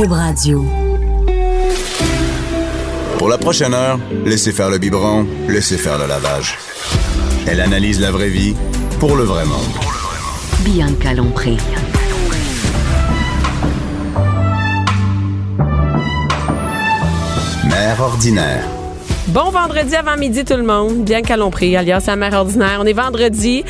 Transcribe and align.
Cube 0.00 0.12
Radio. 0.12 0.64
Pour 3.18 3.28
la 3.28 3.36
prochaine 3.36 3.74
heure, 3.74 3.98
laissez 4.24 4.50
faire 4.50 4.70
le 4.70 4.78
biberon, 4.78 5.26
laissez 5.46 5.76
faire 5.76 5.98
le 5.98 6.06
lavage. 6.06 6.56
Elle 7.46 7.60
analyse 7.60 8.00
la 8.00 8.10
vraie 8.10 8.30
vie 8.30 8.54
pour 8.98 9.14
le 9.14 9.24
vrai 9.24 9.44
monde. 9.44 9.60
Bianca 10.60 11.12
Lompré. 11.12 11.58
Mère 17.68 18.00
ordinaire. 18.00 18.64
Bon 19.26 19.50
vendredi 19.50 19.94
avant 19.94 20.16
midi 20.16 20.44
tout 20.44 20.56
le 20.56 20.62
monde. 20.62 21.04
Bien 21.04 21.20
calompré, 21.20 21.76
alias 21.76 22.04
la 22.06 22.16
mère 22.16 22.32
ordinaire. 22.32 22.78
On 22.80 22.86
est 22.86 22.94
vendredi 22.94 23.64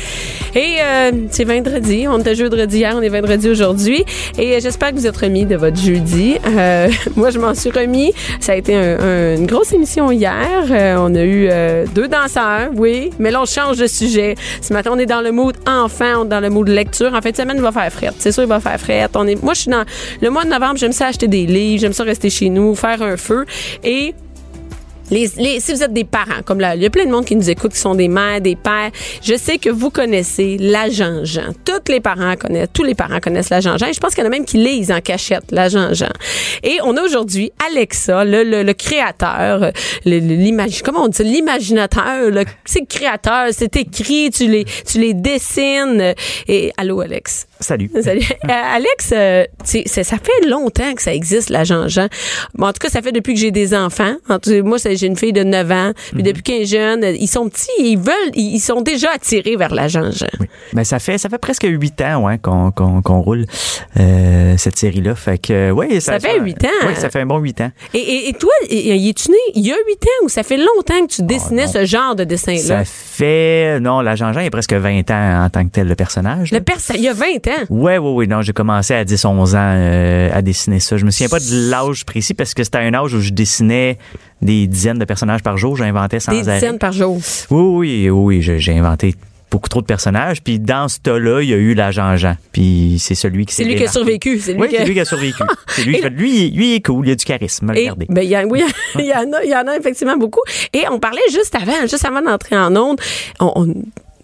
et 0.55 0.75
euh, 0.81 1.11
c'est 1.29 1.43
vendredi. 1.45 2.05
On 2.09 2.19
était 2.19 2.35
jeudi 2.35 2.77
hier, 2.77 2.93
on 2.97 3.01
est 3.01 3.09
vendredi 3.09 3.49
aujourd'hui. 3.49 4.03
Et 4.37 4.55
euh, 4.55 4.59
j'espère 4.61 4.91
que 4.91 4.95
vous 4.95 5.07
êtes 5.07 5.17
remis 5.17 5.45
de 5.45 5.55
votre 5.55 5.77
jeudi. 5.77 6.37
Euh, 6.45 6.89
moi, 7.15 7.29
je 7.29 7.39
m'en 7.39 7.53
suis 7.55 7.69
remis. 7.71 8.13
Ça 8.39 8.53
a 8.53 8.55
été 8.55 8.75
un- 8.75 8.99
un- 8.99 9.35
une 9.37 9.45
grosse 9.47 9.71
émission 9.73 10.11
hier. 10.11 10.65
Euh, 10.69 10.95
on 10.99 11.15
a 11.15 11.21
eu 11.23 11.47
euh, 11.49 11.85
deux 11.95 12.07
danseurs, 12.07 12.69
oui. 12.75 13.11
Mais 13.19 13.31
là, 13.31 13.41
on 13.41 13.45
change 13.45 13.77
de 13.77 13.87
sujet. 13.87 14.35
Ce 14.61 14.73
matin, 14.73 14.91
on 14.93 14.99
est 14.99 15.05
dans 15.05 15.21
le 15.21 15.31
mood 15.31 15.55
enfant, 15.67 16.21
on 16.21 16.25
est 16.25 16.29
dans 16.29 16.39
le 16.39 16.49
mood 16.49 16.67
lecture. 16.67 17.13
En 17.13 17.21
fin 17.21 17.31
de 17.31 17.35
semaine, 17.37 17.57
il 17.57 17.63
va 17.63 17.71
faire 17.71 17.91
frette. 17.91 18.15
C'est 18.19 18.31
sûr, 18.31 18.43
il 18.43 18.49
va 18.49 18.59
faire 18.59 18.79
frette. 18.79 19.11
On 19.15 19.27
est, 19.27 19.41
moi, 19.41 19.53
je 19.53 19.61
suis 19.61 19.71
dans 19.71 19.83
le 20.21 20.29
mois 20.29 20.43
de 20.43 20.49
novembre. 20.49 20.77
J'aime 20.77 20.91
ça 20.91 21.07
acheter 21.07 21.27
des 21.27 21.45
livres. 21.45 21.81
J'aime 21.81 21.93
ça 21.93 22.03
rester 22.03 22.29
chez 22.29 22.49
nous, 22.49 22.75
faire 22.75 23.01
un 23.01 23.17
feu. 23.17 23.45
Et 23.83 24.13
les, 25.11 25.29
les- 25.37 25.59
si 25.59 25.73
vous 25.73 25.83
êtes 25.83 25.93
des 25.93 26.03
parents, 26.05 26.41
comme 26.45 26.59
là, 26.59 26.75
il 26.75 26.81
y 26.81 26.85
a 26.85 26.89
plein 26.89 27.05
de 27.05 27.11
monde 27.11 27.25
qui 27.25 27.35
nous 27.35 27.49
écoute, 27.49 27.73
qui 27.73 27.79
sont 27.79 27.93
des 27.95 28.07
mères, 28.07 28.41
des 28.41 28.55
pères. 28.55 28.91
Je 29.21 29.35
sais 29.35 29.57
que 29.57 29.69
vous 29.69 29.89
connaissez 29.91 30.57
l'agent 30.59 31.23
Jean. 31.23 31.53
Tous 31.65 31.91
les 31.91 31.99
parents 31.99 32.35
connaissent, 32.35 32.69
tous 32.73 32.83
les 32.83 32.95
parents 32.95 33.19
connaissent 33.19 33.49
l'agent 33.49 33.77
Jean. 33.77 33.87
Et 33.87 33.93
je 33.93 33.99
pense 33.99 34.15
qu'il 34.15 34.23
y 34.23 34.25
en 34.25 34.29
a 34.29 34.31
même 34.31 34.45
qui 34.45 34.57
lisent 34.57 34.91
en 34.91 35.01
cachette 35.01 35.51
l'agent 35.51 35.93
Jean. 35.93 36.09
Et 36.63 36.77
on 36.83 36.95
a 36.97 37.01
aujourd'hui 37.03 37.51
Alexa, 37.69 38.23
le, 38.25 38.43
le, 38.43 38.63
le 38.63 38.73
créateur, 38.73 39.71
l'imagi- 40.05 40.81
comment 40.83 41.03
on 41.03 41.07
dit, 41.07 41.23
l'imaginateur, 41.23 42.29
le, 42.31 42.45
c'est 42.65 42.85
créateur, 42.85 43.47
c'est 43.51 43.75
écrit, 43.75 44.29
tu 44.31 44.47
les, 44.47 44.65
tu 44.89 44.99
les 44.99 45.13
dessines. 45.13 46.13
Et 46.47 46.71
allô, 46.77 47.01
Alex? 47.01 47.47
Salut. 47.61 47.91
Salut. 48.01 48.25
Euh, 48.45 48.47
Alex, 48.49 49.13
euh, 49.13 49.45
ça 49.63 50.17
fait 50.17 50.47
longtemps 50.47 50.93
que 50.93 51.01
ça 51.01 51.13
existe, 51.13 51.49
l'agent 51.49 51.87
Jean. 51.87 52.07
Bon, 52.55 52.67
en 52.67 52.73
tout 52.73 52.79
cas, 52.79 52.89
ça 52.89 53.01
fait 53.01 53.11
depuis 53.11 53.35
que 53.35 53.39
j'ai 53.39 53.51
des 53.51 53.75
enfants. 53.75 54.15
En 54.29 54.39
tout 54.39 54.49
cas, 54.49 54.61
moi, 54.63 54.77
j'ai 54.83 55.05
une 55.05 55.15
fille 55.15 55.33
de 55.33 55.43
9 55.43 55.71
ans. 55.71 55.91
Puis 56.13 56.23
depuis 56.23 56.41
qu'elle 56.41 56.61
est 56.63 56.65
jeune, 56.65 57.03
ils 57.03 57.27
sont 57.27 57.47
petits, 57.49 57.69
ils 57.79 57.97
veulent, 57.97 58.31
ils 58.33 58.59
sont 58.59 58.81
déjà 58.81 59.09
attirés 59.13 59.55
vers 59.55 59.73
l'agent 59.73 60.11
Jean. 60.11 60.27
Ben, 60.73 60.83
ça 60.83 60.99
fait 60.99 61.17
ça 61.17 61.29
fait 61.29 61.37
presque 61.37 61.65
huit 61.67 62.01
ans 62.01 62.25
ouais, 62.25 62.39
qu'on 62.39 63.21
roule 63.21 63.45
euh, 63.99 64.55
cette 64.57 64.77
série-là. 64.77 65.15
Fait 65.15 65.37
que 65.37 65.71
ouais, 65.71 65.99
Ça 65.99 66.19
fait 66.19 66.39
huit 66.39 66.63
ans. 66.65 66.87
Oui, 66.87 66.93
ça 66.95 67.09
fait 67.09 67.21
un 67.21 67.25
bon 67.25 67.37
huit 67.37 67.61
ans. 67.61 67.71
Et, 67.93 67.99
et, 67.99 68.29
et 68.29 68.33
toi, 68.33 68.51
y 68.69 69.09
es-tu 69.09 69.31
né 69.31 69.37
il 69.53 69.65
y 69.65 69.71
a 69.71 69.75
8 69.75 70.03
ans 70.03 70.25
ou 70.25 70.29
ça 70.29 70.43
fait 70.43 70.57
longtemps 70.57 71.05
que 71.05 71.13
tu 71.13 71.23
dessinais 71.23 71.65
non. 71.65 71.71
ce 71.71 71.85
genre 71.85 72.15
de 72.15 72.23
dessin-là? 72.23 72.59
Ça 72.59 72.83
fait 72.85 73.79
non, 73.79 74.01
la 74.01 74.15
Jean-Jean 74.15 74.39
il 74.39 74.45
y 74.45 74.47
a 74.47 74.51
presque 74.51 74.73
20 74.73 75.11
ans 75.11 75.45
en 75.45 75.49
tant 75.49 75.63
que 75.65 75.69
tel 75.71 75.87
le 75.87 75.95
personnage. 75.95 76.51
Le 76.51 76.61
perso, 76.61 76.93
il 76.95 77.01
y 77.01 77.07
a 77.07 77.13
20 77.13 77.25
ans. 77.47 77.50
Ouais, 77.69 77.97
ouais, 77.97 78.11
ouais. 78.11 78.27
Non, 78.27 78.41
j'ai 78.41 78.53
commencé 78.53 78.93
à 78.93 79.03
10, 79.05 79.25
11 79.25 79.55
ans 79.55 79.59
euh, 79.59 80.29
à 80.33 80.41
dessiner 80.41 80.79
ça. 80.79 80.97
Je 80.97 81.05
me 81.05 81.11
souviens 81.11 81.29
pas 81.29 81.39
de 81.39 81.69
l'âge 81.69 82.05
précis 82.05 82.33
parce 82.33 82.53
que 82.53 82.63
c'était 82.63 82.77
un 82.79 82.93
âge 82.93 83.13
où 83.13 83.19
je 83.21 83.31
dessinais 83.31 83.97
des 84.41 84.67
dizaines 84.67 84.99
de 84.99 85.05
personnages 85.05 85.43
par 85.43 85.57
jour. 85.57 85.75
J'inventais 85.77 86.19
sans 86.19 86.31
Des 86.31 86.47
arrêt. 86.47 86.59
dizaines 86.59 86.79
par 86.79 86.91
jour. 86.91 87.19
Oui, 87.49 88.09
oui, 88.09 88.09
oui, 88.09 88.41
j'ai 88.41 88.77
inventé 88.77 89.15
beaucoup 89.49 89.67
trop 89.67 89.81
de 89.81 89.85
personnages. 89.85 90.41
Puis 90.41 90.59
dans 90.59 90.87
ce 90.87 90.99
tas-là, 90.99 91.41
il 91.41 91.49
y 91.49 91.53
a 91.53 91.57
eu 91.57 91.73
la 91.73 91.91
Jean-Jean. 91.91 92.37
Puis 92.53 92.95
c'est 92.99 93.15
celui 93.15 93.45
qui 93.45 93.53
C'est 93.53 93.63
s'est 93.63 93.69
lui 93.69 93.75
qui 93.75 93.83
a 93.83 93.91
survécu. 93.91 94.39
C'est 94.39 94.53
lui 94.53 94.61
Oui, 94.61 94.69
qui 94.69 94.77
a- 94.77 94.79
c'est 94.79 94.85
lui 94.85 94.93
qui 94.93 94.99
a 95.01 95.05
survécu. 95.05 95.43
C'est 95.67 95.83
lui, 95.83 95.99
lui, 96.01 96.49
lui, 96.51 96.71
il 96.71 96.75
est 96.75 96.85
cool, 96.85 97.05
il 97.07 97.11
a 97.11 97.15
du 97.15 97.25
charisme. 97.25 97.69
Et, 97.75 97.81
Regardez. 97.81 98.05
ben, 98.09 98.21
il 98.21 98.29
y 98.29 98.35
a, 98.35 98.45
oui, 98.45 98.63
il 98.95 99.05
y 99.05 99.13
en 99.13 99.33
a, 99.33 99.43
il 99.43 99.49
y 99.49 99.55
en 99.55 99.67
a 99.67 99.75
effectivement 99.75 100.15
beaucoup. 100.15 100.39
Et 100.71 100.83
on 100.89 100.99
parlait 100.99 101.19
juste 101.31 101.53
avant, 101.55 101.81
juste 101.81 102.05
avant 102.05 102.21
d'entrer 102.21 102.57
en 102.57 102.73
onde, 102.77 103.01
on, 103.41 103.51
on- 103.57 103.73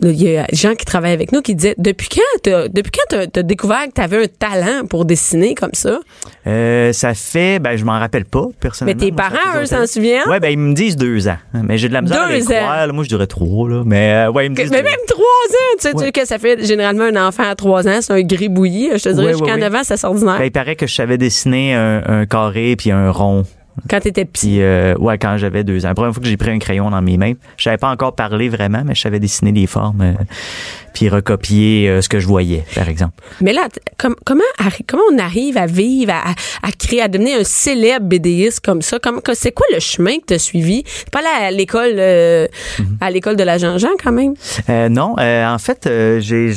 il 0.01 0.21
y 0.21 0.37
a 0.37 0.45
des 0.45 0.55
gens 0.55 0.75
qui 0.75 0.85
travaillent 0.85 1.13
avec 1.13 1.31
nous 1.31 1.41
qui 1.41 1.55
disaient 1.55 1.75
depuis 1.77 2.09
quand 2.09 2.39
t'as, 2.43 2.67
depuis 2.67 2.91
quand 2.91 3.05
t'as, 3.09 3.27
t'as 3.27 3.43
découvert 3.43 3.85
que 3.87 3.91
t'avais 3.93 4.23
un 4.23 4.27
talent 4.27 4.85
pour 4.89 5.05
dessiner 5.05 5.55
comme 5.55 5.73
ça? 5.73 5.99
Euh, 6.45 6.93
ça 6.93 7.13
fait, 7.13 7.59
ben, 7.59 7.75
je 7.77 7.83
m'en 7.85 7.99
rappelle 7.99 8.25
pas, 8.25 8.45
Mais 8.47 8.53
personnellement. 8.59 8.99
tes 8.99 9.11
Moi, 9.11 9.21
ça 9.23 9.29
parents 9.29 9.61
eux 9.61 9.65
s'en 9.65 9.85
souviennent? 9.87 10.27
Ouais, 10.29 10.39
ben, 10.39 10.49
ils 10.49 10.57
me 10.59 10.73
disent 10.73 10.95
deux 10.97 11.27
ans. 11.27 11.37
Mais 11.53 11.77
j'ai 11.77 11.87
de 11.89 11.93
la 11.93 12.01
misère 12.01 12.21
à 12.23 12.31
les 12.31 12.39
Deux 12.41 12.51
ans. 12.51 12.55
croire. 12.57 12.87
là. 12.87 12.93
Moi, 12.93 13.03
je 13.03 13.09
dirais 13.09 13.27
trois, 13.27 13.69
là. 13.69 13.83
Mais, 13.85 14.13
euh, 14.27 14.31
ouais, 14.31 14.45
ils 14.45 14.49
me 14.51 14.55
Que- 14.55 14.61
disent 14.61 14.71
mais 14.71 14.83
même 14.83 14.93
trois 15.07 15.17
ans, 15.23 15.75
tu 15.79 15.89
sais, 15.99 16.05
tu 16.05 16.11
que 16.11 16.25
ça 16.27 16.39
fait 16.39 16.63
généralement 16.65 17.05
un 17.05 17.27
enfant 17.27 17.43
à 17.43 17.55
trois 17.55 17.87
ans, 17.87 17.99
c'est 18.01 18.13
un 18.13 18.21
gribouillis. 18.21 18.89
Je 18.95 19.03
te 19.03 19.09
dirais 19.09 19.25
Ouais, 19.27 19.31
jusqu'à 19.33 19.53
ouais, 19.55 19.59
9 19.59 19.75
ans, 19.75 19.81
c'est 19.83 20.03
ordinaire. 20.05 20.37
Ben, 20.39 20.45
il 20.45 20.51
paraît 20.51 20.75
que 20.75 20.87
je 20.87 20.93
savais 20.95 21.17
dessiner 21.17 21.73
un, 21.73 22.03
un 22.05 22.25
carré 22.25 22.75
puis 22.77 22.91
un 22.91 23.11
rond. 23.11 23.43
Quand 23.89 23.99
t'étais 23.99 24.25
petit. 24.25 24.47
Puis, 24.47 24.61
euh, 24.61 24.95
ouais, 24.97 25.17
quand 25.17 25.37
j'avais 25.37 25.63
deux 25.63 25.85
ans. 25.85 25.89
La 25.89 25.95
première 25.95 26.13
fois 26.13 26.21
que 26.21 26.29
j'ai 26.29 26.37
pris 26.37 26.51
un 26.51 26.59
crayon 26.59 26.89
dans 26.89 27.01
mes 27.01 27.17
mains, 27.17 27.33
je 27.57 27.63
savais 27.63 27.77
pas 27.77 27.89
encore 27.89 28.15
parler 28.15 28.49
vraiment, 28.49 28.83
mais 28.85 28.95
je 28.95 29.01
savais 29.01 29.19
dessiner 29.19 29.51
des 29.51 29.67
formes, 29.67 30.01
euh, 30.01 30.13
puis 30.97 31.09
recopier 31.09 31.87
euh, 31.89 32.01
ce 32.01 32.09
que 32.09 32.19
je 32.19 32.25
voyais, 32.25 32.63
par 32.73 32.89
exemple. 32.89 33.13
Mais 33.39 33.53
là, 33.53 33.67
com- 33.99 34.15
comment, 34.25 34.41
comment 34.87 35.03
on 35.13 35.19
arrive 35.19 35.55
à 35.57 35.67
vivre, 35.67 36.11
à, 36.11 36.31
à 36.67 36.71
créer, 36.71 37.01
à 37.03 37.07
devenir 37.07 37.39
un 37.39 37.43
célèbre 37.43 38.07
BDiste 38.07 38.61
comme 38.65 38.81
ça? 38.81 38.97
C'est 39.35 39.51
quoi 39.51 39.67
le 39.71 39.79
chemin 39.79 40.17
que 40.17 40.25
tu 40.29 40.33
as 40.33 40.39
suivi? 40.39 40.83
Pas 41.11 41.19
à 41.39 41.51
l'école, 41.51 41.93
euh, 41.97 42.47
Mhm. 42.79 42.97
à 42.99 43.11
l'école 43.11 43.35
de 43.35 43.43
la 43.43 43.59
Jean-Jean 43.59 43.89
quand 44.03 44.11
même? 44.11 44.33
Euh, 44.69 44.89
non, 44.89 45.15
en 45.19 45.57
fait, 45.59 45.87
j'ai 46.19 46.51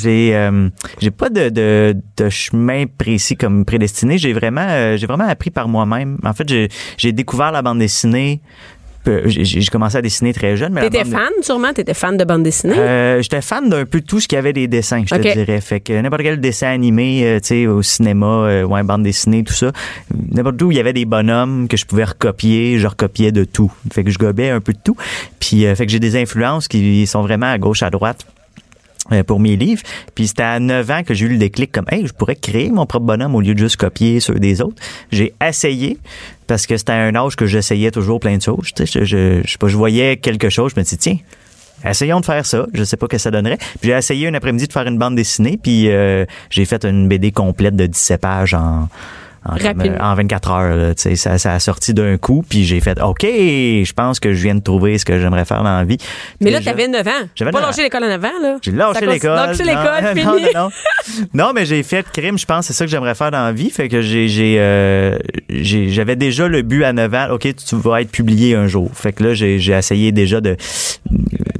j'ai 1.00 1.10
pas 1.10 1.28
de, 1.28 1.50
de 1.50 1.96
de 2.16 2.28
chemin 2.30 2.84
précis 2.86 3.36
comme 3.36 3.66
prédestiné. 3.66 4.16
J'ai 4.16 4.32
vraiment 4.32 4.96
j'ai 4.96 5.06
vraiment 5.06 5.28
appris 5.28 5.50
par 5.50 5.68
moi-même. 5.68 6.16
En 6.24 6.32
fait, 6.32 6.48
j'ai 6.96 7.12
découvert 7.12 7.52
la 7.52 7.60
bande 7.60 7.78
dessinée. 7.78 8.40
J'ai 9.26 9.64
commencé 9.66 9.96
à 9.96 10.02
dessiner 10.02 10.32
très 10.32 10.56
jeune. 10.56 10.74
T'étais 10.80 11.04
bande- 11.04 11.12
fan, 11.12 11.30
sûrement? 11.42 11.72
T'étais 11.72 11.94
fan 11.94 12.16
de 12.16 12.24
bande 12.24 12.42
dessinée? 12.42 12.78
Euh, 12.78 13.22
j'étais 13.22 13.40
fan 13.40 13.68
d'un 13.68 13.84
peu 13.86 14.00
tout 14.00 14.20
ce 14.20 14.28
qui 14.28 14.36
avait 14.36 14.52
des 14.52 14.68
dessins, 14.68 15.02
je 15.06 15.14
te 15.14 15.20
dirais. 15.34 15.60
Fait 15.60 15.80
que 15.80 15.92
n'importe 16.00 16.22
quel 16.22 16.40
dessin 16.40 16.68
animé, 16.68 17.22
euh, 17.24 17.40
tu 17.40 17.46
sais, 17.48 17.66
au 17.66 17.82
cinéma, 17.82 18.26
euh, 18.26 18.64
ouais, 18.64 18.82
bande 18.82 19.02
dessinée, 19.02 19.42
tout 19.42 19.54
ça. 19.54 19.72
N'importe 20.32 20.60
où 20.62 20.70
il 20.70 20.76
y 20.76 20.80
avait 20.80 20.92
des 20.92 21.04
bonhommes 21.06 21.66
que 21.68 21.76
je 21.76 21.86
pouvais 21.86 22.04
recopier, 22.04 22.78
je 22.78 22.86
recopiais 22.86 23.32
de 23.32 23.44
tout. 23.44 23.72
Fait 23.92 24.04
que 24.04 24.10
je 24.10 24.18
gobais 24.18 24.50
un 24.50 24.60
peu 24.60 24.72
de 24.72 24.78
tout. 24.82 24.96
Puis, 25.38 25.66
euh, 25.66 25.74
fait 25.74 25.86
que 25.86 25.92
j'ai 25.92 26.00
des 26.00 26.16
influences 26.20 26.68
qui 26.68 27.06
sont 27.06 27.22
vraiment 27.22 27.46
à 27.50 27.58
gauche, 27.58 27.82
à 27.82 27.90
droite 27.90 28.26
pour 29.26 29.40
mes 29.40 29.56
livres. 29.56 29.82
Puis 30.14 30.28
c'était 30.28 30.42
à 30.42 30.60
9 30.60 30.90
ans 30.90 31.02
que 31.02 31.14
j'ai 31.14 31.26
eu 31.26 31.30
le 31.30 31.38
déclic 31.38 31.72
comme 31.72 31.86
hey, 31.90 32.06
je 32.06 32.12
pourrais 32.12 32.36
créer 32.36 32.70
mon 32.70 32.86
propre 32.86 33.06
bonhomme 33.06 33.34
au 33.34 33.40
lieu 33.40 33.54
de 33.54 33.58
juste 33.58 33.76
copier 33.76 34.20
ceux 34.20 34.34
des 34.34 34.60
autres. 34.60 34.80
J'ai 35.10 35.34
essayé 35.46 35.98
parce 36.46 36.66
que 36.66 36.76
c'était 36.76 36.92
un 36.92 37.14
âge 37.14 37.36
que 37.36 37.46
j'essayais 37.46 37.90
toujours 37.90 38.20
plein 38.20 38.36
de 38.36 38.42
choses. 38.42 38.70
Je, 38.76 39.04
je, 39.04 39.40
je 39.44 39.58
pas, 39.58 39.68
je 39.68 39.76
voyais 39.76 40.16
quelque 40.16 40.48
chose, 40.48 40.72
je 40.74 40.80
me 40.80 40.84
dis 40.84 40.98
tiens, 40.98 41.16
essayons 41.84 42.20
de 42.20 42.24
faire 42.24 42.44
ça. 42.46 42.66
Je 42.72 42.84
sais 42.84 42.96
pas 42.96 43.06
que 43.06 43.18
ça 43.18 43.30
donnerait. 43.30 43.58
Puis 43.80 43.90
j'ai 43.90 43.92
essayé 43.92 44.28
un 44.28 44.34
après-midi 44.34 44.66
de 44.66 44.72
faire 44.72 44.86
une 44.86 44.98
bande 44.98 45.14
dessinée, 45.14 45.58
puis 45.62 45.88
euh, 45.88 46.24
j'ai 46.50 46.64
fait 46.64 46.84
une 46.84 47.08
BD 47.08 47.32
complète 47.32 47.76
de 47.76 47.86
17 47.86 48.20
pages 48.20 48.54
en 48.54 48.88
en, 49.44 49.56
comme, 49.56 49.66
Rapidement. 49.66 49.96
euh, 49.98 50.12
en 50.12 50.14
24 50.14 50.50
heures. 50.50 50.76
là, 50.76 50.94
tu 50.94 51.16
ça, 51.16 51.38
ça 51.38 51.54
a 51.54 51.58
sorti 51.60 51.94
d'un 51.94 52.18
coup, 52.18 52.44
puis 52.48 52.64
j'ai 52.64 52.80
fait 52.80 53.00
OK, 53.02 53.22
je 53.22 53.92
pense 53.92 54.20
que 54.20 54.32
je 54.34 54.42
viens 54.42 54.54
de 54.54 54.60
trouver 54.60 54.98
ce 54.98 55.04
que 55.04 55.18
j'aimerais 55.18 55.44
faire 55.44 55.62
dans 55.62 55.76
la 55.78 55.84
vie. 55.84 55.96
Mais 56.40 56.50
là, 56.50 56.58
Déjà- 56.58 56.70
t'avais 56.72 56.88
9 56.88 57.06
ans. 57.06 57.10
J'avais 57.34 57.50
Pas 57.50 57.58
9 57.60 57.64
ans. 57.64 57.70
lâché 57.70 57.82
l'école 57.82 58.04
en 58.04 58.10
avant, 58.10 58.28
là. 58.42 58.56
j'ai 58.62 58.72
lâché 58.72 59.06
l'école. 59.06 59.30
lâché 59.36 59.64
l'école, 59.64 60.02
non, 60.02 60.14
fini. 60.14 60.24
Non, 60.24 60.32
non, 60.34 60.48
non. 60.64 60.70
Non, 61.34 61.52
mais 61.54 61.64
j'ai 61.66 61.82
fait 61.82 62.06
crime, 62.12 62.38
je 62.38 62.44
pense, 62.46 62.66
c'est 62.66 62.72
ça 62.72 62.84
que 62.84 62.90
j'aimerais 62.90 63.14
faire 63.14 63.30
dans 63.30 63.44
la 63.44 63.52
vie. 63.52 63.70
Fait 63.70 63.88
que 63.88 64.00
j'ai, 64.02 64.28
j'ai, 64.28 64.56
euh, 64.58 65.16
j'ai- 65.48 65.88
j'avais 65.88 66.16
déjà 66.16 66.46
le 66.46 66.62
but 66.62 66.84
à 66.84 66.92
9 66.92 67.14
ans. 67.14 67.28
OK, 67.32 67.48
tu 67.54 67.76
vas 67.76 68.02
être 68.02 68.10
publié 68.10 68.54
un 68.54 68.66
jour. 68.66 68.90
Fait 68.94 69.12
que 69.12 69.24
là, 69.24 69.34
j'ai, 69.34 69.58
j'ai 69.58 69.72
essayé 69.72 70.12
déjà 70.12 70.40
de, 70.40 70.56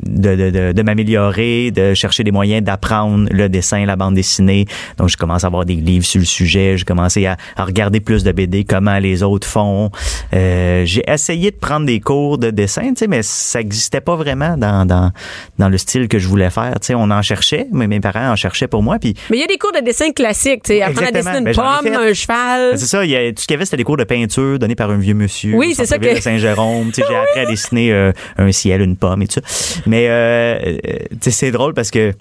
de, 0.06 0.34
de, 0.36 0.50
de, 0.50 0.72
de 0.72 0.82
m'améliorer, 0.82 1.70
de 1.70 1.94
chercher 1.94 2.24
des 2.24 2.30
moyens 2.32 2.62
d'apprendre 2.62 3.28
le 3.30 3.48
dessin, 3.48 3.84
la 3.86 3.96
bande 3.96 4.14
dessinée. 4.14 4.66
Donc, 4.98 5.08
je 5.08 5.16
commence 5.16 5.44
à 5.44 5.46
avoir 5.46 5.64
des 5.64 5.74
livres 5.74 6.04
sur 6.04 6.18
le 6.20 6.26
sujet. 6.26 6.76
J'ai 6.76 6.84
commencé 6.84 7.26
à, 7.26 7.36
à 7.56 7.64
regarder 7.70 8.00
plus 8.00 8.22
de 8.24 8.32
BD, 8.32 8.64
comment 8.64 8.98
les 8.98 9.22
autres 9.22 9.46
font. 9.46 9.90
Euh, 10.34 10.82
j'ai 10.84 11.02
essayé 11.10 11.50
de 11.50 11.56
prendre 11.56 11.86
des 11.86 12.00
cours 12.00 12.38
de 12.38 12.50
dessin, 12.50 12.88
tu 12.90 12.96
sais, 12.96 13.06
mais 13.06 13.22
ça 13.22 13.58
n'existait 13.60 14.00
pas 14.00 14.16
vraiment 14.16 14.56
dans, 14.56 14.84
dans, 14.86 15.10
dans 15.58 15.68
le 15.68 15.78
style 15.78 16.08
que 16.08 16.18
je 16.18 16.28
voulais 16.28 16.50
faire. 16.50 16.74
Tu 16.80 16.88
sais, 16.88 16.94
on 16.94 17.10
en 17.10 17.22
cherchait, 17.22 17.66
mais 17.72 17.86
mes 17.86 18.00
parents 18.00 18.30
en 18.30 18.36
cherchaient 18.36 18.68
pour 18.68 18.82
moi. 18.82 18.98
Puis 18.98 19.14
Mais 19.30 19.38
il 19.38 19.40
y 19.40 19.44
a 19.44 19.46
des 19.46 19.58
cours 19.58 19.72
de 19.72 19.80
dessin 19.80 20.12
classiques, 20.12 20.62
tu 20.64 20.74
sais. 20.74 20.82
Apprendre 20.82 21.08
à 21.08 21.12
dessiner 21.12 21.38
une 21.38 21.44
Ben, 21.44 21.54
pomme, 21.54 21.94
un 21.94 22.12
cheval. 22.12 22.70
Ben, 22.72 22.76
C'est 22.78 22.86
ça, 22.86 23.04
y 23.04 23.16
a, 23.16 23.32
tout 23.32 23.40
ce 23.42 23.46
qu'il 23.46 23.54
y 23.54 23.56
avait, 23.56 23.64
c'était 23.64 23.78
des 23.78 23.84
cours 23.84 23.96
de 23.96 24.04
peinture 24.04 24.58
donnés 24.58 24.74
par 24.74 24.90
un 24.90 24.98
vieux 24.98 25.14
monsieur. 25.14 25.54
Oui, 25.54 25.74
c'est 25.74 25.86
ça 25.86 25.98
que- 25.98 26.14
de 26.14 26.20
Saint-Jérôme. 26.20 26.88
Tu 26.92 27.00
sais, 27.00 27.06
J'ai 27.08 27.16
appris 27.16 27.40
à 27.40 27.46
dessiner 27.46 27.92
euh, 27.92 28.12
un 28.38 28.52
ciel, 28.52 28.80
une 28.82 28.96
pomme 28.96 29.22
et 29.22 29.26
tout 29.26 29.40
ça. 29.44 29.80
Mais 29.86 30.06
euh, 30.08 30.58
euh, 30.86 30.98
c'est 31.20 31.50
drôle 31.50 31.74
parce 31.74 31.90
que 31.90 32.12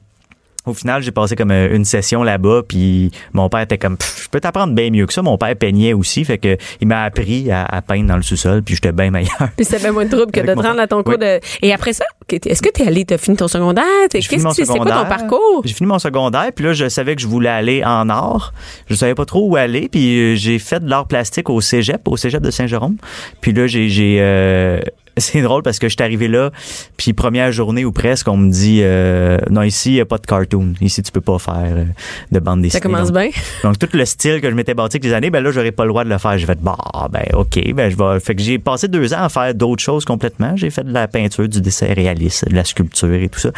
Au 0.66 0.74
final, 0.74 1.02
j'ai 1.02 1.12
passé 1.12 1.36
comme 1.36 1.52
euh, 1.52 1.74
une 1.76 1.86
session 1.86 2.22
là-bas, 2.22 2.62
puis 2.68 3.12
mon 3.34 3.48
père 3.50 3.62
était 3.62 3.78
comme, 3.78 3.98
je 4.22 4.28
peux 4.28 4.40
t'apprendre 4.40 4.74
bien 4.74 4.90
mieux 4.92 5.06
que 5.06 5.14
ça. 5.14 5.22
Mon 5.22 5.38
père 5.38 5.56
peignait 5.56 5.94
aussi, 5.94 6.26
fait 6.26 6.38
que 6.38 6.58
il 6.82 6.88
m'a 6.88 7.04
appris 7.04 7.50
à, 7.50 7.64
à 7.66 7.82
peindre 7.82 8.08
dans 8.08 8.18
le 8.18 8.22
sous-sol, 8.22 8.62
puis 8.62 8.76
j'étais 8.76 8.92
bien 8.92 9.10
meilleur. 9.10 9.50
Puis 9.56 9.66
ça 9.66 9.80
fait 9.80 9.92
moins 9.92 10.06
de 10.06 10.16
trouble 10.16 10.32
que 10.32 10.42
de 10.46 10.54
te 10.54 10.60
rendre 10.60 10.80
à 10.82 10.88
ton 10.88 11.02
cours 11.02 11.16
Oui. 11.20 11.26
de. 11.26 11.40
Et 11.62 11.74
après 11.74 11.94
ça, 11.94 12.04
est-ce 12.30 12.62
que 12.62 12.70
tu 12.72 12.84
es 12.84 12.88
allé, 12.88 13.06
tu 13.06 13.14
as 13.14 13.18
fini 13.18 13.38
ton 13.38 13.48
secondaire? 13.48 13.84
Qu'est-ce 14.12 14.28
que 14.30 14.36
tu- 14.36 14.66
c'est 14.66 14.78
quoi 14.78 14.86
ton 14.86 15.06
parcours? 15.10 15.62
J'ai 15.66 15.74
fini 15.74 15.88
mon 15.88 15.98
secondaire, 16.00 16.52
puis 16.54 16.66
là, 16.66 16.74
je 16.74 16.90
savais 16.90 17.16
que 17.16 17.22
je 17.22 17.28
voulais 17.28 17.50
aller 17.50 17.84
en 17.84 18.10
art. 18.10 18.54
Je 18.90 18.96
savais 18.96 19.16
pas 19.16 19.26
trop 19.26 19.48
où 19.50 19.56
aller, 19.56 19.88
puis 19.90 20.20
euh, 20.20 20.36
j'ai 20.36 20.60
fait 20.60 20.82
de 20.84 20.90
l'art 20.90 21.08
plastique 21.08 21.50
au 21.50 21.62
cégep, 21.62 22.02
au 22.08 22.18
cégep 22.18 22.42
de 22.44 22.52
Saint-Jérôme. 22.52 22.98
Puis 23.42 23.54
là, 23.54 23.66
j'ai... 23.66 23.90
j'ai 23.90 24.18
euh, 24.20 24.80
c'est 25.30 25.42
drôle 25.42 25.64
parce 25.64 25.80
que 25.80 25.88
je 25.88 25.96
suis 25.96 26.04
arrivé 26.04 26.28
là, 26.28 26.52
puis 26.98 27.14
première 27.14 27.52
journée 27.52 27.86
ou 27.86 27.92
presque, 27.92 28.28
on 28.28 28.38
me 28.38 28.50
dit 28.50 28.80
euh, 28.82 29.38
non 29.50 29.64
ici 29.64 29.92
il 29.92 29.96
y 29.96 30.02
a 30.02 30.06
pas 30.06 30.18
de 30.18 30.26
cartoon, 30.26 30.74
ici 30.82 31.04
tu 31.04 31.12
peux 31.12 31.22
pas 31.22 31.40
faire 31.40 31.56
euh, 31.66 31.86
de 32.32 32.40
bande 32.40 32.62
dessinée. 32.62 32.80
Ça 32.80 32.80
commence 32.80 33.12
Donc, 33.12 33.22
bien? 33.22 33.30
donc, 33.64 33.80
tout 33.80 33.90
le 33.94 34.06
style 34.06 34.42
que 34.42 34.50
je 34.50 34.56
m'étais 34.56 34.74
bâti 34.74 34.98
avec 34.98 35.04
les 35.04 35.14
années, 35.14 35.30
ben 35.30 35.44
là, 35.44 35.52
j'aurais 35.52 35.72
pas 35.72 35.84
le 35.84 35.90
droit 35.90 36.04
de 36.04 36.10
le 36.10 36.18
faire. 36.18 36.38
J'ai 36.38 36.46
fait, 36.46 36.60
bah, 36.62 36.78
ben, 37.12 37.24
OK, 37.34 37.60
ben, 37.74 37.90
je 37.90 37.96
vais. 37.96 38.20
Fait 38.20 38.36
que 38.36 38.42
j'ai 38.42 38.60
passé 38.60 38.88
deux 38.88 39.14
ans 39.14 39.24
à 39.24 39.30
faire 39.30 39.54
d'autres 39.54 39.84
choses 39.84 40.06
complètement. 40.06 40.56
J'ai 40.56 40.70
fait 40.70 40.84
de 40.84 40.94
la 40.94 41.08
peinture, 41.08 41.48
du 41.48 41.62
dessin 41.62 41.94
réaliste, 41.94 42.50
de 42.50 42.56
la 42.56 42.64
sculpture 42.64 43.14
et 43.14 43.30
tout 43.30 43.40
ça. 43.40 43.52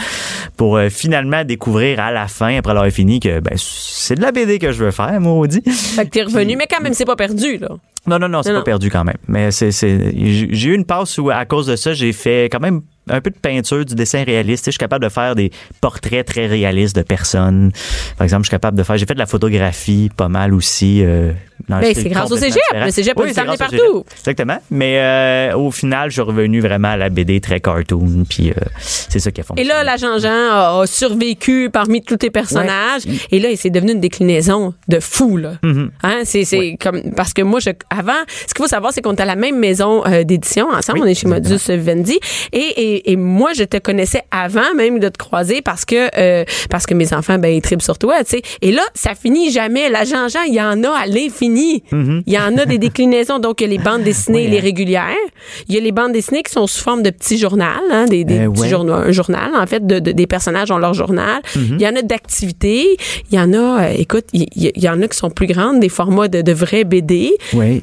Pour 0.58 0.78
euh, 0.78 0.90
finalement 0.90 1.44
découvrir 1.44 2.00
à 2.00 2.12
la 2.12 2.28
fin, 2.28 2.58
après 2.58 2.74
l'avoir 2.74 2.92
fini, 2.92 3.19
que, 3.19 3.40
ben, 3.40 3.54
c'est 3.58 4.16
de 4.16 4.22
la 4.22 4.31
BD 4.31 4.60
que 4.60 4.72
je 4.72 4.84
veux 4.84 4.92
faire, 4.92 5.19
maudit. 5.19 5.62
Fait 5.62 6.06
que 6.06 6.10
t'es 6.10 6.24
revenu, 6.24 6.56
mais 6.56 6.68
quand 6.69 6.81
même, 6.81 6.94
c'est 6.94 7.06
pas 7.06 7.16
perdu, 7.16 7.58
là. 7.58 7.69
Non, 8.08 8.18
non, 8.18 8.28
non, 8.28 8.42
c'est 8.42 8.50
pas 8.50 8.58
non. 8.58 8.63
perdu 8.63 8.90
quand 8.90 9.04
même. 9.04 9.18
Mais 9.28 9.52
c'est, 9.52 9.72
j'ai 9.72 10.69
eu 10.69 10.74
une 10.74 10.86
passe 10.86 11.19
où, 11.19 11.30
à 11.30 11.46
cause 11.51 11.68
de 11.68 11.75
ça, 11.75 11.94
j'ai 11.94 12.13
fait 12.13 12.45
quand 12.45 12.62
même 12.62 12.81
un 13.09 13.19
peu 13.19 13.30
de 13.30 13.38
peinture, 13.38 13.83
du 13.83 13.94
dessin 13.94 14.24
réaliste. 14.24 14.65
Je 14.68 14.71
suis 14.71 14.77
capable 14.77 15.03
de 15.03 15.09
faire 15.09 15.36
des 15.36 15.51
portraits 15.81 16.25
très 16.25 16.48
réalistes 16.48 16.95
de 16.95 17.01
personnes. 17.01 17.74
Par 18.18 18.24
exemple, 18.24 18.44
je 18.44 18.48
suis 18.48 18.51
capable 18.51 18.77
de 18.77 18.83
faire. 18.83 18.98
J'ai 18.98 19.06
fait 19.06 19.15
de 19.15 19.19
la 19.19 19.25
photographie 19.25 20.09
pas 20.15 20.30
mal 20.30 20.53
aussi. 20.53 21.03
Euh, 21.03 21.33
Ben, 21.69 21.94
c'est 21.94 22.10
grâce 22.10 22.31
au 22.31 22.38
cégep. 22.38 22.54
différent. 22.69 22.86
Le 22.86 22.92
cégep 22.92 23.16
peut 23.16 23.24
Oui, 23.24 23.31
au 23.31 23.58
partout. 23.58 24.06
Exactement. 24.18 24.58
Mais 24.69 25.00
euh, 25.00 25.58
au 25.58 25.72
final, 25.72 26.10
je 26.10 26.13
suis 26.13 26.22
revenu 26.22 26.60
vraiment 26.62 26.90
à 26.90 26.98
la 26.98 27.10
BD 27.10 27.40
très 27.42 27.60
cartoon. 27.60 28.25
Puis 28.30 28.50
euh, 28.52 28.54
c'est 28.80 29.19
ça 29.19 29.31
qui 29.31 29.42
a 29.42 29.44
Et 29.44 29.46
fonctionné. 29.48 29.69
là, 29.69 29.84
l'agent 29.84 30.18
Jean 30.19 30.30
a, 30.52 30.81
a 30.81 30.88
survécu 30.88 31.69
parmi 31.72 32.02
tous 32.02 32.18
tes 32.18 32.30
personnages. 32.30 33.04
Et 33.31 33.40
là, 33.40 33.50
c'est 33.56 33.69
devenu 33.69 33.92
une 33.94 34.00
déclinaison 34.00 34.74
de 34.88 35.00
fou, 35.00 35.38
là. 35.38 35.54
Mm-hmm. 35.63 35.90
Hein, 36.04 36.19
c'est, 36.24 36.46
c'est 36.46 36.78
comme, 36.81 37.02
parce 37.16 37.34
que 37.34 37.42
moi, 37.42 37.60
je, 37.60 37.69
avant, 37.90 38.13
ce 38.48 38.54
qu'il 38.54 38.63
faut 38.63 38.68
savoir, 38.68 38.94
c'est 38.94 39.02
qu'on 39.02 39.16
est 39.16 39.22
à 39.22 39.25
la 39.25 39.36
même 39.36 39.58
maison 39.60 40.04
euh, 40.06 40.24
d'édition 40.24 40.68
ensemble. 40.69 41.00
Oui, 41.00 41.06
on 41.06 41.10
est 41.10 41.13
chez 41.16 41.28
exactement. 41.28 41.75
Modus 41.75 41.84
Vendi. 41.86 42.19
Et, 42.54 42.58
et, 42.60 43.12
et 43.12 43.16
moi, 43.16 43.52
je 43.54 43.63
te 43.63 43.78
connaissais 43.78 44.24
avant 44.31 44.74
même 44.75 45.00
de 45.00 45.10
te 45.10 45.18
croiser 45.18 45.62
parce 45.62 45.86
que, 45.86 46.10
parce 46.68 46.86
que 46.86 46.94
mes 46.94 47.13
enfants, 47.13 47.38
ben, 47.38 47.50
ils 47.54 47.62
tripent 47.62 47.81
sur 47.81 47.98
toi, 47.98 48.16
sais. 48.25 48.42
Et 48.62 48.72
là, 48.72 48.84
ça 48.94 49.16
finit 49.16 49.52
jamais. 49.52 49.90
L'agent 49.90 50.28
Jean, 50.28 50.44
il 50.48 50.54
y 50.54 50.62
en 50.62 50.84
a 50.84 50.90
à 50.90 51.06
l'infini. 51.06 51.50
Il 51.92 52.24
y 52.33 52.38
en 52.38 52.57
a 52.57 52.65
des 52.65 52.77
déclinaisons. 52.88 53.39
Donc, 53.39 53.62
il 53.62 53.63
y 53.65 53.68
a 53.68 53.69
les 53.69 53.77
bandes 53.83 54.03
dessinées, 54.03 54.39
Mm-hmm. 54.42 54.45
Oui, 54.45 54.51
les 54.51 54.59
régulières. 54.59 55.15
Il 55.68 55.75
y 55.75 55.77
a 55.77 55.81
les 55.81 55.92
bandes 55.92 56.13
dessinées 56.13 56.44
qui 56.44 56.51
sont 56.51 56.68
sous 56.68 56.81
forme 56.83 57.03
de 57.03 57.09
petits 57.09 57.38
journaux, 57.38 57.63
hein, 57.92 58.06
des, 58.06 58.24
des 58.24 58.39
Euh, 58.39 58.50
petits 58.50 58.62
ouais. 58.62 58.69
journaux, 58.69 58.94
un 58.94 59.12
journal, 59.12 59.51
en 59.56 59.65
fait, 59.68 59.86
de, 59.86 60.00
de- 60.00 60.12
des 60.12 60.27
personnages 60.27 60.71
ont 60.71 60.77
leur 60.77 60.94
journal. 60.94 61.42
Mm-hmm. 61.56 61.75
Il 61.77 61.81
y 61.81 61.88
en 61.88 61.95
a 61.95 62.01
d'activités. 62.01 62.98
Il 63.31 63.36
y 63.38 63.39
en 63.39 63.53
a, 63.53 63.83
euh, 63.83 63.94
écoute, 63.98 64.25
il 64.33 64.48
il 64.56 64.71
y, 64.83 64.89
en 64.89 65.01
a 65.01 65.07
qui 65.07 65.18
sont 65.18 65.30
plus 65.30 65.48
grandes, 65.48 65.80
des 65.80 65.89
formats 65.89 66.27
de, 66.27 66.42
de 66.42 66.51
vrais 66.53 66.83
BD. 66.83 67.31
Oui. 67.53 67.81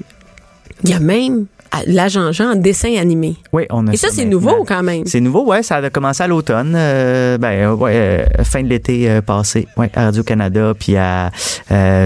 Il 0.84 0.90
y 0.90 0.92
a 0.94 1.00
même 1.00 1.46
à- 1.70 1.82
l'agent 1.86 2.32
Jean 2.32 2.52
en 2.52 2.56
dessin 2.56 2.96
animé. 2.96 3.36
Oui, 3.52 3.64
on 3.70 3.86
a 3.86 3.92
Et 3.92 3.96
ça, 3.96 4.08
c'est 4.10 4.24
nouveau 4.24 4.64
quand 4.66 4.82
même. 4.82 5.04
C'est 5.06 5.20
nouveau, 5.20 5.44
ouais. 5.46 5.62
Ça 5.62 5.76
a 5.76 5.90
commencé 5.90 6.22
à 6.22 6.26
l'automne, 6.26 6.74
euh, 6.76 7.38
ben 7.38 7.50
euh, 7.52 7.74
ouais, 7.74 7.92
euh, 7.94 8.44
fin 8.44 8.62
de 8.62 8.68
l'été 8.68 9.10
euh, 9.10 9.20
passé, 9.20 9.66
ouais, 9.76 9.90
à 9.94 10.04
Radio 10.06 10.22
Canada, 10.22 10.72
puis 10.78 10.96
à 10.96 11.30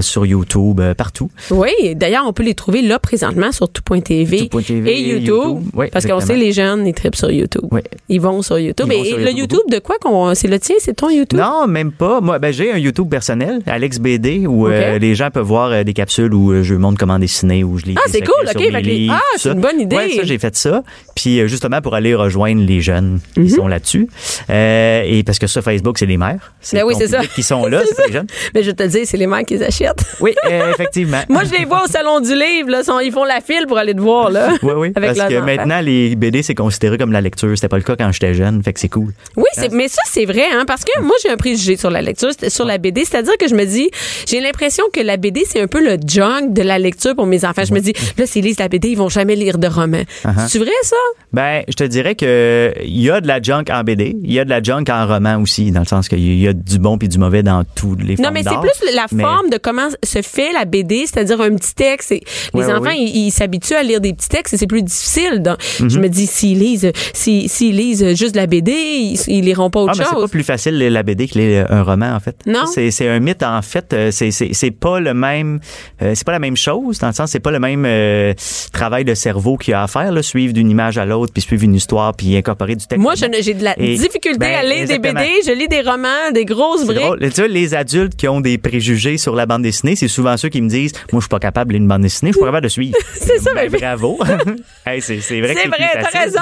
sur 0.00 0.26
YouTube, 0.26 0.80
partout. 0.96 1.30
Oui, 1.50 1.70
d'ailleurs, 1.94 2.24
on 2.26 2.32
peut 2.32 2.42
les 2.42 2.54
trouver 2.54 2.82
là 2.82 2.98
présentement 2.98 3.52
sur 3.52 3.68
tout.tv 3.68 4.36
et 4.36 4.42
YouTube. 4.42 4.86
YouTube. 4.86 5.58
Oui, 5.74 5.86
parce 5.92 6.06
qu'on 6.06 6.20
sait 6.20 6.36
les 6.36 6.52
jeunes, 6.52 6.86
ils 6.86 6.94
tripent 6.94 7.16
sur 7.16 7.30
YouTube. 7.30 7.64
Oui. 7.70 7.80
Ils 8.08 8.20
vont 8.20 8.42
sur 8.42 8.58
YouTube. 8.58 8.86
Vont 8.86 8.92
et 9.02 9.04
sur 9.04 9.18
le 9.18 9.24
YouTube 9.30 9.42
YouTube 9.42 9.70
de 9.70 9.78
quoi 9.80 9.96
qu'on 10.00 10.34
c'est 10.34 10.46
le 10.48 10.58
tien, 10.58 10.76
c'est 10.78 10.94
ton 10.94 11.10
YouTube? 11.10 11.38
Non, 11.38 11.66
même 11.66 11.90
pas. 11.92 12.20
Moi, 12.20 12.38
ben 12.38 12.52
j'ai 12.52 12.72
un 12.72 12.78
YouTube 12.78 13.08
personnel, 13.08 13.60
Alex 13.66 13.98
BD, 13.98 14.46
où 14.46 14.66
les 14.68 15.14
gens 15.14 15.30
peuvent 15.30 15.46
voir 15.46 15.84
des 15.84 15.92
capsules 15.92 16.32
où 16.34 16.62
je 16.62 16.74
montre 16.74 16.98
comment 16.98 17.18
dessiner, 17.18 17.64
où 17.64 17.78
je 17.78 17.86
lis. 17.86 17.94
Ah, 17.98 18.02
c'est 18.08 18.20
cool, 18.20 18.46
ok. 18.54 18.82
les- 18.82 19.08
ah, 19.10 19.20
c'est. 19.36 19.51
Une 19.54 19.60
bonne 19.60 19.80
idée. 19.80 19.96
Ouais, 19.96 20.10
ça, 20.10 20.22
j'ai 20.24 20.38
fait 20.38 20.54
ça. 20.56 20.82
Puis 21.14 21.40
euh, 21.40 21.46
justement 21.46 21.80
pour 21.80 21.94
aller 21.94 22.14
rejoindre 22.14 22.62
les 22.66 22.80
jeunes 22.80 23.20
Mhm. 23.36 23.44
qui 23.44 23.50
sont 23.50 23.68
là-dessus. 23.68 24.08
Euh, 24.50 25.02
et 25.06 25.22
parce 25.22 25.38
que 25.38 25.46
ça, 25.46 25.62
Facebook, 25.62 25.98
c'est 25.98 26.06
les 26.06 26.16
mères. 26.16 26.52
C'est 26.60 26.76
Ben 26.78 26.84
oui, 26.86 26.94
c'est 26.98 27.08
ça. 27.08 27.20
qui 27.34 27.42
sont 27.42 27.66
là, 27.66 27.82
c'est 27.96 28.06
les 28.06 28.12
jeunes. 28.12 28.26
Mais 28.54 28.62
je 28.62 28.70
vais 28.70 28.76
te 28.76 28.82
le 28.82 28.88
dire, 28.88 29.02
c'est 29.04 29.16
les 29.16 29.26
mères 29.26 29.44
qui 29.44 29.54
les 29.54 29.62
achètent. 29.62 30.04
Oui, 30.20 30.34
euh, 30.50 30.72
effectivement. 30.72 31.20
Moi, 31.28 31.42
je 31.44 31.56
les 31.58 31.64
vois 31.64 31.84
au 31.84 31.86
salon 31.88 32.20
du 32.20 32.34
livre, 32.34 32.70
là, 32.70 32.82
ils 33.04 33.12
font 33.12 33.24
la 33.24 33.40
file 33.40 33.66
pour 33.66 33.78
aller 33.78 33.94
te 33.94 34.00
voir, 34.00 34.30
là. 34.30 34.50
Oui, 34.62 34.72
oui. 34.76 34.92
Avec 34.94 35.14
parce 35.16 35.28
que 35.28 35.36
enfants. 35.36 35.44
maintenant, 35.46 35.80
les 35.80 36.14
BD, 36.16 36.42
c'est 36.42 36.54
considéré 36.54 36.98
comme 36.98 37.12
la 37.12 37.20
lecture. 37.20 37.50
C'était 37.54 37.68
pas 37.68 37.76
le 37.78 37.82
cas 37.82 37.96
quand 37.96 38.10
j'étais 38.12 38.34
jeune, 38.34 38.62
fait 38.62 38.72
que 38.72 38.80
c'est 38.80 38.88
cool. 38.88 39.12
Oui, 39.36 39.44
c'est, 39.54 39.72
mais 39.72 39.88
ça, 39.88 40.02
c'est 40.06 40.24
vrai, 40.24 40.44
hein, 40.52 40.64
parce 40.66 40.84
que 40.84 41.00
moi, 41.02 41.14
j'ai 41.22 41.30
un 41.30 41.36
préjugé 41.36 41.76
sur 41.76 41.90
la 41.90 42.02
lecture, 42.02 42.30
c'est- 42.38 42.50
sur 42.50 42.64
la 42.64 42.78
BD. 42.78 43.04
C'est-à-dire 43.04 43.36
que 43.38 43.48
je 43.48 43.54
me 43.54 43.64
dis, 43.64 43.90
j'ai 44.26 44.40
l'impression 44.40 44.84
que 44.92 45.00
la 45.00 45.16
BD, 45.16 45.44
c'est 45.46 45.60
un 45.60 45.66
peu 45.66 45.82
le 45.84 45.96
junk 46.06 46.48
de 46.50 46.62
la 46.62 46.78
lecture 46.78 47.14
pour 47.14 47.26
mes 47.26 47.44
enfants. 47.44 47.64
Je 47.66 47.74
me 47.74 47.80
dis, 47.80 47.92
là, 48.18 48.26
s'ils 48.26 48.44
lisent 48.44 48.58
la 48.58 48.68
BD, 48.68 48.88
ils 48.88 48.96
vont 48.98 49.08
jamais 49.08 49.34
lire 49.36 49.41
de 49.58 49.66
romans. 49.66 50.02
Uh-huh. 50.24 50.48
C'est 50.48 50.58
vrai, 50.58 50.70
ça? 50.82 50.96
Ben, 51.32 51.62
je 51.68 51.74
te 51.74 51.84
dirais 51.84 52.14
que 52.14 52.72
il 52.84 53.00
y 53.00 53.10
a 53.10 53.20
de 53.20 53.26
la 53.26 53.40
junk 53.42 53.64
en 53.70 53.82
BD, 53.82 54.16
il 54.22 54.32
y 54.32 54.38
a 54.38 54.44
de 54.44 54.50
la 54.50 54.62
junk 54.62 54.84
en 54.90 55.06
roman 55.06 55.40
aussi, 55.40 55.70
dans 55.70 55.80
le 55.80 55.86
sens 55.86 56.08
qu'il 56.08 56.38
y 56.40 56.46
a 56.48 56.52
du 56.52 56.78
bon 56.78 56.98
puis 56.98 57.08
du 57.08 57.18
mauvais 57.18 57.42
dans 57.42 57.64
tous 57.74 57.96
les 57.96 58.16
Non, 58.16 58.24
formes 58.24 58.34
mais 58.34 58.42
c'est 58.42 58.60
plus 58.60 58.94
la 58.94 59.06
Mais- 59.12 59.22
forme 59.22 59.50
de 59.50 59.56
comment 59.58 59.88
se 60.04 60.22
fait 60.22 60.52
la 60.52 60.64
BD, 60.64 61.06
c'est-à-dire 61.06 61.40
un 61.40 61.54
petit 61.54 61.74
texte. 61.74 62.12
Et 62.12 62.22
les 62.54 62.60
Ouais, 62.60 62.72
enfants, 62.72 62.82
ouais. 62.84 62.98
ils 62.98 63.26
ils 63.26 63.30
s'habituent 63.30 63.74
à 63.74 63.82
lire 63.82 64.00
des 64.00 64.12
petits 64.12 64.28
textes 64.28 64.54
et 64.54 64.56
c'est 64.56 64.66
plus 64.66 64.82
difficile. 64.82 65.40
Donc, 65.42 65.56
Mhm. 65.80 65.90
Je 65.90 65.98
me 65.98 66.08
dis, 66.08 66.26
s'ils 66.26 66.58
lisent, 66.58 66.90
s'ils, 67.14 67.76
lisent 67.76 68.14
juste 68.16 68.36
la 68.36 68.46
BD, 68.46 68.72
ils, 68.72 69.18
ils 69.28 69.44
liront 69.44 69.70
pas 69.70 69.80
autre 69.80 69.92
Ah, 69.94 69.98
mais 69.98 70.04
c'est 70.04 70.10
chose. 70.10 70.22
pas 70.22 70.28
plus 70.28 70.42
facile 70.44 70.78
la 70.78 71.02
BD 71.02 71.28
que 71.28 71.38
les- 71.38 71.64
un 71.68 71.82
roman 71.82 72.14
en 72.14 72.20
fait. 72.20 72.36
Non. 72.46 72.64
C'est 72.66 73.08
un 73.08 73.20
mythe 73.20 73.42
en 73.42 73.62
fait. 73.62 73.92
Euh, 73.92 74.10
C'est 74.10 74.70
pas 74.70 75.00
le 75.00 75.14
même. 75.14 75.60
euh, 76.02 76.12
c'est 76.14 76.24
pas 76.26 76.32
la 76.32 76.38
même 76.38 76.56
chose 76.56 76.98
dans 76.98 77.06
le 77.08 77.12
sens 77.12 77.30
c'est 77.30 77.40
pas 77.40 77.50
le 77.50 77.58
même 77.60 77.84
euh, 77.86 78.34
travail 78.72 79.04
de 79.04 79.14
cerveau 79.14 79.31
qu'il 79.58 79.72
y 79.72 79.74
a 79.74 79.82
à 79.82 79.86
faire 79.86 80.12
là, 80.12 80.22
suivre 80.22 80.52
d'une 80.52 80.70
image 80.70 80.98
à 80.98 81.04
l'autre 81.04 81.32
puis 81.32 81.42
suivre 81.42 81.64
une 81.64 81.74
histoire 81.74 82.14
puis 82.14 82.36
incorporer 82.36 82.76
du 82.76 82.86
texte. 82.86 83.00
Moi, 83.02 83.14
j'ai 83.16 83.54
de 83.54 83.64
la 83.64 83.78
Et- 83.80 83.96
difficulté 83.96 84.38
ben, 84.38 84.54
à 84.54 84.62
lire 84.62 84.86
des. 84.86 84.98
BD. 84.98 85.24
Je 85.46 85.52
lis 85.52 85.68
des 85.68 85.80
romans, 85.80 86.30
des 86.32 86.44
grosses 86.44 86.84
briques. 86.86 86.98
drôle. 87.00 87.18
Tu 87.20 87.40
vois, 87.40 87.48
les 87.48 87.74
adultes 87.74 88.14
qui 88.16 88.28
ont 88.28 88.40
des 88.40 88.58
préjugés 88.58 89.18
sur 89.18 89.34
la 89.34 89.46
bande 89.46 89.62
dessinée, 89.62 89.96
c'est 89.96 90.08
souvent 90.08 90.36
ceux 90.36 90.48
qui 90.48 90.60
me 90.60 90.68
disent 90.68 90.92
Moi, 91.12 91.20
je 91.20 91.24
suis 91.24 91.28
pas 91.28 91.38
capable 91.38 91.68
de 91.68 91.74
lire 91.74 91.82
une 91.82 91.88
bande 91.88 92.02
dessinée, 92.02 92.30
je 92.30 92.36
suis 92.36 92.40
pas 92.40 92.46
capable 92.46 92.64
de 92.64 92.68
suivre. 92.68 92.96
C'est 93.14 93.38
ça, 93.38 93.50
Ben, 93.54 93.68
mais- 93.70 93.78
bravo. 93.78 94.18
Hey, 94.86 95.00
c'est 95.00 95.14
vrai 95.40 95.54
que 95.54 95.60
C'est 95.60 95.68
vrai, 95.68 95.78
t'as 96.10 96.20
raison. 96.24 96.40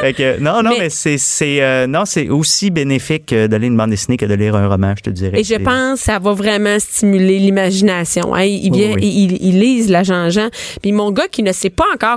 Fait 0.00 0.12
que, 0.14 0.38
non, 0.40 0.62
non, 0.62 0.70
Mais- 0.70 0.88
mais, 1.04 1.18
c'est 1.18 1.62
euh, 1.62 1.86
non, 1.86 2.04
c'est 2.06 2.28
aussi 2.30 2.70
bénéfique 2.70 3.32
euh, 3.32 3.48
de 3.48 3.56
lire 3.56 3.68
une 3.68 3.76
bande 3.76 3.90
dessinée 3.90 4.16
que 4.16 4.24
de 4.24 4.34
lire 4.34 4.56
un 4.56 4.66
roman, 4.68 4.94
je 4.96 5.02
te 5.02 5.10
dirais. 5.10 5.38
Et 5.40 5.44
je 5.44 5.54
pense 5.56 5.98
que 6.00 6.04
ça 6.06 6.18
va 6.18 6.32
vraiment 6.32 6.78
stimuler 6.78 7.38
l'imagination. 7.38 8.34
Hein. 8.34 8.44
Il, 8.44 8.70
Oui, 8.72 8.78
vient, 8.78 8.92
oui. 8.94 9.00
il, 9.02 9.32
il- 9.32 9.38
il 9.48 9.60
lise 9.60 9.90
la 9.90 10.02
Jean-Jean. 10.04 10.48
Puis 10.82 10.92
mon 10.92 11.10
gars 11.12 11.28
qui 11.30 11.42
ne 11.42 11.52
sait 11.52 11.70
pas 11.70 11.84
encore, 11.94 12.15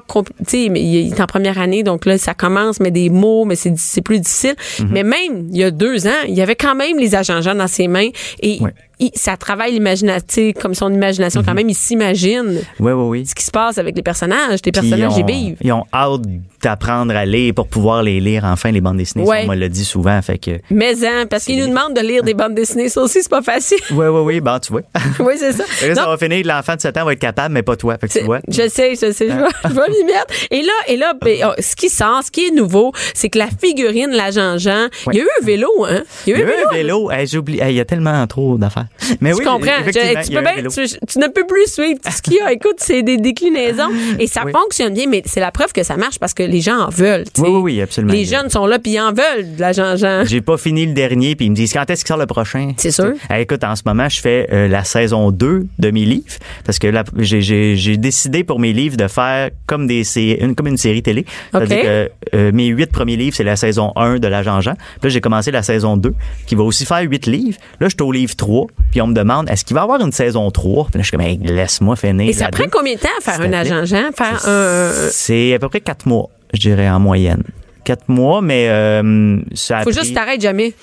mais 0.70 0.82
il 0.82 1.14
est 1.14 1.22
en 1.22 1.28
première 1.28 1.58
année, 1.60 1.84
donc 1.84 2.06
là, 2.06 2.18
ça 2.18 2.34
commence, 2.34 2.80
mais 2.80 2.92
des 2.92 3.10
mots, 3.10 3.46
mais 3.46 3.56
c'est 3.56 4.02
plus 4.02 4.20
difficile. 4.20 4.56
Mhm. 4.80 4.88
Mais 4.92 5.04
même, 5.04 5.48
il 5.52 5.58
y 5.58 5.64
a 5.64 5.72
deux 5.72 6.08
ans, 6.08 6.22
il 6.28 6.34
y 6.34 6.42
avait 6.42 6.56
quand 6.56 6.76
même 6.76 6.98
les 6.98 7.16
agents 7.16 7.42
Jean 7.42 7.56
dans 7.56 7.68
ses 7.68 7.88
mains 7.88 8.10
et 8.42 8.60
Ouais. 8.62 8.74
Il- 9.00 9.12
ça 9.16 9.38
travaille 9.38 9.72
l'imagination, 9.74 10.52
comme 10.60 10.74
son 10.76 10.92
imagination 10.94 11.42
Mhm. 11.42 11.46
quand 11.48 11.54
même, 11.54 11.70
il 11.70 11.76
s'imagine 11.76 12.62
Oui, 12.80 12.92
oui, 12.92 13.04
oui. 13.20 13.26
ce 13.26 13.36
qui 13.36 13.44
se 13.44 13.52
passe 13.52 13.78
avec 13.78 13.96
les 13.96 14.02
personnages. 14.02 14.62
Tes 14.62 14.72
personnages, 14.72 15.14
ils 15.16 15.20
ils 15.20 15.24
ont, 15.24 15.26
vivent. 15.26 15.58
ils 15.62 15.72
ont 15.72 15.86
hâte 15.94 16.22
d'apprendre 16.62 17.16
à 17.16 17.26
lire 17.26 17.54
pour 17.54 17.68
pouvoir 17.68 18.04
les 18.04 18.20
lire 18.20 18.44
enfin 18.46 18.72
les 18.72 18.82
bandes 18.82 18.98
dessinées. 18.98 19.24
Ouais. 19.24 19.40
Ça, 19.42 19.44
on 19.46 19.50
me 19.52 19.56
l'a 19.56 19.70
dit 19.70 19.86
souvent, 19.86 20.22
fait 20.22 20.38
que. 20.38 20.60
Mais 20.70 21.06
hein, 21.06 21.26
parce 21.30 21.46
qu'ils 21.46 21.60
nous 21.60 21.68
demandent 21.68 21.96
de 21.96 22.02
lire 22.02 22.24
des 22.24 22.34
bandes 22.34 22.54
dessinées, 22.56 22.90
ça 22.90 23.02
aussi, 23.02 23.22
c'est 23.24 23.30
pas 23.30 23.42
facile. 23.42 23.78
Oui, 23.92 24.06
oui, 24.08 24.22
oui, 24.24 24.42
bon, 24.42 24.60
tu 24.60 24.72
vois. 24.74 24.82
oui, 25.20 25.34
c'est 25.38 25.54
ça. 25.54 25.64
Là, 25.88 25.96
ça 25.96 26.08
va 26.08 26.18
finir, 26.18 26.46
l'enfant 26.46 26.76
de 26.76 26.82
7 26.82 26.98
ans 26.98 27.06
va 27.06 27.14
être 27.14 27.20
capable, 27.20 27.54
mais 27.54 27.64
pas 27.64 27.76
toi. 27.78 27.98
Fait 27.98 28.08
que 28.08 28.20
tu 28.20 28.26
vois. 28.26 28.40
Je 28.48 28.68
sais, 28.68 28.92
je 28.96 29.12
sais, 29.12 29.30
je 29.30 29.34
vais, 29.36 29.44
je 29.64 29.70
vais 29.74 29.90
m'y 29.90 30.04
mettre. 30.06 30.34
Et 30.52 30.62
là, 30.62 30.72
et 30.88 30.98
là, 30.98 31.14
ben, 31.22 31.38
oh, 31.48 31.54
ce 31.60 31.76
qui 31.76 31.90
sort, 31.90 32.22
ce 32.24 32.32
qui 32.32 32.48
est 32.48 32.52
nouveau, 32.52 32.92
c'est 33.14 33.30
que 33.30 33.38
la 33.40 33.48
figurine, 33.48 34.12
la 34.12 34.32
Jean-Jean, 34.32 34.88
il 35.12 35.18
y 35.18 35.22
a 35.22 35.24
eu 35.24 35.28
un 35.42 35.46
vélo, 35.46 35.70
hein? 35.88 36.04
Il 36.28 36.34
y 36.34 36.36
a 36.36 36.40
eu 36.40 36.44
un 36.44 36.46
vélo. 36.46 36.68
un 36.70 36.74
vélo, 36.74 37.12
Hey, 37.12 37.28
j'ai 37.28 37.38
oublié. 37.38 37.64
Hey, 37.64 37.74
Il 37.74 37.78
y 37.78 37.80
a 37.80 37.86
tellement 37.86 38.26
trop 38.28 38.58
d'affaires. 38.58 38.88
Mais 39.22 39.32
Je 39.32 39.38
oui, 39.38 39.44
comprends. 39.46 39.72
Je- 39.86 39.92
tu, 39.92 40.34
peux 40.34 40.42
bien- 40.42 40.70
tu, 40.70 40.98
tu 41.08 41.20
ne 41.20 41.28
peux 41.28 41.46
plus 41.48 41.68
suivre 41.72 42.00
tout 42.04 42.12
ce 42.12 42.22
qu'il 42.22 42.34
y 42.34 42.40
a. 42.42 42.52
Écoute, 42.60 42.76
c'est 42.78 43.02
des 43.04 43.18
déclinaisons 43.18 43.90
et 44.20 44.28
ça 44.28 44.42
Oui. 44.46 44.52
fonctionne 44.52 44.94
bien, 44.94 45.06
mais 45.08 45.22
c'est 45.26 45.40
la 45.40 45.52
preuve 45.52 45.72
que 45.74 45.84
ça 45.84 45.96
marche 45.98 46.20
parce 46.20 46.34
que 46.34 46.44
les 46.44 46.62
gens 46.62 46.78
en 46.80 46.90
veulent. 46.90 47.24
tu. 47.34 47.42
Oui, 47.42 47.50
oui, 47.50 47.60
oui, 47.62 47.82
absolument. 47.82 48.14
Les 48.14 48.26
jeunes 48.26 48.50
sont 48.50 48.66
là 48.66 48.78
puis 48.80 48.94
ils 48.94 49.00
en 49.00 49.14
veulent 49.14 49.56
de 49.56 49.60
la 49.62 49.72
Jean-Jean. 49.72 50.24
J'ai 50.26 50.42
pas 50.42 50.58
fini 50.58 50.86
le 50.86 50.94
dernier, 50.94 51.36
puis 51.36 51.46
ils 51.46 51.50
me 51.52 51.56
disent 51.56 51.74
quand 51.74 51.90
est-ce 51.90 52.04
qu'il 52.04 52.10
sort 52.10 52.18
le 52.18 52.26
prochain? 52.26 52.74
C'est 52.78 52.92
sûr. 52.92 53.14
Écoute, 53.36 53.64
en 53.64 53.76
ce 53.76 53.84
moment, 53.86 54.10
je 54.10 54.20
fais 54.20 54.48
euh, 54.52 54.68
la 54.68 54.84
saison 54.84 55.32
2 55.32 55.66
de 55.80 55.92
mes 55.92 56.06
livres 56.06 56.26
parce 56.66 56.78
que 56.80 56.92
j'ai- 57.18 57.98
décidé 57.98 58.44
pour 58.44 58.60
mes 58.60 58.74
livres 58.74 58.98
de 58.98 59.08
faire 59.08 59.50
comme 59.66 59.88
des 59.88 60.04
une, 60.42 60.56
comme 60.56 60.68
une 60.68 60.78
série 60.78 61.02
télé. 61.04 61.26
C'est-à-dire 61.52 61.82
que 61.82 62.12
euh, 62.36 62.52
mes 62.54 62.68
huit 62.68 62.92
premiers 62.92 63.16
livres, 63.18 63.36
c'est 63.36 63.44
la 63.44 63.56
saison 63.56 63.92
1 63.96 64.20
de 64.20 64.28
la 64.28 64.44
Jean-Jean. 64.44 64.74
Puis 64.74 65.00
Là, 65.04 65.10
j'ai 65.10 65.22
commencé 65.22 65.52
la 65.52 65.64
saison 65.64 65.98
2 65.98 66.14
qui 66.46 66.56
va 66.56 66.64
aussi 66.64 66.86
faire 66.86 67.02
huit 67.02 67.26
livres. 67.28 67.58
Là, 67.80 67.88
je 67.88 67.96
suis 67.96 68.02
au 68.02 68.12
livre 68.12 68.36
3, 68.36 68.68
puis 68.92 69.02
on 69.02 69.08
me 69.08 69.14
demande 69.14 69.50
est-ce 69.50 69.64
qu'il 69.66 69.76
va 69.76 69.82
y 69.82 69.84
avoir 69.84 70.02
une 70.02 70.12
saison 70.12 70.50
3 70.52 70.86
Puis 70.86 70.94
là, 70.96 71.02
je 71.02 71.08
suis 71.08 71.12
comme 71.18 71.22
Hey, 71.26 71.38
laisse-moi 71.38 71.96
finir. 71.96 72.30
Et 72.30 72.34
ça 72.34 72.50
prend 72.50 72.64
deux. 72.64 72.70
combien 72.72 72.96
de 72.96 73.00
temps 73.00 73.10
à 73.18 73.22
faire 73.22 73.42
un 73.42 73.54
agent 73.54 73.86
Jean? 73.86 74.10
Faire 74.16 74.48
un. 74.48 74.92
C'est 75.12 75.54
à 75.54 75.60
peu 75.60 75.70
près 75.70 75.82
quatre 75.82 76.06
mois, 76.08 76.30
je 76.54 76.60
dirais, 76.60 76.90
en 76.90 77.00
moyenne. 77.00 77.44
Quatre 77.86 78.08
mois, 78.10 78.42
mais 78.42 78.68
euh, 78.70 79.40
ça 79.56 79.80
Faut 79.80 79.90
pris- 79.90 80.00
juste 80.00 80.14
t'arrêtes 80.14 80.42
jamais. 80.42 80.74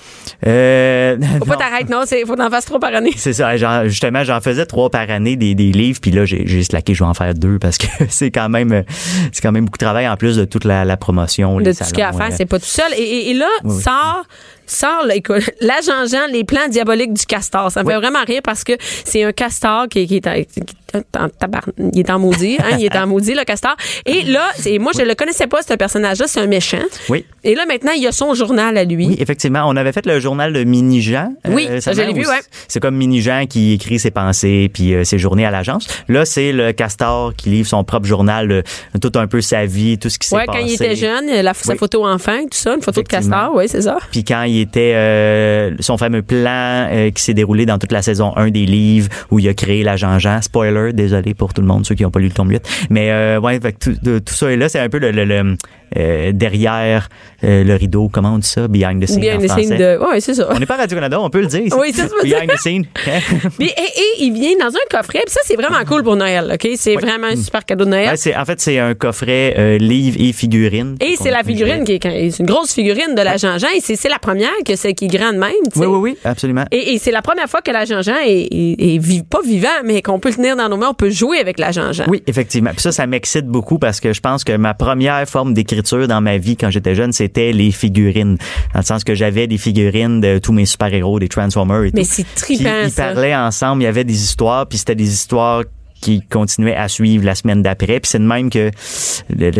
Euh, 0.45 1.15
Faut 1.39 1.45
pas 1.45 1.55
t'arrêter, 1.57 1.91
non. 1.91 2.01
c'est- 2.05 2.25
Faut 2.25 2.35
t'en 2.35 2.49
faire 2.49 2.63
trois 2.65 2.79
par 2.79 2.93
année. 2.93 3.13
C'est 3.15 3.33
ça. 3.33 3.55
justement, 3.87 4.23
j'en 4.23 4.41
faisais 4.41 4.65
trois 4.65 4.89
par 4.89 5.09
année 5.09 5.35
des, 5.37 5.55
des 5.55 5.71
livres, 5.71 5.99
puis 6.01 6.11
là, 6.11 6.25
j'ai 6.25 6.45
j'ai 6.47 6.63
slacké, 6.63 6.93
je 6.93 7.03
vais 7.03 7.09
en 7.09 7.13
faire 7.13 7.33
deux 7.33 7.59
parce 7.59 7.77
que 7.77 7.85
c'est 8.09 8.31
quand 8.31 8.49
même 8.49 8.83
c'est 9.31 9.41
quand 9.41 9.51
même 9.53 9.65
beaucoup 9.65 9.77
de 9.77 9.85
travail 9.85 10.07
en 10.07 10.17
plus 10.17 10.35
de 10.35 10.43
toute 10.45 10.65
la, 10.65 10.83
la 10.85 10.97
promotion, 10.97 11.59
De 11.59 11.65
les 11.65 11.75
tout 11.75 11.83
ce 11.83 11.89
qu'il 11.89 11.99
y 11.99 12.01
a 12.01 12.09
à 12.09 12.13
faire, 12.13 12.27
euh, 12.31 12.35
c'est 12.35 12.45
pas 12.45 12.59
tout 12.59 12.65
seul. 12.65 12.91
Et, 12.97 13.01
et- 13.01 13.29
et 13.29 13.33
là, 13.35 13.47
Oui, 13.63 13.71
oui. 13.75 13.81
sort. 13.83 14.23
Sort, 14.67 15.05
écoute, 15.13 15.49
la 15.61 15.75
Jean-Jean, 15.85 16.27
les 16.31 16.43
plans 16.43 16.67
diaboliques 16.69 17.13
du 17.13 17.25
castor. 17.25 17.71
Ça 17.71 17.81
me 17.83 17.87
Oui. 17.87 17.93
fait 17.93 17.99
vraiment 17.99 18.23
rire 18.25 18.41
parce 18.43 18.63
que 18.63 18.73
c'est 19.05 19.23
un 19.23 19.31
castor 19.31 19.87
qui, 19.89 20.05
qui 20.07 20.17
est 20.17 20.27
en, 20.27 20.33
qui 20.33 20.59
est 20.93 20.99
en 21.17 21.27
tabarn- 21.27 21.71
il 21.93 21.99
est 21.99 22.09
en 22.09 22.19
maudit, 22.19 22.57
hein, 22.59 22.75
il 22.79 22.85
est 22.85 22.95
en 22.97 23.07
maudit, 23.07 23.33
le 23.33 23.43
castor. 23.43 23.75
Et 24.05 24.23
là, 24.23 24.43
c'est, 24.57 24.77
moi, 24.77 24.91
je 24.97 25.03
le 25.03 25.15
connaissais 25.15 25.47
pas, 25.47 25.61
ce 25.61 25.73
personnage-là, 25.73 26.25
c'est 26.27 26.39
un 26.41 26.47
méchant. 26.47 26.77
Oui. 27.09 27.25
Et 27.43 27.55
là, 27.55 27.65
maintenant, 27.65 27.91
il 27.93 28.05
a 28.07 28.11
son 28.11 28.33
journal 28.33 28.77
à 28.77 28.83
lui. 28.83 29.07
Oui, 29.07 29.15
effectivement. 29.19 29.63
On 29.67 29.75
avait 29.77 29.91
fait 29.93 30.05
le 30.05 30.19
journal 30.19 30.51
de 30.53 30.63
Mini-Jean. 30.63 31.33
Oui, 31.47 31.67
ça, 31.81 31.93
je 31.93 32.01
l'ai 32.01 32.13
vu, 32.13 32.27
ouais. 32.27 32.39
C'est 32.67 32.79
comme 32.81 32.95
Mini-Jean 32.97 33.45
qui 33.47 33.73
écrit 33.73 33.99
ses 33.99 34.11
pensées 34.11 34.69
puis 34.73 34.93
euh, 34.93 35.03
ses 35.05 35.17
journées 35.17 35.45
à 35.45 35.51
l'agence. 35.51 35.87
Là, 36.09 36.25
c'est 36.25 36.51
le 36.51 36.73
Castor 36.73 37.33
qui 37.35 37.49
livre 37.49 37.67
son 37.67 37.83
propre 37.83 38.05
journal, 38.07 38.51
euh, 38.51 38.61
tout 39.01 39.11
un 39.15 39.27
peu 39.27 39.39
sa 39.41 39.65
vie, 39.65 39.97
tout 39.97 40.09
ce 40.09 40.19
qui 40.19 40.27
s'est 40.27 40.35
Ouais, 40.35 40.45
passé. 40.45 40.59
quand 40.59 40.65
il 40.65 40.73
était 40.73 40.95
jeune, 40.95 41.27
la, 41.41 41.53
sa 41.53 41.71
Oui. 41.73 41.77
photo 41.77 42.05
enfant, 42.05 42.39
tout 42.43 42.57
ça, 42.57 42.73
une 42.75 42.81
photo 42.81 43.01
de 43.01 43.07
castor, 43.07 43.51
oui, 43.55 43.65
c'est 43.67 43.81
ça. 43.83 43.97
Puis 44.11 44.23
quand 44.23 44.43
il 44.43 44.56
était 44.61 44.93
euh, 44.95 45.71
son 45.79 45.97
fameux 45.97 46.21
plan 46.21 46.87
euh, 46.91 47.11
qui 47.11 47.21
s'est 47.23 47.33
déroulé 47.33 47.65
dans 47.65 47.77
toute 47.77 47.91
la 47.91 48.01
saison 48.01 48.35
1 48.35 48.49
des 48.49 48.65
livres 48.65 49.09
où 49.31 49.39
il 49.39 49.47
a 49.47 49.53
créé 49.53 49.83
la 49.83 49.95
Jean-Jean. 49.97 50.41
Spoiler, 50.41 50.93
désolé 50.93 51.33
pour 51.33 51.53
tout 51.53 51.61
le 51.61 51.67
monde, 51.67 51.85
ceux 51.85 51.95
qui 51.95 52.03
n'ont 52.03 52.11
pas 52.11 52.19
lu 52.19 52.27
le 52.27 52.33
tome 52.33 52.49
8. 52.49 52.87
Mais 52.89 53.11
euh, 53.11 53.39
ouais, 53.39 53.59
fait 53.59 53.73
tout, 53.73 53.95
de- 54.01 54.19
tout 54.19 54.33
ça 54.33 54.51
est 54.51 54.57
là. 54.57 54.69
C'est 54.69 54.79
un 54.79 54.89
peu 54.89 54.99
le, 54.99 55.11
le- 55.11 55.25
le, 55.25 55.55
euh, 55.97 56.31
derrière 56.33 57.07
le 57.41 57.75
rideau. 57.75 58.09
Comment 58.11 58.33
on 58.33 58.37
dit 58.39 58.47
ça? 58.47 58.67
Behind 58.67 59.01
the 59.01 59.07
scene 59.07 59.19
Bien 59.21 59.35
en 59.37 59.39
de. 59.39 59.99
Oui, 60.11 60.19
c'est 60.21 60.33
ça. 60.33 60.47
On 60.51 60.59
n'est 60.59 60.65
pas 60.65 60.75
Radio-Canada, 60.77 61.19
on 61.21 61.29
peut 61.29 61.41
le 61.41 61.47
dire. 61.47 61.71
Oui, 61.79 61.93
ça 61.93 62.07
se 62.07 62.13
peut 62.13 62.23
Behind 62.27 62.49
the 62.51 62.57
scene. 62.57 62.85
Et, 63.59 63.65
et 63.65 64.23
il 64.23 64.33
vient 64.33 64.53
dans 64.59 64.73
un 64.73 64.79
coffret, 64.97 65.19
puis 65.25 65.33
ça, 65.33 65.39
c'est 65.43 65.55
vraiment 65.55 65.83
cool 65.87 66.03
pour 66.03 66.15
Noël, 66.15 66.51
OK? 66.53 66.67
C'est 66.75 66.95
vraiment 66.95 67.27
un 67.27 67.35
super 67.35 67.65
cadeau 67.65 67.85
de 67.85 67.89
Noël. 67.91 68.09
Ouais, 68.09 68.17
c'est, 68.17 68.35
en 68.35 68.45
fait, 68.45 68.59
c'est 68.59 68.79
un 68.79 68.93
coffret 68.95 69.77
livre 69.79 70.17
et 70.19 70.33
figurine. 70.33 70.95
Et 70.99 71.15
c'est 71.21 71.31
la 71.31 71.43
figurine 71.43 71.83
qui 71.83 71.93
est, 71.93 72.05
est 72.05 72.39
une 72.39 72.45
grosse 72.45 72.73
figurine 72.73 73.15
de 73.15 73.21
la 73.21 73.37
Jean-Jean 73.37 73.67
et 73.75 73.79
c'est 73.81 73.95
c'est 73.95 74.09
la 74.09 74.19
première 74.19 74.46
que 74.65 74.75
c'est 74.75 74.93
qui 74.93 75.05
est 75.05 75.07
grande 75.07 75.35
même. 75.35 75.51
Oui, 75.75 75.85
oui, 75.85 75.97
oui, 75.99 76.17
absolument. 76.23 76.65
Et, 76.71 76.93
et 76.93 76.99
c'est 76.99 77.11
la 77.11 77.21
première 77.21 77.49
fois 77.49 77.61
que 77.61 77.71
la 77.71 77.85
Jean-Jean 77.85 78.15
est, 78.25 78.47
est, 78.51 78.95
est 78.95 79.23
pas 79.23 79.41
vivant, 79.41 79.67
mais 79.85 80.01
qu'on 80.01 80.19
peut 80.19 80.29
le 80.29 80.35
tenir 80.35 80.55
dans 80.55 80.69
nos 80.69 80.77
mains, 80.77 80.89
on 80.89 80.93
peut 80.93 81.09
jouer 81.09 81.39
avec 81.39 81.59
la 81.59 81.71
Jean-Jean. 81.71 82.05
Oui, 82.07 82.23
effectivement. 82.27 82.71
Puis 82.71 82.81
ça, 82.81 82.91
ça 82.91 83.07
m'excite 83.07 83.47
beaucoup 83.47 83.79
parce 83.79 83.99
que 83.99 84.13
je 84.13 84.21
pense 84.21 84.43
que 84.43 84.55
ma 84.55 84.73
première 84.73 85.27
forme 85.27 85.53
d'écriture 85.53 86.07
dans 86.07 86.21
ma 86.21 86.37
vie 86.37 86.57
quand 86.57 86.69
j'étais 86.69 86.95
jeune, 86.95 87.11
c'était 87.11 87.51
les 87.51 87.71
figurines. 87.71 88.37
Dans 88.73 88.79
le 88.79 88.85
sens 88.85 89.03
que 89.03 89.15
j'avais 89.15 89.47
des 89.47 89.57
figurines 89.57 90.21
de 90.21 90.39
tous 90.39 90.53
mes 90.53 90.65
super-héros, 90.65 91.19
des 91.19 91.29
Transformers 91.29 91.83
et 91.83 91.91
Mais 91.93 92.01
tout. 92.01 92.07
c'est 92.11 92.23
Puis 92.23 92.57
trippant, 92.57 92.81
ils 92.85 92.91
parlaient 92.91 93.35
ensemble, 93.35 93.81
il 93.81 93.85
y 93.85 93.89
avait 93.89 94.03
des 94.03 94.21
histoires, 94.23 94.67
puis 94.67 94.77
c'était 94.77 94.95
des 94.95 95.11
histoires 95.11 95.63
qui 96.01 96.21
continuaient 96.21 96.75
à 96.75 96.87
suivre 96.87 97.25
la 97.25 97.35
semaine 97.35 97.61
d'après. 97.61 97.99
Puis 97.99 98.09
c'est 98.11 98.19
de 98.19 98.23
même 98.25 98.49
que 98.49 98.71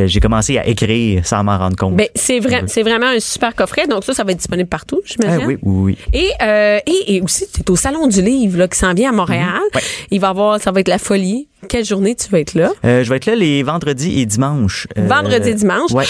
j'ai 0.08 0.20
commencé 0.20 0.58
à 0.58 0.68
écrire 0.68 1.26
sans 1.26 1.44
m'en 1.44 1.58
rendre 1.58 1.76
compte. 1.76 1.96
Ben, 1.96 2.08
c'est 2.16 2.40
vrai, 2.40 2.64
c'est 2.68 2.84
vraiment 2.84 3.08
un 3.08 3.20
super 3.20 3.56
coffret. 3.56 3.88
Donc 3.88 4.04
ça, 4.04 4.14
ça 4.14 4.24
va 4.24 4.32
être 4.32 4.38
disponible 4.38 4.70
partout, 4.70 5.02
Ah 5.04 5.08
j'imagine. 5.22 5.46
oui, 5.48 5.58
oui, 5.64 5.96
oui. 6.14 6.20
Et, 6.20 6.30
euh, 6.42 6.80
et, 6.86 7.16
et 7.16 7.22
aussi, 7.22 7.46
c'est 7.52 7.70
au 7.70 7.76
Salon 7.76 8.08
du 8.08 8.22
Livre 8.22 8.58
là, 8.60 8.68
qui 8.68 8.78
s'en 8.78 8.94
vient 8.94 9.10
à 9.10 9.14
Montréal. 9.14 9.46
Mhm. 9.48 9.76
Ouais. 9.76 9.82
Il 10.12 10.20
va 10.20 10.30
avoir, 10.30 10.62
ça 10.62 10.72
va 10.72 10.80
être 10.80 10.88
la 10.88 10.98
folie. 11.00 11.48
Quelle 11.70 11.86
journée 11.86 12.16
tu 12.16 12.30
vas 12.30 12.40
être 12.40 12.54
là? 12.54 12.72
Euh, 12.86 13.04
je 13.04 13.10
vais 13.10 13.18
être 13.18 13.26
là 13.26 13.36
les 13.36 13.64
vendredis 13.64 14.22
et 14.22 14.26
dimanches. 14.26 14.88
Euh, 14.98 15.08
Vendredi 15.08 15.50
et 15.50 15.54
dimanche. 15.56 15.92
Ouais. 15.92 16.06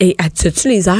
Et 0.00 0.14
as-tu 0.18 0.68
les 0.68 0.88
heures? 0.88 0.96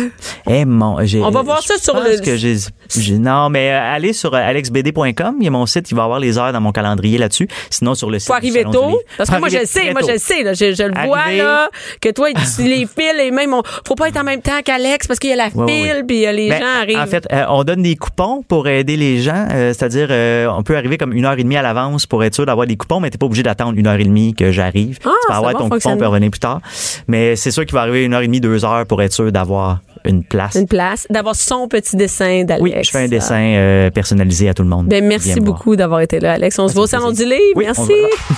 Eh 0.50 0.64
mon, 0.64 1.05
j'ai- 1.05 1.23
On 1.23 1.31
va 1.31 1.43
voir 1.43 1.62
ça 1.62 1.75
sur 1.81 1.95
le- 1.95 2.21
que 2.21 2.37
j'ai- 2.37 2.57
j'ai- 2.97 3.19
non, 3.19 3.49
mais 3.49 3.71
euh, 3.71 3.95
allez 3.95 4.12
sur 4.12 4.35
euh, 4.35 4.38
alexbd.com, 4.38 5.37
il 5.38 5.45
y 5.45 5.47
a 5.47 5.50
mon 5.50 5.67
site, 5.67 5.90
il 5.90 5.95
va 5.97 6.02
avoir 6.05 6.19
les 6.19 6.37
heures 6.37 6.52
dans 6.52 6.61
mon 6.61 6.73
calendrier 6.73 7.17
là-dessus. 7.17 7.47
Sinon 7.71 7.95
sur 7.95 8.11
le 8.11 8.19
site. 8.19 8.26
Faut 8.28 8.35
arriver 8.35 8.64
tôt. 8.64 8.99
Parce 9.17 9.31
que 9.31 9.37
moi, 9.38 9.49
je 9.49 9.59
le 9.59 9.67
sais, 9.67 9.93
moi, 9.93 10.00
je 10.07 10.12
le 10.12 10.19
sais, 10.19 10.43
là. 10.43 10.52
Je, 10.55 10.75
je 10.75 10.83
le 10.83 11.07
vois, 11.07 11.31
là, 11.33 11.71
que 12.00 12.09
toi, 12.11 12.28
tu 12.33 12.62
les 12.64 12.87
files 12.87 13.21
et 13.21 13.31
même, 13.31 13.55
on, 13.55 13.62
faut 13.87 13.95
pas 13.95 14.09
être 14.09 14.17
en 14.19 14.25
même 14.25 14.43
temps 14.43 14.61
qu'Alex 14.64 15.07
parce 15.07 15.21
qu'il 15.21 15.31
y 15.31 15.33
a 15.33 15.37
la 15.37 15.49
Ouais, 15.55 15.67
file 15.73 15.93
ouais. 15.99 16.05
puis 16.05 16.26
euh, 16.26 16.33
les 16.33 16.49
Ben, 16.49 16.61
gens 16.61 16.81
arrivent. 16.81 16.99
En 16.99 17.07
fait, 17.07 17.26
euh, 17.33 17.45
on 17.50 17.62
donne 17.64 17.83
des 17.83 17.95
coupons 17.97 18.43
pour 18.49 18.67
aider 18.69 18.97
les 18.97 19.21
gens, 19.23 19.47
c'est-à-dire 19.49 20.09
on 20.57 20.62
peut 20.64 20.76
arriver 20.76 20.99
comme 20.99 21.12
une 21.12 21.25
heure 21.25 21.38
et 21.38 21.43
demie 21.45 21.57
à 21.57 21.62
l'avance 21.62 22.07
pour 22.07 22.25
être 22.25 22.35
sûr 22.35 22.47
d'avoir 22.47 22.67
des 22.67 22.76
coupons, 22.76 22.99
mais 23.00 23.11
t'es 23.11 23.19
pas 23.19 23.26
obligé 23.26 23.43
d'attendre 23.45 23.78
une 23.78 23.87
heure 23.87 23.99
et 24.00 24.05
demie 24.05 24.35
que 24.35 24.50
j'arrive. 24.50 24.99
Ah, 25.05 25.11
tu 25.23 25.26
peux 25.28 25.35
avoir 25.35 25.52
ton 25.52 25.69
coupon 25.69 25.97
peut 25.97 26.07
revenir 26.07 26.31
plus 26.31 26.40
tard. 26.40 26.61
Mais 27.07 27.37
c'est 27.37 27.50
sûr 27.52 27.64
qu'il 27.64 27.75
va 27.75 27.83
arriver 27.83 28.02
une 28.05 28.14
heure 28.14 28.23
et 28.23 28.26
demie, 28.26 28.40
deux 28.40 28.64
heures 28.64 28.87
pour 28.88 29.02
être 29.02 29.12
sûr 29.12 29.30
d'avoir 29.30 29.80
une 30.04 30.25
place. 30.25 30.54
une 30.54 30.66
place, 30.66 31.07
d'avoir 31.11 31.37
son 31.37 31.68
petit 31.68 31.97
dessin 31.97 32.45
d'Alex. 32.45 32.62
Oui, 32.62 32.73
je 32.83 32.90
fais 32.90 33.04
un 33.04 33.09
dessin 33.09 33.40
euh, 33.40 33.90
personnalisé 33.90 34.49
à 34.49 34.54
tout 34.54 34.62
le 34.62 34.68
monde. 34.68 34.87
Ben, 34.87 35.04
merci 35.04 35.40
beaucoup 35.40 35.76
d'avoir 35.76 36.00
été 36.00 36.18
là, 36.21 36.33
Alex. 36.33 36.59
On 36.59 36.68
se 36.68 36.75
voit 36.75 36.85
au 36.85 36.87
Salon 36.87 37.12
du 37.12 37.25
Livre. 37.25 37.57
Oui, 37.57 37.64
merci. 37.66 37.92
va. 37.92 38.37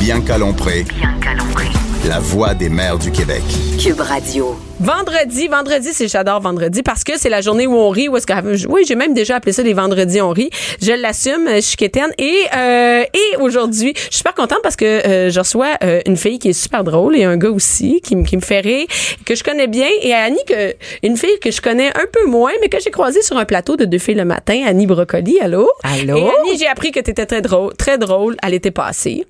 Bianca 0.00 0.38
Lompré, 0.38 0.84
Bianca 0.84 1.34
Lompré. 1.34 1.75
La 2.08 2.18
voix 2.20 2.54
des 2.54 2.68
mères 2.68 2.98
du 2.98 3.10
Québec. 3.10 3.42
Cube 3.82 4.00
Radio. 4.00 4.56
Vendredi, 4.78 5.48
vendredi, 5.48 5.88
c'est 5.92 6.06
j'adore 6.06 6.40
vendredi 6.40 6.82
parce 6.82 7.02
que 7.02 7.18
c'est 7.18 7.28
la 7.28 7.40
journée 7.40 7.66
où 7.66 7.74
on 7.74 7.88
rit. 7.88 8.08
Où 8.08 8.16
est-ce 8.16 8.26
que 8.26 8.66
oui, 8.68 8.82
j'ai 8.86 8.94
même 8.94 9.12
déjà 9.14 9.36
appelé 9.36 9.52
ça 9.52 9.62
les 9.62 9.72
vendredis 9.72 10.20
on 10.20 10.30
rit. 10.30 10.50
Je 10.80 10.92
l'assume, 10.92 11.48
je 11.54 11.60
suis 11.60 11.76
quétaine. 11.76 12.10
Et 12.18 12.42
euh, 12.56 13.02
et 13.02 13.36
aujourd'hui, 13.40 13.92
je 13.96 14.00
suis 14.02 14.14
super 14.18 14.34
contente 14.34 14.60
parce 14.62 14.76
que 14.76 14.84
euh, 14.84 15.30
je 15.30 15.38
reçois 15.40 15.70
euh, 15.82 16.00
une 16.06 16.16
fille 16.16 16.38
qui 16.38 16.50
est 16.50 16.52
super 16.52 16.84
drôle 16.84 17.16
et 17.16 17.24
un 17.24 17.36
gars 17.36 17.50
aussi 17.50 18.00
qui, 18.02 18.14
me- 18.14 18.24
qui 18.24 18.36
me 18.36 18.42
fait 18.42 18.60
rire, 18.60 18.86
que 19.24 19.34
je 19.34 19.42
connais 19.42 19.66
bien 19.66 19.88
et 20.02 20.12
Annie 20.14 20.38
que 20.46 20.74
une 21.02 21.16
fille 21.16 21.38
que 21.40 21.50
je 21.50 21.60
connais 21.60 21.88
un 21.88 22.06
peu 22.12 22.26
moins 22.26 22.52
mais 22.60 22.68
que 22.68 22.78
j'ai 22.80 22.90
croisée 22.90 23.22
sur 23.22 23.36
un 23.38 23.44
plateau 23.44 23.76
de 23.76 23.84
deux 23.84 23.98
filles 23.98 24.14
le 24.14 24.24
matin, 24.24 24.62
Annie 24.66 24.86
Brocoli. 24.86 25.38
Allô? 25.40 25.68
Allô? 25.82 26.16
Et 26.18 26.22
Annie, 26.22 26.58
j'ai 26.58 26.68
appris 26.68 26.92
que 26.92 27.00
tu 27.00 27.10
étais 27.10 27.26
très 27.26 27.40
drôle, 27.42 27.74
très 27.74 27.98
drôle 27.98 28.36
à 28.42 28.50
l'été 28.50 28.70
passé. 28.70 29.26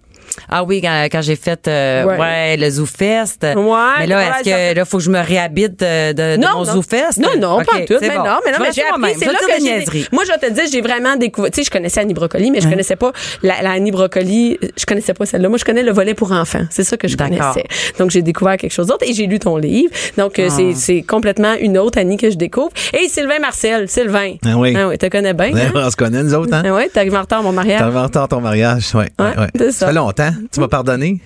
Ah 0.49 0.65
oui, 0.65 0.81
quand, 0.81 1.07
quand 1.11 1.23
j'ai 1.23 1.37
fait 1.37 1.67
euh, 1.69 2.05
Ouais. 2.05 2.19
ouais. 2.19 2.57
le 2.57 2.69
ZooFest. 2.71 3.39
Ouais, 3.43 3.55
Mais 4.01 4.07
là, 4.07 4.23
est-ce 4.41 4.45
que 4.45 4.75
là, 4.77 4.85
faut 4.85 4.99
que 4.99 5.03
je 5.05 5.11
me 5.11 5.21
réhabite 5.21 5.79
de, 5.81 6.13
de, 6.13 6.37
de 6.37 6.41
non, 6.43 6.49
mon 6.59 6.65
non. 6.65 6.73
ZooFest? 6.75 7.19
Non, 7.19 7.29
non, 7.39 7.59
Ok, 7.59 7.67
pas 7.67 7.77
en 7.77 7.85
tout. 7.85 7.95
c'est 8.01 8.09
Mais 8.09 8.17
bon. 8.17 8.25
non, 8.25 8.39
mais 8.45 8.53
non, 8.53 8.59
Je 8.59 8.63
mais 8.63 8.73
j'ai 8.75 8.83
appris, 8.85 9.15
c'est 9.19 9.27
là 9.27 9.39
que 9.39 9.93
j'ai. 9.93 10.07
Moi, 10.13 10.25
je 10.25 10.33
vais 10.33 10.39
te 10.49 10.53
dire, 10.53 10.65
j'ai 10.71 10.81
vraiment 10.81 11.17
découvert. 11.17 11.51
Tu 11.51 11.61
sais, 11.61 11.65
je 11.67 11.71
connaissais 11.71 12.01
Annie 12.01 12.15
Brocoli, 12.15 12.51
mais 12.51 12.61
je 12.61 12.69
connaissais 12.69 12.97
pas 12.97 13.13
la, 13.43 13.63
la 13.63 13.71
Annie 13.73 13.91
Brocoli. 13.91 14.59
Je 14.77 14.85
connaissais 14.87 15.15
pas 15.15 15.27
celle-là. 15.27 15.49
Moi, 15.49 15.59
je 15.59 15.65
connais 15.65 15.83
le 15.83 15.93
volet 15.93 16.15
pour 16.15 16.33
enfants. 16.33 16.65
C'est 16.71 16.85
ça 16.85 16.97
que 16.97 17.09
je 17.09 17.17
connaissais. 17.17 17.65
Donc, 17.99 18.11
j'ai 18.11 18.23
découvert 18.23 18.57
quelque 18.57 18.73
chose 18.73 18.87
d'autre 18.89 19.05
et 19.09 19.13
j'ai 19.15 19.27
lu 19.27 19.39
ton 19.39 19.57
livre. 19.57 19.91
Donc, 20.19 20.39
euh, 20.39 20.49
c'est, 20.51 20.75
c'est 20.75 21.03
complètement 21.03 21.55
une 21.59 21.79
autre 21.79 21.99
Annie 21.99 22.17
que 22.17 22.31
je 22.31 22.37
découvre. 22.37 22.71
Et 22.93 23.09
Sylvain 23.09 23.39
Marcel. 23.41 23.89
Sylvain. 23.89 24.35
Ah 24.45 24.57
oui. 24.57 24.75
Ah 24.77 24.89
oui, 24.89 24.99
tu 24.99 25.09
connais 25.11 25.35
bien. 25.35 25.51
Hein? 25.55 25.73
on 25.75 25.91
se 25.91 25.97
connaît, 25.97 26.23
nous 26.23 26.35
autres, 26.35 26.53
hein? 26.55 26.63
Ah 26.67 26.75
ouais, 26.75 26.89
t'es 26.89 27.01
arrivé 27.01 27.17
en 27.17 27.21
retard 27.23 27.43
mon 27.43 27.53
mariage. 27.53 27.79
T'as 27.81 27.87
inventé 27.87 28.19
ton 28.29 28.41
mariage. 28.41 28.95
Ouais, 28.95 29.09
ouais, 29.19 29.47
c'est 29.57 29.73
ça. 29.73 29.87
fait 29.89 29.93
longtemps. 29.93 30.26
Tu 30.53 30.61
m'as 30.61 30.69
pardonné? 30.69 31.21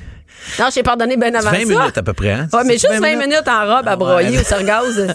Non, 0.59 0.67
j'ai 0.75 0.83
pardonné 0.83 1.17
bien 1.17 1.35
avant 1.35 1.51
20 1.51 1.59
ça. 1.59 1.65
minutes 1.65 1.99
à 1.99 2.03
peu 2.03 2.13
près, 2.13 2.31
hein? 2.33 2.49
Ouais, 2.53 2.63
mais 2.65 2.73
juste 2.75 2.89
20 3.01 3.17
minutes? 3.17 3.43
en 3.47 3.77
robe 3.77 3.87
à 3.89 3.97
broyer 3.97 4.31
Ouais. 4.37 4.41
au 4.41 4.45
Sargaz. 4.45 5.07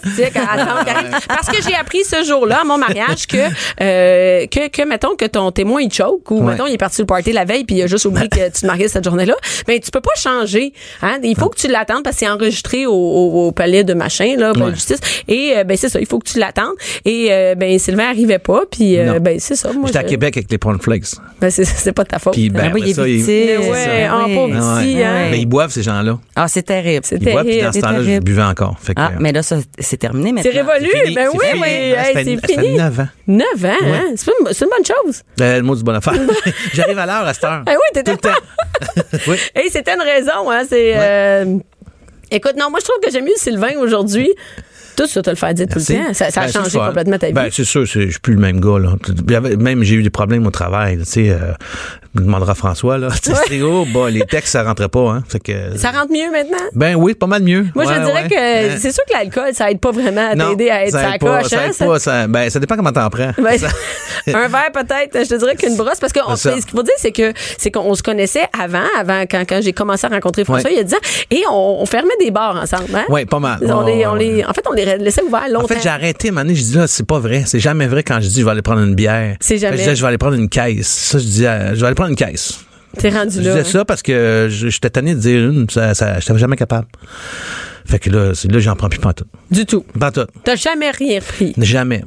Parce 1.28 1.48
que 1.48 1.62
j'ai 1.62 1.74
appris 1.74 2.04
ce 2.04 2.24
jour-là, 2.24 2.60
à 2.62 2.64
mon 2.64 2.78
mariage, 2.78 3.26
que, 3.26 3.36
euh, 3.80 4.46
que, 4.46 4.68
que, 4.68 4.82
mettons, 4.86 5.16
que 5.16 5.24
ton 5.26 5.50
témoin, 5.50 5.80
il 5.82 5.92
choke, 5.92 6.30
ou, 6.30 6.40
Ouais. 6.40 6.52
mettons, 6.52 6.66
il 6.66 6.74
est 6.74 6.78
parti 6.78 7.00
le 7.02 7.06
party 7.06 7.32
la 7.32 7.44
veille, 7.44 7.64
puis 7.64 7.76
il 7.76 7.82
a 7.82 7.86
juste 7.86 8.04
oublié 8.04 8.28
que 8.28 8.46
tu 8.46 8.60
te 8.62 8.66
mariais 8.66 8.88
cette 8.88 9.04
journée-là. 9.04 9.34
Ben, 9.66 9.78
tu 9.80 9.90
peux 9.90 10.00
pas 10.00 10.10
changer, 10.16 10.72
hein? 11.02 11.18
Il 11.22 11.36
faut 11.36 11.48
que 11.48 11.58
tu 11.58 11.68
l'attendes 11.68 12.02
parce 12.04 12.16
que 12.16 12.20
c'est 12.20 12.28
enregistré 12.30 12.86
au, 12.86 12.92
au, 12.92 13.46
au 13.48 13.52
palais 13.52 13.84
de 13.84 13.94
machin, 13.94 14.34
là, 14.38 14.50
au 14.50 14.54
palais 14.54 14.70
de 14.70 14.74
justice. 14.76 14.98
Et, 15.28 15.54
euh, 15.56 15.64
ben, 15.64 15.76
c'est 15.76 15.88
ça, 15.88 16.00
il 16.00 16.06
faut 16.06 16.18
que 16.18 16.28
tu 16.28 16.38
l'attendes. 16.38 16.74
Et, 17.04 17.28
euh, 17.30 17.54
ben, 17.54 17.78
Sylvain 17.78 18.08
arrivait 18.08 18.38
pas, 18.38 18.62
puis, 18.70 18.98
euh, 18.98 19.18
ben, 19.18 19.38
c'est 19.40 19.56
ça. 19.56 19.70
J'étais 19.86 19.98
à 19.98 20.04
Québec 20.04 20.36
avec 20.36 20.50
les 20.50 20.58
cornflakes. 20.58 21.06
Ben, 21.40 21.50
c'est, 21.50 21.92
pas 21.92 22.04
de 22.04 22.08
ta 22.08 22.18
faute. 22.18 22.32
Puis, 22.34 22.48
ben, 22.50 22.64
Ah 22.66 22.70
oui, 22.74 22.82
il 22.86 22.90
après 22.90 22.90
est 22.90 22.94
ça, 22.94 23.08
il- 23.08 23.24
petit. 23.24 23.46
Mais 23.46 23.70
ouais, 23.70 24.06
ça, 24.08 24.16
en 24.16 24.26
oui. 24.26 24.34
pauvre 24.34 24.54
Ah 24.60 24.80
petit, 24.80 24.94
ouais. 24.96 25.05
Hein? 25.06 25.28
Mais 25.30 25.40
ils 25.40 25.46
boivent, 25.46 25.70
ces 25.70 25.82
gens-là. 25.82 26.18
Ah, 26.34 26.48
c'est 26.48 26.62
terrible. 26.62 27.04
C'est 27.04 27.16
Ils 27.20 27.30
boivent, 27.30 27.44
puis 27.44 27.54
dans 27.60 27.70
terrible. 27.70 27.74
ce 27.74 27.80
temps-là, 27.80 28.00
je 28.00 28.04
terrible. 28.06 28.24
buvais 28.24 28.42
encore. 28.42 28.76
Fait 28.80 28.94
que, 28.94 29.00
Ah, 29.00 29.12
mais 29.18 29.32
là, 29.32 29.42
ça, 29.42 29.56
c'est 29.78 29.96
terminé 29.96 30.32
maintenant. 30.32 30.50
C'est 30.52 30.60
révolu. 30.60 30.90
c'est 30.92 31.00
fini, 31.02 31.14
ben 31.14 31.28
oui, 31.32 31.38
oui. 31.54 31.92
Ça 31.96 32.02
c'est 32.14 32.34
ça 32.36 32.40
fait 32.46 32.52
fini. 32.60 32.76
9 32.76 33.00
ans. 33.00 33.08
9 33.26 33.44
ans, 33.64 33.68
hein? 33.82 34.02
C'est 34.16 34.30
une, 34.30 34.52
c'est 34.52 34.64
une 34.64 34.70
bonne 34.70 34.84
chose. 35.06 35.22
Euh, 35.40 35.56
le 35.58 35.62
mot 35.62 35.76
du 35.76 35.82
bon 35.82 35.94
affaire. 35.94 36.14
J'arrive 36.74 36.98
à 36.98 37.06
l'heure 37.06 37.26
à 37.26 37.34
cette 37.34 37.44
heure. 37.44 37.62
Ah 37.66 37.70
oui, 37.72 37.76
t'étais 37.94 38.16
Tout 38.16 38.28
le 38.28 38.30
temps. 38.30 39.02
oui. 39.28 39.36
Hey, 39.54 39.70
c'était 39.70 39.94
une 39.94 40.02
raison, 40.02 40.50
hein. 40.50 40.62
C'est. 40.68 40.92
euh, 40.96 41.56
Écoute, 42.30 42.54
non, 42.58 42.70
moi, 42.70 42.80
je 42.80 42.84
trouve 42.86 42.98
que 43.04 43.10
j'aime 43.10 43.24
mieux 43.24 43.36
Sylvain 43.36 43.78
aujourd'hui. 43.80 44.28
Tout 44.96 45.06
ça, 45.06 45.20
te 45.20 45.28
le 45.30 45.36
faire 45.36 45.52
dire 45.52 45.66
tout 45.68 45.78
le 45.78 45.84
temps. 45.84 46.14
Ça, 46.14 46.30
ça 46.30 46.40
a 46.40 46.46
Ben, 46.46 46.52
changé 46.52 46.78
complètement 46.78 47.18
ta 47.18 47.26
vie. 47.26 47.32
Ben, 47.34 47.48
c'est 47.52 47.64
sûr, 47.64 47.86
c'est- 47.86 48.06
je 48.06 48.10
suis 48.12 48.18
plus 48.20 48.32
le 48.32 48.40
même 48.40 48.60
gars. 48.60 48.78
Là. 48.78 48.94
Même 49.58 49.82
j'ai 49.82 49.94
eu 49.96 50.02
des 50.02 50.08
problèmes 50.10 50.46
au 50.46 50.50
travail. 50.50 50.96
Tu 50.98 51.04
sais, 51.04 51.30
euh, 51.30 51.52
me 52.20 52.26
demandera 52.26 52.54
François. 52.54 52.98
Là. 52.98 53.08
Oh, 53.62 53.86
bah, 53.92 54.10
les 54.10 54.20
textes, 54.22 54.52
ça 54.52 54.62
rentrait 54.62 54.88
pas. 54.88 55.00
Hein. 55.10 55.24
Fait 55.28 55.40
que, 55.40 55.52
ça 55.76 55.90
rentre 55.90 56.12
mieux 56.12 56.30
maintenant? 56.30 56.62
Ben 56.74 56.94
oui, 56.94 57.14
pas 57.14 57.26
mal 57.26 57.42
mieux. 57.42 57.66
Moi, 57.74 57.84
je 57.84 57.90
Ouais, 57.90 58.04
dirais 58.04 58.22
ouais. 58.24 58.28
que 58.28 58.34
Euh, 58.74 58.76
c'est 58.78 58.92
sûr 58.92 59.02
que 59.08 59.12
l'alcool, 59.12 59.50
ça 59.54 59.70
aide 59.70 59.80
pas 59.80 59.90
vraiment 59.92 60.30
à 60.30 60.34
t'aider 60.36 60.70
à 60.70 60.84
être 60.84 60.92
ça 60.92 61.00
sa 61.02 61.14
aide 61.14 61.20
pas, 61.20 61.38
coche. 61.42 61.50
ça 61.50 61.60
hein, 61.62 61.72
ça- 61.72 61.86
pas, 61.86 61.98
ça- 61.98 62.26
ben, 62.26 62.50
ça 62.50 62.58
dépend 62.60 62.76
comment 62.76 62.92
t'en 62.92 63.08
prends. 63.08 63.30
Ben, 63.38 63.58
Ça- 63.58 63.68
un 64.28 64.48
verre 64.48 64.70
peut-être, 64.72 65.24
je 65.24 65.28
te 65.28 65.34
dirais 65.38 65.56
qu'une 65.56 65.76
brosse 65.76 65.98
parce 66.00 66.12
que 66.12 66.20
on- 66.26 66.36
ça. 66.36 66.52
ce 66.52 66.66
qu'il 66.66 66.70
faut 66.76 66.82
dire 66.82 66.94
c'est 66.98 67.12
que 67.12 67.32
c'est 67.58 67.70
qu'on 67.70 67.94
se 67.94 68.02
connaissait 68.02 68.46
avant 68.58 68.84
avant 68.98 69.22
quand, 69.30 69.42
quand 69.48 69.60
j'ai 69.62 69.72
commencé 69.72 70.06
à 70.06 70.10
rencontrer 70.10 70.44
François 70.44 70.70
il 70.70 70.76
y 70.76 70.80
a 70.80 70.84
10 70.84 70.94
ans 70.94 70.98
et 71.30 71.42
on, 71.50 71.82
on 71.82 71.86
fermait 71.86 72.16
des 72.20 72.30
bars 72.30 72.56
ensemble 72.56 72.84
hein? 72.94 73.04
Ouais, 73.08 73.24
pas 73.26 73.38
mal. 73.40 73.58
On 73.62 73.82
les, 73.84 74.06
on 74.06 74.14
les, 74.14 74.44
en 74.44 74.52
fait, 74.52 74.64
on 74.68 74.72
les 74.72 74.84
laissait 74.98 75.22
ouverts 75.22 75.48
longtemps. 75.50 75.64
En 75.64 75.68
fait, 75.68 75.80
j'ai 75.82 75.88
arrêté, 75.88 76.30
donné, 76.30 76.54
je 76.54 76.62
dis 76.62 76.74
là, 76.76 76.86
c'est 76.86 77.06
pas 77.06 77.18
vrai. 77.18 77.44
C'est 77.46 77.60
jamais 77.60 77.86
vrai 77.86 78.02
quand 78.02 78.20
je 78.20 78.28
dis 78.28 78.40
je 78.40 78.44
vais 78.44 78.50
aller 78.50 78.62
prendre 78.62 78.82
une 78.82 78.94
bière. 78.94 79.36
C'est 79.40 79.58
jamais. 79.58 79.76
Je 79.76 79.82
disais, 79.82 79.96
je 79.96 80.02
vais 80.02 80.08
aller 80.08 80.18
prendre 80.18 80.34
une 80.34 80.48
caisse. 80.48 80.86
Ça, 80.86 81.18
je 81.18 81.24
dis, 81.24 81.46
euh, 81.46 81.74
je 81.74 81.80
vais 81.80 81.86
aller 81.86 81.94
prendre 81.94 82.05
une 82.08 82.16
caisse. 82.16 82.60
T'es 82.98 83.10
rendu 83.10 83.36
Je 83.36 83.40
là. 83.42 83.56
disais 83.58 83.70
ça 83.70 83.84
parce 83.84 84.02
que 84.02 84.48
je- 84.50 84.68
j'étais 84.68 84.88
tanné 84.90 85.14
de 85.14 85.20
dire 85.20 85.50
une, 85.50 85.68
ça, 85.68 85.94
ça, 85.94 86.18
j'étais 86.18 86.38
jamais 86.38 86.56
capable. 86.56 86.86
Fait 87.84 87.98
que 87.98 88.10
là, 88.10 88.32
là, 88.50 88.58
j'en 88.58 88.74
prends 88.74 88.88
plus 88.88 88.98
pas 88.98 89.12
tout. 89.12 89.26
Du 89.50 89.66
tout. 89.66 89.84
Pas 89.98 90.10
tout. 90.10 90.26
T'as 90.44 90.56
jamais 90.56 90.90
rien 90.90 91.20
pris. 91.20 91.52
Jamais. 91.58 92.02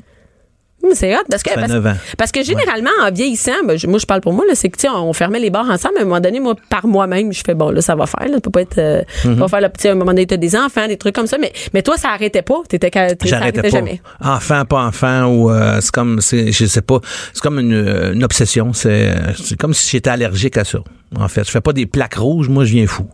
Hum, 0.82 0.92
C'est 0.94 1.14
hot 1.14 1.20
parce 1.30 1.44
que 1.44 1.50
parce, 1.68 1.72
parce 2.18 2.32
que 2.32 2.42
généralement 2.44 2.90
en 3.04 3.12
vieillissant, 3.12 3.52
ben, 3.68 3.78
je- 3.78 3.86
moi 3.88 4.00
je 4.00 4.06
parle 4.06 4.22
pour 4.22 4.32
moi 4.34 4.46
là, 4.48 4.56
c'est 4.56 4.70
que 4.70 4.78
tu 4.78 4.84
sais, 4.84 4.90
on 4.90 5.12
fermait 5.14 5.40
les 5.40 5.50
bars 5.50 5.70
ensemble. 5.70 5.98
À 5.98 6.02
un 6.02 6.06
moment 6.06 6.20
donné, 6.22 6.40
moi 6.40 6.56
par 6.70 6.88
moi-même, 6.88 7.34
je 7.34 7.42
fais 7.46 7.54
bon 7.54 7.70
là 7.72 7.82
ça 7.82 7.96
va 7.96 8.06
faire. 8.06 8.28
Là, 8.28 8.36
ça 8.36 8.40
peut 8.42 8.50
pas 8.50 8.62
être, 8.62 8.78
euh, 8.78 9.02
ça 9.24 9.30
va 9.30 9.48
faire 9.50 9.62
le 9.62 9.70
petit. 9.70 9.88
À 9.90 9.92
un 9.92 9.96
moment 9.96 10.12
donné, 10.12 10.26
t'as 10.26 10.38
des 10.38 10.56
enfants, 10.56 10.88
des 10.88 10.96
trucs 10.98 11.16
comme 11.16 11.28
ça. 11.28 11.38
Mais 11.38 11.52
mais 11.74 11.82
toi 11.82 11.98
ça 11.98 12.10
arrêtait 12.12 12.42
pas. 12.44 12.62
T'étais 12.68 12.90
J'arrêtais 12.94 13.62
pas. 13.62 13.70
jamais. 13.70 14.02
Enfant, 14.22 14.64
pas 14.66 14.84
enfant, 14.86 15.26
ou 15.26 15.52
euh, 15.52 15.80
c'est 15.82 15.92
comme, 15.92 16.22
c'est, 16.22 16.52
je 16.52 16.66
sais 16.66 16.82
pas, 16.82 17.00
c'est 17.34 17.42
comme 17.42 17.60
une, 17.60 18.12
une 18.14 18.24
obsession. 18.24 18.72
C'est, 18.74 19.14
c'est 19.38 19.58
comme 19.58 19.74
si 19.74 19.90
j'étais 19.90 20.10
allergique 20.10 20.56
à 20.58 20.64
ça. 20.64 20.80
En 21.18 21.28
fait, 21.28 21.44
je 21.44 21.52
fais 21.52 21.62
pas 21.62 21.74
des 21.74 21.86
plaques 21.88 22.16
rouges, 22.16 22.50
moi 22.50 22.66
je 22.66 22.72
viens 22.74 22.86
fou. 22.88 23.08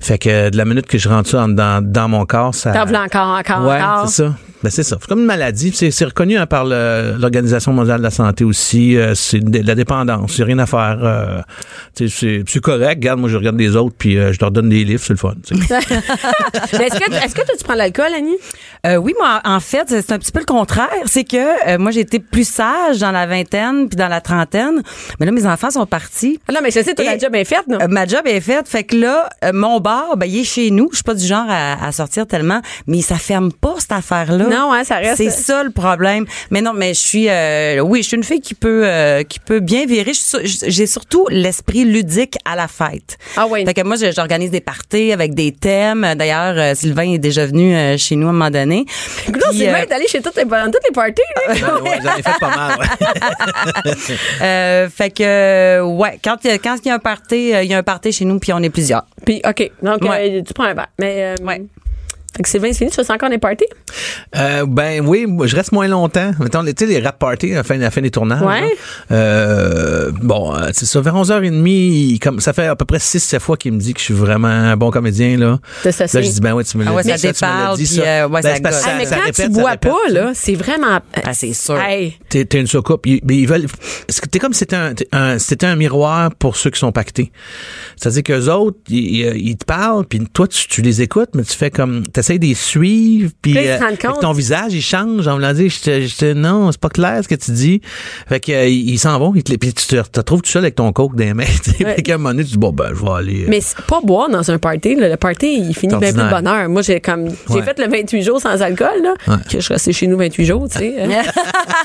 Fait 0.00 0.18
que 0.18 0.50
de 0.50 0.56
la 0.56 0.64
minute 0.64 0.86
que 0.86 0.98
je 0.98 1.08
rentre 1.08 1.28
ça 1.30 1.46
dans, 1.48 1.82
dans 1.82 2.08
mon 2.08 2.26
corps, 2.26 2.54
ça. 2.54 2.72
T'en 2.72 2.82
encore, 2.94 3.38
encore, 3.38 3.64
Ouais, 3.66 3.80
encore? 3.82 4.08
c'est 4.08 4.22
ça. 4.24 4.34
Ben, 4.62 4.70
c'est 4.70 4.84
ça. 4.84 4.96
C'est 5.00 5.08
comme 5.08 5.18
une 5.20 5.26
maladie. 5.26 5.72
C'est, 5.74 5.90
c'est 5.90 6.04
reconnu 6.04 6.36
hein, 6.38 6.46
par 6.46 6.64
le- 6.64 7.16
l'Organisation 7.18 7.72
mondiale 7.72 7.98
de 7.98 8.04
la 8.04 8.10
santé 8.10 8.44
aussi. 8.44 8.96
Euh, 8.96 9.12
c'est 9.16 9.40
de 9.40 9.66
la 9.66 9.74
dépendance. 9.74 10.34
C'est 10.36 10.44
rien 10.44 10.58
à 10.60 10.66
faire. 10.66 10.98
Euh, 11.02 11.40
tu 11.96 12.08
sais, 12.08 12.16
c'est, 12.16 12.44
c'est 12.46 12.60
correct. 12.60 12.98
Regarde, 13.00 13.18
moi, 13.18 13.28
je 13.28 13.36
regarde 13.36 13.58
les 13.58 13.74
autres, 13.74 13.96
puis 13.98 14.16
euh, 14.16 14.32
je 14.32 14.38
leur 14.40 14.52
donne 14.52 14.68
des 14.68 14.84
livres. 14.84 15.02
C'est 15.04 15.14
le 15.14 15.18
fun. 15.18 15.34
est-ce 15.50 16.98
que, 16.98 17.12
est-ce 17.12 17.34
que 17.34 17.44
toi, 17.44 17.54
tu 17.58 17.64
prends 17.64 17.74
l'alcool, 17.74 18.12
Annie? 18.16 18.36
Euh, 18.86 18.96
oui, 18.96 19.14
moi, 19.18 19.40
en 19.44 19.58
fait, 19.60 19.86
c'est 19.88 20.12
un 20.12 20.18
petit 20.18 20.32
peu 20.32 20.40
le 20.40 20.44
contraire. 20.44 20.88
C'est 21.06 21.24
que 21.24 21.68
euh, 21.68 21.78
moi, 21.78 21.90
j'ai 21.90 22.00
été 22.00 22.18
plus 22.20 22.46
sage 22.48 22.98
dans 22.98 23.10
la 23.10 23.26
vingtaine 23.26 23.88
puis 23.88 23.96
dans 23.96 24.08
la 24.08 24.20
trentaine. 24.20 24.82
Mais 25.18 25.26
là, 25.26 25.32
mes 25.32 25.46
enfants 25.46 25.70
sont 25.70 25.86
partis. 25.86 26.40
Ah 26.48 26.52
non, 26.52 26.60
mais 26.62 26.70
je 26.70 26.80
sais, 26.82 26.94
toi, 26.94 27.04
job 27.22 27.34
est 27.34 27.44
faite, 27.44 27.66
non? 27.68 27.78
Euh, 27.80 27.86
ma 27.88 28.06
job 28.06 28.22
est 28.26 28.40
faite. 28.40 28.68
Fait 28.68 28.84
que 28.84 28.96
là, 28.96 29.28
euh, 29.44 29.50
mon 29.54 29.80
bar, 29.80 30.16
ben, 30.16 30.26
il 30.26 30.40
est 30.40 30.44
chez 30.44 30.70
nous. 30.70 30.88
Je 30.90 30.96
suis 30.96 31.04
pas 31.04 31.14
du 31.14 31.26
genre 31.26 31.46
à, 31.48 31.84
à 31.86 31.92
sortir 31.92 32.26
tellement. 32.26 32.60
Mais 32.86 33.00
ça 33.02 33.16
ferme 33.16 33.52
pas, 33.52 33.74
cette 33.78 33.92
affaire-là. 33.92 34.44
Non, 34.44 34.72
hein, 34.72 34.84
ça 34.84 34.96
reste- 34.96 35.16
C'est 35.16 35.30
ça 35.30 35.62
le 35.62 35.70
problème. 35.70 36.26
Mais 36.50 36.60
non, 36.60 36.72
mais 36.74 36.94
je 36.94 37.00
suis, 37.00 37.28
euh, 37.28 37.80
oui, 37.80 38.02
je 38.02 38.08
suis 38.08 38.16
une 38.16 38.24
fille 38.24 38.40
qui 38.40 38.54
peut, 38.54 38.82
euh, 38.84 39.22
qui 39.22 39.38
peut 39.38 39.60
bien 39.60 39.86
virer. 39.86 40.12
J'ai 40.44 40.86
surtout 40.86 41.26
l'esprit 41.30 41.84
ludique 41.84 42.36
à 42.44 42.56
la 42.56 42.68
fête. 42.68 43.16
Ah 43.36 43.46
oui. 43.48 43.64
Fait 43.64 43.74
que 43.74 43.82
moi, 43.82 43.96
j'organise 44.14 44.50
des 44.50 44.60
parties 44.60 45.12
avec 45.12 45.34
des 45.34 45.52
thèmes. 45.52 46.14
D'ailleurs, 46.16 46.54
euh, 46.56 46.74
Sylvain 46.74 47.12
est 47.12 47.18
déjà 47.18 47.46
venu 47.46 47.74
euh, 47.74 47.96
chez 47.96 48.16
nous 48.16 48.26
à 48.26 48.30
un 48.30 48.32
moment 48.32 48.50
donné. 48.50 48.84
Écoute, 49.28 49.42
Puis, 49.50 49.58
Sylvain 49.58 49.74
euh, 49.78 49.82
est 49.82 49.92
allé 49.92 50.06
chez 50.08 50.20
toutes 50.20 50.36
les, 50.36 50.44
dans 50.44 50.70
toutes 50.70 50.84
les 50.88 50.92
parties, 50.94 51.22
lui. 51.48 51.62
Ouais, 51.62 51.98
j'en 52.02 52.16
ai 52.16 52.22
fait 52.22 52.38
pas 52.40 52.56
mal. 52.56 52.78
ouais. 52.78 53.92
euh, 54.42 54.88
fait 54.88 55.10
que, 55.10 55.80
ouais, 55.82 56.18
quand 56.24 56.36
il 56.44 56.50
y 56.50 56.54
a- 56.54 56.58
quand 56.58 56.76
il 56.84 56.88
y 56.88 56.90
a 56.90 56.94
un 56.94 56.98
party, 56.98 57.11
euh, 57.54 57.62
il 57.62 57.70
y 57.70 57.74
a 57.74 57.78
un 57.78 57.82
party 57.82 58.12
chez 58.12 58.24
nous, 58.24 58.38
puis 58.38 58.52
on 58.52 58.58
est 58.58 58.70
plusieurs. 58.70 59.04
Puis, 59.24 59.40
OK. 59.48 59.70
Donc, 59.82 60.02
Ouais. 60.02 60.38
euh, 60.38 60.42
tu 60.46 60.52
prends 60.54 60.64
un 60.64 60.74
verre. 60.74 60.88
Mais, 60.98 61.36
euh, 61.40 61.44
Ouais. 61.44 61.62
Fait 62.36 62.42
que 62.42 62.48
Sylvain, 62.48 62.68
c'est 62.72 62.78
fini. 62.78 62.90
Tu 62.90 63.04
fais 63.04 63.12
encore 63.12 63.28
des 63.30 63.38
parties? 63.38 63.66
Euh, 64.36 64.64
ben 64.66 65.06
oui, 65.06 65.26
moi, 65.26 65.46
je 65.46 65.54
reste 65.54 65.72
moins 65.72 65.86
longtemps. 65.86 66.32
Mettons, 66.40 66.64
tu 66.64 66.72
sais, 66.76 66.86
les 66.86 66.98
rap 67.00 67.18
parties 67.18 67.52
à 67.52 67.56
la 67.56 67.62
fin, 67.62 67.74
à 67.74 67.78
la 67.78 67.90
fin 67.90 68.00
des 68.00 68.10
tournages. 68.10 68.40
Ouais. 68.42 68.74
Euh, 69.10 70.10
bon, 70.22 70.54
euh, 70.54 70.70
c'est 70.72 70.86
ça, 70.86 71.00
vers 71.00 71.14
11h30, 71.14 72.18
comme, 72.20 72.40
ça 72.40 72.52
fait 72.52 72.66
à 72.66 72.76
peu 72.76 72.84
près 72.84 72.98
6-7 72.98 73.38
fois 73.40 73.56
qu'il 73.56 73.72
me 73.72 73.78
dit 73.78 73.92
que 73.94 74.00
je 74.00 74.04
suis 74.06 74.14
vraiment 74.14 74.48
un 74.48 74.76
bon 74.76 74.90
comédien. 74.90 75.36
Là, 75.36 75.58
ça, 75.82 75.90
là 76.04 76.06
je 76.22 76.28
dis, 76.30 76.40
ben 76.40 76.54
oui, 76.54 76.64
tu 76.64 76.78
me 76.78 76.84
l'as 76.84 76.90
Ah 76.90 76.94
ouais, 76.94 77.02
dit. 77.02 77.10
ça 77.10 77.16
tu 77.18 77.26
me 77.44 77.76
dit, 77.76 77.84
puis, 77.84 77.94
ça. 77.96 78.02
euh, 78.02 78.28
ouais, 78.28 78.40
Ben, 78.42 78.72
ça. 78.72 78.88
Ah, 78.88 78.94
mais 78.98 79.04
ça 79.06 79.16
quand 79.16 79.20
répète, 79.22 79.34
tu 79.36 79.42
ça 79.42 79.48
bois 79.48 79.70
répète, 79.72 79.92
pas, 79.92 80.12
là, 80.12 80.32
c'est 80.34 80.54
vraiment. 80.54 81.00
Ah, 81.24 81.34
c'est 81.34 81.52
sûr. 81.52 81.78
Hey. 81.80 82.16
T'es, 82.28 82.44
t'es 82.44 82.60
une 82.60 82.66
soucoupe. 82.66 83.06
Ils, 83.06 83.20
mais 83.24 83.36
ils 83.36 83.46
veulent. 83.46 83.66
T'es 84.30 84.38
comme 84.38 84.52
si 84.54 84.60
c'était 84.60 84.76
un, 84.76 84.94
un- 85.12 85.38
c'était 85.38 85.66
un 85.66 85.76
miroir 85.76 86.30
pour 86.34 86.56
ceux 86.56 86.70
qui 86.70 86.78
sont 86.80 86.92
pactés. 86.92 87.30
C'est-à-dire 87.96 88.22
qu'eux 88.22 88.48
autres, 88.50 88.78
ils, 88.88 89.20
ils- 89.20 89.48
ils 89.48 89.56
te 89.56 89.64
parlent, 89.64 90.04
puis 90.06 90.20
toi, 90.32 90.48
tu, 90.48 90.66
tu 90.68 90.80
les 90.82 91.02
écoutes, 91.02 91.30
mais 91.34 91.42
tu 91.44 91.54
fais 91.56 91.70
comme. 91.70 92.04
T'essayes 92.22 92.38
de 92.38 92.46
les 92.46 92.54
suivre, 92.54 93.30
puis. 93.42 93.54
Euh, 93.58 93.78
ton 94.20 94.32
visage, 94.32 94.72
il 94.74 94.80
change. 94.82 95.26
On 95.26 95.36
me 95.36 95.40
l'a 95.40 95.52
dit, 95.54 95.68
j'étais, 95.68 96.02
j'étais- 96.06 96.34
non, 96.34 96.70
c'est 96.70 96.80
pas 96.80 96.88
clair 96.88 97.18
ce 97.22 97.26
que 97.28 97.34
tu 97.34 97.50
dis. 97.50 97.80
Fait 98.28 98.38
que, 98.38 98.52
euh, 98.52 98.68
ils 98.68 98.98
s'en 98.98 99.18
vont, 99.18 99.32
ils 99.34 99.42
te, 99.42 99.52
puis 99.56 99.74
tu 99.74 99.86
te, 99.86 99.96
te 99.96 100.20
retrouves 100.20 100.42
tout 100.42 100.50
seul 100.50 100.62
avec 100.62 100.76
ton 100.76 100.92
coke 100.92 101.16
dans 101.16 101.24
les 101.24 101.34
mains. 101.34 101.42
Ouais. 101.82 101.96
Fait 101.96 102.02
qu'à 102.02 102.14
un 102.14 102.18
moment 102.18 102.28
donné, 102.30 102.44
tu 102.44 102.52
dis, 102.52 102.58
bon, 102.58 102.70
ben, 102.70 102.90
je 102.94 103.02
vais 103.04 103.10
aller. 103.10 103.42
euh, 103.42 103.46
Mais 103.48 103.60
c'est 103.60 103.80
pas 103.86 104.00
boire 104.04 104.28
dans 104.28 104.48
un 104.52 104.58
party. 104.58 104.94
là. 104.94 105.08
Le 105.08 105.16
party, 105.16 105.64
il 105.68 105.74
finit 105.74 105.96
bien 105.96 106.12
plus 106.12 106.22
de 106.22 106.30
bonheur. 106.30 106.68
Moi, 106.68 106.82
j'ai 106.82 107.00
comme 107.00 107.28
j'ai 107.48 107.54
Ouais. 107.56 107.62
fait 107.62 107.76
le 107.80 107.88
28 107.88 108.22
jours 108.22 108.40
sans 108.40 108.62
alcool, 108.62 109.02
là, 109.02 109.14
Ouais. 109.26 109.34
que 109.44 109.50
je 109.58 109.58
suis 109.58 109.72
restée 109.74 109.92
chez 109.92 110.06
nous 110.06 110.16
28 110.16 110.44
jours, 110.46 110.68
tu 110.70 110.78
sais. 110.78 110.94
hein. 111.00 111.08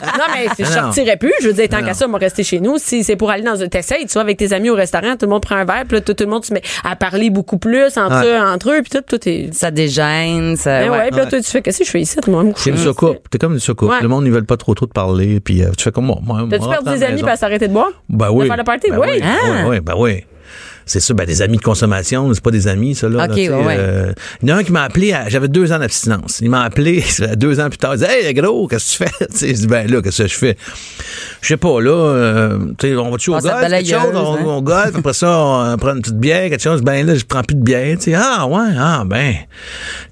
non, 0.03 0.25
mais 0.33 0.47
je 0.59 0.65
sortirais 0.65 1.17
plus. 1.17 1.33
Je 1.41 1.47
veux 1.47 1.53
dire, 1.53 1.67
tant 1.69 1.83
qu'à 1.83 1.93
ça, 1.95 2.05
moi, 2.07 2.19
rester 2.19 2.43
chez 2.43 2.59
nous. 2.59 2.77
Si 2.77 3.03
c'est 3.03 3.15
pour 3.15 3.31
aller 3.31 3.43
dans 3.43 3.59
un 3.61 3.67
t'essayes, 3.67 4.05
tu 4.05 4.13
vois, 4.13 4.21
avec 4.21 4.37
tes 4.37 4.53
amis 4.53 4.69
au 4.69 4.75
restaurant, 4.75 5.13
tout 5.17 5.25
le 5.25 5.29
monde 5.31 5.41
prend 5.41 5.55
un 5.55 5.65
verre, 5.65 5.85
puis 5.87 5.97
là, 5.97 6.01
tout, 6.01 6.13
tout 6.13 6.23
le 6.25 6.29
monde 6.29 6.45
se 6.45 6.53
met 6.53 6.61
à 6.83 6.95
parler 6.95 7.31
beaucoup 7.31 7.57
plus 7.57 7.97
entre 7.97 8.21
Ouais. 8.21 8.33
eux, 8.33 8.37
entre 8.39 8.69
eux, 8.71 8.81
puis 8.83 8.91
tout, 8.99 9.17
tout 9.17 9.27
est. 9.27 9.51
Ça 9.53 9.71
dégêne, 9.71 10.26
ça. 10.55 10.79
Ben 10.81 10.89
ouais, 10.89 10.97
ouais. 10.97 11.07
puis 11.09 11.17
là, 11.19 11.25
toi, 11.25 11.41
tu 11.41 11.49
fais, 11.49 11.61
qu'est-ce 11.61 11.79
que 11.79 11.85
je 11.85 11.89
fais 11.89 12.01
ici? 12.01 12.15
Tout 12.17 12.29
le 12.31 12.37
monde 12.37 12.47
me 12.47 12.53
T'es 12.53 12.69
une 12.69 12.77
soucoupe. 12.77 13.29
T'es 13.29 13.37
comme 13.37 13.53
une 13.53 13.59
soucoupe. 13.59 13.89
Ouais. 13.89 14.01
Le 14.01 14.07
monde, 14.07 14.25
ils 14.25 14.31
veulent 14.31 14.45
pas 14.45 14.57
trop 14.57 14.73
trop 14.73 14.85
te 14.85 14.93
parler, 14.93 15.39
puis 15.39 15.63
euh, 15.63 15.71
tu 15.77 15.83
fais 15.83 15.91
comme 15.91 16.05
moi. 16.05 16.19
moi 16.23 16.45
T'as-tu 16.49 16.63
moi, 16.65 16.73
perdu 16.75 16.89
à 16.89 16.93
des 16.95 17.03
amis 17.03 17.13
maison. 17.15 17.25
parce 17.25 17.39
s'arrêter 17.39 17.67
de 17.67 17.73
boire? 17.73 17.91
Ben 18.09 18.29
oui. 18.31 18.43
De 18.43 18.47
faire 18.49 18.57
le 18.57 18.63
party? 18.63 18.89
Ben 18.91 18.99
Oui. 18.99 19.07
oui. 19.13 19.21
Ah. 19.23 19.37
Ben 19.63 19.69
oui, 19.69 19.79
ben 19.81 19.93
oui. 19.97 20.23
C'est 20.87 20.99
ça, 20.99 21.13
ben 21.13 21.25
des 21.25 21.41
amis 21.41 21.57
de 21.57 21.61
consommation, 21.61 22.33
c'est 22.33 22.43
pas 22.43 22.51
des 22.51 22.67
amis, 22.67 22.95
ça, 22.95 23.07
là. 23.09 23.23
Ok, 23.25 23.29
là, 23.29 23.35
tu 23.35 23.41
sais, 23.43 23.49
ouais, 23.49 23.65
ouais. 23.65 23.75
euh, 23.77 24.13
il 24.41 24.49
y 24.49 24.51
en 24.51 24.55
a 24.55 24.59
un 24.59 24.63
qui 24.63 24.71
m'a 24.71 24.83
appelé, 24.83 25.13
j'avais 25.27 25.47
deux 25.47 25.71
ans 25.71 25.79
d'abstinence. 25.79 26.39
Il 26.41 26.49
m'a 26.49 26.61
appelé 26.63 27.03
deux 27.37 27.59
ans 27.59 27.69
plus 27.69 27.77
tard, 27.77 27.95
il 27.95 27.99
dit 27.99 28.05
Hey, 28.05 28.33
gros, 28.33 28.67
qu'est-ce 28.67 28.97
que 28.97 29.03
tu 29.05 29.09
fais? 29.11 29.25
Tu 29.31 29.37
sais, 29.37 29.47
je 29.49 29.53
dis, 29.53 29.67
ben 29.67 29.89
là, 29.91 30.01
qu'est-ce 30.01 30.23
que 30.23 30.27
je 30.29 30.35
fais? 30.37 30.57
Je 31.41 31.47
sais 31.47 31.57
pas, 31.57 31.79
là, 31.81 31.91
euh, 31.91 32.59
tu 32.79 32.87
sais, 32.89 32.95
on 32.95 33.11
va-tu 33.11 33.29
au 33.29 33.35
la 33.35 33.41
golf, 33.41 33.53
quelque 33.53 33.85
chose? 33.85 33.91
balayeuse, 33.91 34.15
On, 34.15 34.33
hein? 34.35 34.39
on 34.45 34.61
golf, 34.61 34.91
après 34.95 35.13
ça, 35.13 35.37
on 35.37 35.77
prend 35.77 35.93
une 35.93 36.01
petite 36.01 36.17
bière, 36.17 36.49
quelque 36.49 36.61
chose. 36.63 36.81
Ben 36.81 37.05
là, 37.05 37.15
je 37.15 37.25
prends 37.25 37.43
plus 37.43 37.55
de 37.55 37.61
bière, 37.63 37.97
tu 37.97 38.11
sais. 38.11 38.13
Ah, 38.15 38.47
ouais, 38.47 38.73
ah, 38.79 39.03
ben. 39.05 39.33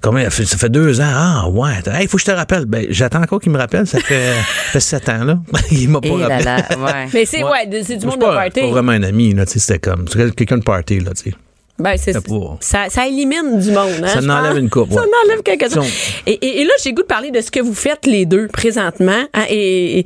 Combien? 0.02 0.24
Ça 0.24 0.30
fait, 0.30 0.44
ça 0.44 0.56
fait 0.58 0.68
deux 0.68 1.00
ans. 1.00 1.04
Ah, 1.08 1.48
ouais. 1.48 1.70
Hey, 1.92 2.06
faut 2.08 2.16
que 2.18 2.20
je 2.22 2.26
te 2.26 2.30
rappelle. 2.36 2.66
Ben, 2.66 2.86
j'attends 2.90 3.22
encore 3.22 3.40
qu'il 3.40 3.52
me 3.52 3.58
rappelle. 3.58 3.86
Ça 3.86 3.98
fait, 4.00 4.34
sept 4.80 5.08
ans, 5.08 5.24
là. 5.24 5.38
il 5.70 5.88
m'a 5.88 6.00
pas 6.00 6.08
Et 6.08 6.16
là 6.18 6.28
rappelé. 6.28 6.44
là, 6.44 6.56
ouais. 6.84 7.06
Mais 7.14 7.24
c'est, 7.24 7.42
Ouais. 7.42 7.50
ouais, 7.70 7.82
c'est 7.84 7.96
du 7.96 8.06
monde 8.06 8.18
de 8.18 8.24
party. 8.24 8.60
pas 8.60 8.66
vraiment 8.68 8.92
un 8.92 9.02
ami, 9.02 9.32
là, 9.34 9.46
tu 9.46 9.52
sais, 9.52 9.58
c'était 9.60 9.78
comme, 9.78 10.04
quelqu'un 10.06 10.58
de 10.58 10.64
party, 10.66 11.00
là, 11.00 11.12
tu 11.16 11.30
sais. 11.30 11.36
Ben, 11.78 11.94
c'est, 11.98 12.14
ça, 12.60 12.86
ça 12.88 13.06
élimine 13.06 13.58
du 13.60 13.70
monde. 13.70 13.90
Hein, 14.02 14.06
Ça 14.08 14.20
en 14.20 14.30
enlève 14.30 14.56
une 14.56 14.70
coupe, 14.70 14.90
Ça 14.94 15.00
en 15.00 15.26
enlève 15.28 15.42
quelque 15.42 15.70
chose. 15.70 15.84
Et, 16.26 16.32
et, 16.32 16.62
et 16.62 16.64
là, 16.64 16.72
j'ai 16.82 16.94
goût 16.94 17.02
de 17.02 17.06
parler 17.06 17.30
de 17.30 17.42
ce 17.42 17.50
que 17.50 17.60
vous 17.60 17.74
faites 17.74 18.06
les 18.06 18.24
deux 18.24 18.48
présentement. 18.48 19.24
hein, 19.34 19.44
et, 19.50 19.98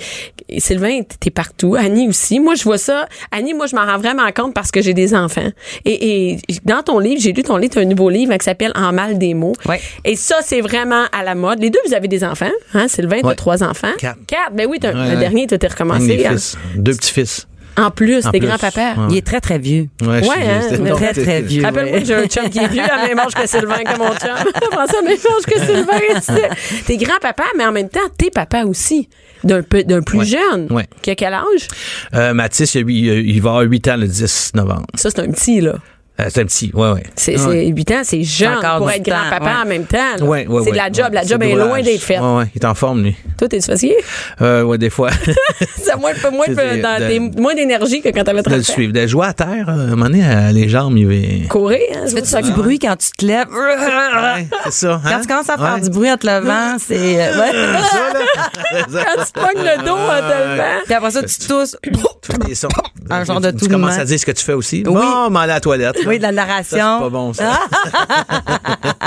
et- 0.48 0.58
Sylvain, 0.58 1.02
t'es 1.20 1.30
partout. 1.30 1.76
Annie 1.78 2.08
aussi. 2.08 2.40
Moi, 2.40 2.56
je 2.56 2.64
vois 2.64 2.76
ça. 2.76 3.06
Annie, 3.30 3.54
moi, 3.54 3.66
je 3.68 3.76
m'en 3.76 3.86
rends 3.86 3.98
vraiment 3.98 4.28
compte 4.32 4.52
parce 4.52 4.72
que 4.72 4.82
j'ai 4.82 4.94
des 4.94 5.14
enfants. 5.14 5.48
Et, 5.84 6.30
et 6.32 6.38
dans 6.64 6.82
ton 6.82 6.98
livre, 6.98 7.20
j'ai 7.22 7.30
lu 7.32 7.44
ton 7.44 7.56
livre, 7.56 7.74
t'as 7.74 7.82
un 7.82 7.84
nouveau 7.84 8.10
livre 8.10 8.32
hein, 8.32 8.38
qui 8.38 8.46
s'appelle 8.46 8.72
En 8.74 8.92
mal 8.92 9.16
des 9.16 9.34
mots. 9.34 9.54
Ouais. 9.68 9.80
Et 10.04 10.16
ça, 10.16 10.38
c'est 10.42 10.60
vraiment 10.62 11.04
à 11.16 11.22
la 11.22 11.36
mode. 11.36 11.60
Les 11.60 11.70
deux, 11.70 11.78
vous 11.86 11.94
avez 11.94 12.08
des 12.08 12.24
enfants. 12.24 12.50
Hein, 12.74 12.88
Sylvain, 12.88 13.20
t'as 13.22 13.28
Ouais. 13.28 13.34
trois 13.36 13.62
enfants. 13.62 13.92
Quatre. 13.96 14.18
Quatre. 14.26 14.54
Ben 14.54 14.66
oui, 14.68 14.78
t'as, 14.80 14.90
le 14.90 15.20
dernier, 15.20 15.46
Même 15.48 15.60
recommencé. 15.70 16.26
hein. 16.26 16.32
fils. 16.32 16.56
Deux 16.74 16.96
petits-fils. 16.96 17.46
En 17.76 17.90
plus, 17.90 18.24
t'es 18.30 18.40
grand-papa. 18.40 18.94
Ouais. 18.96 19.06
Il 19.10 19.16
est 19.18 19.26
très, 19.26 19.40
très 19.40 19.58
vieux. 19.58 19.88
Ouais, 20.02 20.22
je 20.22 20.28
Ouais, 20.28 20.34
suis- 20.74 20.90
hein, 20.90 20.94
très, 20.94 21.12
très 21.14 21.40
vieux. 21.42 21.62
Rappelle-moi 21.62 21.92
ouais. 21.94 22.00
que 22.00 22.06
j'ai 22.06 22.14
un 22.14 22.26
chum 22.26 22.48
qui 22.50 22.58
est 22.58 22.68
vieux, 22.68 22.82
à 22.82 22.96
la 22.96 23.08
même 23.08 23.18
âge 23.18 23.34
que 23.34 23.46
Sylvain, 23.46 23.78
comme 23.86 23.98
mon 24.06 24.12
chum. 24.14 24.36
François, 24.72 24.98
à 24.98 25.02
la 25.02 25.08
même 25.08 25.18
âge 25.18 25.46
que 25.46 25.58
Sylvain. 25.58 26.44
T'es 26.86 26.96
grand-papa, 26.96 27.44
mais 27.56 27.64
en 27.64 27.72
même 27.72 27.88
temps, 27.88 28.00
t'es 28.18 28.30
papa 28.30 28.64
aussi. 28.64 29.08
D'un 29.44 29.62
peu, 29.62 29.84
d'un 29.84 30.02
plus 30.02 30.18
Ouais. 30.18 30.24
jeune. 30.26 30.66
Ouais. 30.70 30.86
Qui 31.00 31.10
a 31.10 31.14
quel 31.14 31.32
âge? 31.32 31.68
Euh, 32.14 32.34
Mathis, 32.34 32.74
il, 32.74 32.90
il 32.90 33.40
va 33.40 33.50
avoir 33.50 33.62
8 33.64 33.88
ans 33.88 33.96
le 33.96 34.06
10 34.06 34.52
novembre. 34.54 34.86
Ça, 34.94 35.08
c'est 35.10 35.20
un 35.20 35.30
petit, 35.30 35.60
là. 35.62 35.76
Euh, 36.20 36.26
c'est 36.28 36.40
un 36.40 36.44
petit, 36.44 36.70
ouais, 36.74 36.90
ouais. 36.92 37.02
C'est, 37.16 37.32
Ouais. 37.40 37.64
c'est 37.64 37.66
8 37.68 37.90
ans, 37.92 38.00
c'est 38.02 38.22
jeune 38.22 38.58
pour 38.78 38.90
être 38.90 39.02
grand-papa 39.04 39.44
ouais. 39.44 39.50
en 39.64 39.66
même 39.68 39.84
temps. 39.84 39.98
Ouais, 40.26 40.46
ouais, 40.46 40.60
c'est 40.64 40.70
ouais, 40.70 40.72
de 40.72 40.76
la 40.76 40.92
job. 40.92 41.06
ouais. 41.08 41.14
La 41.14 41.22
job 41.24 41.38
C'est 41.42 41.50
est 41.50 41.54
de 41.54 41.58
loin 41.60 41.80
d'être 41.82 42.02
faite. 42.02 42.20
Ouais, 42.20 42.36
ouais, 42.36 42.44
il 42.54 42.62
est 42.62 42.66
en 42.66 42.74
forme, 42.74 43.02
lui. 43.02 43.16
Toi, 43.38 43.48
t'es 43.48 43.60
fatigué? 43.60 43.96
Euh, 44.42 44.62
ouais, 44.62 44.78
des 44.78 44.90
fois. 44.90 45.10
Ça 45.82 45.94
a 45.94 45.96
moins, 45.96 46.12
moins, 46.32 46.46
de- 46.48 46.54
de- 46.54 47.40
moins 47.40 47.54
d'énergie 47.54 48.00
que 48.02 48.08
quand 48.10 48.24
t'avais 48.24 48.38
de 48.42 48.44
30 48.44 48.54
le 48.56 48.60
ans. 48.60 48.64
suivre. 48.64 48.92
De 48.92 49.06
jouer 49.06 49.26
à 49.26 49.32
terre, 49.32 49.66
euh, 49.68 49.72
à 49.72 49.74
un 49.74 49.86
moment 49.90 50.06
donné, 50.06 50.22
euh, 50.24 50.52
les 50.52 50.68
jambes, 50.68 50.96
il 50.98 51.06
va. 51.06 51.48
Courir, 51.48 51.78
hein, 51.94 52.00
c'est 52.06 52.16
Fais-tu 52.16 52.28
ça. 52.28 52.42
du 52.42 52.52
bruit 52.52 52.78
quand 52.78 52.96
tu 52.96 53.10
te 53.16 53.24
lèves? 53.24 53.48
Ouais, 53.50 54.46
c'est 54.64 54.70
ça. 54.72 55.00
Quand 55.02 55.10
hein? 55.10 55.18
tu 55.22 55.26
commences 55.28 55.50
à 55.50 55.56
faire 55.56 55.74
Ouais. 55.74 55.80
du 55.80 55.90
bruit 55.90 56.10
en 56.10 56.16
te 56.16 56.26
levant, 56.26 56.76
c'est. 56.78 56.96
ouais. 56.98 57.50
Quand 58.70 59.24
tu 59.24 59.32
pognes 59.32 59.64
le 59.64 59.84
dos 59.84 59.94
en 59.94 60.18
te 60.18 60.52
levant. 60.52 60.64
Puis 60.84 60.94
après 60.94 61.10
ça, 61.10 61.22
tu 61.22 61.38
tousses. 61.46 61.76
Tu 61.82 62.32
fais 62.32 62.38
des 62.48 62.54
sons. 62.54 62.68
Un 63.08 63.24
genre 63.24 63.40
de 63.40 63.50
Tu 63.50 63.56
toulement. 63.58 63.78
commences 63.88 63.98
à 63.98 64.04
dire 64.04 64.18
ce 64.20 64.26
que 64.26 64.32
tu 64.32 64.44
fais 64.44 64.52
aussi. 64.52 64.84
Mais 64.86 65.38
aller 65.38 65.52
à 65.52 65.54
la 65.54 65.60
toilette. 65.60 65.96
Oui, 66.10 66.18
de 66.18 66.22
la 66.22 66.28
Ça, 66.28 66.32
narration. 66.34 66.96
c'est 66.98 67.04
pas 67.04 67.10
bon, 67.10 67.32
ça. 67.32 67.60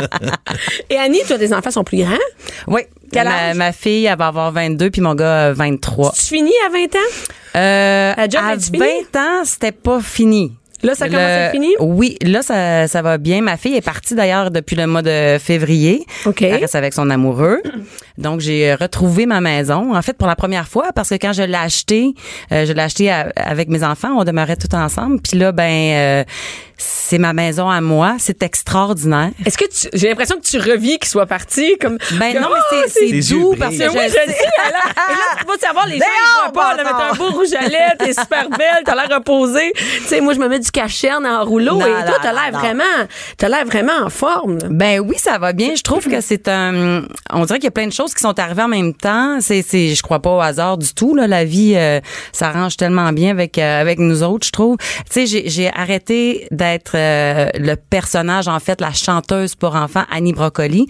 Et 0.89 0.97
Annie, 0.97 1.21
toi, 1.27 1.37
tes 1.37 1.53
enfants 1.53 1.71
sont 1.71 1.83
plus 1.83 1.99
grands? 2.03 2.17
Oui. 2.67 2.81
Quel 3.11 3.27
ma, 3.27 3.49
âge? 3.49 3.55
ma 3.55 3.71
fille, 3.71 4.05
elle 4.05 4.17
va 4.17 4.27
avoir 4.27 4.51
22, 4.51 4.89
puis 4.89 5.01
mon 5.01 5.13
gars, 5.13 5.49
euh, 5.49 5.53
23. 5.53 6.13
Tu 6.13 6.21
finis 6.25 6.51
à 6.65 6.69
20 6.71 6.95
ans? 6.95 6.99
Euh, 7.55 8.13
à 8.17 8.25
est-tu 8.25 8.37
20 8.37 8.59
finie? 8.87 9.05
ans, 9.15 9.41
c'était 9.45 9.71
pas 9.71 9.99
fini. 10.01 10.53
Là, 10.83 10.95
ça 10.95 11.05
Le- 11.05 11.11
commence 11.11 11.25
à 11.25 11.39
être 11.45 11.51
fini? 11.51 11.73
Oui, 11.79 12.17
là, 12.21 12.41
ça, 12.41 12.87
ça 12.87 13.01
va 13.01 13.17
bien. 13.17 13.41
Ma 13.41 13.57
fille 13.57 13.75
est 13.75 13.81
partie 13.81 14.15
d'ailleurs 14.15 14.51
depuis 14.51 14.75
le 14.75 14.85
mois 14.85 15.01
de 15.01 15.37
février. 15.39 16.05
OK. 16.25 16.41
Elle 16.41 16.61
reste 16.61 16.75
avec 16.75 16.93
son 16.93 17.09
amoureux. 17.09 17.61
Donc, 18.17 18.41
j'ai 18.41 18.75
retrouvé 18.75 19.25
ma 19.25 19.41
maison, 19.41 19.95
en 19.95 20.01
fait, 20.01 20.13
pour 20.17 20.27
la 20.27 20.35
première 20.35 20.67
fois, 20.67 20.91
parce 20.93 21.09
que 21.09 21.15
quand 21.15 21.33
je 21.33 21.43
l'ai 21.43 21.55
acheté, 21.55 22.13
euh, 22.51 22.65
je 22.65 22.73
l'ai 22.73 22.81
acheté 22.81 23.09
à- 23.11 23.31
avec 23.35 23.69
mes 23.69 23.83
enfants, 23.83 24.13
on 24.17 24.23
demeurait 24.23 24.57
tout 24.57 24.73
ensemble. 24.75 25.19
Puis 25.21 25.37
là, 25.37 25.51
ben, 25.51 25.63
euh, 25.63 26.23
c'est 26.77 27.17
ma 27.17 27.33
maison 27.33 27.69
à 27.69 27.79
moi. 27.81 28.15
C'est 28.19 28.43
extraordinaire. 28.43 29.31
Est-ce 29.45 29.57
que 29.57 29.65
tu, 29.65 29.87
j'ai 29.93 30.09
l'impression 30.09 30.35
que 30.37 30.45
tu 30.45 30.57
reviens 30.57 30.97
qu'il 30.97 31.07
soit 31.07 31.25
parti 31.25 31.77
comme. 31.79 31.97
Ben 32.19 32.33
que- 32.33 32.39
non, 32.39 32.49
mais 32.53 32.77
c'est- 32.87 33.09
c'est 33.23 33.33
doux 33.33 33.55
parce 33.57 33.73
que 33.73 33.79
Mais 33.79 33.89
oui, 33.89 33.95
je 34.03 34.07
je 34.09 34.13
sais- 34.13 34.25
là. 34.27 34.33
Et 35.09 35.13
là, 35.13 35.43
savoir, 35.73 35.87
les 35.87 35.97
gens, 35.97 36.05
Dehors, 36.05 36.49
ils 36.49 36.53
voient 36.53 36.63
pas, 36.63 36.75
là, 36.75 36.83
mais 36.83 36.91
t'as 36.91 37.11
un 37.11 37.15
beau 37.15 37.37
rouge 37.37 37.53
à 37.53 37.67
lèvres, 37.67 37.97
t'es 37.99 38.13
super 38.13 38.49
belle, 38.57 38.83
t'as 38.85 38.95
l'air 38.95 39.17
reposée. 39.17 39.71
Tu 39.75 40.03
sais, 40.05 40.21
moi, 40.21 40.33
je 40.33 40.39
me 40.39 40.47
mets 40.47 40.59
du 40.59 40.71
cacherne 40.71 41.25
en 41.25 41.43
rouleau 41.43 41.77
Non, 41.77 41.85
et 41.85 41.89
non, 41.89 42.05
toi, 42.05 42.17
t'as 42.21 42.33
l'air 42.33 42.51
vraiment, 42.51 42.83
t'as 43.37 43.49
l'air 43.49 43.65
vraiment 43.65 44.05
en 44.05 44.09
forme, 44.09 44.59
là. 44.59 44.67
Ben 44.69 44.99
oui, 44.99 45.17
ça 45.17 45.37
va 45.37 45.53
bien. 45.53 45.75
Je 45.75 45.81
trouve 45.81 46.07
que 46.07 46.21
c'est 46.21 46.47
un. 46.47 47.03
On 47.31 47.45
dirait 47.45 47.59
qu'il 47.59 47.65
y 47.65 47.67
a 47.67 47.71
plein 47.71 47.87
de 47.87 47.93
choses 47.93 48.13
qui 48.13 48.21
sont 48.21 48.37
arrivées 48.39 48.63
en 48.63 48.67
même 48.67 48.93
temps. 48.93 49.39
C'est, 49.41 49.61
c'est, 49.61 49.95
je 49.95 50.01
crois 50.01 50.19
pas 50.19 50.31
au 50.31 50.41
hasard 50.41 50.77
du 50.77 50.93
tout. 50.93 51.15
Là, 51.15 51.27
la 51.27 51.45
vie 51.45 51.73
euh, 51.75 51.99
s'arrange 52.31 52.77
tellement 52.77 53.11
bien 53.11 53.31
avec 53.31 53.57
euh, 53.57 53.81
avec 53.81 53.99
nous 53.99 54.23
autres, 54.23 54.47
je 54.47 54.51
trouve. 54.51 54.77
Tu 54.77 55.03
sais, 55.09 55.25
j'ai, 55.25 55.49
j'ai 55.49 55.73
arrêté 55.73 56.47
d'être 56.51 56.93
euh, 56.95 57.49
le 57.55 57.75
personnage, 57.75 58.47
en 58.47 58.59
fait, 58.59 58.81
la 58.81 58.93
chanteuse 58.93 59.55
pour 59.55 59.75
enfants 59.75 60.03
Annie 60.11 60.33
Brocoli, 60.33 60.87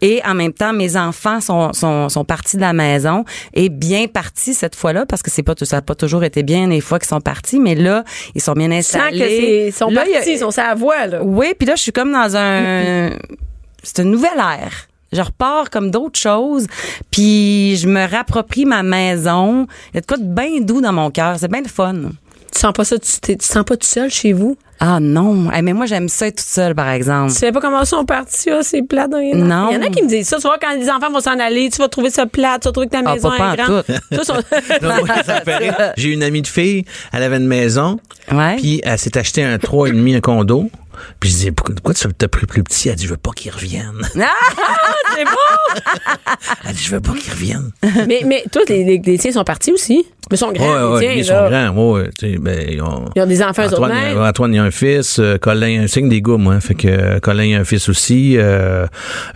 et 0.00 0.20
en 0.26 0.34
même 0.34 0.52
temps, 0.52 0.72
mes 0.72 0.96
enfants 0.96 1.40
sont 1.40 1.72
sont, 1.72 2.08
sont 2.08 2.24
partis 2.24 2.56
de 2.56 2.62
la 2.62 2.72
maison 2.72 3.24
et 3.54 3.68
bien 3.68 4.06
partis 4.22 4.54
cette 4.54 4.74
fois-là 4.74 5.06
parce 5.06 5.22
que 5.22 5.30
c'est 5.30 5.42
pas 5.44 5.54
ça 5.62 5.76
a 5.78 5.82
pas 5.82 5.94
toujours 5.94 6.24
été 6.24 6.42
bien 6.42 6.68
les 6.68 6.80
fois 6.80 6.98
qu'ils 6.98 7.08
sont 7.08 7.20
partis, 7.20 7.60
mais 7.60 7.74
là, 7.74 8.02
ils 8.34 8.40
sont 8.42 8.54
bien 8.54 8.70
installés. 8.72 9.66
ils 9.68 9.72
sont 9.72 9.90
Là, 9.90 10.06
y 10.06 10.10
a- 10.10 10.14
partis, 10.18 10.32
ils 10.32 10.38
sont 10.38 10.50
la 10.56 10.74
voie, 10.74 11.06
là. 11.06 11.18
oui, 11.22 11.48
puis 11.56 11.66
là, 11.68 11.74
je 11.76 11.82
suis 11.82 11.92
comme 11.92 12.12
dans 12.12 12.36
un... 12.36 13.10
C'est 13.82 13.98
une 14.02 14.10
nouvelle 14.10 14.38
ère. 14.38 14.88
Je 15.12 15.22
repars 15.22 15.70
comme 15.70 15.90
d'autres 15.90 16.18
choses, 16.18 16.66
puis 17.10 17.76
je 17.76 17.86
me 17.88 18.06
rapproprie 18.10 18.66
ma 18.66 18.82
maison. 18.82 19.66
Il 19.92 19.94
y 19.94 19.98
a 19.98 20.00
de 20.02 20.06
quoi 20.06 20.16
de 20.18 20.24
bien 20.24 20.60
doux 20.60 20.80
dans 20.82 20.92
mon 20.92 21.10
cœur. 21.10 21.36
C'est 21.38 21.50
bien 21.50 21.62
le 21.62 21.68
fun. 21.68 21.96
Tu 22.58 22.62
sens 22.62 22.72
pas 22.72 22.84
ça, 22.84 22.98
tu, 22.98 23.20
t'es- 23.20 23.34
tu 23.34 23.38
te 23.38 23.44
sens 23.44 23.62
pas 23.64 23.76
tout 23.76 23.86
seul 23.86 24.10
chez 24.10 24.32
vous? 24.32 24.56
Ah 24.80 24.98
non, 25.00 25.48
Eh, 25.56 25.62
mais 25.62 25.72
moi 25.72 25.86
j'aime 25.86 26.08
ça 26.08 26.26
être 26.26 26.38
toute 26.38 26.46
seule, 26.46 26.74
par 26.74 26.88
exemple. 26.90 27.30
Tu 27.30 27.38
sais 27.38 27.52
pas 27.52 27.60
comment 27.60 27.80
ils 27.82 27.86
sont 27.86 28.04
partis, 28.04 28.50
ah, 28.50 28.60
c'est 28.62 28.82
plat 28.82 29.06
dans 29.06 29.18
les 29.18 29.32
Non. 29.32 29.68
Il 29.70 29.74
y 29.74 29.76
en 29.78 29.82
a 29.82 29.88
qui 29.90 30.02
me 30.02 30.08
disent 30.08 30.26
ça. 30.26 30.38
Tu 30.38 30.42
vois, 30.42 30.56
quand 30.60 30.74
les 30.76 30.90
enfants 30.90 31.10
vont 31.12 31.20
s'en 31.20 31.38
aller, 31.38 31.70
tu 31.70 31.78
vas 31.78 31.86
trouver 31.86 32.10
ça 32.10 32.26
plat, 32.26 32.58
tu 32.60 32.66
vas 32.66 32.72
trouver 32.72 32.88
que 32.88 32.92
ta 32.92 33.02
Ah, 33.06 33.14
maison 33.14 33.30
pas- 33.30 33.36
pas 33.38 33.52
est 33.54 33.56
grande. 33.58 33.84
J'ai 35.96 36.08
une 36.10 36.22
amie 36.24 36.42
de 36.42 36.48
fille, 36.48 36.84
elle 37.12 37.22
avait 37.22 37.36
une 37.36 37.46
maison, 37.46 38.00
Ouais. 38.32 38.56
puis 38.56 38.80
elle 38.84 38.98
s'est 38.98 39.16
acheté 39.16 39.44
un 39.44 39.56
3,5, 39.58 40.16
un 40.16 40.20
condo. 40.20 40.68
Puis 41.20 41.30
je 41.30 41.34
disais, 41.36 41.50
pourquoi, 41.52 41.94
tu 41.94 42.06
t'as 42.16 42.28
pris 42.28 42.46
plus 42.46 42.62
petit? 42.62 42.88
Elle 42.88 42.96
dit, 42.96 43.04
je 43.04 43.10
veux 43.10 43.16
pas 43.16 43.30
qu'il 43.32 43.50
revienne. 43.50 43.92
c'est 44.14 45.24
bon! 45.24 45.80
Elle 46.68 46.74
dit, 46.74 46.82
je 46.82 46.90
veux 46.90 47.00
pas 47.00 47.12
qu'il 47.12 47.32
revienne. 47.32 47.70
mais, 48.06 48.22
mais 48.26 48.44
toi, 48.52 48.62
les, 48.68 48.84
les, 48.84 48.98
les 49.04 49.18
tiens 49.18 49.32
sont 49.32 49.44
partis 49.44 49.72
aussi? 49.72 50.04
Mais 50.30 50.36
ils 50.36 50.38
sont 50.38 50.52
grands, 50.52 50.92
Ouais, 50.94 51.00
les 51.00 51.06
tiens, 51.06 51.16
ils 51.16 51.24
sont 51.24 51.48
grands. 51.48 51.92
Ouais, 51.94 52.02
ouais, 52.02 52.10
tu 52.18 52.32
sais, 52.32 52.38
ben, 52.38 52.66
ils 52.68 52.82
ont, 52.82 53.06
Ils 53.16 53.22
ont 53.22 53.26
des 53.26 53.42
enfants, 53.42 53.62
eux 53.62 53.66
autres 53.66 53.82
Antoine, 53.82 53.96
euh, 54.16 54.28
Antoine, 54.28 54.54
il 54.54 54.58
a 54.58 54.64
un 54.64 54.70
fils. 54.70 55.18
euh, 55.18 55.38
Colin, 55.38 55.86
c'est 55.88 56.02
que 56.02 56.08
des 56.08 56.20
gars, 56.20 56.36
moi. 56.36 56.60
Fait 56.60 56.74
que 56.74 56.88
euh, 56.88 57.18
Colin, 57.20 57.44
il 57.44 57.54
a 57.54 57.60
un 57.60 57.64
fils 57.64 57.88
aussi. 57.88 58.36
Euh, 58.36 58.86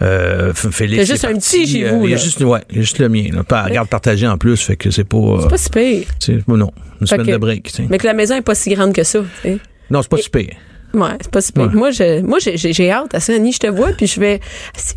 euh, 0.03 0.53
Félix. 0.55 0.92
Il 0.94 0.96
y 0.98 1.01
a 1.01 1.05
juste 1.05 1.25
un 1.25 1.35
petit 1.35 1.66
chez 1.66 1.88
vous, 1.88 2.05
Il 2.05 2.11
y 2.11 2.14
a 2.14 2.18
juste, 2.18 2.40
ouais, 2.42 2.61
il 2.70 2.77
y 2.77 2.79
a 2.79 2.83
juste 2.83 2.98
le 2.98 3.09
mien. 3.09 3.25
Là. 3.33 3.42
Pas, 3.42 3.70
garde 3.70 3.88
partagée 3.88 4.27
en 4.29 4.37
plus. 4.37 4.61
Fait 4.62 4.77
que 4.77 4.90
c'est 4.90 5.05
pas. 5.05 5.38
C'est 5.42 5.48
pas 5.48 5.59
si 5.59 5.70
pire. 5.70 6.07
c'est- 6.18 6.46
non, 6.48 6.70
une 7.01 7.07
Fait 7.07 7.14
semaine 7.14 7.27
que- 7.27 7.33
de 7.33 7.37
break. 7.38 7.72
Mais 7.88 7.98
que 7.98 8.07
la 8.07 8.14
maison 8.14 8.35
est 8.37 8.42
pas 8.42 8.55
si 8.55 8.75
grande 8.75 8.92
que 8.92 9.03
ça. 9.03 9.20
tu 9.20 9.27
sais. 9.48 9.59
Non, 9.90 10.03
c'est 10.03 10.11
pas 10.11 10.16
super. 10.18 10.46
Ouais, 10.94 11.11
c'est 11.20 11.31
pas 11.31 11.40
si 11.40 11.52
pire. 11.52 11.64
Ouais. 11.68 11.74
Moi, 11.74 11.90
je, 11.90 12.20
moi, 12.20 12.38
j'ai, 12.38 12.57
j'ai- 12.57 12.72
j'ai 12.72 12.90
hâte 12.90 13.14
à 13.14 13.20
ça, 13.20 13.33
Annie, 13.35 13.52
je 13.52 13.59
te 13.59 13.66
vois, 13.66 13.88
puis 13.96 14.07
je 14.07 14.20
vais, 14.20 14.40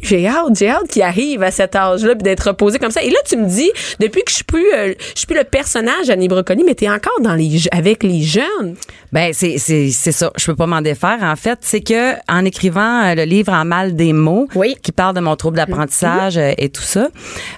j'ai 0.02 0.28
hâte, 0.28 0.58
j'ai 0.58 0.70
hâte 0.70 0.88
qu'il 0.90 1.02
arrive 1.04 1.42
à 1.44 1.52
cet 1.52 1.76
âge-là, 1.76 2.16
puis 2.16 2.24
d'être 2.24 2.48
reposé 2.48 2.80
comme 2.80 2.92
ça. 2.92 3.02
Et 3.02 3.10
là, 3.10 3.18
tu 3.26 3.38
me 3.38 3.48
dis, 3.48 3.72
depuis 4.00 4.22
que 4.24 4.30
je 4.32 4.36
suis 4.36 4.44
plus, 4.44 4.66
euh, 4.74 4.94
je 5.14 5.20
suis 5.20 5.28
plus 5.28 5.38
le 5.38 5.44
personnage 5.46 6.10
Annie 6.10 6.28
Brocoli, 6.28 6.64
mais 6.66 6.76
t'es 6.76 6.90
encore 6.90 7.20
dans 7.22 7.36
les, 7.36 7.62
avec 7.72 8.04
les 8.04 8.22
jeunes. 8.24 8.76
Ben 9.14 9.32
c'est 9.34 9.58
c'est 9.58 9.90
c'est 9.92 10.12
ça. 10.12 10.32
Je 10.38 10.46
peux 10.48 10.56
pas 10.56 10.68
m'en 10.68 10.82
défaire. 10.82 11.20
En 11.22 11.36
fait, 11.38 11.60
c'est 11.62 11.80
que 11.82 12.14
en 12.30 12.44
écrivant 12.44 13.04
euh, 13.06 13.16
le 13.16 13.24
livre 13.24 13.54
En 13.54 13.64
mal 13.64 13.96
des 13.96 14.12
mots, 14.12 14.48
Oui. 14.56 14.76
qui 14.82 14.92
parle 14.92 15.16
de 15.16 15.22
mon 15.22 15.36
trouble 15.38 15.56
d'apprentissage 15.58 16.38
euh, 16.38 16.52
et 16.58 16.70
tout 16.70 16.82
ça, 16.82 17.08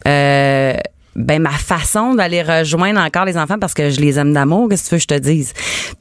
euh, 0.07 0.73
ben 1.17 1.41
ma 1.41 1.49
façon 1.49 2.13
d'aller 2.13 2.43
rejoindre 2.43 2.99
encore 3.01 3.25
les 3.25 3.37
enfants 3.37 3.57
parce 3.59 3.73
que 3.73 3.89
je 3.89 3.99
les 3.99 4.19
aime 4.19 4.33
d'amour, 4.33 4.69
qu'est-ce 4.69 4.83
que 4.83 4.89
tu 4.89 4.95
veux 4.95 4.99
que 4.99 5.01
je 5.01 5.07
te 5.07 5.19
dise? 5.19 5.53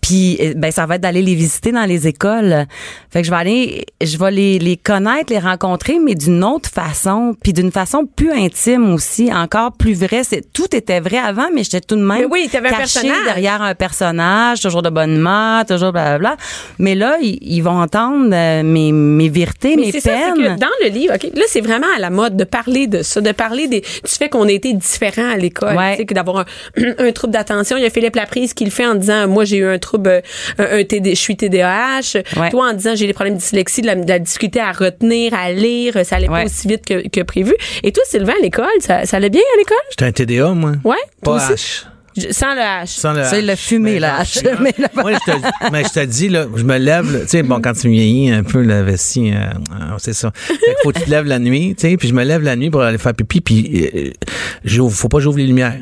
Puis 0.02 0.36
euh, 0.42 0.52
ben 0.54 0.70
ça 0.70 0.84
va 0.84 0.96
être 0.96 1.00
d'aller 1.00 1.22
les 1.22 1.34
visiter 1.34 1.72
dans 1.72 1.86
les 1.86 2.06
écoles. 2.06 2.66
Fait 3.10 3.22
que 3.22 3.26
je 3.26 3.30
vais 3.30 3.36
aller 3.38 3.86
je 4.02 4.18
vais 4.18 4.30
les 4.30 4.58
les 4.58 4.76
connaître, 4.76 5.32
les 5.32 5.38
rencontrer 5.38 5.98
mais 5.98 6.14
d'une 6.14 6.44
autre 6.44 6.68
façon, 6.68 7.34
puis 7.42 7.54
d'une 7.54 7.72
façon 7.72 8.04
plus 8.04 8.30
intime 8.30 8.92
aussi, 8.92 9.32
encore 9.32 9.72
plus 9.72 9.94
vrai, 9.94 10.22
c'est 10.22 10.52
tout 10.52 10.76
était 10.76 11.00
vrai 11.00 11.16
avant 11.18 11.46
mais 11.54 11.64
j'étais 11.64 11.80
tout 11.80 11.96
de 11.96 12.02
même 12.02 12.18
Mais 12.18 12.26
oui, 12.26 12.48
t'avais 12.52 12.68
un 12.68 12.72
caché 12.72 13.00
personnage. 13.00 13.24
derrière 13.24 13.62
un 13.62 13.74
personnage, 13.74 14.60
toujours 14.60 14.82
de 14.82 14.90
bonne 14.90 15.16
humeur, 15.16 15.64
toujours 15.64 15.92
blablabla. 15.92 16.36
Mais 16.78 16.94
là, 16.94 17.16
ils, 17.22 17.38
ils 17.40 17.62
vont 17.62 17.80
entendre 17.80 18.28
euh, 18.34 18.62
mes, 18.62 18.92
mes 18.92 19.30
vérités, 19.30 19.76
Mais 19.76 19.86
mes 19.86 19.92
c'est 19.92 20.00
ça, 20.00 20.10
peines. 20.10 20.34
que 20.34 20.60
dans 20.60 20.66
le 20.82 20.90
livre, 20.90 21.14
OK, 21.14 21.22
là, 21.34 21.44
c'est 21.48 21.62
vraiment 21.62 21.86
à 21.96 22.00
la 22.00 22.10
mode 22.10 22.36
de 22.36 22.44
parler 22.44 22.86
de 22.86 23.02
ça, 23.02 23.22
de 23.22 23.32
parler 23.32 23.66
des, 23.66 23.80
du 23.80 24.10
fait 24.18 24.28
qu'on 24.28 24.46
a 24.46 24.52
été 24.52 24.74
différents 24.74 25.05
à 25.06 25.36
l'école. 25.36 25.76
Ouais. 25.76 25.92
Tu 25.92 25.98
sais, 25.98 26.06
que 26.06 26.14
d'avoir 26.14 26.38
un, 26.38 26.44
un 26.98 27.12
trouble 27.12 27.32
d'attention. 27.32 27.76
Il 27.76 27.82
y 27.82 27.86
a 27.86 27.90
Philippe 27.90 28.16
Laprise 28.16 28.54
qui 28.54 28.64
le 28.64 28.70
fait 28.70 28.86
en 28.86 28.94
disant, 28.94 29.26
moi, 29.28 29.44
j'ai 29.44 29.58
eu 29.58 29.66
un 29.66 29.78
trouble, 29.78 30.08
euh, 30.08 30.20
un, 30.58 30.78
un 30.80 30.84
TD, 30.84 31.10
je 31.14 31.20
suis 31.20 31.36
TDAH. 31.36 32.18
Ouais. 32.36 32.50
Toi, 32.50 32.70
en 32.70 32.72
disant, 32.72 32.94
j'ai 32.94 33.06
des 33.06 33.12
problèmes 33.12 33.34
de 33.34 33.40
dyslexie, 33.40 33.82
de 33.82 33.86
la, 33.86 33.94
de 33.94 34.08
la 34.08 34.18
difficulté 34.18 34.60
à 34.60 34.72
retenir, 34.72 35.34
à 35.34 35.52
lire, 35.52 35.94
ça 36.04 36.16
allait 36.16 36.26
pas 36.26 36.44
aussi 36.44 36.68
vite 36.68 36.84
que, 36.86 37.08
que 37.08 37.22
prévu. 37.22 37.54
Et 37.82 37.92
toi, 37.92 38.02
Sylvain, 38.06 38.34
à 38.38 38.42
l'école, 38.42 38.66
ça, 38.80 39.04
ça 39.06 39.16
allait 39.18 39.30
bien 39.30 39.42
à 39.54 39.58
l'école? 39.58 39.76
J'étais 39.90 40.04
un 40.04 40.12
TDA, 40.12 40.50
moi. 40.52 40.72
Ouais? 40.84 40.96
Toi 41.24 41.36
Pas 41.38 41.52
aussi? 41.52 41.52
H. 41.54 41.86
Sans 42.30 42.54
le 42.54 42.60
H. 42.60 42.86
Sans 42.86 43.12
le 43.12 43.20
l'a 43.40 43.54
H. 43.54 43.56
fumé, 43.56 43.98
le 43.98 44.06
H. 44.06 44.24
c'est. 44.42 44.60
Mais 44.60 44.74
Moi, 44.94 45.12
je 45.12 45.32
te, 45.32 45.70
mais 45.72 45.82
je 45.84 45.88
te 45.90 46.04
dis, 46.04 46.28
là, 46.28 46.46
je 46.54 46.62
me 46.62 46.78
lève, 46.78 47.22
tu 47.22 47.28
sais, 47.28 47.42
bon, 47.42 47.60
quand 47.60 47.72
tu 47.74 47.88
vieillis 47.88 48.30
un 48.30 48.42
peu, 48.42 48.62
la 48.62 48.82
vessie, 48.82 49.32
euh, 49.32 49.36
euh, 49.72 49.94
c'est 49.98 50.12
ça. 50.14 50.30
Fait 50.34 50.54
faut 50.82 50.92
que 50.92 50.98
tu 50.98 51.04
te 51.04 51.10
lèves 51.10 51.26
la 51.26 51.38
nuit, 51.38 51.74
tu 51.76 51.88
sais, 51.88 51.96
puis 51.96 52.08
je 52.08 52.14
me 52.14 52.24
lève 52.24 52.42
la 52.42 52.56
nuit 52.56 52.70
pour 52.70 52.82
aller 52.82 52.98
faire 52.98 53.14
pipi, 53.14 53.40
puis 53.40 53.90
euh, 53.94 54.10
j'ouvre- 54.64 54.94
faut 54.94 55.08
pas 55.08 55.18
que 55.18 55.24
j'ouvre 55.24 55.38
les 55.38 55.46
lumières. 55.46 55.76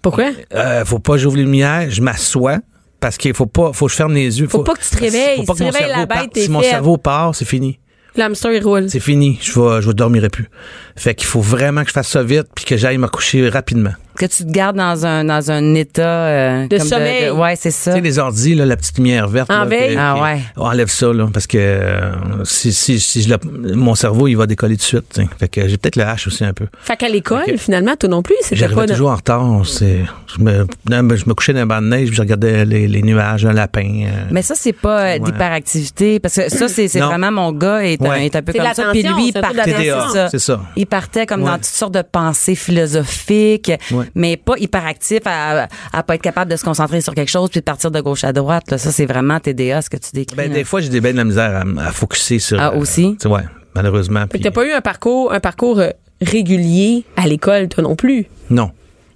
Pourquoi? 0.00 0.30
Euh, 0.54 0.84
faut 0.84 0.98
pas 0.98 1.12
que 1.14 1.18
j'ouvre 1.18 1.36
les 1.36 1.44
lumières, 1.44 1.90
je 1.90 2.00
m'assois. 2.02 2.58
Parce 3.00 3.16
qu'il 3.16 3.34
faut 3.34 3.46
pas, 3.46 3.72
faut 3.72 3.86
que 3.86 3.90
je 3.90 3.96
ferme 3.96 4.14
les 4.14 4.38
yeux. 4.38 4.46
Faut 4.46 4.62
pas 4.62 4.74
que 4.74 4.80
tu 4.82 4.90
te 4.90 4.96
réveilles. 5.00 5.38
Faut 5.38 5.42
pas 5.42 5.54
Si 5.54 5.58
que 5.58 5.64
mon 5.64 5.72
cerveau 5.72 6.06
parte. 6.06 6.38
Si 6.38 6.48
mon 6.48 6.62
cerveau 6.62 6.96
part, 6.98 7.34
c'est 7.34 7.44
fini. 7.44 7.80
L'hamster, 8.16 8.52
il 8.52 8.62
roule. 8.64 8.90
C'est 8.90 9.00
fini. 9.00 9.38
Je 9.40 9.58
vais, 9.58 9.82
je 9.82 9.90
dormirai 9.90 10.28
plus. 10.28 10.48
Fait 10.96 11.14
qu'il 11.14 11.26
faut 11.26 11.40
vraiment 11.40 11.82
que 11.82 11.88
je 11.88 11.92
fasse 11.94 12.08
ça 12.08 12.22
vite 12.22 12.48
puis 12.54 12.64
que 12.66 12.76
j'aille 12.76 12.98
me 12.98 13.08
coucher 13.08 13.48
rapidement. 13.48 13.92
Que 14.18 14.26
tu 14.26 14.44
te 14.44 14.50
gardes 14.50 14.76
dans 14.76 15.06
un 15.06 15.24
dans 15.24 15.50
un 15.50 15.74
état 15.74 16.02
euh, 16.02 16.68
De 16.68 16.76
comme 16.76 16.86
sommeil. 16.86 17.30
ouais, 17.30 17.56
c'est 17.56 17.70
ça. 17.70 17.92
Tu 17.92 17.96
sais, 17.96 18.02
les 18.02 18.18
ordis, 18.18 18.54
là, 18.54 18.66
la 18.66 18.76
petite 18.76 18.98
lumière 18.98 19.26
verte. 19.26 19.50
En 19.50 19.60
là, 19.60 19.64
veille? 19.64 19.94
que- 19.94 19.98
Ah 19.98 20.22
ouais. 20.22 20.40
on 20.58 20.66
enlève 20.66 20.90
ça, 20.90 21.10
là, 21.14 21.26
parce 21.32 21.46
que 21.46 21.56
euh, 21.56 22.12
si, 22.44 22.74
si, 22.74 23.00
si 23.00 23.22
je 23.22 23.34
mon 23.74 23.94
cerveau, 23.94 24.28
il 24.28 24.34
va 24.34 24.46
décoller 24.46 24.76
tout 24.76 24.82
de 24.82 24.84
suite. 25.14 25.18
Fait 25.40 25.48
que 25.48 25.66
j'ai 25.66 25.78
peut-être 25.78 25.96
le 25.96 26.02
H 26.04 26.28
aussi 26.28 26.44
un 26.44 26.52
peu. 26.52 26.66
Fait 26.82 26.94
qu'à 26.98 27.08
l'école, 27.08 27.56
finalement, 27.56 27.96
toi 27.96 28.10
non 28.10 28.22
plus, 28.22 28.34
c'était 28.42 28.56
J'arrivais 28.56 28.82
de- 28.84 28.92
toujours 28.92 29.12
en 29.12 29.16
retard. 29.16 29.62
C'est, 29.64 30.00
je, 30.36 30.42
me, 30.44 30.66
je 30.90 31.24
me 31.26 31.32
couchais 31.32 31.54
dans 31.54 31.60
un 31.60 31.66
banc 31.66 31.80
de 31.80 31.86
neige 31.86 32.08
puis 32.08 32.16
je 32.16 32.20
regardais 32.20 32.66
les, 32.66 32.86
les 32.88 33.02
nuages, 33.02 33.46
un 33.46 33.54
lapin. 33.54 34.02
euh. 34.04 34.24
Mais 34.30 34.42
ça, 34.42 34.54
c'est 34.54 34.74
pas 34.74 35.18
d'hyperactivité. 35.18 36.20
Parce 36.20 36.34
que 36.34 36.50
ça, 36.50 36.68
c'est 36.68 36.88
c'est 36.88 37.00
vraiment 37.00 37.32
mon 37.32 37.52
gars 37.52 37.82
est 37.82 38.01
Ouais. 38.08 38.22
il 38.22 38.24
est 38.26 38.36
un 38.36 38.42
peu 38.42 38.52
C'est 38.52 38.58
comme 38.58 38.74
ça. 38.74 38.90
Puis 38.92 39.02
l'attention, 39.02 39.16
lui, 39.16 39.26
il 39.28 39.32
partait, 39.32 40.28
c'est 40.30 40.38
ça. 40.38 40.60
Il 40.76 40.86
partait 40.86 41.26
comme 41.26 41.42
dans 41.44 41.54
toutes 41.56 41.64
sortes 41.64 41.94
de 41.94 42.02
pensées 42.02 42.54
philosophiques, 42.54 43.72
Ouais. 43.90 44.06
mais 44.14 44.36
pas 44.36 44.54
hyperactif 44.58 45.20
à, 45.26 45.68
à 45.92 46.02
pas 46.02 46.14
être 46.14 46.22
capable 46.22 46.50
de 46.50 46.56
se 46.56 46.64
concentrer 46.64 47.00
sur 47.00 47.14
quelque 47.14 47.30
chose 47.30 47.50
puis 47.50 47.60
de 47.60 47.64
partir 47.64 47.90
de 47.90 48.00
gauche 48.00 48.24
à 48.24 48.32
droite. 48.32 48.70
Là. 48.70 48.78
Ça, 48.78 48.90
c'est 48.92 49.06
vraiment 49.06 49.38
TDA, 49.40 49.82
ce 49.82 49.90
que 49.90 49.96
tu 49.96 50.10
décris. 50.12 50.36
Ben, 50.36 50.48
là. 50.48 50.54
des 50.54 50.64
fois, 50.64 50.80
j'ai 50.80 50.88
des 50.88 51.00
ben 51.00 51.12
de 51.12 51.16
la 51.18 51.24
misère 51.24 51.62
à, 51.78 51.86
à 51.88 51.92
focuser 51.92 52.38
sur. 52.38 52.60
Ah, 52.60 52.72
euh, 52.74 52.78
aussi? 52.78 53.16
tu 53.20 53.22
sais, 53.22 53.28
ouais, 53.28 53.42
malheureusement. 53.74 54.26
Que 54.26 54.38
t'as 54.38 54.50
pas 54.50 54.66
eu 54.66 54.72
un 54.72 54.80
parcours, 54.80 55.32
un 55.32 55.40
parcours 55.40 55.78
euh, 55.80 55.90
régulier 56.20 57.04
à 57.16 57.26
l'école, 57.26 57.68
toi 57.68 57.82
non 57.84 57.96
plus? 57.96 58.26
Non. 58.50 58.70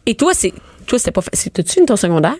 Et 0.06 0.14
toi, 0.14 0.32
c'est, 0.34 0.52
toi, 0.86 0.98
c'était 0.98 1.10
pas 1.12 1.20
facile. 1.22 1.52
T'as-tu 1.52 1.80
une 1.80 1.86
ton 1.86 1.96
secondaire? 1.96 2.34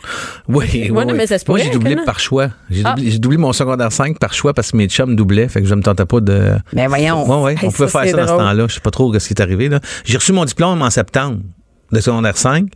Oui, 0.49 0.67
oui, 0.73 0.91
Ouais, 0.91 1.05
non, 1.05 1.13
oui. 1.13 1.19
mais 1.19 1.27
ça 1.27 1.39
se 1.39 1.45
Moi, 1.49 1.59
j'ai 1.59 1.71
doublé 1.71 1.97
par 2.05 2.21
choix. 2.21 2.49
J'ai 2.71 2.83
Ah. 2.85 2.95
doublé, 2.95 3.11
j'ai 3.11 3.19
doublé 3.19 3.39
mon 3.39 3.53
secondaire 3.53 3.93
5 3.93 4.19
par 4.19 4.33
choix 4.35 4.55
parce 4.55 4.73
que 4.73 4.77
mes 4.77 4.89
chums 4.89 5.15
doublaient. 5.17 5.49
Fait 5.49 5.61
que 5.63 5.67
je 5.69 5.75
me 5.75 5.83
tentais 5.83 6.05
pas 6.07 6.21
de. 6.21 6.53
Ben 6.73 6.89
voyons. 6.89 7.29
Ouais, 7.29 7.43
ouais, 7.45 7.53
Hey, 7.55 7.59
on 7.69 7.71
pouvait 7.71 7.89
ça, 7.89 8.01
faire 8.03 8.11
ça 8.11 8.17
dans 8.17 8.23
ce 8.25 8.33
drôle. 8.33 8.39
temps-là. 8.45 8.67
Je 8.69 8.75
sais 8.75 8.81
pas 8.81 8.91
trop 8.91 9.13
ce 9.19 9.27
qui 9.27 9.35
est 9.35 9.41
arrivé, 9.43 9.69
là. 9.69 9.81
J'ai 10.05 10.17
reçu 10.19 10.33
mon 10.33 10.45
diplôme 10.45 10.81
en 10.83 10.91
septembre 10.91 11.39
de 11.93 12.01
secondaire 12.01 12.37
5, 12.37 12.67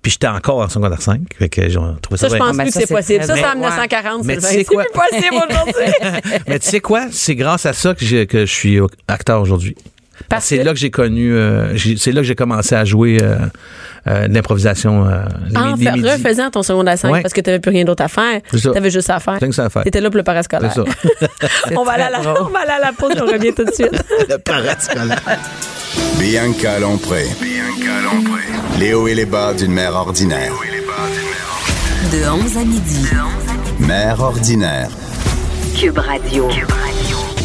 puis 0.00 0.12
j'étais 0.12 0.28
encore 0.28 0.58
en 0.58 0.68
secondaire 0.68 1.02
5. 1.02 1.22
Fait 1.36 1.48
que 1.48 1.68
j'ai 1.68 1.74
trouvé 1.74 2.16
ça, 2.16 2.28
Ça, 2.28 2.36
je 2.36 2.38
pense 2.38 2.56
plus 2.56 2.66
que 2.66 2.70
c'est 2.72 2.86
possible. 2.94 3.24
Ça, 3.24 3.34
c'est 3.34 3.40
en 3.44 3.52
bien. 3.52 3.54
1940. 3.56 4.24
Mais 4.24 4.36
tu 4.36 4.42
sais 4.42 4.48
c'est 4.58 4.64
quoi? 4.64 4.84
plus 4.84 4.92
possible 4.92 5.34
aujourd'hui. 5.50 5.92
Mais 6.46 6.58
tu 6.60 6.68
sais 6.68 6.80
quoi? 6.80 7.06
C'est 7.10 7.34
grâce 7.34 7.66
à 7.66 7.72
ça 7.72 7.94
que, 7.94 8.04
j'ai- 8.04 8.26
que 8.26 8.40
je 8.46 8.52
suis 8.52 8.78
acteur 9.08 9.40
aujourd'hui. 9.42 9.74
Parce 10.30 10.46
C'est 10.46 10.58
que- 10.58 10.62
là 10.64 10.72
que 10.72 10.78
j'ai 10.78 10.90
connu, 10.90 11.34
euh, 11.34 11.76
j'ai- 11.76 11.96
c'est 11.98 12.12
là 12.12 12.20
que 12.22 12.26
j'ai 12.26 12.34
commencé 12.36 12.74
à 12.74 12.84
jouer 12.86 13.18
euh, 13.20 13.36
euh, 14.06 14.28
de 14.28 14.32
l'improvisation. 14.34 15.04
Euh, 15.06 15.24
les 15.50 15.56
En 15.56 15.74
les 15.74 16.12
refaisant 16.12 16.50
ton 16.50 16.62
secondaire 16.62 16.96
5 16.96 17.12
Ouais. 17.12 17.20
parce 17.20 17.34
que 17.34 17.40
t'avais 17.42 17.58
plus 17.58 17.72
rien 17.72 17.84
d'autre 17.84 18.04
à 18.04 18.08
faire. 18.08 18.40
C'est 18.50 18.58
ça. 18.58 18.70
T'avais 18.70 18.90
juste 18.90 19.08
ça 19.08 19.16
à 19.16 19.20
faire. 19.20 19.36
C'est 19.40 19.48
que 19.48 19.54
ça 19.54 19.64
à 19.66 19.68
faire. 19.70 19.82
T'étais 19.82 20.00
là 20.00 20.08
pour 20.08 20.16
le 20.18 20.22
parascolaire. 20.22 20.72
C'est 20.72 20.80
ça. 20.80 21.36
on, 21.76 21.84
va 21.84 21.92
aller 21.92 22.04
à 22.04 22.10
la, 22.10 22.20
on 22.20 22.48
va 22.48 22.60
aller 22.60 22.70
à 22.70 22.78
la 22.86 22.92
pause 22.92 23.12
et 23.16 23.20
on 23.20 23.26
revient 23.26 23.52
tout 23.52 23.64
de 23.64 23.72
suite. 23.72 23.90
Le 24.28 24.38
parascolaire. 24.38 25.20
Bianca 26.18 26.78
Lompré. 26.78 27.24
Les 28.78 28.94
hauts 28.94 29.08
et 29.08 29.14
les 29.14 29.26
bas 29.26 29.52
d'une 29.52 29.72
mère 29.72 29.94
ordinaire. 29.94 30.52
De 32.12 32.30
11 32.30 32.56
à 32.56 32.64
midi. 32.64 33.04
Mère 33.80 34.20
ordinaire. 34.20 34.88
Cube 35.76 35.98
Radio. 35.98 36.48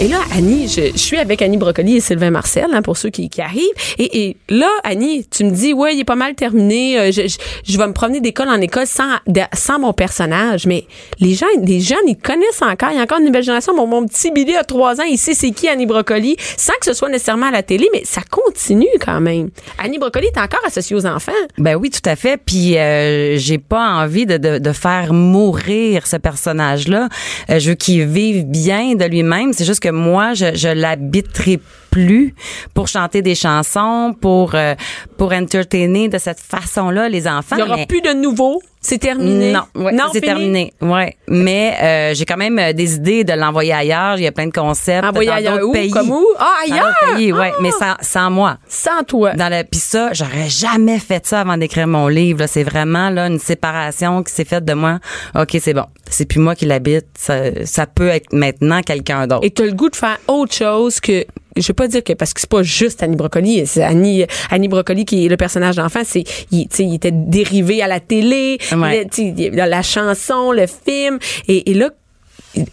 Et 0.02 0.10
là, 0.10 0.18
Annie, 0.36 0.68
je, 0.68 0.92
je 0.92 0.98
suis 0.98 1.18
avec 1.18 1.42
Annie 1.42 1.56
Brocoli 1.56 1.96
et 1.96 2.00
Sylvain 2.02 2.30
Marcel, 2.30 2.66
hein, 2.74 2.82
pour 2.82 2.98
ceux 2.98 3.10
qui, 3.10 3.30
qui 3.30 3.40
arrivent. 3.42 3.64
Et, 3.98 4.28
et 4.28 4.38
là, 4.50 4.70
Annie, 4.84 5.26
tu 5.26 5.46
me 5.46 5.52
dis, 5.52 5.72
ouais, 5.72 5.96
il 5.96 6.02
est 6.02 6.04
pas 6.06 6.18
mal 6.18 6.36
terminé. 6.36 7.00
euh, 7.00 7.12
Je, 7.14 7.30
je, 7.30 7.38
je 7.66 7.78
vais 7.78 7.88
me 7.88 7.94
promener 7.94 8.20
d'école 8.20 8.50
en 8.50 8.60
école 8.60 8.88
sans, 8.88 9.14
sans 9.54 9.80
mon 9.80 9.94
personnage. 9.94 10.66
Mais 10.68 10.84
les 11.22 11.34
gens, 11.34 11.46
les 11.64 11.80
jeunes, 11.80 11.98
ils 12.08 12.18
connaissent 12.18 12.62
encore. 12.62 12.90
Il 12.92 12.98
y 12.98 13.00
a 13.00 13.04
encore 13.04 13.20
une 13.20 13.26
nouvelle 13.28 13.44
génération. 13.44 13.74
Mon, 13.74 13.88
mon 13.88 14.06
petit 14.06 14.32
Billy 14.32 14.54
a 14.58 14.66
trois 14.66 15.00
ans, 15.00 15.06
il 15.10 15.18
sait 15.18 15.34
c'est 15.34 15.52
qui 15.52 15.70
Annie 15.70 15.86
Brocoli, 15.86 16.36
sans 16.58 16.74
que 16.74 16.86
ce 16.88 16.94
soit 16.94 17.08
nécessairement 17.10 17.48
à 17.48 17.52
la 17.52 17.64
télé, 17.64 17.88
mais 17.94 18.02
ça 18.04 18.20
continue 18.30 18.88
quand 19.00 19.22
même. 19.22 19.50
Annie 19.82 19.98
Brocoli 19.98 20.28
est 20.28 20.38
encore 20.40 20.62
associée 20.68 20.98
aux 20.98 21.06
enfants. 21.06 21.32
Ben 21.58 21.76
oui, 21.76 21.90
tout 21.90 22.08
à 22.08 22.18
fait. 22.18 22.36
Puis 22.46 22.78
euh, 22.78 23.38
j'ai 23.38 23.60
pas 23.60 23.92
envie 23.94 24.26
de, 24.26 24.36
de, 24.36 24.58
de 24.58 24.72
faire 24.74 25.14
mourir 25.14 26.06
ce 26.06 26.18
personnage-là. 26.18 27.08
Euh, 27.50 27.60
je 27.60 27.70
veux 27.70 27.76
qu'il 27.76 28.04
vive 28.06 28.44
bien 28.46 28.96
de 28.96 29.06
lui-même. 29.06 29.54
C'est 29.54 29.64
juste 29.64 29.80
que 29.86 29.92
moi, 29.92 30.34
je, 30.34 30.56
je 30.56 30.68
l'habiterai 30.70 31.60
plus 31.92 32.34
pour 32.74 32.88
chanter 32.88 33.22
des 33.22 33.36
chansons, 33.36 34.16
pour 34.20 34.56
euh, 34.56 34.74
pour 35.18 35.32
entertainer 35.32 36.10
de 36.10 36.18
cette 36.18 36.40
façon-là 36.40 37.08
les 37.10 37.28
enfants. 37.28 37.56
Il 37.58 37.64
n'y 37.64 37.70
aura 37.70 37.76
Mais- 37.78 37.86
plus 37.86 38.02
de 38.02 38.14
nouveaux? 38.14 38.62
C'est 38.88 39.00
terminé? 39.00 39.52
Non, 39.52 39.62
ouais, 39.74 39.98
ça, 39.98 40.10
c'est 40.14 40.22
terminé. 40.22 40.72
Ouais, 40.80 41.16
mais 41.28 41.76
euh, 41.82 42.14
j'ai 42.14 42.24
quand 42.26 42.38
même 42.38 42.60
euh, 42.60 42.72
des 42.72 42.94
idées 42.96 43.24
de 43.24 43.34
l'envoyer 43.34 43.74
ailleurs. 43.74 44.18
Il 44.18 44.24
y 44.24 44.28
a 44.28 44.32
plein 44.32 44.46
de 44.46 44.52
concepts 44.54 45.04
Envoyer 45.08 45.30
dans 45.32 45.36
ailleurs 45.38 45.54
d'autres 45.56 45.70
où? 45.70 45.72
pays. 45.72 45.90
Comme 45.90 46.12
où? 46.12 46.24
Ah, 46.38 46.54
Dans 46.68 46.74
ailleurs? 46.76 46.94
pays, 47.16 47.34
ouais, 47.34 47.52
Ah! 47.52 47.60
mais 47.64 47.72
sans, 47.72 47.96
sans 48.02 48.30
moi. 48.30 48.58
Sans 48.68 49.02
toi. 49.04 49.34
Dans 49.34 49.50
le 49.50 49.64
puis 49.64 49.80
ça, 49.80 50.10
j'aurais 50.14 50.50
jamais 50.50 51.00
fait 51.00 51.26
ça 51.26 51.42
avant 51.42 51.58
d'écrire 51.58 51.88
mon 51.88 52.08
livre. 52.08 52.46
C'est 52.48 52.62
vraiment 52.64 53.10
là 53.10 53.26
une 53.26 53.40
séparation 53.40 54.22
qui 54.22 54.32
s'est 54.32 54.46
faite 54.46 54.66
de 54.66 54.74
moi. 54.74 55.00
Ok, 55.34 55.58
c'est 55.60 55.74
bon. 55.74 55.86
C'est 56.08 56.26
plus 56.26 56.40
moi 56.40 56.54
qui 56.54 56.66
l'habite. 56.66 57.08
Ça, 57.18 57.66
ça 57.66 57.88
peut 57.88 58.10
être 58.10 58.34
maintenant 58.34 58.82
quelqu'un 58.84 59.26
d'autre. 59.26 59.44
et 59.46 59.50
tu 59.50 59.64
as 59.64 59.66
le 59.66 59.74
goût 59.74 59.90
de 59.90 59.96
faire 59.96 60.20
autre 60.28 60.54
chose 60.54 61.00
que 61.00 61.26
je 61.56 61.68
veux 61.68 61.74
pas 61.74 61.88
dire 61.88 62.04
que 62.04 62.14
parce 62.14 62.34
que 62.34 62.42
c'est 62.42 62.50
pas 62.50 62.64
juste 62.64 63.02
Annie 63.04 63.16
Brocoli, 63.16 63.66
c'est 63.66 63.84
Annie 63.84 64.26
Annie 64.50 64.68
Brocoli 64.68 65.06
qui 65.06 65.26
est 65.26 65.30
le 65.30 65.38
personnage 65.38 65.76
d'enfant, 65.78 66.02
c'est 66.04 66.24
il, 66.52 66.68
tu 66.68 66.76
sais, 66.78 66.84
il 66.84 66.96
était 66.96 67.12
dérivé 67.14 67.82
à 67.82 67.88
la 67.88 68.00
télé, 68.00 68.58
Ouais. 68.76 69.08
la, 69.54 69.66
la 69.68 69.82
chanson, 69.82 70.52
le 70.52 70.66
film 70.68 71.20
et, 71.48 71.72
et 71.72 71.74
là 71.74 71.90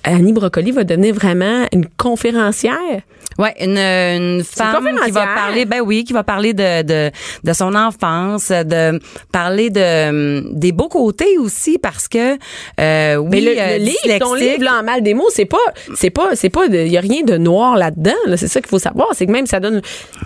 Annie 0.05 0.33
Brocoli 0.33 0.71
va 0.71 0.85
devenir 0.85 1.14
vraiment 1.14 1.66
une 1.73 1.87
conférencière. 1.97 3.01
Ouais, 3.38 3.55
une, 3.61 3.79
une 3.79 4.45
femme 4.45 4.88
qui 5.05 5.11
va 5.11 5.27
parler, 5.35 5.64
ben 5.64 5.81
oui, 5.81 6.05
qui 6.05 6.12
va 6.12 6.23
parler 6.23 6.53
de, 6.55 6.83
de, 6.83 7.11
de 7.45 7.53
son 7.53 7.75
enfance, 7.75 8.51
de 8.51 9.01
parler 9.31 9.71
de 9.71 10.53
des 10.53 10.73
beaux 10.73 10.88
côtés 10.88 11.38
aussi 11.38 11.79
parce 11.79 12.09
que 12.09 12.38
euh, 12.81 13.16
oui, 13.16 13.29
Mais 13.31 13.40
le, 13.40 13.51
euh, 13.59 13.79
le 13.79 13.85
livre, 13.85 14.18
ton 14.18 14.35
livre 14.35 14.64
là, 14.64 14.81
en 14.81 14.83
mal 14.83 15.03
des 15.03 15.14
mots, 15.14 15.29
c'est 15.31 15.45
pas, 15.45 15.57
c'est 15.95 16.11
pas, 16.11 16.31
c'est 16.35 16.51
pas, 16.51 16.66
il 16.66 16.88
y 16.88 16.97
a 16.97 17.01
rien 17.01 17.23
de 17.23 17.37
noir 17.37 17.77
là-dedans. 17.77 18.12
là. 18.27 18.37
c'est 18.37 18.49
ça 18.49 18.61
qu'il 18.61 18.68
faut 18.68 18.79
savoir, 18.79 19.09
c'est 19.12 19.27
que 19.27 19.33
même 19.33 19.47
ça 19.47 19.61
donne, 19.61 19.83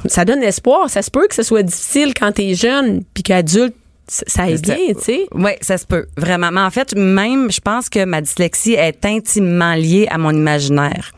ça 0.07 0.25
donne 0.25 0.42
espoir. 0.42 0.90
Ça 0.90 1.03
se 1.03 1.11
peut 1.11 1.27
que 1.29 1.35
ce 1.35 1.42
soit 1.42 1.62
difficile 1.62 2.12
quand 2.14 2.33
t'es 2.33 2.55
jeune, 2.55 3.03
puis 3.14 3.23
qu'adulte, 3.23 3.75
ça 4.09 4.23
ça. 4.27 4.47
bien, 4.47 4.77
tu 4.97 5.03
sais. 5.03 5.27
Oui, 5.33 5.51
ça 5.61 5.79
se 5.79 5.87
peut, 5.87 6.07
vraiment. 6.16 6.51
Mais 6.53 6.61
en 6.61 6.71
fait, 6.71 6.95
même, 6.97 7.51
je 7.51 7.61
pense 7.61 7.88
que 7.88 8.05
ma 8.05 8.21
dyslexie 8.21 8.75
est 8.75 9.05
intimement 9.05 9.75
liée 9.75 10.07
à 10.11 10.19
mon 10.19 10.31
imaginaire. 10.31 11.12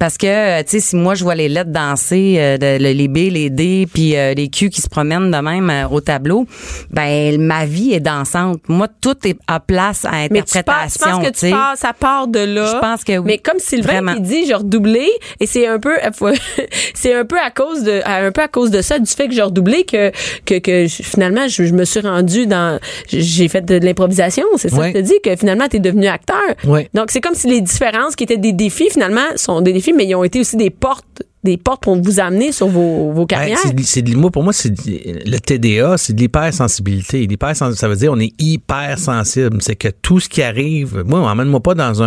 Parce 0.00 0.18
que, 0.18 0.26
euh, 0.26 0.62
tu 0.64 0.70
sais, 0.70 0.80
si 0.80 0.96
moi, 0.96 1.14
je 1.14 1.22
vois 1.22 1.36
les 1.36 1.48
lettres 1.48 1.70
danser, 1.70 2.36
euh, 2.38 2.58
de- 2.58 2.76
les 2.82 3.08
B, 3.08 3.16
les 3.30 3.50
D, 3.50 3.86
puis 3.92 4.16
euh, 4.16 4.34
les 4.34 4.48
Q 4.48 4.68
qui 4.70 4.82
se 4.82 4.88
promènent 4.88 5.30
de 5.30 5.36
même 5.38 5.70
euh, 5.70 5.88
au 5.88 6.00
tableau, 6.00 6.46
ben 6.90 7.40
ma 7.40 7.64
vie 7.66 7.92
est 7.94 8.00
dansante. 8.00 8.60
Moi, 8.68 8.88
tout 9.00 9.16
est 9.26 9.38
à 9.46 9.60
place 9.60 10.04
à 10.04 10.28
Mais 10.30 10.42
tu, 10.42 10.62
pars, 10.62 10.82
interprétation, 10.82 11.06
tu 11.06 11.10
penses 11.22 11.26
que 11.40 11.46
tu 11.46 11.50
pars, 11.52 11.76
ça 11.76 11.92
part 11.92 12.26
de 12.28 12.40
là? 12.40 12.66
Je 12.74 12.78
pense 12.80 13.04
que 13.04 13.16
oui. 13.18 13.24
Mais 13.26 13.38
comme 13.38 13.58
Sylvain 13.60 13.92
Vraiment. 14.02 14.14
qui 14.14 14.20
dit, 14.22 14.46
j'ai 14.46 14.54
redoublé, 14.54 15.08
et 15.40 15.46
c'est 15.46 15.66
un 15.68 15.78
peu, 15.78 15.94
c'est 16.94 17.14
un 17.14 17.24
peu 17.24 17.38
à 17.38 17.50
cause 17.50 17.82
de, 17.84 18.00
un 18.04 18.32
peu 18.32 18.42
à 18.42 18.48
cause 18.48 18.70
de 18.70 18.82
ça, 18.82 18.98
du 18.98 19.10
fait 19.10 19.28
que 19.28 19.34
j'ai 19.34 19.42
redoublé 19.42 19.84
que, 19.84 20.10
que, 20.44 20.58
que 20.58 20.86
je- 20.86 21.02
finalement, 21.02 21.46
je, 21.48 21.64
je 21.64 21.72
me 21.72 21.84
suis 21.84 22.00
dans, 22.46 22.78
j'ai 23.08 23.48
fait 23.48 23.62
de, 23.64 23.76
l'improvisation. 23.84 24.44
C'est 24.56 24.68
ça 24.70 24.76
Ouais. 24.78 24.92
que 24.92 24.98
je 24.98 25.02
te 25.04 25.08
dis, 25.08 25.14
que 25.22 25.36
finalement, 25.36 25.68
t'es 25.68 25.78
devenu 25.78 26.06
acteur. 26.06 26.36
Ouais. 26.66 26.88
Donc, 26.94 27.10
c'est 27.10 27.20
comme 27.20 27.34
si 27.34 27.48
les 27.48 27.60
différences 27.60 28.16
qui 28.16 28.24
étaient 28.24 28.36
des 28.36 28.52
défis, 28.52 28.88
finalement, 28.90 29.20
sont 29.36 29.60
des 29.60 29.72
défis, 29.72 29.92
mais 29.92 30.04
ils 30.06 30.14
ont 30.14 30.24
été 30.24 30.40
aussi 30.40 30.56
des 30.56 30.70
portes, 30.70 31.22
des 31.44 31.58
portes 31.58 31.82
pour 31.82 32.00
vous 32.00 32.20
amener 32.20 32.52
sur 32.52 32.68
vos, 32.68 33.12
vos 33.12 33.26
carrières. 33.26 33.58
c'est 33.58 33.74
de- 33.74 33.82
c'est 33.82 34.00
de- 34.02 34.16
moi, 34.16 34.30
pour 34.30 34.42
moi, 34.42 34.54
c'est 34.54 34.72
le 34.86 35.38
TDA, 35.38 35.96
c'est 35.98 36.14
de 36.14 36.20
l'hypersensibilité. 36.20 37.26
L'hypersensibilité, 37.26 37.80
ça 37.80 37.88
veut 37.88 37.96
dire 37.96 38.12
on 38.12 38.18
est 38.18 38.32
hypersensible. 38.38 39.58
C'est 39.60 39.76
que 39.76 39.88
tout 39.88 40.20
ce 40.20 40.28
qui 40.30 40.42
arrive, 40.42 41.02
moi, 41.06 41.20
emmène-moi 41.20 41.60
pas 41.60 41.74
dans 41.74 42.02
un, 42.02 42.06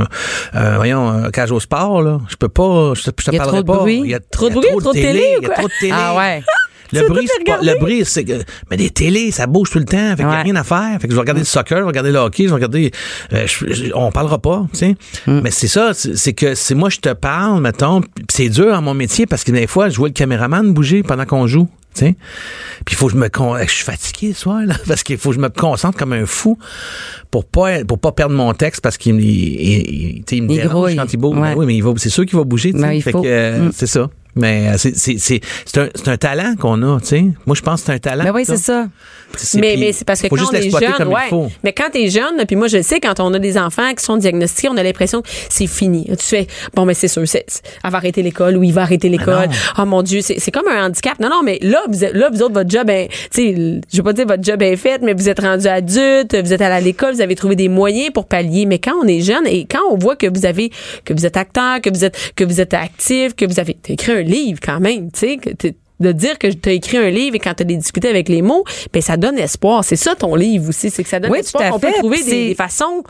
un, 0.00 0.06
un- 0.54 0.76
voyons, 0.76 1.06
un 1.08 1.30
cage 1.30 1.52
au 1.52 1.60
sport, 1.60 2.00
là. 2.02 2.18
Je 2.28 2.36
peux 2.36 2.48
pas, 2.48 2.94
je, 2.94 3.02
te- 3.10 3.10
je 3.20 3.24
te 3.26 3.30
Il 3.30 3.34
y 3.34 3.36
a 3.36 3.38
parlerai 3.40 3.62
trop 3.62 3.62
de 3.62 3.66
pas. 3.66 3.78
bruit. 3.82 4.00
Il 4.04 4.10
y 4.10 4.14
a 4.14 4.20
Trop 4.20 4.48
de 4.48 4.54
bruit, 4.54 4.68
trop 4.80 4.92
de 4.92 4.98
télé, 4.98 5.34
Il 5.38 5.44
y 5.44 5.46
ou 5.46 5.50
a 5.50 5.54
trop 5.54 5.68
de 5.68 5.72
télé. 5.80 5.92
Ah 5.94 6.16
ouais. 6.16 6.42
Le 6.92 7.08
bruit, 7.08 7.28
pas, 7.46 7.58
le 7.62 7.78
bruit, 7.78 8.02
c'est 8.04 8.24
que, 8.24 8.42
mais 8.70 8.76
des 8.76 8.90
télés, 8.90 9.30
ça 9.30 9.46
bouge 9.46 9.70
tout 9.70 9.78
le 9.78 9.84
temps. 9.84 10.10
Fait 10.10 10.16
qu'il 10.16 10.24
y 10.24 10.28
a 10.28 10.30
Ouais. 10.30 10.42
rien 10.42 10.56
à 10.56 10.64
faire. 10.64 10.98
Fait 11.00 11.06
que 11.08 11.10
je 11.12 11.16
vais 11.16 11.20
regarder 11.20 11.40
le 11.42 11.46
soccer, 11.46 11.78
je 11.78 11.82
vais 11.82 11.88
regarder 11.88 12.12
le 12.12 12.18
hockey, 12.18 12.44
je 12.44 12.48
vais 12.48 12.54
regarder, 12.54 12.90
euh, 13.32 13.46
je- 13.46 13.72
je- 13.72 13.92
on 13.94 14.10
parlera 14.12 14.38
pas, 14.38 14.66
tu 14.72 14.78
sais. 14.78 14.96
Mm. 15.26 15.40
Mais 15.42 15.50
c'est 15.50 15.68
ça, 15.68 15.92
c'est 15.94 16.32
que 16.32 16.54
c'est 16.54 16.74
moi, 16.74 16.90
je 16.90 16.98
te 16.98 17.12
parle, 17.12 17.60
mettons, 17.60 18.00
pis 18.00 18.08
c'est 18.30 18.48
dur 18.48 18.70
dans 18.72 18.82
mon 18.82 18.94
métier 18.94 19.26
parce 19.26 19.44
que 19.44 19.52
des 19.52 19.66
fois, 19.66 19.88
je 19.88 19.96
vois 19.96 20.08
le 20.08 20.14
caméraman 20.14 20.72
bouger 20.72 21.02
pendant 21.02 21.24
qu'on 21.24 21.46
joue. 21.46 21.68
Puis 21.98 22.14
il 22.90 22.94
faut 22.94 23.06
que 23.06 23.14
je 23.14 23.16
me 23.18 23.30
con... 23.30 23.56
je 23.58 23.70
suis 23.72 23.82
fatigué 23.84 24.34
ce 24.34 24.40
soir 24.42 24.60
là 24.66 24.74
parce 24.86 25.02
qu'il 25.02 25.16
faut 25.16 25.30
que 25.30 25.36
je 25.36 25.40
me 25.40 25.48
concentre 25.48 25.96
comme 25.96 26.12
un 26.12 26.26
fou 26.26 26.58
pour 27.30 27.46
pas 27.46 27.82
pour 27.84 27.98
pas 27.98 28.12
perdre 28.12 28.34
mon 28.34 28.52
texte 28.52 28.82
parce 28.82 28.98
qu'il 28.98 29.14
me 29.14 29.22
il, 29.22 30.20
il, 30.20 30.24
il 30.30 30.42
me 30.42 30.48
dérange 30.54 30.94
quand 30.94 31.10
il 31.10 31.16
bouge. 31.16 31.38
Ouais. 31.38 31.54
Ben 31.54 31.58
oui, 31.58 31.64
mais 31.64 31.74
il 31.74 31.82
va 31.82 31.94
c'est 31.96 32.10
sûr 32.10 32.26
qu'il 32.26 32.36
va 32.36 32.44
bouger. 32.44 32.72
Ben, 32.72 32.92
il 32.92 33.00
fait 33.02 33.12
faut. 33.12 33.22
que 33.22 33.26
euh, 33.28 33.68
Mm. 33.68 33.70
c'est 33.72 33.86
ça. 33.86 34.10
Mais 34.36 34.68
euh, 34.68 34.74
c'est 34.76 34.96
c'est 34.96 35.18
c'est 35.18 35.40
c'est 35.64 35.78
un 35.78 35.88
c'est 35.94 36.08
un 36.08 36.16
talent 36.16 36.54
qu'on 36.58 36.82
a, 36.82 37.00
tu 37.00 37.06
sais. 37.06 37.26
Moi 37.46 37.56
je 37.56 37.62
pense 37.62 37.80
que 37.80 37.86
c'est 37.86 37.92
un 37.94 37.98
talent. 37.98 38.24
Ben 38.24 38.32
oui, 38.34 38.44
c'est 38.44 38.58
ça. 38.58 38.86
Mais, 39.60 39.76
mais 39.78 39.92
c'est 39.92 40.04
parce 40.06 40.22
que 40.22 40.28
faut 40.28 40.36
quand 40.36 40.44
on 40.50 40.52
est 40.54 40.70
jeune, 40.70 41.08
ouais. 41.08 41.28
Mais 41.62 41.72
quand 41.72 41.90
t'es 41.92 42.08
jeune, 42.08 42.44
puis 42.46 42.56
moi 42.56 42.68
je 42.68 42.78
le 42.78 42.82
sais, 42.82 43.00
quand 43.00 43.20
on 43.20 43.34
a 43.34 43.38
des 43.38 43.58
enfants 43.58 43.92
qui 43.94 44.04
sont 44.04 44.16
diagnostiqués, 44.16 44.68
on 44.70 44.76
a 44.76 44.82
l'impression 44.82 45.22
que 45.22 45.28
c'est 45.50 45.66
fini. 45.66 46.04
Tu 46.18 46.24
fais, 46.24 46.46
bon, 46.74 46.84
mais 46.84 46.94
c'est 46.94 47.08
sûr, 47.08 47.22
elle 47.34 47.90
va 47.90 47.98
arrêter 47.98 48.22
l'école 48.22 48.56
ou 48.56 48.62
il 48.62 48.72
va 48.72 48.82
arrêter 48.82 49.08
l'école. 49.08 49.48
non. 49.48 49.54
Oh 49.78 49.84
mon 49.84 50.02
Dieu, 50.02 50.20
c'est, 50.22 50.38
c'est 50.38 50.50
comme 50.50 50.68
un 50.68 50.86
handicap. 50.86 51.18
Non, 51.20 51.28
non, 51.28 51.42
mais 51.44 51.58
là, 51.62 51.82
vous, 51.88 52.04
êtes- 52.04 52.14
là, 52.14 52.30
vous 52.32 52.42
autres, 52.42 52.54
votre 52.54 52.70
job, 52.70 52.88
est, 52.88 53.08
tu 53.08 53.14
sais, 53.30 53.54
je 53.92 53.96
veux 53.96 54.02
pas 54.02 54.12
dire 54.12 54.26
votre 54.26 54.42
job 54.42 54.62
est 54.62 54.76
fait, 54.76 55.02
mais 55.02 55.12
vous 55.12 55.28
êtes 55.28 55.40
rendu 55.40 55.66
adulte, 55.66 56.34
vous 56.34 56.52
êtes 56.52 56.60
allé 56.62 56.74
à 56.74 56.80
l'école, 56.80 57.14
vous 57.14 57.20
avez 57.20 57.34
trouvé 57.34 57.56
des 57.56 57.68
moyens 57.68 58.10
pour 58.12 58.26
pallier. 58.26 58.64
Mais 58.66 58.78
quand 58.78 58.94
on 59.02 59.06
est 59.06 59.20
jeune 59.20 59.46
et 59.46 59.66
quand 59.66 59.82
on 59.90 59.96
voit 59.96 60.16
que 60.16 60.26
vous 60.32 60.46
avez, 60.46 60.70
que 61.04 61.12
vous 61.12 61.26
êtes 61.26 61.36
acteur, 61.36 61.80
que 61.80 61.90
vous 61.90 62.04
êtes, 62.04 62.16
que 62.36 62.44
vous 62.44 62.60
êtes 62.60 62.74
actif, 62.74 63.34
que 63.36 63.44
vous 63.44 63.60
avez 63.60 63.76
écrit 63.88 64.12
un 64.12 64.22
livre 64.22 64.60
quand 64.64 64.80
même, 64.80 65.10
tu 65.12 65.38
sais, 65.38 65.74
de 66.00 66.12
dire 66.12 66.38
que 66.38 66.46
tu 66.48 66.68
as 66.68 66.72
écrit 66.72 66.98
un 66.98 67.10
livre 67.10 67.36
et 67.36 67.38
quand 67.38 67.54
tu 67.54 67.62
as 67.62 67.66
discuté 67.66 68.08
avec 68.08 68.28
les 68.28 68.42
mots, 68.42 68.64
ben 68.92 69.00
ça 69.02 69.16
donne 69.16 69.38
espoir. 69.38 69.84
C'est 69.84 69.96
ça 69.96 70.14
ton 70.14 70.34
livre 70.34 70.68
aussi, 70.68 70.90
c'est 70.90 71.02
que 71.02 71.08
ça 71.08 71.20
donne 71.20 71.30
Oui, 71.30 71.38
espoir. 71.38 71.64
tout 71.64 71.72
à 71.72 71.76
On 71.76 71.78
peut 71.80 71.88
fait. 71.88 71.98
trouver 71.98 72.22
des, 72.22 72.48
des 72.48 72.54
façons. 72.54 73.02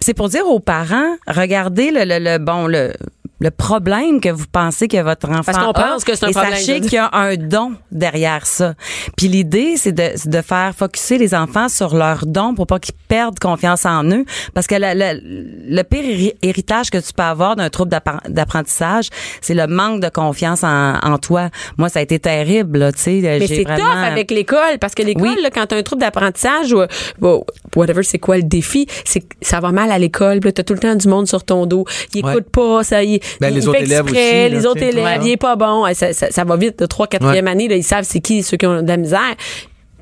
C'est 0.00 0.14
pour 0.14 0.28
dire 0.28 0.46
aux 0.46 0.60
parents, 0.60 1.16
regardez 1.26 1.90
le, 1.90 2.04
le, 2.04 2.18
le- 2.18 2.38
bon 2.38 2.66
le 2.66 2.92
le 3.40 3.50
problème 3.50 4.20
que 4.20 4.28
vous 4.28 4.44
pensez 4.50 4.86
que 4.86 5.00
votre 5.02 5.28
enfant 5.30 5.42
Parce 5.46 5.58
qu'on 5.58 5.70
a. 5.70 5.72
pense 5.92 6.04
que 6.04 6.14
c'est 6.14 6.26
un 6.26 6.28
et 6.28 6.32
problème, 6.32 6.54
sachez 6.54 6.80
qu'il 6.82 6.92
y 6.92 6.98
a 6.98 7.08
un 7.12 7.36
don 7.36 7.72
derrière 7.90 8.46
ça. 8.46 8.74
Puis 9.16 9.28
l'idée, 9.28 9.76
c'est 9.76 9.92
de, 9.92 10.10
c'est 10.14 10.28
de 10.28 10.42
faire 10.42 10.74
focuser 10.76 11.16
les 11.18 11.34
enfants 11.34 11.68
sur 11.70 11.96
leur 11.96 12.26
don 12.26 12.54
pour 12.54 12.66
pas 12.66 12.78
qu'ils 12.78 12.94
perdent 13.08 13.38
confiance 13.38 13.86
en 13.86 14.04
eux. 14.10 14.24
Parce 14.54 14.66
que 14.66 14.74
le, 14.76 14.92
le- 14.94 15.74
le 15.74 15.82
pire 15.82 16.02
héri- 16.04 16.34
héritage 16.42 16.90
que 16.90 16.98
tu 16.98 17.12
peux 17.14 17.22
avoir 17.22 17.56
d'un 17.56 17.70
trouble 17.70 17.90
d'appren- 17.90 18.20
d'apprentissage, 18.28 19.08
c'est 19.40 19.54
le 19.54 19.66
manque 19.66 20.00
de 20.00 20.08
confiance 20.10 20.62
en, 20.62 20.94
en 21.02 21.18
toi. 21.18 21.48
Moi, 21.78 21.88
ça 21.88 22.00
a 22.00 22.02
été 22.02 22.18
terrible, 22.18 22.78
là, 22.78 22.92
tu 22.92 23.00
sais. 23.00 23.20
Mais 23.22 23.40
j'ai 23.46 23.56
c'est 23.56 23.62
vraiment- 23.64 23.78
tough 23.90 24.04
avec 24.04 24.30
l'école 24.30 24.78
parce 24.80 24.94
que 24.94 25.02
l'école, 25.02 25.28
Oui. 25.36 25.42
là, 25.42 25.50
quand 25.50 25.66
t'as 25.66 25.76
un 25.78 25.82
trouble 25.82 26.02
d'apprentissage 26.02 26.72
ou 26.72 26.82
bon, 27.18 27.44
whatever, 27.74 28.02
c'est 28.02 28.18
quoi 28.18 28.36
le 28.36 28.42
défi, 28.42 28.86
c'est 29.06 29.20
que 29.20 29.34
ça 29.40 29.60
va 29.60 29.72
mal 29.72 29.90
à 29.90 29.98
l'école, 29.98 30.40
puis 30.40 30.48
là, 30.48 30.52
t'as 30.52 30.62
tout 30.62 30.74
le 30.74 30.78
temps 30.80 30.94
du 30.94 31.08
monde 31.08 31.26
sur 31.26 31.42
ton 31.44 31.64
dos. 31.66 31.84
Il 32.14 32.24
Ouais. 32.24 32.32
écoute 32.32 32.50
pas, 32.50 32.84
ça, 32.84 33.02
il, 33.02 33.20
Ben, 33.40 33.52
les 33.54 33.68
autres 33.68 33.80
élèves 33.82 34.00
exprès, 34.00 34.20
aussi, 34.20 34.32
là, 34.32 34.48
les 34.48 34.66
autres 34.66 34.82
élèves, 34.82 35.04
Ouais. 35.04 35.18
il 35.22 35.30
est 35.30 35.36
pas 35.36 35.56
bon. 35.56 35.84
Ça, 35.94 36.12
ça, 36.12 36.30
ça 36.30 36.44
va 36.44 36.56
vite, 36.56 36.78
de 36.78 36.86
3 36.86 37.06
4e 37.06 37.24
Ouais. 37.44 37.48
année, 37.50 37.68
là, 37.68 37.76
ils 37.76 37.84
savent 37.84 38.04
c'est 38.04 38.20
qui 38.20 38.42
ceux 38.42 38.56
qui 38.56 38.66
ont 38.66 38.82
de 38.82 38.88
la 38.88 38.96
misère. 38.96 39.34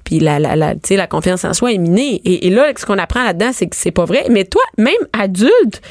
Puis 0.05 0.21
la, 0.21 0.39
la, 0.39 0.57
la, 0.57 0.75
tu 0.75 0.81
sais, 0.85 0.97
la 0.97 1.07
confiance 1.07 1.45
en 1.45 1.53
soi 1.53 1.73
est 1.73 1.79
minée. 1.79 2.23
Et, 2.25 2.47
et 2.47 2.51
là, 2.51 2.71
ce 2.77 2.87
qu'on 2.87 2.97
apprend 2.99 3.25
là-dedans, 3.25 3.51
c'est 3.53 3.67
que 3.67 3.77
c'est 3.77 3.91
pas 3.91 4.07
vrai. 4.07 4.25
Mais 4.31 4.45
toi, 4.45 4.63
même 4.79 4.95
adulte, 5.13 5.83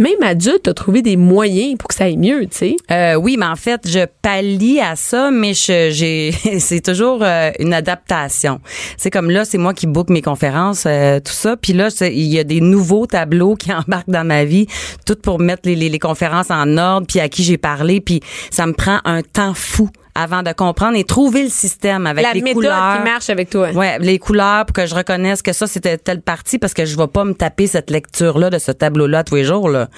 même 0.00 0.22
adulte, 0.22 0.62
t'as 0.64 0.72
trouvé 0.72 1.02
des 1.02 1.16
moyens 1.16 1.76
pour 1.78 1.88
que 1.88 1.94
ça 1.94 2.04
aille 2.04 2.16
mieux, 2.16 2.46
tu 2.46 2.56
sais? 2.56 2.76
Euh, 2.90 3.14
oui, 3.16 3.36
mais 3.38 3.46
en 3.46 3.56
fait, 3.56 3.82
je 3.86 4.06
pallie 4.22 4.80
à 4.80 4.96
ça, 4.96 5.30
mais 5.30 5.52
j'ai, 5.52 6.32
c'est 6.58 6.80
toujours 6.80 7.20
euh, 7.22 7.50
une 7.58 7.74
adaptation. 7.74 8.60
C'est 8.96 9.10
comme 9.10 9.30
là, 9.30 9.44
c'est 9.44 9.58
moi 9.58 9.74
qui 9.74 9.86
book 9.86 10.08
mes 10.08 10.22
conférences, 10.22 10.84
euh, 10.86 11.20
tout 11.20 11.32
ça. 11.32 11.56
Puis 11.56 11.74
là, 11.74 11.88
il 12.00 12.26
y 12.26 12.38
a 12.38 12.44
des 12.44 12.62
nouveaux 12.62 13.06
tableaux 13.06 13.56
qui 13.56 13.72
embarquent 13.74 14.10
dans 14.10 14.26
ma 14.26 14.44
vie, 14.44 14.66
tout 15.04 15.16
pour 15.16 15.38
mettre 15.38 15.62
les, 15.66 15.76
les, 15.76 15.90
les 15.90 15.98
conférences 15.98 16.50
en 16.50 16.78
ordre, 16.78 17.06
puis 17.06 17.20
à 17.20 17.28
qui 17.28 17.42
j'ai 17.42 17.58
parlé. 17.58 18.00
Puis 18.00 18.20
ça 18.50 18.66
me 18.66 18.72
prend 18.72 19.00
un 19.04 19.20
temps 19.20 19.52
fou 19.54 19.90
avant 20.14 20.42
de 20.42 20.52
comprendre 20.52 20.96
et 20.96 21.04
trouver 21.04 21.44
le 21.44 21.48
système 21.48 22.06
avec 22.06 22.24
la 22.24 22.32
les 22.32 22.42
méthode 22.42 22.62
couleurs. 22.64 22.96
qui 22.96 23.04
marche 23.04 23.30
avec 23.30 23.50
toi. 23.50 23.70
Ouais, 23.70 23.98
les 23.98 24.18
couleurs 24.18 24.66
pour 24.66 24.74
que 24.74 24.86
je 24.86 24.94
reconnaisse 24.94 25.42
que 25.42 25.52
ça 25.52 25.66
c'était 25.66 25.98
telle 25.98 26.20
partie 26.20 26.58
parce 26.58 26.74
que 26.74 26.84
je 26.84 26.96
vais 26.96 27.06
pas 27.06 27.24
me 27.24 27.34
taper 27.34 27.66
cette 27.66 27.90
lecture 27.90 28.38
là 28.38 28.50
de 28.50 28.58
ce 28.58 28.72
tableau 28.72 29.06
là 29.06 29.24
tous 29.24 29.36
les 29.36 29.44
jours 29.44 29.68
là. 29.68 29.88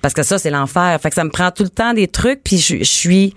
Parce 0.00 0.14
que 0.14 0.22
ça 0.22 0.38
c'est 0.38 0.50
l'enfer. 0.50 0.98
Fait 1.00 1.10
que 1.10 1.14
ça 1.14 1.24
me 1.24 1.30
prend 1.30 1.50
tout 1.50 1.62
le 1.62 1.68
temps 1.68 1.94
des 1.94 2.08
trucs 2.08 2.42
puis 2.42 2.58
je, 2.58 2.78
je 2.78 2.84
suis 2.84 3.34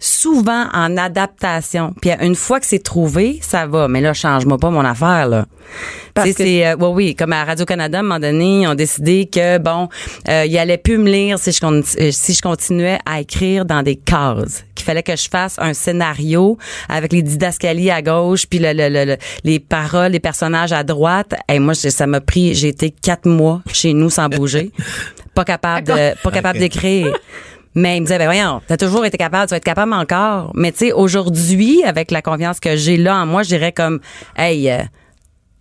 souvent 0.00 0.64
en 0.72 0.96
adaptation. 0.96 1.94
Puis 2.00 2.10
une 2.20 2.34
fois 2.34 2.58
que 2.58 2.66
c'est 2.66 2.82
trouvé, 2.82 3.38
ça 3.42 3.66
va. 3.66 3.86
Mais 3.86 4.00
là, 4.00 4.12
change-moi 4.14 4.58
pas 4.58 4.70
mon 4.70 4.84
affaire 4.84 5.28
là. 5.28 5.46
Parce 6.14 6.30
que- 6.30 6.42
c'est 6.42 6.66
euh, 6.66 6.74
ouais, 6.76 6.88
oui, 6.88 7.14
comme 7.14 7.32
à 7.32 7.44
Radio 7.44 7.64
Canada, 7.64 7.98
à 7.98 8.00
un 8.00 8.02
moment 8.02 8.18
donné, 8.18 8.62
ils 8.62 8.66
ont 8.66 8.74
décidé 8.74 9.26
que 9.32 9.58
bon, 9.58 9.88
euh, 10.28 10.44
il 10.46 10.58
allait 10.58 10.78
plus 10.78 10.98
me 10.98 11.08
lire 11.08 11.38
si 11.38 11.52
je 11.52 11.60
euh, 11.64 12.10
si 12.10 12.34
je 12.34 12.40
continuais 12.42 12.98
à 13.06 13.20
écrire 13.20 13.64
dans 13.64 13.82
des 13.82 13.94
cases. 13.96 14.64
Qu'il 14.74 14.86
fallait 14.86 15.02
que 15.02 15.14
je 15.14 15.28
fasse 15.28 15.56
un 15.58 15.74
scénario 15.74 16.56
avec 16.88 17.12
les 17.12 17.22
didascalies 17.22 17.90
à 17.90 18.00
gauche, 18.00 18.46
puis 18.46 18.58
le, 18.58 18.72
le- 18.72 18.88
le- 18.88 19.04
le- 19.04 19.16
les 19.44 19.60
paroles, 19.60 20.12
les 20.12 20.20
personnages 20.20 20.72
à 20.72 20.82
droite. 20.82 21.34
Et 21.52 21.58
moi, 21.58 21.74
ça 21.74 22.06
m'a 22.06 22.22
pris, 22.22 22.54
j'ai 22.54 22.68
été 22.68 22.90
quatre 22.90 23.28
mois 23.28 23.60
chez 23.70 23.92
nous 23.92 24.08
sans 24.08 24.28
bouger, 24.30 24.72
pas 25.34 25.44
capable 25.44 25.86
de, 25.86 26.22
pas 26.22 26.30
capable 26.30 26.58
d'écrire. 26.58 27.14
Mais 27.74 27.96
il 27.96 28.00
me 28.00 28.06
disait, 28.06 28.18
ben 28.18 28.24
voyons, 28.26 28.60
t'as 28.66 28.76
toujours 28.76 29.04
été 29.04 29.16
capable, 29.16 29.46
tu 29.46 29.50
vas 29.50 29.58
être 29.58 29.64
capable 29.64 29.92
encore. 29.92 30.50
Mais 30.54 30.72
tu 30.72 30.78
sais, 30.78 30.92
aujourd'hui, 30.92 31.82
avec 31.84 32.10
la 32.10 32.20
confiance 32.22 32.58
que 32.60 32.74
j'ai 32.76 32.96
là 32.96 33.16
en 33.16 33.26
moi, 33.26 33.42
je 33.44 33.48
dirais 33.48 33.72
comme, 33.72 34.00
hey, 34.36 34.68
euh, 34.70 34.78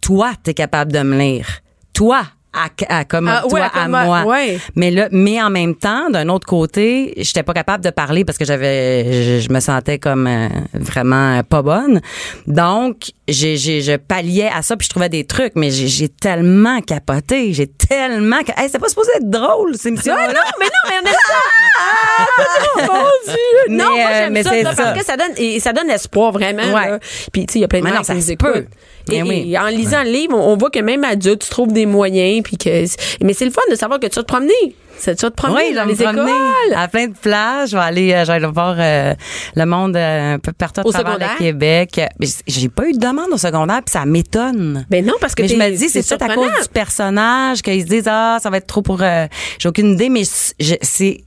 toi, 0.02 0.32
t'es 0.44 0.54
capable 0.54 0.92
de 0.92 1.00
me 1.02 1.18
lire. 1.18 1.48
Toi, 1.94 2.22
à, 2.52 2.66
à- 2.90 3.06
comme 3.06 3.28
Ah, 3.28 3.42
toi 3.48 3.52
ouais, 3.60 3.62
à 3.62 3.70
comme- 3.70 3.92
moi. 3.92 4.24
ouais. 4.26 4.58
Mais 4.76 4.90
là, 4.90 5.08
mais 5.12 5.40
en 5.40 5.52
même 5.52 5.76
temps, 5.76 6.10
d'un 6.10 6.30
autre 6.30 6.48
côté, 6.48 7.14
j'étais 7.18 7.44
pas 7.44 7.54
capable 7.54 7.84
de 7.84 7.92
parler 7.92 8.26
parce 8.26 8.40
que 8.40 8.46
j'avais, 8.46 9.40
je, 9.40 9.46
je 9.48 9.54
me 9.54 9.60
sentais 9.60 10.00
comme 10.00 10.26
euh, 10.26 10.48
vraiment 10.74 11.38
euh, 11.38 11.44
pas 11.44 11.62
bonne. 11.62 12.02
Donc, 12.48 13.12
j'ai, 13.28 13.56
j'ai, 13.58 13.82
je 13.84 13.98
palliais 13.98 14.50
à 14.52 14.64
ça 14.64 14.76
puis 14.78 14.86
je 14.86 14.90
trouvais 14.90 15.10
des 15.10 15.26
trucs, 15.26 15.54
mais 15.56 15.70
j'ai, 15.70 15.88
j'ai 15.88 16.10
tellement 16.10 16.82
capoté, 16.82 17.54
j'ai 17.54 17.68
tellement, 17.68 18.40
hey, 18.58 18.68
c'est 18.72 18.80
pas 18.80 18.90
supposé 18.90 19.12
être 19.18 19.30
drôle, 19.30 19.76
c'est. 19.78 19.92
Ouais, 19.92 19.98
non, 20.08 20.16
mais 20.60 20.66
non, 20.66 20.90
mais 20.90 20.96
on 21.04 21.06
aime 21.08 21.14
ça. 21.14 21.34
Ah, 21.80 22.86
mon 22.88 23.04
Dieu. 23.26 23.36
Mais, 23.70 23.76
non, 23.76 23.90
moi, 23.92 24.00
euh, 24.00 24.14
j'aime 24.14 24.34
mais 24.34 24.44
ça, 24.44 24.50
c'est 24.52 24.64
ça, 24.64 24.76
ça. 24.76 24.84
parce 24.84 25.00
que 25.00 25.06
ça 25.06 25.18
donne, 25.18 25.32
et 25.38 25.60
ça 25.60 25.74
donne 25.74 25.90
espoir, 25.90 26.32
vraiment. 26.32 26.74
Ouais. 26.74 26.90
là. 26.90 27.00
Puis, 27.32 27.46
tu 27.46 27.54
sais, 27.54 27.60
il 27.60 27.62
y 27.62 27.66
a 27.66 27.68
plein 27.68 27.82
de 27.82 27.88
gens 27.88 28.00
qui 28.00 28.06
ça 28.06 28.14
nous 28.14 28.32
écoutent. 28.32 28.68
Peut. 29.10 29.16
Et, 29.16 29.24
Mais 29.24 29.30
oui. 29.30 29.52
et 29.54 29.58
en 29.60 29.68
lisant 29.68 30.04
le 30.04 30.10
livre, 30.12 30.36
on, 30.38 30.54
on 30.54 30.58
voit 30.58 30.70
que 30.70 30.80
même 30.80 31.04
adulte, 31.04 31.44
tu 31.44 31.50
trouves 31.50 31.74
des 31.74 31.86
moyens, 31.86 32.42
puis 32.44 32.58
que, 32.58 32.86
mais 33.24 33.34
c'est 33.34 33.46
le 33.46 33.52
fun 33.52 33.62
de 33.70 33.76
savoir 33.76 34.00
que 34.00 34.08
tu 34.08 34.16
vas 34.16 34.24
te 34.24 34.28
promener. 34.28 34.54
C'est- 34.98 35.16
Tu 35.16 35.26
vas 35.26 35.30
te 35.32 35.36
promener 35.38 35.62
Oui, 35.70 35.74
dans 35.76 35.86
les 35.86 35.94
écoles. 36.02 36.30
à 36.76 36.88
plein 36.90 37.08
de 37.08 37.14
plages. 37.14 37.70
Je 37.70 37.78
vais 37.78 37.84
aller, 37.84 38.12
euh, 38.14 38.26
je 38.26 38.32
vais 38.32 38.34
aller 38.34 38.46
voir 38.48 38.76
euh, 38.78 39.14
le 39.56 39.66
monde 39.66 39.96
euh, 39.96 40.34
un 40.34 40.40
peu 40.40 40.52
partout 40.52 40.82
à 40.82 40.86
Au 40.86 40.92
travers 40.92 41.18
le 41.18 41.38
Québec. 41.38 42.02
Mais 42.20 42.28
j'ai 42.48 42.68
pas 42.68 42.86
eu 42.86 42.92
de 42.92 42.98
demande 43.00 43.30
au 43.32 43.38
secondaire, 43.38 43.80
puis 43.86 43.94
ça 43.94 44.04
m'étonne. 44.06 44.86
Ben 44.90 45.06
non, 45.06 45.14
parce 45.22 45.36
que 45.36 45.44
mais 45.44 45.48
je 45.48 45.56
me 45.56 45.70
dis, 45.70 45.88
c'est 45.88 46.06
peut-être 46.06 46.30
à 46.30 46.36
cause 46.36 46.52
du 46.52 46.68
personnage 46.74 47.62
qu'ils 47.62 47.82
se 47.84 47.88
disent 47.88 48.08
ah 48.10 48.40
ça 48.42 48.50
va 48.50 48.58
être 48.58 48.68
trop 48.68 48.82
pour. 48.82 49.02
euh, 49.02 49.28
j'ai 49.58 49.70
aucune 49.70 49.94
idée, 49.94 50.10
mais 50.10 50.24
c'est 50.26 51.24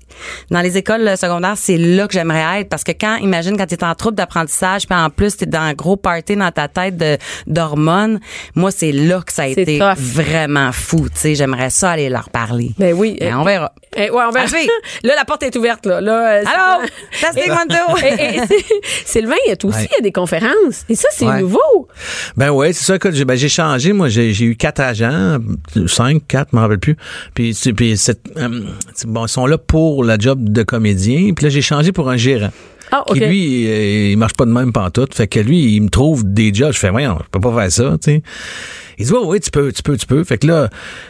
dans 0.51 0.61
les 0.61 0.77
écoles 0.77 1.17
secondaires, 1.17 1.55
c'est 1.57 1.79
là 1.79 2.07
que 2.07 2.13
j'aimerais 2.13 2.61
être 2.61 2.69
parce 2.69 2.85
que 2.85 2.93
quand 2.93 3.17
imagine 3.17 3.57
quand 3.57 3.65
tu 3.67 3.75
es 3.75 3.83
en 3.85 3.95
trouble 3.95 4.17
d'apprentissage, 4.17 4.87
puis 4.87 4.95
en 4.95 5.09
plus 5.09 5.39
tu 5.39 5.45
es 5.45 5.47
dans 5.47 5.61
un 5.61 5.73
gros 5.73 5.97
party 5.97 6.37
dans 6.37 6.51
ta 6.51 6.69
tête 6.69 6.99
de 6.99 7.17
moi 7.77 8.71
c'est 8.71 8.93
là 8.93 9.21
que 9.25 9.33
ça 9.33 9.43
a 9.43 9.47
été 9.49 9.79
tough. 9.79 9.97
vraiment 9.99 10.73
fou. 10.73 11.09
Tu 11.13 11.19
sais, 11.21 11.35
j'aimerais 11.35 11.71
ça 11.71 11.91
aller 11.93 12.09
leur 12.09 12.31
parler. 12.31 12.71
Ben 12.79 12.93
oui. 12.95 13.17
Mais 13.21 13.35
on 13.35 13.45
verra. 13.45 13.73
Eh, 13.97 14.11
ouais, 14.11 14.23
on 14.27 14.31
verra. 14.31 14.47
Là, 15.05 15.15
la 15.17 15.25
porte 15.27 15.43
est 15.43 15.55
ouverte, 15.57 15.85
là. 15.85 16.01
là 16.01 16.39
euh, 16.39 16.43
c'est- 16.43 17.29
Allô? 17.31 17.35
Testing 17.35 17.53
one, 17.53 18.49
Sylvain, 19.05 19.35
il 19.47 19.51
y 19.51 19.53
a 19.53 19.57
aussi 19.65 19.79
Ouais. 19.79 19.89
il 19.91 19.95
y 19.97 19.99
a 19.99 20.01
des 20.01 20.13
conférences. 20.13 20.85
Et 20.89 20.95
ça, 20.95 21.09
c'est 21.13 21.27
Ouais. 21.27 21.41
nouveau. 21.41 21.89
Ben 22.37 22.51
ouais, 22.51 22.73
c'est 22.73 22.85
ça. 22.85 22.97
Écoute, 22.97 23.13
j'ai 23.15 23.25
ben, 23.27 23.37
j'ai 23.37 23.49
changé. 23.51 23.93
Moi, 23.93 24.09
j'ai 24.09 24.31
eu 24.45 24.57
quatre 24.57 24.81
agents, 24.81 25.39
cinq, 25.87 26.23
quatre, 26.27 26.49
je 26.53 26.57
me 26.57 26.63
rappelle 26.63 26.79
plus. 26.79 26.97
Puis, 27.35 27.55
puis 27.77 27.95
euh, 28.39 28.61
bon, 29.07 29.27
ils 29.27 29.29
sont 29.29 29.47
là 29.47 29.59
pour 29.59 30.05
la 30.05 30.17
job 30.19 30.49
de 30.49 30.63
comédien. 30.63 31.33
Puis 31.35 31.45
là, 31.45 31.51
j'ai 31.51 31.63
changé 31.63 31.93
pour 31.93 32.09
un 32.11 32.17
gérant. 32.17 32.51
Ah. 32.93 33.05
Qui 33.13 33.21
lui, 33.21 34.13
il 34.13 34.17
marche 34.19 34.35
pas 34.35 34.45
de 34.45 34.53
même 34.53 34.73
pantoute. 34.73 35.15
Fait 35.15 35.27
que 35.27 35.41
lui, 35.41 35.75
il 35.75 35.83
me 35.83 35.89
trouve 35.89 36.25
des 36.25 36.53
jobs. 36.53 36.73
Je 36.73 36.79
fais, 36.79 36.91
voyons, 36.91 37.19
je 37.25 37.29
peux 37.31 37.41
pas 37.41 37.55
faire 37.55 37.73
ça, 37.73 37.99
tu 38.03 38.13
sais. 38.13 38.23
Il 38.99 39.07
dit, 39.07 39.13
ouais, 39.13 39.19
oui, 39.25 39.41
tu 39.41 39.51
peux, 39.51 39.73
tu 39.73 39.83
peux, 39.83 39.97
tu 39.97 40.07
peux. 40.07 40.23
Fait 40.25 40.39
que 40.39 40.47
là, 40.47 40.69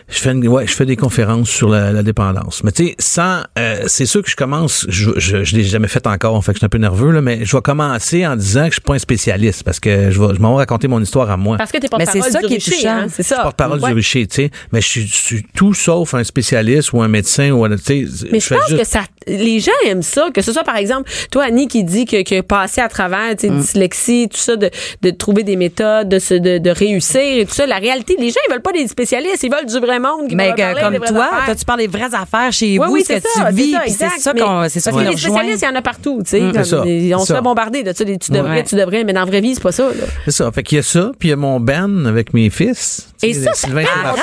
je 0.08 0.18
fais, 0.18 0.30
une- 0.32 0.46
ouais, 0.48 0.66
je 0.66 0.72
fais 0.72 0.86
des 0.86 0.96
conférences 0.96 1.48
sur 1.50 1.68
la, 1.68 1.92
la 1.92 2.02
dépendance. 2.02 2.62
Mais 2.64 2.72
tu 2.72 2.86
sais, 2.88 2.94
sans, 2.98 3.42
euh, 3.58 3.84
c'est 3.86 4.06
sûr 4.06 4.22
que 4.22 4.30
je 4.30 4.36
commence, 4.36 4.86
je, 4.88 5.10
je, 5.16 5.44
je 5.44 5.56
l'ai 5.56 5.64
jamais 5.64 5.88
fait 5.88 6.06
encore, 6.06 6.42
fait 6.44 6.52
que 6.52 6.56
je 6.56 6.58
suis 6.60 6.66
un 6.66 6.68
peu 6.68 6.78
nerveux, 6.78 7.10
là, 7.10 7.20
mais 7.20 7.44
je 7.44 7.56
vais 7.56 7.62
commencer 7.62 8.26
en 8.26 8.36
disant 8.36 8.62
que 8.64 8.68
je 8.70 8.74
suis 8.74 8.80
pas 8.80 8.94
un 8.94 8.98
spécialiste 8.98 9.62
parce 9.64 9.80
que 9.80 10.10
je 10.10 10.20
vais, 10.20 10.34
je 10.34 10.40
m'en 10.40 10.52
vais 10.52 10.58
raconter 10.58 10.88
mon 10.88 11.00
histoire 11.00 11.30
à 11.30 11.36
moi. 11.36 11.56
Parce 11.56 11.72
que 11.72 11.78
t'es 11.78 11.88
porte-parole 11.88 12.22
c'est 12.22 12.30
ça 12.30 12.40
du 12.40 12.46
qui 12.46 12.54
Richer, 12.54 12.88
hein, 12.88 13.06
C'est 13.10 13.22
ça. 13.22 13.42
porte-parole 13.42 13.80
Ouais. 13.80 13.90
du 13.90 13.94
Richer, 13.96 14.26
tu 14.26 14.34
sais. 14.36 14.50
Mais 14.72 14.80
je 14.80 14.88
suis, 14.88 15.06
je 15.06 15.14
suis 15.14 15.46
tout 15.54 15.74
sauf 15.74 16.14
un 16.14 16.24
spécialiste 16.24 16.92
ou 16.92 17.02
un 17.02 17.08
médecin 17.08 17.50
ou 17.50 17.64
un, 17.64 17.76
tu 17.76 17.82
sais. 18.08 18.28
Mais 18.30 18.40
je 18.40 18.54
pense 18.54 18.68
juste- 18.68 18.78
que 18.80 18.86
ça, 18.86 19.00
les 19.26 19.60
gens 19.60 19.70
aiment 19.86 20.02
ça, 20.02 20.28
que 20.32 20.40
ce 20.42 20.52
soit 20.52 20.64
par 20.64 20.76
exemple 20.76 21.10
toi 21.30 21.44
Annie 21.44 21.68
qui 21.68 21.84
dit 21.84 22.04
que, 22.04 22.22
que 22.22 22.40
passer 22.40 22.80
à 22.80 22.88
travers, 22.88 23.30
tu 23.36 23.46
sais, 23.46 23.50
Mm. 23.50 23.60
dyslexie, 23.60 24.28
tout 24.30 24.36
ça, 24.38 24.56
de, 24.56 24.70
de 25.02 25.10
trouver 25.10 25.42
des 25.42 25.56
méthodes, 25.56 26.08
de, 26.08 26.18
se, 26.18 26.34
de, 26.34 26.58
de 26.58 26.70
réussir 26.70 27.20
et 27.20 27.44
tout 27.46 27.54
ça. 27.54 27.66
La 27.72 27.78
réalité, 27.78 28.16
les 28.18 28.28
gens 28.28 28.36
ils 28.46 28.52
veulent 28.52 28.60
pas 28.60 28.72
des 28.72 28.86
spécialistes, 28.86 29.42
ils 29.42 29.50
veulent 29.50 29.64
du 29.64 29.78
vrai 29.78 29.98
monde. 29.98 30.28
Qui 30.28 30.36
Mais 30.36 30.52
que, 30.52 30.78
comme 30.78 30.96
toi, 30.98 31.30
toi, 31.46 31.54
tu 31.54 31.64
parles 31.64 31.78
des 31.80 31.86
vraies 31.86 32.14
affaires 32.14 32.52
chez 32.52 32.78
Oui, 32.78 32.86
vous, 32.86 32.92
oui, 32.92 33.02
ce 33.02 33.14
que 33.14 33.20
ça, 33.20 33.46
tu 33.48 33.54
vis, 33.54 33.74
c'est 33.86 33.92
ça, 33.92 34.08
c'est 34.18 34.38
qu'on, 34.38 34.66
c'est 34.68 34.80
ça 34.80 34.90
Parce 34.90 35.02
qui 35.02 35.08
que 35.08 35.10
nous 35.10 35.16
les 35.16 35.16
spécialistes, 35.16 35.62
il 35.62 35.64
y 35.64 35.68
en 35.72 35.74
a 35.76 35.80
partout, 35.82 36.20
tu 36.22 36.30
sais. 36.30 36.40
C'est 36.40 36.52
comme 36.52 36.64
ça, 36.64 36.80
des- 36.82 37.14
On 37.14 37.24
se 37.24 37.32
fait 37.32 37.40
bombarder 37.40 37.82
de 37.82 37.92
ça. 37.94 38.04
Tu 38.04 38.30
devrais, 38.30 38.50
Ouais. 38.56 38.64
tu 38.64 38.74
devrais, 38.74 39.04
mais 39.04 39.14
dans 39.14 39.20
la 39.20 39.26
vraie 39.26 39.40
vie, 39.40 39.54
c'est 39.54 39.62
pas 39.62 39.72
ça. 39.72 39.88
C'est 40.26 40.32
ça. 40.32 40.52
Fait 40.52 40.62
qu'il 40.62 40.76
y 40.76 40.78
a 40.80 40.82
ça, 40.82 41.12
puis 41.18 41.28
il 41.28 41.30
y 41.30 41.32
a 41.32 41.36
mon 41.36 41.60
band 41.60 42.04
avec 42.04 42.34
mes 42.34 42.50
fils. 42.50 43.08
Et 43.22 43.32
ça, 43.32 43.52
c'est 43.54 43.70
donc 43.70 43.78
hot. 43.80 43.88
Ah, 43.94 44.14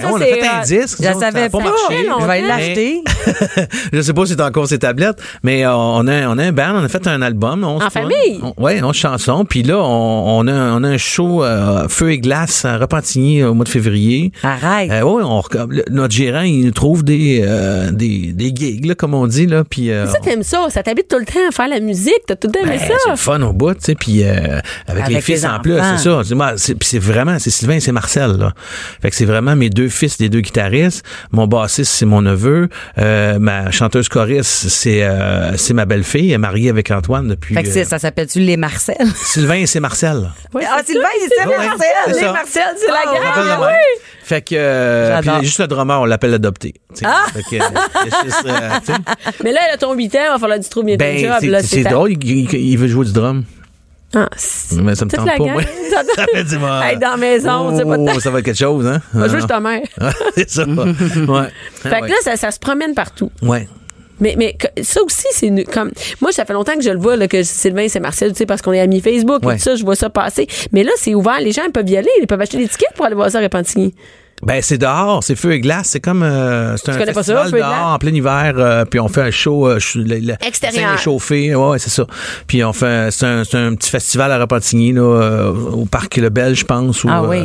ça, 0.00 0.08
on 0.10 0.16
a 0.16 0.18
c'est 0.18 0.24
fait 0.34 0.46
un 0.46 0.60
hot. 0.60 0.64
disque. 0.64 0.98
Je 1.00 1.12
savais 1.18 1.48
pas. 1.48 1.58
Je 1.90 2.26
vais 2.26 2.40
l'acheter. 2.42 3.02
je 3.92 4.00
sais 4.00 4.12
pas 4.12 4.26
si 4.26 4.32
c'est 4.32 4.40
encore 4.42 4.66
ses 4.66 4.78
tablettes, 4.78 5.18
mais 5.42 5.64
euh, 5.64 5.74
on 5.74 6.06
a, 6.08 6.26
on 6.28 6.38
a 6.38 6.42
un 6.44 6.52
band, 6.52 6.72
on 6.76 6.84
a 6.84 6.88
fait 6.88 7.06
un 7.06 7.22
album. 7.22 7.64
On 7.64 7.80
En 7.82 7.90
famille? 7.90 8.40
Oui, 8.56 8.82
11 8.82 8.94
chansons. 8.96 9.44
Puis 9.44 9.62
là, 9.62 9.78
on, 9.78 10.38
on, 10.40 10.46
a, 10.48 10.52
on 10.72 10.82
a 10.84 10.88
un 10.88 10.96
show 10.98 11.44
euh, 11.84 11.88
Feu 11.88 12.10
et 12.12 12.18
glace 12.18 12.64
à 12.64 12.78
Repentigny 12.78 13.42
au 13.44 13.54
mois 13.54 13.64
de 13.64 13.68
février. 13.70 14.32
Arrête. 14.42 14.90
Euh, 14.90 15.02
ouais, 15.02 15.22
on, 15.24 15.42
le- 15.68 15.84
notre 15.90 16.14
gérant, 16.14 16.42
il 16.42 16.64
nous 16.64 16.70
trouve 16.70 17.04
des, 17.04 17.42
euh, 17.46 17.90
des, 17.90 18.32
des 18.32 18.52
gigs, 18.54 18.84
là, 18.86 18.94
comme 18.94 19.14
on 19.14 19.26
dit. 19.26 19.46
Là, 19.46 19.64
puis, 19.64 19.90
euh, 19.90 20.06
Ça, 20.06 20.18
t'aimes 20.20 20.42
ça. 20.42 20.66
Ça 20.70 20.82
t'habite 20.82 21.08
tout 21.08 21.18
le 21.18 21.24
temps 21.24 21.40
à 21.48 21.52
faire 21.52 21.68
la 21.68 21.80
musique. 21.80 22.14
T'as 22.26 22.36
tout 22.36 22.48
le 22.48 22.52
temps 22.52 22.60
aimé 22.66 22.76
ben, 22.78 22.86
c'est 22.86 23.04
ça. 23.04 23.10
le 23.10 23.16
fun 23.16 23.40
au 23.42 23.52
bout, 23.52 23.74
tu 23.74 23.80
sais, 23.80 23.94
puis 23.94 24.22
euh, 24.24 24.60
avec, 24.86 25.08
les 25.08 25.20
fils 25.20 25.42
les 25.42 25.46
en 25.48 25.60
plus, 25.60 25.74
c'est 25.74 25.98
ça. 26.08 26.22
C'est, 26.24 26.34
c'est, 26.56 26.82
c'est 26.82 26.98
vraiment, 26.98 27.38
c'est 27.38 27.50
Sylvain 27.50 27.74
et 27.74 27.80
c'est 27.80 27.92
Marcel, 27.92 28.32
là. 28.38 28.52
Fait 29.02 29.10
que 29.10 29.16
c'est 29.16 29.24
vraiment 29.24 29.56
mes 29.56 29.70
deux 29.70 29.88
fils, 29.88 30.18
les 30.18 30.28
deux 30.28 30.40
guitaristes. 30.40 31.04
Mon 31.32 31.46
bassiste, 31.46 31.92
c'est 31.92 32.06
mon 32.06 32.22
neveu. 32.22 32.68
Ma 32.96 33.70
chanteuse 33.70 34.08
choriste, 34.08 34.68
c'est 34.68 35.02
euh, 35.04 35.56
c'est 35.56 35.74
ma 35.74 35.84
belle-fille, 35.84 36.28
elle 36.28 36.34
est 36.34 36.38
mariée 36.38 36.70
avec 36.70 36.90
Antoine 36.90 37.28
depuis. 37.28 37.54
Fait 37.54 37.62
que 37.62 37.68
c'est- 37.68 37.82
euh, 37.82 37.84
ça 37.84 37.98
s'appelle-tu 37.98 38.40
les 38.40 38.56
Marcel? 38.56 38.96
Sylvain 39.24 39.56
et 39.56 39.66
c'est 39.66 39.80
Marcel. 39.80 40.30
ah, 40.54 40.80
Sylvain, 40.84 41.08
c'est 41.20 41.46
Ouais, 41.48 41.54
Marcel! 41.78 42.14
c'est. 42.14 42.32
Marcel, 42.32 42.62
c'est 42.76 42.86
la 42.88 43.04
grande. 43.04 43.44
de 43.44 43.64
même. 43.66 43.76
Fait 44.22 44.40
que 44.42 44.54
euh, 44.56 45.20
puis 45.20 45.30
juste 45.42 45.60
le 45.60 45.66
drummer, 45.66 46.00
on 46.00 46.04
l'appelle 46.06 46.32
adopté. 46.34 46.74
sais. 46.94 47.04
Fait 47.34 47.42
que, 47.42 47.62
euh, 47.62 47.68
juste, 48.24 48.46
euh. 48.46 48.94
Mais 49.42 49.52
là, 49.52 49.60
elle 49.68 49.74
a 49.74 49.76
ton 49.76 49.92
8 49.92 50.14
ans, 50.16 50.18
il 50.24 50.28
va 50.30 50.38
falloir 50.38 50.58
que 50.58 50.64
tu 50.64 50.70
trouves 50.70 50.84
bien 50.84 50.96
ton 50.96 51.04
ben, 51.04 51.18
job. 51.18 51.60
c'est- 51.62 51.82
drôle, 51.84 52.12
il, 52.12 52.54
il- 52.54 52.78
veut 52.78 52.88
jouer 52.88 53.04
du 53.04 53.12
drum. 53.12 53.44
Ah, 54.16 54.28
Mais 54.72 54.94
ça 54.94 55.04
me 55.04 55.10
tente 55.10 55.26
la 55.26 55.36
pas, 55.36 55.44
moi. 55.44 55.62
Ça 55.90 56.24
fait 56.32 56.44
du 56.44 56.58
mal. 56.58 56.88
Hey, 56.88 56.98
dans 56.98 57.10
la 57.10 57.16
maison, 57.16 57.76
c'est 57.76 57.84
pas 57.84 57.96
de 57.96 58.10
Oh, 58.16 58.20
ça 58.20 58.30
va 58.30 58.38
être 58.38 58.44
quelque 58.44 58.58
chose, 58.58 58.86
hein? 58.86 59.00
Va 59.12 59.28
jouer 59.28 59.40
chez 59.40 59.46
ta 59.46 59.60
mère. 59.60 59.82
c'est 60.36 60.48
ça. 60.50 60.64
ouais. 60.66 61.48
Fait 61.82 62.00
que 62.00 62.06
là, 62.06 62.14
ça, 62.22 62.36
ça 62.36 62.50
se 62.50 62.58
promène 62.58 62.94
partout. 62.94 63.30
ouais. 63.42 63.68
Mais, 64.20 64.34
mais 64.38 64.56
ça 64.82 65.02
aussi, 65.02 65.26
c'est 65.32 65.46
une- 65.48 65.64
comme. 65.64 65.90
Moi, 66.20 66.30
ça 66.32 66.44
fait 66.44 66.52
longtemps 66.52 66.74
que 66.76 66.82
je 66.82 66.90
le 66.90 66.98
vois, 66.98 67.16
là, 67.16 67.26
que 67.28 67.42
Sylvain, 67.42 67.88
c'est 67.88 68.00
Marcel, 68.00 68.32
tu 68.32 68.38
sais, 68.38 68.46
parce 68.46 68.62
qu'on 68.62 68.72
est 68.72 68.80
amis 68.80 69.00
Facebook 69.00 69.42
et 69.42 69.46
Ouais. 69.46 69.56
tout 69.56 69.62
ça, 69.62 69.74
je 69.76 69.84
vois 69.84 69.96
ça 69.96 70.08
passer. 70.10 70.46
Mais 70.72 70.84
là, 70.84 70.92
c'est 70.96 71.14
ouvert. 71.14 71.40
Les 71.40 71.52
gens 71.52 71.62
ils 71.66 71.72
peuvent 71.72 71.88
y 71.88 71.96
aller. 71.96 72.10
Ils 72.20 72.26
peuvent 72.26 72.40
acheter 72.40 72.58
des 72.58 72.68
tickets 72.68 72.92
pour 72.94 73.04
aller 73.06 73.14
voir 73.16 73.30
ça 73.30 73.38
à 73.38 73.42
Repentigny. 73.42 73.94
Ben, 74.46 74.60
c'est 74.62 74.78
dehors, 74.78 75.22
c'est 75.22 75.36
feu 75.36 75.52
et 75.52 75.60
glace. 75.60 75.88
C'est 75.90 76.00
comme. 76.00 76.22
euh, 76.22 76.76
c'est 76.76 76.90
un 76.90 76.98
connais 76.98 77.12
pas 77.12 77.22
ça, 77.22 77.34
festival 77.34 77.50
feu 77.50 77.56
et 77.56 77.60
dehors, 77.60 77.70
glace? 77.70 77.94
en 77.94 77.98
plein 77.98 78.10
hiver, 78.14 78.54
euh, 78.56 78.84
puis 78.84 79.00
on 79.00 79.08
fait 79.08 79.22
un 79.22 79.30
show. 79.30 79.68
Euh, 79.68 79.78
le- 79.96 80.02
le- 80.18 80.34
Extérieur. 80.46 80.92
est 80.94 81.54
ouais, 81.54 81.68
ouais, 81.70 81.78
c'est 81.78 81.90
ça. 81.90 82.06
Puis 82.46 82.62
on 82.64 82.72
fait. 82.72 83.10
C'est 83.10 83.26
un, 83.26 83.44
c'est 83.44 83.56
un 83.56 83.74
petit 83.74 83.90
festival 83.90 84.30
à 84.32 84.38
Repentigny, 84.38 84.92
là, 84.92 85.00
euh, 85.02 85.52
au 85.52 85.84
Parc 85.86 86.16
Le 86.16 86.28
Bel, 86.28 86.54
je 86.54 86.64
pense. 86.64 87.04
ou, 87.04 87.08
Ah 87.10 87.22
oui. 87.22 87.38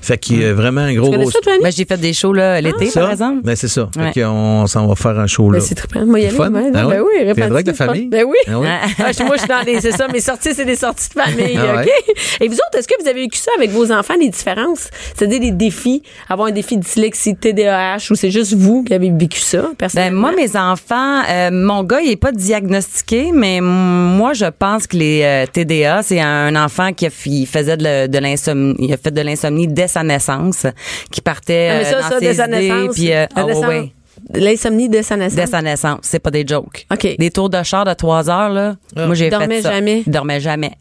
fait 0.00 0.18
qu'il 0.18 0.42
y 0.42 0.44
a 0.44 0.54
vraiment 0.54 0.82
un 0.82 0.94
gros. 0.94 1.10
Tu 1.14 1.30
ça? 1.30 1.38
Ben, 1.62 1.72
j'ai 1.72 1.84
fait 1.84 1.96
des 1.98 2.12
shows 2.12 2.32
là, 2.32 2.60
l'été, 2.60 2.86
ça? 2.86 3.00
par 3.02 3.10
exemple. 3.12 3.40
Ben, 3.44 3.56
c'est 3.56 3.68
ça. 3.68 3.88
Ouais. 3.96 4.12
Fait 4.12 4.22
qu'on 4.22 4.66
s'en 4.66 4.86
va 4.86 4.94
faire 4.94 5.18
un 5.18 5.26
show, 5.26 5.50
là. 5.50 5.58
Ben, 5.58 5.64
c'est 5.64 5.74
trippant. 5.74 6.04
Moi, 6.06 6.20
y 6.20 6.26
aller. 6.26 6.36
Ah 6.74 6.84
ben 6.86 7.00
oui, 7.00 7.26
Tu 7.28 7.34
viendras 7.34 7.58
avec 7.58 7.66
Repentigny, 7.66 7.74
famille? 7.74 8.06
Ben 8.08 8.24
oui. 8.24 8.36
Ah 8.48 8.58
oui? 8.58 8.66
Ah, 8.98 9.12
je- 9.12 9.22
moi, 9.24 9.36
je 9.36 9.40
suis 9.40 9.48
dans 9.48 9.60
les. 9.66 9.80
C'est 9.80 9.92
ça, 9.92 10.08
mes 10.08 10.20
sorties, 10.20 10.54
c'est 10.54 10.64
des 10.64 10.76
sorties 10.76 11.08
de 11.14 11.20
famille. 11.20 11.58
Ah 11.58 11.76
ouais? 11.76 11.82
OK? 11.82 12.16
Et 12.40 12.48
vous 12.48 12.54
autres, 12.54 12.78
est-ce 12.78 12.88
que 12.88 12.94
vous 13.02 13.08
avez 13.08 13.20
vécu 13.20 13.38
ça 13.38 13.50
avec 13.56 13.70
vos 13.70 13.90
enfants, 13.92 14.14
les 14.20 14.28
différences? 14.28 14.88
C'est-à-dire 15.14 15.40
des 15.40 15.50
défis, 15.50 16.02
avoir 16.28 16.48
un 16.48 16.52
défi 16.52 16.76
de 16.76 16.82
dyslexie, 16.82 17.36
TDAH, 17.36 18.08
ou 18.10 18.14
c'est 18.14 18.30
juste 18.30 18.54
vous 18.54 18.82
qui 18.84 18.94
avez 18.94 19.10
vécu 19.10 19.38
ça, 19.40 19.62
Ben, 19.62 19.74
personnellement? 19.76 20.20
moi, 20.20 20.32
mes 20.36 20.56
enfants, 20.56 21.22
euh, 21.28 21.50
mon 21.52 21.82
gars, 21.84 22.00
il 22.00 22.10
est 22.10 22.16
pas 22.16 22.32
diagnostiqué, 22.32 23.30
mais 23.32 23.60
moi, 23.60 24.32
je 24.32 24.46
pense 24.46 24.86
que 24.86 24.96
les 24.96 25.22
euh, 25.22 25.46
TDA, 25.52 26.02
c'est 26.02 26.20
un 26.20 26.54
enfant 26.56 26.92
qui 26.92 27.06
a, 27.06 27.08
f- 27.08 27.26
il 27.28 27.46
faisait 27.46 27.76
de, 27.76 28.18
l'insomnie, 28.18 28.74
il 28.78 28.92
a 28.92 28.96
fait 28.96 29.10
de 29.10 29.20
l'insomnie 29.20 29.66
dès 29.68 29.88
sa 29.88 30.02
naissance, 30.02 30.66
qui 31.10 31.20
partait 31.20 31.68
Ah, 31.70 31.78
mais 31.78 31.84
ça, 31.84 32.00
dans 32.02 32.08
ça, 32.08 32.18
ses 32.18 32.26
dès 32.26 32.34
sa 32.34 32.46
idées, 32.46 32.56
naissance? 32.68 32.94
puis 32.94 33.12
euh, 33.12 33.26
ah, 33.34 33.44
naissance- 33.44 33.66
ouais. 33.66 33.92
L'insomnie 34.34 34.88
dès 34.88 35.02
sa 35.02 35.16
naissance. 35.16 35.36
Dès 35.36 35.46
sa 35.46 35.60
naissance, 35.62 35.98
c'est 36.02 36.20
pas 36.20 36.30
des 36.30 36.44
jokes. 36.46 36.86
OK. 36.92 37.16
Des 37.18 37.30
tours 37.30 37.50
de 37.50 37.60
char 37.64 37.84
de 37.84 37.92
trois 37.92 38.30
heures 38.30 38.50
là, 38.50 38.76
moi 38.96 39.14
j'ai 39.14 39.30
fait 39.30 39.60
ça. 39.62 39.72
jamais? 39.72 40.02
Il 40.06 40.12
dormait 40.12 40.38
jamais. 40.40 40.72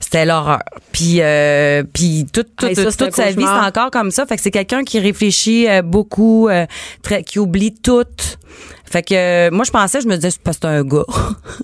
C'était 0.00 0.24
l'horreur. 0.24 0.60
Puis 0.92 1.18
euh, 1.20 1.82
puis 1.92 2.26
toute 2.32 2.54
toute, 2.56 2.68
Hey, 2.70 2.74
ça, 2.76 2.84
toute 2.92 3.14
sa 3.14 3.30
vie 3.30 3.44
c'est 3.44 3.66
encore 3.66 3.90
comme 3.90 4.10
ça. 4.10 4.26
Fait 4.26 4.36
que 4.36 4.42
c'est 4.42 4.50
quelqu'un 4.50 4.82
qui 4.84 4.98
réfléchit 5.00 5.68
euh, 5.68 5.82
beaucoup, 5.82 6.48
euh, 6.48 6.66
très, 7.02 7.22
qui 7.22 7.38
oublie 7.38 7.72
tout. 7.74 8.04
Fait 8.84 9.02
que 9.02 9.14
euh, 9.14 9.50
moi 9.50 9.64
je 9.64 9.70
pensais, 9.70 10.02
je 10.02 10.06
me 10.08 10.16
disais 10.16 10.30
c'est 10.32 10.42
parce 10.42 10.58
que 10.58 10.68
c'est 10.68 10.74
un 10.74 10.84
gars. 10.84 11.04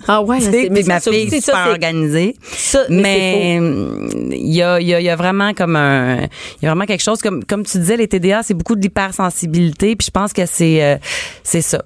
Ah 0.07 0.22
ouais, 0.22 0.41
c'est- 0.51 0.70
mais 0.70 0.83
ma 0.85 0.99
ça, 0.99 1.11
fille 1.11 1.24
est 1.26 1.41
ça, 1.41 1.53
super 1.53 1.64
c'est- 1.64 1.70
organisée. 1.72 2.37
Ça, 2.43 2.85
mais 2.89 3.57
il 3.57 4.55
y 4.55 4.62
a, 4.62 4.81
y, 4.81 4.95
a, 4.95 5.01
y 5.01 5.09
a 5.11 5.16
vraiment 5.16 5.53
comme 5.53 5.76
un 5.76 6.20
il 6.22 6.29
y 6.62 6.66
a 6.66 6.70
vraiment 6.70 6.87
quelque 6.87 7.03
chose 7.03 7.20
comme 7.20 7.45
comme 7.45 7.64
tu 7.66 7.76
disais 7.79 7.99
les 7.99 8.09
TDA 8.09 8.43
c'est 8.43 8.55
beaucoup 8.55 8.76
de 8.76 8.81
l'hypersensibilité 8.81 9.95
puis 9.95 10.07
je 10.07 10.11
pense 10.11 10.33
que 10.33 10.47
c'est 10.47 10.83
euh, 10.83 10.97
c'est 11.43 11.61
ça. 11.61 11.85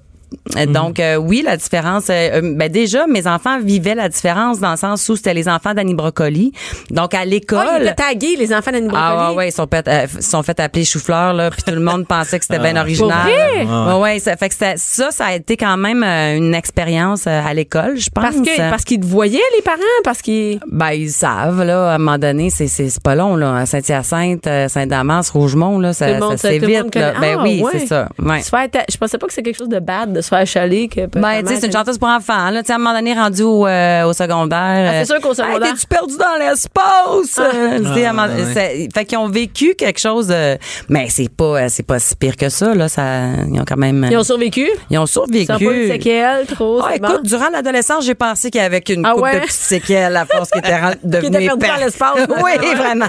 Euh, 0.57 0.65
Donc 0.65 0.99
euh, 0.99 1.15
oui 1.15 1.41
la 1.45 1.57
différence 1.57 2.09
euh, 2.09 2.41
euh, 2.41 2.55
ben 2.55 2.69
déjà 2.71 3.07
mes 3.07 3.27
enfants 3.27 3.59
vivaient 3.61 3.95
la 3.95 4.09
différence 4.09 4.59
dans 4.59 4.71
le 4.71 4.77
sens 4.77 5.07
où 5.09 5.15
c'était 5.15 5.33
les 5.33 5.47
enfants 5.47 5.73
d'Annie 5.73 5.93
Brocoli 5.95 6.51
donc 6.91 7.13
à 7.13 7.25
l'école 7.25 7.65
Ah, 7.67 7.77
ils 7.79 7.83
étaient 7.83 7.95
tagués, 7.95 8.35
les 8.37 8.53
enfants 8.53 8.71
d'Annie 8.71 8.87
Brocoli. 8.87 9.05
ah 9.07 9.29
ouais, 9.31 9.35
ouais, 9.37 9.49
ils 9.49 9.51
sont 9.51 9.67
fait, 9.71 9.87
euh, 9.87 10.05
ils 10.15 10.21
sont 10.23 10.43
fait 10.43 10.59
appeler 10.59 10.85
chou-fleur 10.85 11.33
là, 11.33 11.49
puis 11.51 11.61
tout 11.63 11.73
le 11.73 11.79
monde 11.81 12.05
pensait 12.07 12.39
que 12.39 12.45
c'était 12.45 12.59
bien 12.59 12.75
original. 12.79 13.17
vrai? 13.23 13.65
Ouais, 13.65 13.99
ouais, 14.01 14.19
ça 14.19 14.35
fait 14.37 14.49
que 14.49 14.55
ça, 14.55 14.73
ça, 14.77 15.11
ça 15.11 15.25
a 15.27 15.33
été 15.35 15.57
quand 15.57 15.77
même 15.77 16.03
euh, 16.03 16.35
une 16.37 16.53
expérience 16.55 17.25
euh, 17.27 17.41
à 17.45 17.53
l'école, 17.53 17.97
je 17.97 18.09
pense. 18.09 18.23
Parce 18.23 18.37
que 18.37 18.69
parce 18.69 18.83
qu'ils 18.83 18.99
te 18.99 19.05
voyaient, 19.05 19.39
les 19.55 19.61
parents, 19.61 19.77
parce 20.03 20.21
qu'ils. 20.21 20.59
Ben, 20.71 20.91
ils 20.91 21.11
savent, 21.11 21.63
là, 21.63 21.91
à 21.91 21.95
un 21.95 21.97
moment 21.97 22.17
donné, 22.17 22.49
c'est, 22.49 22.67
c'est, 22.67 22.89
c'est 22.89 23.01
pas 23.03 23.15
long, 23.15 23.35
là. 23.35 23.55
À 23.55 23.65
Saint-Hyacinthe, 23.65 24.47
Saint-Damas, 24.67 25.29
Rougemont, 25.29 25.79
là, 25.79 25.93
ça, 25.93 26.07
Tout 26.07 26.13
le 26.13 26.19
monde, 26.19 26.37
ça 26.37 26.49
c'est 26.49 26.59
vite, 26.59 26.95
là. 26.95 27.13
Ben 27.19 27.37
Ah, 27.39 27.43
oui, 27.43 27.61
ouais. 27.61 27.71
c'est 27.73 27.87
ça. 27.87 28.09
Ouais. 28.19 28.41
Je 28.43 28.97
pensais 28.97 29.17
pas 29.17 29.27
que 29.27 29.33
c'est 29.33 29.43
quelque 29.43 29.57
chose 29.57 29.69
de 29.69 29.79
bad 29.79 30.11
de 30.13 30.21
se 30.23 30.29
faire 30.29 30.47
chaler. 30.47 30.87
Que 30.87 31.05
Ben, 31.05 31.41
tu 31.43 31.49
sais, 31.53 31.59
c'est 31.61 31.67
une 31.67 31.71
chanteuse 31.73 31.97
pour 31.99 32.07
enfants, 32.09 32.49
là. 32.49 32.61
Tu 32.63 32.67
sais, 32.67 32.73
à 32.73 32.75
un 32.75 32.79
moment 32.79 32.93
donné, 32.95 33.13
rendu 33.13 33.43
au, 33.43 33.67
euh, 33.67 34.05
au 34.05 34.13
secondaire. 34.13 34.89
Ah, 34.89 35.03
c'est 35.05 35.11
euh, 35.13 35.15
sûr 35.17 35.21
qu'au 35.21 35.33
secondaire- 35.35 35.67
Hey, 35.67 35.73
t'es-tu 35.73 35.87
perdu 35.87 36.17
dans 36.17 36.39
l'espace? 36.39 37.39
Euh, 37.39 37.79
un 38.07 38.13
moment- 38.13 38.27
ouais. 38.33 38.43
c'est- 38.53 38.87
Fait 38.93 39.05
qu'ils 39.05 39.17
ont 39.17 39.27
vécu 39.29 39.75
quelque 39.75 39.99
chose, 39.99 40.29
euh, 40.31 40.55
mais 40.89 41.07
c'est 41.09 41.29
pas, 41.29 41.43
euh, 41.63 41.65
c'est 41.69 41.85
pas 41.85 41.99
si 41.99 42.15
pire 42.15 42.35
que 42.37 42.49
ça, 42.49 42.73
là. 42.73 42.87
Ça, 42.89 43.03
ils 43.51 43.59
ont 43.59 43.65
quand 43.67 43.77
même, 43.77 44.07
Ils 44.09 44.17
ont 44.17 44.23
survécu? 44.23 44.67
ils 44.89 44.97
ont 44.97 45.05
survécu. 45.05 45.45
Ils 45.49 45.51
ont 45.53 45.57
pas 45.69 45.75
eu 45.75 45.87
de 45.87 45.91
séquelles, 45.93 46.45
trop. 46.47 46.79
Ah, 46.81 46.87
c'est 46.91 46.97
écoute, 46.97 47.21
bon. 47.23 47.27
durant 47.29 47.49
l'adolescence, 47.49 48.05
j'ai 48.05 48.15
pensé 48.15 48.49
qu'il 48.49 48.61
y 48.61 48.63
avait 48.63 48.81
qu'une 48.81 49.05
Ah 49.05 49.13
coupe 49.13 49.23
ouais? 49.23 49.35
de 49.35 49.39
petites 49.41 49.51
séquelles 49.53 50.15
à 50.15 50.25
force 50.25 50.49
qui 50.51 50.59
était 50.59 50.69
devenue 51.03 51.35
était 51.37 51.45
perdu 51.47 51.67
dans 51.67 51.75
l'espace. 51.85 52.13
oui, 52.43 52.75
vraiment. 52.75 53.07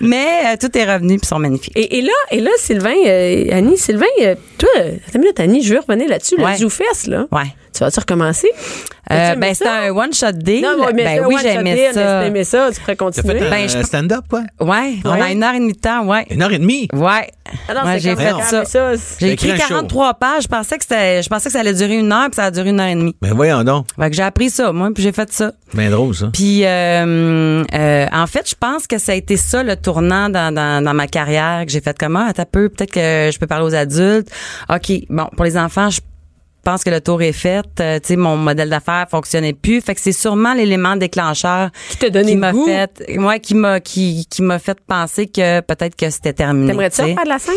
Mais 0.00 0.26
euh, 0.46 0.56
tout 0.60 0.76
est 0.76 0.84
revenu 0.84 1.18
puis 1.18 1.20
ils 1.24 1.28
sont 1.28 1.38
magnifiques. 1.38 1.72
Et, 1.76 1.98
et 1.98 2.02
là, 2.02 2.12
et 2.30 2.40
là, 2.40 2.50
Sylvain, 2.58 2.94
euh, 3.06 3.44
Annie, 3.52 3.76
Sylvain, 3.78 4.06
euh, 4.20 4.34
toi, 4.58 4.68
attends 4.76 4.90
une 5.14 5.20
minute, 5.20 5.40
Annie, 5.40 5.62
je 5.62 5.74
veux 5.74 5.80
revenir 5.86 6.08
là-dessus, 6.08 6.36
Ouais. 6.52 6.58
le 6.58 6.58
Zoufest, 6.58 7.06
là. 7.08 7.26
Ouais. 7.32 7.54
Tu 7.74 7.80
vas-tu 7.82 8.00
recommencer? 8.00 8.48
Euh, 9.10 9.34
ben, 9.34 9.54
c'était 9.54 9.68
un 9.68 9.90
one-shot 9.90 10.32
deal. 10.32 10.62
Non, 10.62 10.76
mais, 10.78 10.92
mais 10.92 11.04
ben 11.04 11.26
oui, 11.26 11.34
one-shot 11.34 11.48
j'aimais 11.48 11.74
mais 11.74 11.92
ça. 11.92 12.20
si 12.20 12.24
t'aimais 12.26 12.44
ça, 12.44 12.68
tu 12.72 12.80
pourrais 12.80 12.96
T'as 12.96 13.04
continuer. 13.04 13.38
fait 13.40 13.46
un 13.46 13.50
Ben, 13.50 13.68
je- 13.68 13.82
stand-up, 13.82 14.24
quoi? 14.28 14.42
Ouais, 14.60 14.94
on 15.04 15.10
Ouais. 15.12 15.22
a 15.22 15.32
une 15.32 15.42
heure 15.42 15.54
et 15.54 15.58
demie 15.58 15.72
de 15.72 15.78
temps, 15.80 16.04
ouais. 16.06 16.26
Une 16.30 16.42
heure 16.42 16.52
et 16.52 16.58
demie? 16.58 16.86
Ouais. 16.92 17.30
Ah 17.68 17.74
non, 17.74 17.80
Ouais, 17.84 17.94
c'est 17.94 18.00
j'ai 18.00 18.16
fait 18.16 18.30
ça. 18.30 18.36
mais 18.36 18.42
ça, 18.44 18.64
c'est- 18.96 19.18
J'ai 19.20 19.26
T'as 19.28 19.32
écrit 19.32 19.48
écrit 19.50 19.62
un 19.62 19.66
show. 19.66 19.74
43 19.74 20.14
pages. 20.14 20.42
Je 20.44 20.48
pensais 20.48 20.76
que 20.78 20.84
c'était, 20.84 21.22
je 21.22 21.28
pensais 21.28 21.46
que 21.48 21.52
ça 21.52 21.60
allait 21.60 21.74
durer 21.74 21.96
une 21.98 22.12
heure 22.12 22.26
puis 22.26 22.36
ça 22.36 22.44
a 22.44 22.50
duré 22.50 22.70
une 22.70 22.80
heure 22.80 22.86
et 22.88 22.94
demie. 22.94 23.16
Ben 23.20 23.34
voyons 23.34 23.64
donc. 23.64 23.86
Fait 23.98 24.10
que 24.10 24.16
j'ai 24.16 24.22
appris 24.22 24.50
ça, 24.50 24.70
moi, 24.72 24.90
puis 24.94 25.02
j'ai 25.02 25.12
fait 25.12 25.32
ça. 25.32 25.52
Ben 25.74 25.90
drôle, 25.90 26.14
ça. 26.14 26.28
Puis, 26.32 26.64
euh, 26.64 27.64
euh, 27.74 28.06
en 28.12 28.26
fait, 28.26 28.48
je 28.48 28.54
pense 28.58 28.86
que 28.86 28.98
ça 28.98 29.12
a 29.12 29.14
été 29.14 29.36
ça 29.36 29.62
le 29.62 29.76
tournant 29.76 30.28
dans, 30.28 30.54
dans, 30.54 30.84
dans 30.84 30.94
ma 30.94 31.06
carrière 31.06 31.64
que 31.66 31.72
j'ai 31.72 31.80
fait 31.80 31.96
comment 31.98 32.28
à 32.28 32.44
peu 32.44 32.68
peut-être 32.68 32.92
que 32.92 33.30
je 33.32 33.38
peux 33.38 33.46
parler 33.46 33.64
aux 33.66 33.74
adultes. 33.74 34.28
Ok, 34.70 34.92
bon 35.08 35.26
pour 35.36 35.44
les 35.44 35.56
enfants, 35.56 35.90
je 35.90 36.00
pense 36.64 36.84
que 36.84 36.90
le 36.90 37.00
tour 37.00 37.20
est 37.22 37.32
fait. 37.32 37.64
Euh, 37.80 37.98
tu 37.98 38.08
sais, 38.08 38.16
mon 38.16 38.36
modèle 38.36 38.70
d'affaires 38.70 39.06
fonctionnait 39.10 39.52
plus. 39.52 39.80
Fait 39.80 39.94
que 39.94 40.00
c'est 40.00 40.12
sûrement 40.12 40.54
l'élément 40.54 40.96
déclencheur 40.96 41.70
Qui 41.90 41.96
t'a 41.98 42.10
donné 42.10 42.32
qui 42.32 42.36
m'a 42.36 42.52
fait, 42.52 42.90
ouais, 43.18 43.40
qui 43.40 43.54
m'a 43.54 43.80
qui 43.80 44.26
qui 44.30 44.42
m'a 44.42 44.58
fait 44.58 44.78
penser 44.86 45.26
que 45.26 45.60
peut-être 45.60 45.96
que 45.96 46.08
c'était 46.10 46.32
terminé. 46.32 46.68
T'aimerais-tu 46.68 47.02
faire 47.02 47.24
de 47.24 47.28
la 47.28 47.38
scène? 47.38 47.54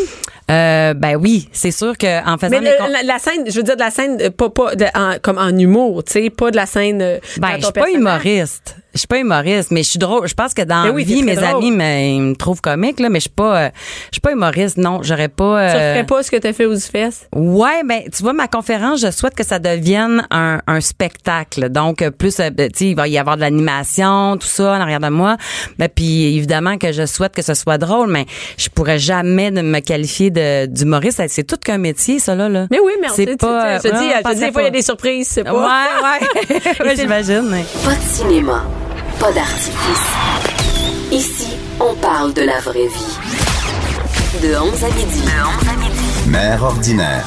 Euh, 0.52 0.94
ben 0.94 1.16
oui, 1.16 1.50
c'est 1.52 1.72
sûr 1.72 1.98
que 1.98 2.28
en 2.28 2.38
faisant 2.38 2.52
Mais 2.52 2.62
le- 2.62 2.92
la, 2.92 3.04
la 3.04 3.20
scène, 3.20 3.44
je 3.50 3.56
veux 3.56 3.64
dire 3.64 3.76
de 3.76 3.82
la 3.82 3.90
scène, 3.92 4.18
euh, 4.22 4.30
pas, 4.30 4.50
pas 4.50 4.76
de- 4.76 4.86
en- 4.96 5.18
comme 5.22 5.38
en 5.38 5.50
humour, 5.58 6.04
tu 6.04 6.14
sais, 6.14 6.30
pas 6.30 6.52
de 6.52 6.56
la 6.56 6.66
scène. 6.66 7.02
euh, 7.02 7.20
Ben, 7.38 7.56
je 7.58 7.64
suis 7.64 7.74
pas 7.74 7.90
humoriste. 7.90 8.76
Je 8.96 9.00
suis 9.00 9.08
pas 9.08 9.20
humoriste, 9.20 9.72
mais 9.72 9.84
je 9.84 9.90
suis 9.90 10.00
drôle. 10.00 10.28
Je 10.28 10.34
pense 10.34 10.54
que 10.54 10.62
dans 10.64 10.82
Ben 10.84 10.88
la 10.88 10.94
oui, 10.94 11.04
vie, 11.04 11.22
mes 11.22 11.36
drôle. 11.36 11.48
amis 11.58 11.72
me, 11.72 12.00
ils 12.16 12.22
me 12.22 12.34
trouvent 12.36 12.62
comique, 12.62 13.00
là, 13.00 13.10
mais 13.10 13.20
je 13.20 13.24
suis 13.26 13.30
pas, 13.30 13.58
euh, 13.66 13.70
je 14.10 14.16
suis 14.16 14.22
pas 14.22 14.32
humoriste. 14.32 14.78
Non, 14.78 15.00
j'aurais 15.04 15.28
pas. 15.28 15.70
Tu 15.70 15.76
euh, 15.78 15.94
ferais 15.94 16.06
pas 16.06 16.24
ce 16.24 16.32
que 16.32 16.38
t'as 16.38 16.54
fait 16.54 16.66
aux 16.66 16.80
fesses? 16.80 17.28
Ouais, 17.36 17.84
ben 17.86 18.02
tu 18.12 18.24
vois 18.24 18.34
ma 18.34 18.48
conférence, 18.48 19.02
je 19.02 19.12
souhaite 19.12 19.36
que 19.36 19.46
ça 19.46 19.60
devienne 19.60 20.26
un, 20.32 20.62
un 20.66 20.80
spectacle. 20.82 21.70
Donc 21.70 22.02
euh, 22.02 22.10
plus 22.10 22.40
euh, 22.40 22.50
ben, 22.50 22.72
tu 22.72 22.80
sais, 22.80 22.86
il 22.88 22.96
va 22.96 23.08
y 23.08 23.18
avoir 23.18 23.36
de 23.36 23.42
l'animation, 23.42 24.38
tout 24.38 24.48
ça 24.48 24.72
en 24.72 24.82
arrière 24.82 25.00
de 25.02 25.10
moi. 25.10 25.38
Ben 25.78 25.90
puis 25.94 26.36
évidemment 26.38 26.78
que 26.78 26.92
je 26.92 27.06
souhaite 27.06 27.34
que 27.36 27.42
ce 27.42 27.54
soit 27.54 27.78
drôle, 27.78 28.10
mais 28.10 28.26
je 28.58 28.70
pourrais 28.70 28.98
jamais 29.00 29.52
de 29.52 29.62
me 29.62 29.80
qualifier 29.80 30.30
de 30.32 30.68
d'humoriste, 30.68 31.22
c'est 31.28 31.44
tout 31.46 31.58
qu'un 31.58 31.78
métier 31.78 32.20
ça 32.20 32.34
là 32.34 32.48
là. 32.50 32.68
Mais 32.72 32.80
oui, 32.80 32.94
mais 33.02 33.08
C'est 33.14 33.38
pas, 33.38 33.80
tu 33.80 33.88
je 33.88 33.92
te 33.94 33.98
dis, 34.00 34.40
des 34.40 34.52
fois, 34.54 34.62
il 34.62 34.66
y 34.66 34.68
a 34.68 34.72
des 34.72 34.82
surprises, 34.82 35.28
c'est 35.30 35.44
pas. 35.44 35.54
Ouais, 35.54 35.60
ouais. 36.50 36.62
ouais, 36.86 36.96
j'imagine. 36.96 37.48
mais- 37.50 37.66
Pas 37.84 37.96
de 37.96 38.02
cinéma, 38.02 38.64
pas 39.20 39.32
d'artifice. 39.32 40.08
Ici, 41.12 41.48
on 41.80 41.94
parle 41.96 42.34
de 42.34 42.42
la 42.42 42.60
vraie 42.60 42.88
vie. 42.88 43.18
De 44.42 44.56
11 44.58 44.84
à 44.84 44.88
midi. 44.96 45.22
De 45.22 45.28
11 45.28 45.70
à 45.70 45.78
midi. 45.80 46.30
Mère 46.30 46.64
ordinaire. 46.64 47.26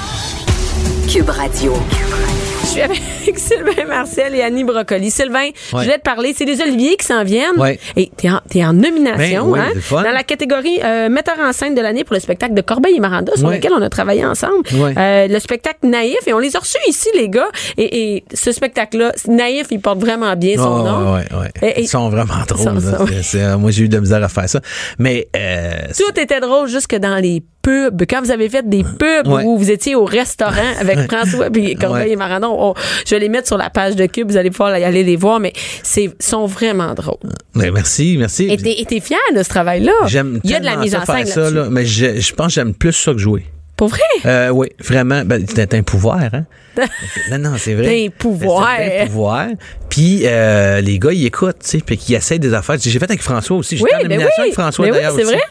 Cube 1.08 1.30
Radio. 1.30 1.74
Je 1.74 2.47
suis 2.86 3.00
avec 3.24 3.38
Sylvain 3.38 3.84
Marcel 3.86 4.34
et 4.34 4.42
Annie 4.42 4.64
Brocoli. 4.64 5.10
Sylvain, 5.10 5.48
je 5.70 5.76
Ouais. 5.76 5.84
voulais 5.84 5.98
te 5.98 6.02
parler. 6.02 6.34
C'est 6.36 6.44
les 6.44 6.60
Oliviers 6.60 6.96
qui 6.96 7.06
s'en 7.06 7.24
viennent. 7.24 7.58
Ouais. 7.58 7.78
Et 7.96 8.10
t'es 8.16 8.30
en, 8.30 8.40
t'es 8.48 8.64
en 8.64 8.72
nomination, 8.72 9.50
Ben 9.52 9.64
oui, 9.74 9.80
hein? 9.92 10.02
Dans 10.02 10.12
la 10.12 10.22
catégorie 10.22 10.80
euh, 10.82 11.08
metteur 11.08 11.36
en 11.40 11.52
scène 11.52 11.74
de 11.74 11.80
l'année 11.80 12.04
pour 12.04 12.14
le 12.14 12.20
spectacle 12.20 12.54
de 12.54 12.60
Corbeil 12.60 12.96
et 12.96 13.00
Maranda, 13.00 13.32
sur 13.36 13.48
Ouais. 13.48 13.56
lequel 13.56 13.72
on 13.76 13.82
a 13.82 13.88
travaillé 13.90 14.24
ensemble. 14.24 14.62
Ouais. 14.74 14.94
Euh, 14.96 15.28
le 15.28 15.38
spectacle 15.38 15.78
Naïf, 15.84 16.18
et 16.26 16.32
on 16.32 16.38
les 16.38 16.54
a 16.56 16.58
reçus 16.60 16.78
ici, 16.88 17.08
les 17.14 17.28
gars. 17.28 17.48
Et, 17.76 18.14
et 18.16 18.24
ce 18.34 18.52
spectacle-là, 18.52 19.12
Naïf, 19.28 19.66
il 19.70 19.80
porte 19.80 19.98
vraiment 19.98 20.34
bien 20.36 20.56
son 20.56 20.80
Oh, 20.80 20.82
nom. 20.82 21.14
ouais, 21.14 21.24
ouais. 21.40 21.50
Et- 21.62 21.80
et- 21.80 21.82
Ils 21.82 21.88
sont 21.88 22.08
vraiment 22.08 22.34
drôles. 22.46 22.80
Sont- 22.80 22.96
sont- 23.22 23.38
euh, 23.38 23.58
moi, 23.58 23.70
j'ai 23.70 23.84
eu 23.84 23.88
de 23.88 23.94
la 23.94 24.00
misère 24.00 24.22
à 24.22 24.28
faire 24.28 24.48
ça. 24.48 24.60
Mais 24.98 25.28
euh, 25.36 25.72
Tout 25.96 26.18
était 26.20 26.40
drôle 26.40 26.68
jusque 26.68 26.94
dans 26.96 27.16
les 27.16 27.42
pubs, 27.90 28.02
quand 28.08 28.22
vous 28.22 28.30
avez 28.30 28.48
fait 28.48 28.66
des 28.68 28.82
pubs 28.82 29.26
Ouais. 29.26 29.44
où 29.44 29.58
vous 29.58 29.70
étiez 29.70 29.94
au 29.94 30.04
restaurant 30.04 30.52
avec 30.80 30.98
François 31.10 31.50
puis 31.50 31.74
Corbeil 31.74 32.04
Ouais. 32.06 32.12
et 32.12 32.16
Marandon, 32.16 32.56
on- 32.58 32.74
je 33.06 33.10
vais 33.14 33.20
les 33.20 33.28
mettre 33.28 33.46
sur 33.46 33.58
la 33.58 33.68
page 33.70 33.94
de 33.96 34.06
Cube, 34.06 34.30
vous 34.30 34.36
allez 34.36 34.50
pouvoir 34.50 34.76
y 34.78 34.84
aller 34.84 35.04
les 35.04 35.16
voir, 35.16 35.38
mais 35.40 35.52
c'est 35.82 36.10
sont 36.20 36.46
vraiment 36.46 36.94
drôles. 36.94 37.16
Mais 37.54 37.70
merci, 37.70 38.16
merci. 38.18 38.48
Et 38.50 38.84
t'es 38.86 39.00
fier 39.00 39.18
de 39.36 39.42
ce 39.42 39.48
travail-là. 39.48 39.92
J'aime 40.06 40.40
Il 40.44 40.50
y 40.50 40.54
a 40.54 40.60
de 40.60 40.64
la 40.64 40.76
mise 40.76 40.94
en 40.94 41.04
scène 41.04 41.26
ça, 41.26 41.40
là-dessus. 41.40 41.54
là, 41.56 41.68
mais 41.70 41.84
je, 41.84 42.20
je 42.20 42.34
pense 42.34 42.46
que 42.48 42.52
j'aime 42.54 42.74
plus 42.74 42.92
ça 42.92 43.12
que 43.12 43.18
jouer. 43.18 43.44
Pour 43.76 43.88
vrai? 43.88 44.00
Euh, 44.26 44.48
oui, 44.48 44.68
vraiment. 44.80 45.22
Ben, 45.24 45.44
c'est 45.48 45.72
un 45.74 45.82
pouvoir, 45.84 46.18
hein? 46.32 46.44
non, 47.30 47.38
non, 47.38 47.52
c'est 47.58 47.74
vrai. 47.74 48.06
Un 48.06 48.10
pouvoir. 48.10 48.68
C'est 48.76 49.00
un 49.02 49.06
pouvoir. 49.06 49.46
Puis 49.88 50.22
euh, 50.24 50.80
les 50.80 50.98
gars, 50.98 51.12
ils 51.12 51.26
écoutent, 51.26 51.58
tu 51.62 51.68
sais, 51.70 51.78
puis 51.84 51.96
qu'ils 51.96 52.16
essayent 52.16 52.40
des 52.40 52.54
affaires. 52.54 52.76
J'ai 52.80 52.90
fait 52.98 53.04
avec 53.04 53.22
François 53.22 53.56
aussi. 53.56 53.76
J'étais 53.76 53.90
Oui, 53.92 53.96
en 53.96 54.02
ben 54.02 54.08
nomination 54.08 54.34
oui. 54.38 54.42
avec 54.48 54.54
François 54.54 54.84
Ben 54.86 54.90
oui, 54.92 54.96
d'ailleurs 54.98 55.12
c'est 55.14 55.22
aussi. 55.24 55.32
vrai. 55.34 55.42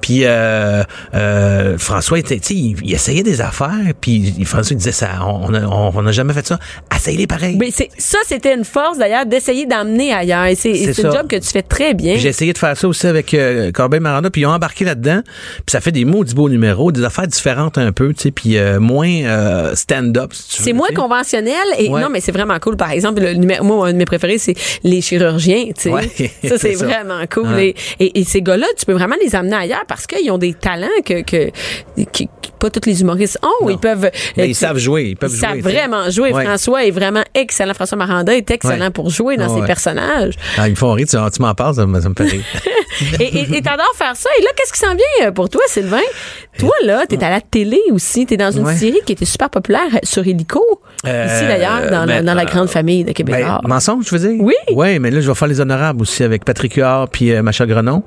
Puis 0.00 0.20
euh, 0.24 0.82
euh, 1.14 1.78
François 1.78 2.18
était, 2.18 2.38
tu 2.38 2.46
sais, 2.48 2.54
il, 2.54 2.76
il 2.82 2.92
essayait 2.94 3.22
des 3.22 3.40
affaires. 3.40 3.70
Puis 4.00 4.34
François 4.44 4.74
il 4.74 4.78
disait 4.78 4.92
ça, 4.92 5.08
on 5.26 5.50
n'a 5.50 5.68
on, 5.68 5.92
on 5.94 6.06
a 6.06 6.12
jamais 6.12 6.32
fait 6.32 6.46
ça. 6.46 6.58
Essayez-les 6.94 7.26
pareil. 7.26 7.56
Mais 7.58 7.70
c'est 7.70 7.90
ça, 7.98 8.18
c'était 8.26 8.54
une 8.54 8.64
force 8.64 8.98
d'ailleurs 8.98 9.26
d'essayer 9.26 9.66
d'emmener 9.66 10.12
ailleurs. 10.12 10.44
Et 10.46 10.54
c'est 10.54 10.88
un 11.04 11.10
job 11.12 11.26
que 11.28 11.36
tu 11.36 11.48
fais 11.48 11.62
très 11.62 11.94
bien. 11.94 12.16
J'ai 12.16 12.28
essayé 12.28 12.52
de 12.52 12.58
faire 12.58 12.76
ça 12.76 12.88
aussi 12.88 13.06
avec 13.06 13.32
euh, 13.34 13.70
Corbeil 13.72 14.00
Maranda, 14.00 14.30
puis 14.30 14.42
ils 14.42 14.46
ont 14.46 14.50
embarqué 14.50 14.84
là-dedans. 14.84 15.20
Puis 15.24 15.64
ça 15.72 15.80
fait 15.80 15.92
des 15.92 16.04
maudits 16.04 16.34
beaux 16.34 16.48
numéros, 16.48 16.92
des 16.92 17.04
affaires 17.04 17.26
différentes 17.26 17.78
un 17.78 17.92
peu, 17.92 18.12
tu 18.12 18.22
sais, 18.22 18.30
puis 18.30 18.56
euh, 18.58 18.80
moins 18.80 19.08
euh, 19.08 19.74
stand-up. 19.74 20.32
si 20.34 20.62
C'est 20.62 20.72
moins 20.72 20.88
conventionnel 20.94 21.54
et 21.78 21.88
Ouais. 21.90 22.00
non 22.02 22.08
mais 22.08 22.20
c'est 22.20 22.30
vraiment 22.32 22.58
cool 22.60 22.76
par 22.76 22.90
exemple 22.92 23.20
le 23.20 23.32
numéro 23.34 23.64
moi 23.64 23.88
un 23.88 23.92
de 23.92 23.98
mes 23.98 24.04
préférés 24.04 24.38
c'est 24.38 24.54
les 24.84 25.00
chirurgiens 25.00 25.64
tu 25.74 25.82
sais 25.82 25.90
Ouais, 25.90 26.08
ça 26.48 26.56
c'est 26.56 26.74
vraiment 26.74 27.20
cool 27.32 27.48
Ouais. 27.48 27.74
et, 27.98 28.04
et, 28.04 28.20
et 28.20 28.24
ces 28.24 28.42
gars-là 28.42 28.66
tu 28.78 28.86
peux 28.86 28.92
vraiment 28.92 29.16
les 29.20 29.34
amener 29.34 29.56
ailleurs 29.56 29.84
parce 29.90 30.06
qu'ils 30.06 30.30
ont 30.30 30.38
des 30.38 30.54
talents 30.54 30.86
que 31.04 31.22
que 31.22 31.50
qui, 32.12 32.28
pas 32.60 32.70
tous 32.70 32.86
les 32.88 33.00
humoristes 33.00 33.38
ont 33.42 33.64
Non. 33.64 33.70
ils 33.70 33.78
peuvent 33.78 34.10
Mais 34.36 34.44
euh, 34.44 34.46
ils 34.46 34.54
savent 34.54 34.78
jouer, 34.78 35.08
ils 35.10 35.16
peuvent 35.16 35.30
ils 35.32 35.38
jouer, 35.38 35.48
savent 35.48 35.58
vraiment 35.58 36.08
jouer 36.10 36.32
Ouais. 36.32 36.44
François 36.44 36.84
est 36.84 36.90
vraiment 36.92 37.24
excellent 37.34 37.74
François 37.74 37.98
Maranda 37.98 38.34
est 38.36 38.48
excellent 38.50 38.84
Ouais. 38.84 38.90
pour 38.90 39.10
jouer 39.10 39.36
dans 39.36 39.52
ses 39.58 39.66
personnages 39.66 40.34
Ah, 40.56 40.68
ils 40.68 40.72
me 40.72 40.76
font 40.76 40.92
rire, 40.92 41.06
tu, 41.10 41.16
tu 41.34 41.42
m'en 41.42 41.54
parles, 41.54 41.74
ça, 41.74 41.86
me- 41.86 42.00
ça 42.00 42.08
me 42.08 42.14
fait 42.14 42.24
rire. 42.24 42.42
et 43.20 43.62
t'adores 43.62 43.94
faire 43.96 44.14
ça 44.16 44.28
et 44.38 44.42
là 44.42 44.50
qu'est-ce 44.56 44.72
qui 44.72 44.78
s'en 44.78 44.94
vient 44.94 45.28
euh, 45.28 45.30
pour 45.32 45.48
toi 45.48 45.62
Sylvain? 45.68 45.98
Toi 46.58 46.72
là 46.84 47.04
t'es 47.08 47.22
à 47.24 47.30
la 47.30 47.40
télé 47.40 47.80
aussi 47.90 48.26
t'es 48.26 48.36
dans 48.36 48.50
une 48.50 48.60
Ouais. 48.66 48.76
série 48.76 49.00
qui 49.06 49.12
était 49.12 49.24
super 49.24 49.48
populaire 49.48 49.88
sur 50.02 50.26
Hélico 50.26 50.62
Euh, 51.06 51.26
ici 51.26 51.46
d'ailleurs 51.46 51.90
dans, 51.90 52.06
ben, 52.06 52.22
dans 52.24 52.34
la 52.34 52.42
euh, 52.42 52.44
grande 52.44 52.68
famille 52.68 53.04
de 53.04 53.12
Québec 53.12 53.42
Ben, 53.46 53.58
mensonge, 53.66 54.04
je 54.06 54.14
veux 54.14 54.28
dire? 54.28 54.40
Oui. 54.42 54.52
Oui, 54.74 54.98
mais 54.98 55.10
là, 55.10 55.20
je 55.22 55.28
vais 55.28 55.34
faire 55.34 55.48
les 55.48 55.60
honorables 55.60 56.02
aussi 56.02 56.22
avec 56.22 56.44
Patrick 56.44 56.74
Huard 56.74 57.08
puis 57.08 57.32
euh, 57.32 57.42
Macha 57.42 57.64
Grenon. 57.64 58.02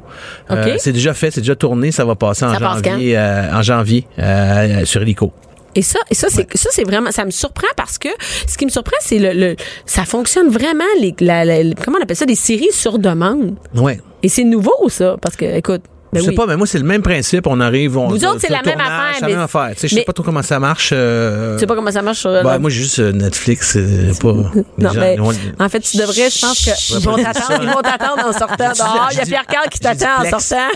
Euh, 0.52 0.76
c'est 0.78 0.92
déjà 0.92 1.14
fait, 1.16 1.32
c'est 1.32 1.42
déjà 1.42 1.56
tourné, 1.56 1.92
ça 1.92 2.06
va 2.06 2.14
passer 2.16 2.46
en 2.46 2.54
Ça 2.54 2.60
passe 2.60 2.84
janvier, 2.84 3.18
en 3.18 3.62
janvier 3.64 4.06
euh, 4.44 4.86
sur 4.86 5.02
Helico. 5.02 5.32
Et 5.76 5.82
ça, 5.82 6.00
et 6.12 6.14
ça, 6.14 6.28
c'est, 6.30 6.48
ça, 6.56 6.70
c'est 6.72 6.84
vraiment, 6.84 7.10
ça 7.12 7.26
me 7.26 7.32
surprend 7.32 7.68
parce 7.76 7.98
que 7.98 8.10
ce 8.48 8.58
qui 8.60 8.66
me 8.66 8.70
surprend, 8.70 8.98
c'est 9.02 9.18
le, 9.18 9.32
le 9.34 9.56
ça 9.88 10.06
fonctionne 10.06 10.50
vraiment 10.50 10.84
les, 11.00 11.16
la, 11.20 11.46
la- 11.46 11.74
comment 11.84 11.98
on 12.00 12.04
appelle 12.04 12.16
ça, 12.16 12.28
des 12.28 12.36
séries 12.36 12.72
sur 12.72 13.00
demande. 13.00 13.56
Ouais. 13.76 14.00
Et 14.22 14.30
c'est 14.30 14.44
nouveau, 14.44 14.88
ça, 14.90 15.18
parce 15.20 15.36
que, 15.36 15.46
écoute, 15.46 15.82
ben 16.14 16.20
je 16.20 16.24
sais 16.26 16.30
oui. 16.30 16.36
pas, 16.36 16.46
mais 16.48 16.58
moi, 16.58 16.68
c'est 16.68 16.78
le 16.80 16.84
même 16.86 17.02
principe. 17.02 17.48
On 17.48 17.60
arrive, 17.60 17.98
on. 17.98 18.08
Vous 18.08 18.24
autres, 18.26 18.40
c'est 18.42 18.50
la 18.52 18.62
même 18.62 18.80
affaire, 18.80 19.16
C'est 19.16 19.22
la 19.22 19.28
même 19.28 19.40
affaire. 19.40 19.70
Tu 19.74 19.80
sais, 19.82 19.88
je 19.88 19.96
sais 19.96 20.04
pas 20.04 20.14
trop 20.14 20.24
comment 20.24 20.42
ça 20.44 20.60
marche. 20.60 20.90
euh, 20.94 21.56
Tu 21.56 21.62
sais 21.62 21.68
pas 21.68 21.76
comment 21.76 21.92
ça 21.92 22.02
marche 22.02 22.20
sur 22.20 22.32
ben, 22.32 22.44
la- 22.44 22.60
moi, 22.60 22.70
j'ai 22.70 22.82
juste 22.82 23.00
euh, 23.00 23.12
Netflix, 23.12 23.72
c'est 23.74 24.22
pas. 24.22 24.28
non, 24.78 24.90
gens, 24.94 25.00
mais 25.00 25.18
en 25.60 25.70
fait, 25.70 25.80
tu 25.82 25.98
devrais, 25.98 26.30
je 26.30 26.40
pense 26.40 26.64
t'attendre, 26.66 27.64
ils 27.64 27.70
vont 27.70 27.82
t'attendre 27.82 28.26
en 28.28 28.34
sortant 28.34 28.72
dehors. 28.74 29.10
Il 29.12 29.18
y 29.18 29.22
a 29.22 29.26
Pierre 29.26 29.46
Carl 29.48 29.70
qui 29.70 29.80
t'attend 29.80 30.22
en 30.26 30.40
sortant. 30.40 30.68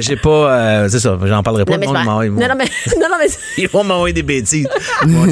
J'ai 0.00 0.16
pas. 0.16 0.30
euh, 0.30 0.88
c'est 0.90 1.00
ça, 1.00 1.18
j'en 1.24 1.42
parlerai 1.42 1.64
pas. 1.64 1.76
Non, 1.76 2.54
mais 3.18 3.26
Ils 3.58 3.68
vont 3.68 3.84
m'envoyer 3.84 4.12
des 4.12 4.22
bêtises. 4.22 4.68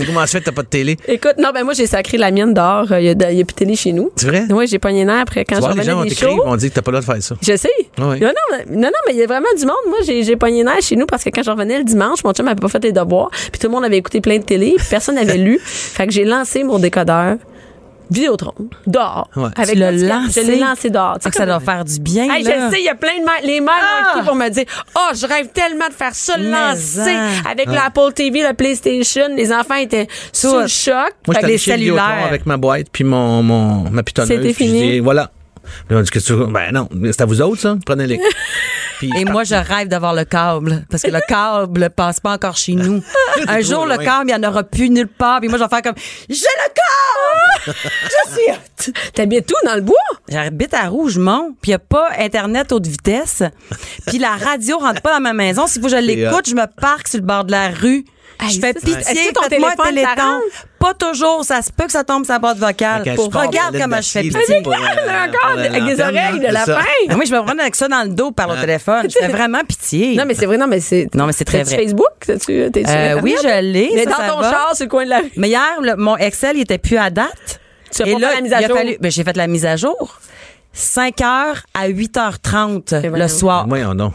Comment 0.06 0.20
ça 0.20 0.26
fait 0.26 0.40
que 0.40 0.44
t'as 0.46 0.52
pas 0.52 0.62
de 0.62 0.68
télé? 0.68 0.96
écoute, 1.08 1.34
non, 1.38 1.50
ben, 1.52 1.64
moi, 1.64 1.74
j'ai 1.74 1.86
sacré 1.86 2.18
la 2.18 2.30
mienne 2.30 2.54
dehors. 2.54 2.86
Il 2.92 3.04
y 3.04 3.10
a, 3.10 3.14
plus 3.14 3.44
de 3.44 3.52
télé 3.52 3.76
chez 3.76 3.92
nous. 3.92 4.10
C'est 4.16 4.26
vrai? 4.26 4.44
Oui, 4.50 4.66
j'ai 4.66 4.78
pogné 4.78 5.04
nerf 5.04 5.20
après 5.22 5.44
quand 5.44 5.56
Tu 5.56 5.62
je 5.62 5.66
vois, 5.66 5.74
les 5.74 5.82
gens 5.82 5.96
vont 5.96 6.04
t'écrire, 6.04 6.28
shows. 6.30 6.42
ils 6.44 6.48
vont 6.48 6.56
dire 6.56 6.70
que 6.70 6.74
t'as 6.74 6.82
pas 6.82 6.90
le 6.92 7.00
droit 7.00 7.14
de 7.16 7.20
faire 7.20 7.22
ça. 7.22 7.34
Je 7.40 7.56
sais. 7.56 7.70
Non, 7.98 8.14
non, 8.14 8.90
non, 8.92 8.98
mais 9.06 9.14
il 9.14 9.18
y 9.18 9.22
a 9.22 9.26
vraiment 9.26 9.48
du 9.58 9.64
monde. 9.64 9.76
Moi, 9.88 9.98
j'ai, 10.04 10.36
pogné 10.36 10.62
nerf 10.64 10.80
chez 10.82 10.96
nous 10.96 11.06
parce 11.06 11.24
que 11.24 11.30
quand 11.30 11.42
je 11.42 11.50
revenais 11.50 11.78
le 11.78 11.84
dimanche, 11.84 12.22
mon 12.24 12.32
chum 12.32 12.46
avait 12.48 12.60
pas 12.60 12.68
fait 12.68 12.82
les 12.84 12.92
devoirs, 12.92 13.30
puis 13.30 13.58
tout 13.60 13.66
le 13.68 13.72
monde 13.72 13.84
avait 13.84 13.98
écouté 13.98 14.20
plein 14.20 14.38
de 14.38 14.44
télé, 14.44 14.74
puis 14.76 14.86
personne 14.90 15.14
n'avait 15.16 15.38
lu. 15.38 15.58
Fait 15.64 16.06
que 16.06 16.12
j'ai 16.12 16.24
lancé 16.24 16.62
mon 16.64 16.78
décodeur 16.78 17.36
Vidéotron 18.10 18.52
dehors. 18.86 19.30
Ouais. 19.36 19.48
Avec 19.56 19.70
Tu 19.74 19.78
l'as 19.80 19.90
le- 19.92 20.06
lancé? 20.06 20.42
Je 20.42 20.46
l'ai 20.46 20.58
lancé 20.58 20.90
dehors. 20.90 21.14
Tu 21.14 21.22
sais, 21.22 21.28
Ah, 21.28 21.30
que 21.30 21.36
ça 21.36 21.46
doit 21.46 21.60
faire 21.60 21.82
du 21.82 21.98
bien. 21.98 22.24
Hey, 22.30 22.42
là. 22.42 22.68
je 22.68 22.74
sais, 22.74 22.80
il 22.82 22.84
y 22.84 22.88
a 22.90 22.94
plein 22.94 23.18
de 23.18 23.24
mères. 23.24 23.40
Les 23.42 23.60
mères 23.60 23.72
Ah! 23.80 24.16
m'ont 24.18 24.24
pour 24.24 24.34
me 24.34 24.50
dire 24.50 24.64
Oh, 24.94 25.14
je 25.14 25.26
rêve 25.26 25.48
tellement 25.54 25.88
de 25.88 25.94
faire 25.94 26.14
ça, 26.14 26.34
Mais 26.36 26.50
lancer 26.50 27.00
en. 27.16 27.50
avec 27.50 27.68
l'Apple 27.68 28.12
TV, 28.14 28.42
le 28.46 28.52
PlayStation. 28.52 29.28
Les 29.34 29.50
enfants 29.50 29.76
étaient 29.76 30.08
sous 30.30 30.54
le 30.58 30.66
choc. 30.66 30.94
Moi, 31.26 31.36
allé 31.38 31.52
les 31.52 31.58
cellulaires. 31.58 32.26
avec 32.28 32.44
ma 32.44 32.58
boîte 32.58 32.88
puis 32.92 33.04
mon, 33.04 33.42
mon, 33.42 33.88
ma 33.90 34.02
pitonneuse. 34.02 34.28
C'était 34.28 34.52
puis 34.52 34.66
je 34.66 34.70
fini. 34.72 34.90
dis, 34.92 34.98
voilà. 35.00 35.30
Là, 35.90 35.96
on 35.98 36.02
dit, 36.02 36.10
que 36.10 36.18
tu? 36.18 36.34
Ben 36.52 36.72
non, 36.72 36.88
c'est 37.04 37.20
à 37.20 37.26
vous 37.26 37.40
autres, 37.40 37.60
ça. 37.60 37.76
Prenez-les. 37.84 38.20
Puis, 38.98 39.10
Et 39.16 39.24
moi, 39.24 39.42
je 39.44 39.54
rêve 39.54 39.88
d'avoir 39.88 40.14
le 40.14 40.24
câble 40.24 40.84
parce 40.88 41.02
que 41.02 41.10
le 41.10 41.20
câble 41.26 41.90
passe 41.90 42.20
pas 42.20 42.32
encore 42.32 42.56
chez 42.56 42.74
nous. 42.74 43.02
Un 43.48 43.60
jour, 43.60 43.84
le 43.84 43.96
câble, 43.96 44.30
il 44.30 44.38
n'y 44.38 44.46
en 44.46 44.48
aura 44.48 44.62
plus 44.62 44.90
nulle 44.90 45.08
part. 45.08 45.40
Puis 45.40 45.48
moi, 45.48 45.58
je 45.58 45.64
vais 45.64 45.68
faire 45.68 45.82
comme 45.82 45.94
J'ai 46.28 46.36
le 46.36 46.72
câble! 46.72 47.76
je 48.04 48.32
suis 48.32 48.52
hot! 48.52 48.92
T'habites 49.14 49.46
tout 49.46 49.66
dans 49.66 49.74
le 49.74 49.80
bois? 49.80 49.96
J'habite 50.28 50.74
à 50.74 50.88
Rougemont, 50.88 51.54
puis 51.60 51.70
il 51.70 51.72
n'y 51.72 51.74
a 51.74 51.78
pas 51.80 52.08
Internet 52.18 52.70
haute 52.70 52.86
vitesse. 52.86 53.42
Puis 54.06 54.18
la 54.18 54.36
radio 54.36 54.78
rentre 54.78 55.02
pas 55.02 55.14
dans 55.14 55.20
ma 55.20 55.32
maison. 55.32 55.66
S'il 55.66 55.82
faut 55.82 55.88
que 55.88 55.94
je 55.96 56.00
l'écoute, 56.00 56.48
je 56.48 56.54
me 56.54 56.66
parque 56.66 57.08
sur 57.08 57.18
le 57.18 57.26
bord 57.26 57.44
de 57.44 57.50
la 57.50 57.70
rue. 57.70 58.04
Hey, 58.40 58.50
je 58.50 58.60
fais 58.60 58.72
c'est- 58.72 58.84
pitié, 58.84 59.28
que 59.28 59.32
ton 59.34 59.48
téléphone, 59.48 59.74
téléthon. 59.90 60.40
Pas 60.80 60.94
toujours, 60.94 61.44
ça 61.44 61.62
se 61.62 61.70
peut 61.70 61.84
que 61.84 61.92
ça 61.92 62.02
tombe 62.02 62.24
sur 62.24 62.32
la 62.32 62.40
boîte 62.40 62.58
vocale. 62.58 63.08
Un 63.08 63.14
Pour, 63.14 63.26
regarde 63.32 63.74
de 63.74 63.78
comment 63.80 64.00
je 64.00 64.08
fais 64.08 64.22
pitié. 64.22 64.56
là, 64.56 64.62
pour, 64.64 64.72
euh, 64.72 64.76
Un 65.08 65.28
pour 65.28 65.40
corps 65.40 65.54
la 65.56 65.62
avec 65.66 65.84
des 65.84 66.00
oreilles 66.02 66.40
de 66.40 66.46
là, 66.52 66.62
c'est 66.64 66.70
lapin. 66.72 66.84
Ah 67.10 67.14
oui, 67.18 67.26
je 67.26 67.32
me 67.32 67.38
promène 67.38 67.60
avec 67.60 67.76
ça 67.76 67.86
dans 67.86 68.02
le 68.02 68.08
dos 68.08 68.32
par 68.32 68.52
le 68.52 68.60
téléphone. 68.60 69.06
Je 69.08 69.16
fais 69.16 69.28
vraiment 69.28 69.60
pitié. 69.66 70.16
Non, 70.16 70.24
mais 70.26 70.34
c'est 70.34 70.46
vrai, 70.46 70.56
non, 70.56 70.66
mais 70.66 70.80
c'est. 70.80 71.08
Non, 71.14 71.26
mais 71.26 71.32
c'est 71.32 71.44
très 71.44 71.62
vrai. 71.62 71.76
Facebook? 71.76 72.08
T'as-tu, 72.26 72.52
Euh, 72.62 73.20
oui, 73.22 73.36
je 73.40 73.60
l'ai. 73.60 73.90
Mais 73.94 74.04
ça, 74.04 74.10
dans 74.10 74.16
ça 74.16 74.28
ton 74.28 74.40
va. 74.40 74.50
char, 74.50 74.74
sur 74.74 74.86
le 74.86 74.90
coin 74.90 75.04
de 75.04 75.10
la 75.10 75.18
rue. 75.18 75.30
Mais 75.36 75.48
hier, 75.48 75.78
le- 75.80 75.94
mon 75.96 76.16
Excel, 76.16 76.56
il 76.56 76.62
était 76.62 76.78
plus 76.78 76.96
à 76.96 77.10
date. 77.10 77.60
Tu 77.94 78.02
as 78.02 78.08
Et 78.08 78.12
pas 78.14 78.18
là, 78.18 78.28
fait 78.30 78.34
la 78.36 78.40
mise 78.40 78.52
à 78.54 78.60
il 78.60 78.64
a 78.64 78.68
jour? 78.68 78.76
fallu- 78.76 78.96
ben, 78.98 79.10
j'ai 79.12 79.22
fait 79.22 79.36
la 79.36 79.46
mise 79.46 79.66
à 79.66 79.76
jour. 79.76 80.18
5 80.72 81.20
heures 81.20 81.62
à 81.74 81.86
8h30 81.88 82.92
Et 82.94 83.02
le 83.02 83.08
voyons. 83.10 83.28
soir. 83.28 83.66
Voyons 83.68 83.94
donc. 83.94 84.14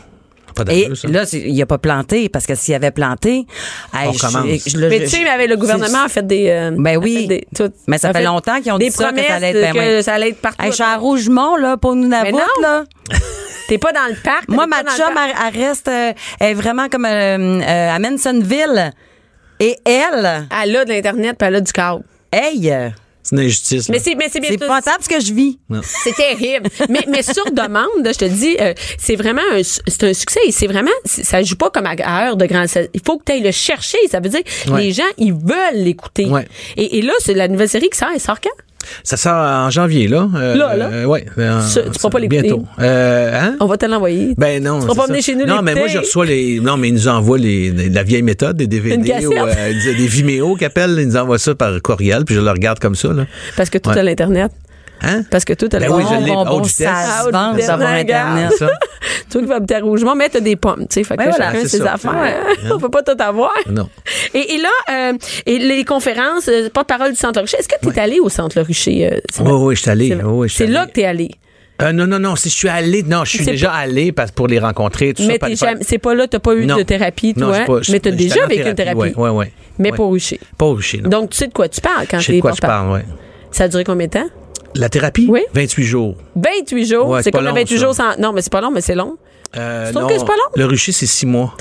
Pas 0.66 0.74
Et 0.74 0.89
là, 1.10 1.24
il 1.34 1.62
a 1.62 1.66
pas 1.66 1.78
planté 1.78 2.30
parce 2.30 2.45
que 2.45 2.55
s'il 2.55 2.74
avait 2.74 2.91
planté, 2.91 3.45
hey, 3.93 4.08
On 4.08 4.12
je- 4.14 4.18
je- 4.18 4.78
le- 4.78 4.89
Mais 4.89 4.99
je- 4.99 5.03
tu 5.05 5.10
sais, 5.24 5.28
avec 5.30 5.49
le 5.49 5.55
gouvernement 5.58 6.03
a 6.05 6.10
fait 6.10 6.26
des. 6.26 6.49
euh, 6.49 6.72
Ben 6.78 6.97
oui. 6.97 7.28
des- 7.28 7.47
tout- 7.55 7.72
Mais 7.88 7.97
ça 7.97 8.12
fait 8.14 8.24
longtemps 8.24 8.60
qu'ils 8.62 8.72
ont 8.72 8.78
des 8.78 8.89
dit 8.89 8.91
ça, 8.91 9.12
que 9.12 9.18
ça 9.18 9.24
promesses 9.24 9.32
allait 9.32 9.49
être- 9.49 9.74
ben 9.74 9.74
que 9.74 9.97
oui. 9.97 10.03
ça 10.03 10.14
allait 10.14 10.30
être 10.30 10.41
partout. 10.41 10.64
Hey, 10.64 10.70
je 10.72 10.76
suis 10.76 10.84
à 10.84 10.97
Rougemont, 10.97 11.55
là, 11.55 11.78
pour 11.78 11.95
nous 11.95 12.08
Mais 12.08 12.32
non. 12.32 12.39
là. 12.62 12.84
T'es 13.68 13.78
pas 13.78 13.91
dans 13.91 14.08
le 14.10 14.16
parc. 14.24 14.47
Moi, 14.47 14.66
ma 14.66 14.82
chum, 14.84 15.14
elle, 15.16 15.36
elle 15.55 15.62
reste, 15.68 15.88
euh, 15.89 16.14
elle 16.39 16.51
est 16.51 16.53
vraiment 16.53 16.88
comme 16.89 17.05
euh, 17.05 17.62
euh, 17.62 17.95
à 17.95 17.99
Mansonville. 17.99 18.91
Et 19.60 19.76
elle, 19.86 20.47
Elle 20.64 20.76
a 20.78 20.86
de 20.86 20.89
l'Internet 20.89 21.36
puis 21.38 21.47
elle 21.47 21.55
a 21.55 21.62
du 21.62 21.72
câble. 21.72 22.03
hey, 22.32 22.72
euh, 22.72 22.89
C'est 23.30 23.36
une 23.36 23.41
injustice. 23.41 23.89
Mais 23.89 23.99
c'est, 23.99 24.15
mais 24.15 24.28
c'est 24.32 24.39
bien 24.39 24.49
c'est 24.49 24.55
épouvantable 24.55 25.03
ce 25.03 25.09
que 25.09 25.19
je 25.19 25.34
vis. 25.34 25.59
C'est 25.84 26.15
terrible. 26.15 26.69
mais, 26.89 27.03
mais 27.09 27.21
sur 27.23 27.43
demande, 27.51 27.88
là, 28.03 28.11
je 28.13 28.19
te 28.19 28.25
dis, 28.25 28.55
euh, 28.59 28.73
c'est 28.97 29.15
vraiment 29.15 29.41
un, 29.51 29.61
c'est 29.63 30.03
un 30.03 30.13
succès. 30.13 30.39
Et 30.45 30.51
c'est 30.51 30.67
vraiment, 30.67 30.91
c'est- 31.03 31.23
ça 31.25 31.41
joue 31.43 31.55
pas 31.57 31.69
comme 31.69 31.86
à, 31.88 31.95
à 32.03 32.28
heure 32.28 32.38
de 32.38 32.45
grande. 32.45 32.67
ça- 32.67 32.82
Il 32.93 33.01
faut 33.05 33.17
que 33.17 33.23
tu 33.25 33.32
ailles 33.34 33.41
le 33.43 33.51
chercher. 33.51 33.97
Ça 34.09 34.19
veut 34.21 34.30
dire, 34.30 34.41
Ouais. 34.69 34.84
les 34.84 34.91
gens, 34.93 35.03
ils 35.17 35.34
veulent 35.34 35.75
l'écouter. 35.84 36.25
Ouais. 36.25 36.47
Et, 36.78 36.99
et 36.99 37.01
là, 37.01 37.13
c'est 37.19 37.34
la 37.34 37.47
nouvelle 37.49 37.69
série 37.69 37.89
qui 37.89 37.97
sort. 37.97 38.09
Elle 38.13 38.21
sort 38.21 38.39
quand? 38.39 38.49
Ça 39.03 39.17
sort 39.17 39.33
en 39.35 39.69
janvier, 39.69 40.07
là. 40.07 40.27
Euh, 40.35 40.55
Là, 40.55 40.75
là? 40.75 40.89
euh, 40.91 41.05
ouais. 41.05 41.25
euh, 41.38 41.61
tu 41.73 41.81
pourras 41.99 42.09
pas 42.09 42.19
l'écouter. 42.19 42.41
Bientôt. 42.41 42.63
Euh, 42.79 43.31
hein? 43.33 43.55
On 43.59 43.65
va 43.65 43.77
te 43.77 43.85
l'envoyer. 43.85 44.33
Ben 44.38 44.63
non. 44.63 44.79
Tu 44.79 44.95
pas 44.95 45.05
venu 45.07 45.21
chez 45.21 45.35
nous 45.35 45.45
Non, 45.45 45.61
mais 45.61 45.75
moi, 45.75 45.88
je 45.88 45.99
reçois 45.99 46.25
les. 46.25 46.59
Non, 46.59 46.77
mais 46.77 46.89
ils 46.89 46.93
nous 46.93 47.07
envoient 47.07 47.38
les, 47.38 47.71
les- 47.71 47.89
la 47.89 48.03
vieille 48.03 48.21
méthode 48.23 48.57
des 48.57 48.67
DVD 48.67 49.25
ou 49.27 49.33
euh, 49.33 49.73
des 49.85 50.07
Vimeo 50.07 50.55
qu'ils 50.55 50.67
appellent. 50.67 50.97
Ils 50.99 51.07
nous 51.07 51.17
envoient 51.17 51.39
ça 51.39 51.55
par 51.55 51.81
courriel, 51.81 52.25
puis 52.25 52.35
je 52.35 52.39
le 52.41 52.49
regarde 52.51 52.79
comme 52.79 52.95
ça, 52.95 53.09
là. 53.13 53.25
Parce 53.55 53.69
que 53.69 53.77
tout 53.77 53.89
Ouais. 53.89 53.99
a 53.99 54.03
l'Internet. 54.03 54.51
Hein? 55.02 55.22
Parce 55.30 55.45
que 55.45 55.54
tout 55.54 55.70
a 55.72 55.80
Ben 55.80 55.89
oui, 55.91 56.04
je 56.04 56.14
l'Internet. 56.14 56.26
l'ai. 56.28 56.34
Bon, 56.34 56.45
bon, 56.45 56.64
ça 56.64 57.24
se 57.26 57.32
vend. 57.32 57.86
Internet. 57.88 58.52
Ça? 58.58 58.68
Toi 59.32 59.41
qui 59.41 59.48
vas 59.48 59.56
habiter 59.56 59.76
à 59.76 59.80
Rougemont, 59.80 60.16
mais 60.16 60.30
t'as 60.30 60.39
des 60.39 60.56
pommes, 60.56 60.86
tu 60.89 60.95
sais. 60.95 61.04
Fait 61.04 61.16
que 61.16 61.24
Ben 61.24 61.30
voilà, 61.30 61.52
chacun 61.54 61.68
ses 61.68 61.78
ça. 61.78 61.93
affaires. 61.93 62.14
Ouais. 62.16 62.72
On 62.74 62.80
peut 62.80 62.89
pas 62.89 63.04
tout 63.04 63.16
avoir. 63.22 63.52
Non. 63.70 63.89
Et, 64.34 64.56
et 64.56 64.58
là, 64.58 64.70
euh, 64.89 65.14
et 65.45 65.60
les 65.60 65.84
conférences, 65.86 66.48
euh, 66.50 66.70
porte-parole 66.74 67.12
du 67.12 67.16
Centre 67.18 67.39
Rucher, 67.41 67.58
est-ce 67.60 67.68
que 67.68 67.76
tu 67.82 67.89
es 67.89 68.00
allé 68.00 68.20
au 68.20 68.30
Centre 68.30 68.60
Rucher? 68.62 69.10
euh? 69.14 69.20
Oui, 69.41 69.52
oui, 69.52 69.76
je 69.76 69.82
suis 69.82 69.89
allé. 69.91 70.10
C'est- 70.10 70.24
Oui, 70.24 70.48
oui, 70.60 70.68
là 70.68 70.82
allé. 70.82 70.89
que 70.89 70.93
tu 70.93 71.02
es 71.02 71.06
allé. 71.06 71.32
Euh, 71.80 71.91
non, 71.91 72.08
non, 72.08 72.18
non. 72.18 72.36
Si 72.36 72.50
je 72.50 72.56
suis 72.56 72.70
allé, 72.70 73.04
non, 73.04 73.24
je 73.24 73.38
suis 73.38 73.45
déjà 73.45 73.72
allé 73.72 74.12
parce, 74.12 74.32
pour 74.32 74.48
les 74.48 74.58
rencontrer. 74.58 75.14
Tout 75.14 75.22
mais 75.28 75.34
ça, 75.34 75.39
pas- 75.39 75.48
t'es 75.50 75.56
pas- 75.58 75.66
jamais- 75.68 75.84
c'est 75.88 76.00
pas 76.00 76.16
là, 76.16 76.28
t'as 76.28 76.39
pas 76.39 76.56
eu 76.56 76.66
Non. 76.66 76.76
de 76.78 76.82
thérapie, 76.84 77.34
Non, 77.38 77.50
toi. 77.50 77.60
pas- 77.68 77.82
je- 77.84 77.91
mais 77.91 78.00
t'as 78.00 78.10
déjà 78.12 78.45
allé 78.45 78.56
vécu 78.58 78.70
une 78.70 78.76
thérapie. 78.76 78.98
Oui, 78.98 79.14
oui, 79.16 79.30
oui. 79.30 79.45
Mais 79.78 79.91
Ouais. 79.91 79.98
pas 79.98 80.04
au 80.04 80.10
Rucher. 80.10 80.39
Pas 80.58 80.66
au 80.66 80.74
Rucher, 80.74 81.02
non. 81.02 81.10
Donc, 81.10 81.30
tu 81.30 81.38
sais 81.38 81.48
de 81.48 81.54
quoi 81.54 81.70
tu 81.70 81.80
parles 81.82 82.08
quand 82.10 82.18
je 82.20 82.26
sais 82.26 82.32
t'es 82.32 82.38
de 82.38 82.41
quoi 82.41 82.54
je 82.56 82.62
parle, 82.62 82.91
oui. 82.93 83.00
Ça 83.52 83.66
a 83.66 83.68
duré 83.68 83.84
combien 83.84 84.08
de 84.08 84.12
temps? 84.12 84.28
La 84.76 84.89
thérapie? 84.89 85.28
Oui. 85.30 85.41
28 85.53 85.84
jours. 85.86 86.15
28 86.36 86.86
jours? 86.86 87.07
Ouais, 87.09 87.24
c'est 87.24 87.32
comme 87.32 87.45
long, 87.45 87.53
28 87.53 87.78
ça. 87.78 87.86
jours 87.86 87.95
sans. 87.95 88.18
Non, 88.18 88.32
mais 88.34 88.41
c'est 88.41 88.51
pas 88.51 88.61
long, 88.61 88.72
mais 88.72 88.82
c'est 88.82 88.95
long. 88.95 89.18
Euh, 89.55 89.91
Tu 89.91 89.97
non, 89.97 90.07
que 90.07 90.13
c'est 90.18 90.26
pas 90.26 90.34
long? 90.36 90.51
Le 90.55 90.65
Rucher, 90.65 90.91
c'est 90.91 91.05
six 91.05 91.26
mois. 91.26 91.55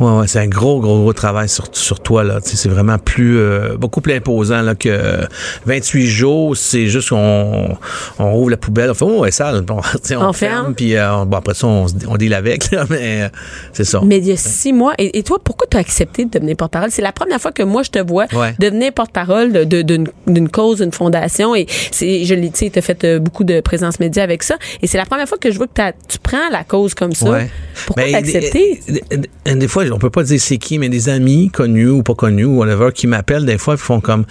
Ouais, 0.00 0.10
ouais, 0.20 0.26
c'est 0.26 0.40
un 0.40 0.46
gros, 0.48 0.80
gros, 0.80 1.00
gros 1.00 1.12
travail 1.12 1.48
sur, 1.48 1.66
sur 1.72 2.00
toi, 2.00 2.22
là. 2.24 2.40
Tu 2.40 2.56
c'est 2.56 2.68
vraiment 2.68 2.98
plus, 2.98 3.38
euh, 3.38 3.76
beaucoup 3.76 4.00
plus 4.00 4.12
imposant, 4.14 4.62
là, 4.62 4.74
que 4.74 5.26
28 5.66 6.06
jours, 6.06 6.56
c'est 6.56 6.86
juste 6.86 7.10
qu'on 7.10 7.76
on 8.18 8.32
rouvre 8.32 8.50
la 8.50 8.56
poubelle, 8.56 8.90
on 8.90 8.94
fait, 8.94 9.04
oh, 9.06 9.24
elle 9.24 9.28
est 9.28 9.32
sale. 9.32 9.62
Bon, 9.62 9.80
tu 10.06 10.14
on, 10.16 10.28
On 10.28 10.32
ferme, 10.32 10.74
puis 10.74 10.96
euh, 10.96 11.24
bon, 11.24 11.36
après 11.38 11.54
ça, 11.54 11.66
on, 11.66 11.86
on 12.08 12.16
deal 12.16 12.34
avec, 12.34 12.70
là, 12.70 12.84
mais 12.90 13.22
euh, 13.22 13.28
c'est 13.72 13.84
ça. 13.84 14.00
Mais 14.04 14.18
il 14.18 14.26
y 14.26 14.32
a 14.32 14.36
six 14.36 14.72
mois. 14.72 14.92
Et, 14.98 15.18
et 15.18 15.22
toi, 15.22 15.38
pourquoi 15.42 15.66
tu 15.70 15.76
as 15.76 15.80
accepté 15.80 16.24
de 16.24 16.30
devenir 16.30 16.56
porte-parole? 16.56 16.90
C'est 16.90 17.02
la 17.02 17.12
première 17.12 17.40
fois 17.40 17.52
que 17.52 17.62
moi, 17.62 17.82
je 17.82 17.90
te 17.90 17.98
vois 17.98 18.26
Ouais. 18.34 18.54
devenir 18.58 18.92
porte-parole 18.92 19.52
de- 19.52 19.64
de- 19.82 20.04
d'une 20.26 20.48
cause, 20.48 20.78
d'une 20.78 20.92
fondation. 20.92 21.54
Et 21.54 21.66
je 22.00 22.34
l'ai, 22.34 22.50
tu 22.50 22.58
sais, 22.66 22.70
t'as 22.70 22.80
fait 22.80 23.02
euh, 23.04 23.18
beaucoup 23.18 23.44
de 23.44 23.60
présence 23.60 23.98
média 24.00 24.22
avec 24.22 24.42
ça. 24.42 24.56
Et 24.82 24.86
c'est 24.86 24.98
la 24.98 25.06
première 25.06 25.28
fois 25.28 25.38
que 25.38 25.50
je 25.50 25.56
vois 25.56 25.66
que 25.68 25.80
tu 26.08 26.18
prends 26.18 26.48
la 26.50 26.64
cause 26.64 26.94
comme 26.94 27.12
ça. 27.12 27.30
Ouais. 27.30 27.50
Pourquoi 27.86 28.04
Ben, 28.04 28.12
t'as 28.12 28.18
accepté? 28.18 28.80
Des, 28.88 29.16
des- 29.16 29.54
des 29.54 29.68
fois, 29.68 29.85
on 29.92 29.98
peut 29.98 30.10
pas 30.10 30.22
dire 30.22 30.40
c'est 30.40 30.58
qui, 30.58 30.78
mais 30.78 30.88
des 30.88 31.08
amis 31.08 31.50
connus 31.50 31.88
ou 31.88 32.02
pas 32.02 32.14
connus 32.14 32.44
ou 32.44 32.58
whatever 32.58 32.90
qui 32.92 33.06
m'appellent 33.06 33.46
des 33.46 33.58
fois 33.58 33.74
et 33.74 33.78
font 33.78 34.00
comme 34.00 34.24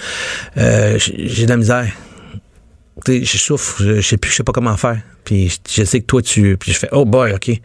euh, 0.58 0.98
j'ai 0.98 1.46
de 1.46 1.50
la 1.50 1.58
misère. 1.58 1.92
Je 3.08 3.38
souffre, 3.38 3.84
je, 3.84 4.02
sais 4.02 4.18
plus, 4.18 4.32
je 4.32 4.38
sais 4.38 4.44
pas 4.44 4.54
comment 4.54 4.78
faire. 4.78 5.00
Puis 5.26 5.50
je, 5.50 5.82
je 5.82 5.84
sais 5.84 6.00
que 6.00 6.06
toi 6.06 6.22
tu, 6.22 6.58
puis 6.58 6.72
je 6.72 6.80
fais 6.80 6.90
oh 6.92 7.06
boy, 7.06 7.34
ok. 7.34 7.62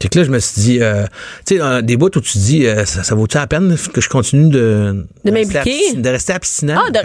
Puis 0.00 0.08
que 0.08 0.18
là, 0.18 0.24
je 0.24 0.30
me 0.30 0.38
suis 0.40 0.60
dit, 0.62 0.78
euh, 0.80 1.04
tu 1.46 1.58
sais, 1.58 1.82
des 1.82 1.96
bouts 1.96 2.06
où 2.16 2.20
tu 2.20 2.38
dis, 2.38 2.66
euh, 2.66 2.84
ça, 2.86 3.02
ça 3.04 3.14
vaut-tu 3.14 3.36
la 3.36 3.46
peine 3.46 3.76
que 3.92 4.00
je 4.00 4.08
continue 4.08 4.48
de... 4.48 5.06
De 5.24 5.30
rester 5.30 5.54
m'impliquer? 5.58 5.94
De 5.94 6.08
rester 6.08 6.32
abstinent? 6.32 6.80
Ah, 6.86 6.90
de 6.90 6.98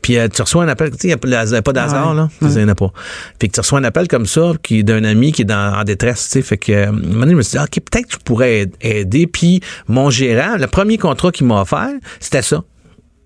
puis 0.00 0.16
euh, 0.18 0.26
tu 0.28 0.40
reçois 0.42 0.64
un 0.64 0.68
appel, 0.68 0.90
tu 0.90 0.96
sais, 0.96 1.00
il 1.04 1.06
n'y 1.08 1.12
a 1.12 1.18
pas 1.18 1.28
de- 1.28 1.60
pas 1.60 1.72
d'hasard, 1.74 2.14
là. 2.14 2.28
Il 2.40 2.48
n'y 2.48 2.64
en 2.64 2.68
a 2.68 2.74
pas. 2.74 2.90
Puis 3.38 3.48
que 3.48 3.54
tu 3.54 3.60
reçois 3.60 3.78
un 3.78 3.84
appel 3.84 4.08
comme 4.08 4.24
ça, 4.26 4.52
qui 4.62 4.82
d'un 4.82 5.04
ami 5.04 5.32
qui 5.32 5.42
est 5.42 5.44
dans, 5.44 5.74
en 5.78 5.84
détresse, 5.84 6.24
tu 6.24 6.30
sais. 6.30 6.42
Fait 6.42 6.56
que, 6.56 6.72
euh, 6.72 6.88
un 6.88 6.92
moment 6.92 7.20
donné, 7.20 7.32
je 7.32 7.36
me 7.36 7.42
suis 7.42 7.58
dit, 7.58 7.62
OK, 7.64 7.80
peut-être 7.90 8.06
que 8.06 8.12
je 8.14 8.18
pourrais 8.24 8.62
aid- 8.62 8.74
aider. 8.80 9.26
Puis 9.26 9.60
mon 9.86 10.08
gérant, 10.08 10.56
le 10.56 10.66
premier 10.66 10.96
contrat 10.96 11.32
qu'il 11.32 11.46
m'a 11.46 11.60
offert, 11.60 11.90
c'était 12.18 12.40
ça. 12.42 12.62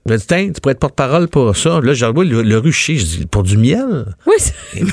M'a 0.07 0.17
dit, 0.17 0.27
Tiens, 0.27 0.51
tu 0.55 0.61
pourrais 0.61 0.73
être 0.73 0.81
porte-parole 0.81 1.29
pour 1.29 1.57
ça. 1.57 1.81
Là, 1.81 1.93
je 1.93 2.07
le, 2.07 2.43
le 2.43 2.59
rucher. 2.59 2.97
Je 2.97 3.05
dis, 3.05 3.27
pour 3.27 3.43
du 3.43 3.57
miel? 3.57 4.15
Oui, 4.27 4.35
Il 4.75 4.87
dit, 4.87 4.93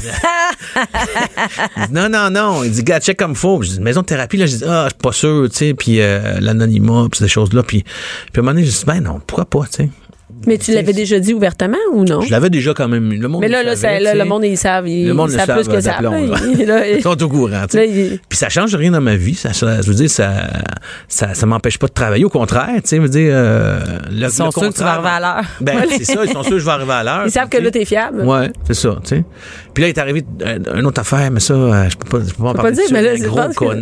non, 1.91 2.09
non, 2.09 2.29
non. 2.29 2.63
Il 2.63 2.71
dit, 2.71 2.83
gars, 2.83 2.99
check 2.99 3.17
comme 3.17 3.35
faut. 3.35 3.61
Je 3.61 3.71
dis, 3.71 3.79
maison 3.79 4.01
de 4.01 4.05
thérapie, 4.05 4.37
là, 4.37 4.45
je 4.45 4.57
dis, 4.57 4.63
ah, 4.65 4.85
je 4.85 4.89
suis 4.89 5.01
pas 5.01 5.11
sûr, 5.11 5.47
tu 5.49 5.57
sais, 5.57 5.73
puis 5.73 6.01
euh, 6.01 6.39
l'anonymat, 6.39 7.07
puis 7.11 7.19
ces 7.19 7.27
choses-là. 7.27 7.63
Puis, 7.63 7.83
puis 7.83 7.93
à 8.35 8.39
un 8.39 8.41
moment 8.41 8.53
donné, 8.53 8.65
je 8.65 8.71
dis, 8.71 8.83
ben 8.85 9.01
non, 9.01 9.19
pourquoi 9.25 9.45
pas, 9.45 9.65
tu 9.65 9.83
sais. 9.83 9.89
Mais 10.47 10.57
tu 10.57 10.73
l'avais 10.73 10.93
déjà 10.93 11.19
dit 11.19 11.33
ouvertement 11.33 11.77
ou 11.93 12.03
non? 12.03 12.21
Je 12.21 12.29
l'avais 12.31 12.49
déjà 12.49 12.73
quand 12.73 12.87
même. 12.87 13.11
Le 13.11 13.27
monde 13.27 13.41
Mais 13.41 13.47
là, 13.47 13.63
le 13.63 13.69
là, 13.69 13.75
savait, 13.75 13.95
ça- 13.97 13.99
là, 14.03 14.11
tu 14.11 14.17
sais. 14.17 14.23
le 14.23 14.29
monde, 14.29 14.43
ils 14.45 14.57
savent. 14.57 14.87
Ils, 14.87 15.07
Le 15.07 15.13
monde 15.13 15.29
ils 15.29 15.33
le 15.33 15.37
savent 15.39 15.47
savent 15.47 15.63
plus 15.63 15.75
que 15.75 15.81
ça. 15.81 16.01
là. 16.01 16.87
Ils, 16.87 17.01
sont 17.01 17.23
au 17.23 17.29
courant, 17.29 17.65
Puis 17.69 18.19
ça 18.37 18.49
change 18.49 18.75
rien 18.75 18.91
dans 18.91 19.01
ma 19.01 19.15
vie. 19.15 19.33
Ça, 19.35 19.53
ça- 19.53 19.81
je 19.81 19.87
veux 19.87 19.95
dire, 19.95 20.09
ça, 20.09 20.31
ça, 21.07 21.33
ça 21.33 21.45
m'empêche 21.45 21.79
pas 21.79 21.87
de 21.87 21.93
travailler. 21.93 22.25
Au 22.25 22.29
contraire, 22.29 22.69
tu 22.75 22.81
sais, 22.89 22.95
je 22.97 23.01
veux 23.01 23.09
dire, 23.09 23.31
euh, 23.33 23.79
le, 24.11 24.27
Ils 24.27 24.31
sont 24.31 24.45
le 24.45 24.51
sûrs 24.51 24.69
que 24.69 24.73
tu 24.77 24.83
vas 24.83 24.91
arriver 24.93 25.09
à 25.09 25.19
l'heure. 25.19 25.45
Ben, 25.61 25.77
c'est 25.89 26.03
ça. 26.05 26.23
Ils 26.25 26.31
sont 26.31 26.43
sûrs 26.43 26.51
que 26.53 26.59
je 26.59 26.65
vais 26.65 26.71
arriver 26.71 26.93
à 26.93 27.03
l'heure. 27.03 27.23
ils 27.25 27.31
savent 27.31 27.49
que 27.49 27.57
là, 27.57 27.71
t'es 27.71 27.85
fiable. 27.85 28.21
Ouais, 28.25 28.51
c'est 28.67 28.73
ça, 28.75 28.97
tu 29.03 29.15
sais. 29.15 29.23
Puis 29.73 29.81
là, 29.81 29.87
il 29.89 29.91
est 29.91 29.97
arrivé 29.99 30.23
euh, 30.45 30.59
une 30.75 30.85
autre 30.85 31.01
affaire, 31.01 31.29
mais 31.31 31.39
ça, 31.39 31.53
euh, 31.53 31.89
je 31.89 31.97
peux 31.97 32.07
pas, 32.19 32.25
je 32.25 32.33
peux 32.33 32.43
pas 32.43 32.49
en 32.49 32.51
peux 32.53 32.57
parler. 32.57 32.71
pas 32.71 32.81
dire, 32.81 32.85
mais 32.91 33.01
là, 33.01 33.11
un 33.11 33.17
c'est 33.17 33.25
gros 33.25 33.39
con- 33.55 33.81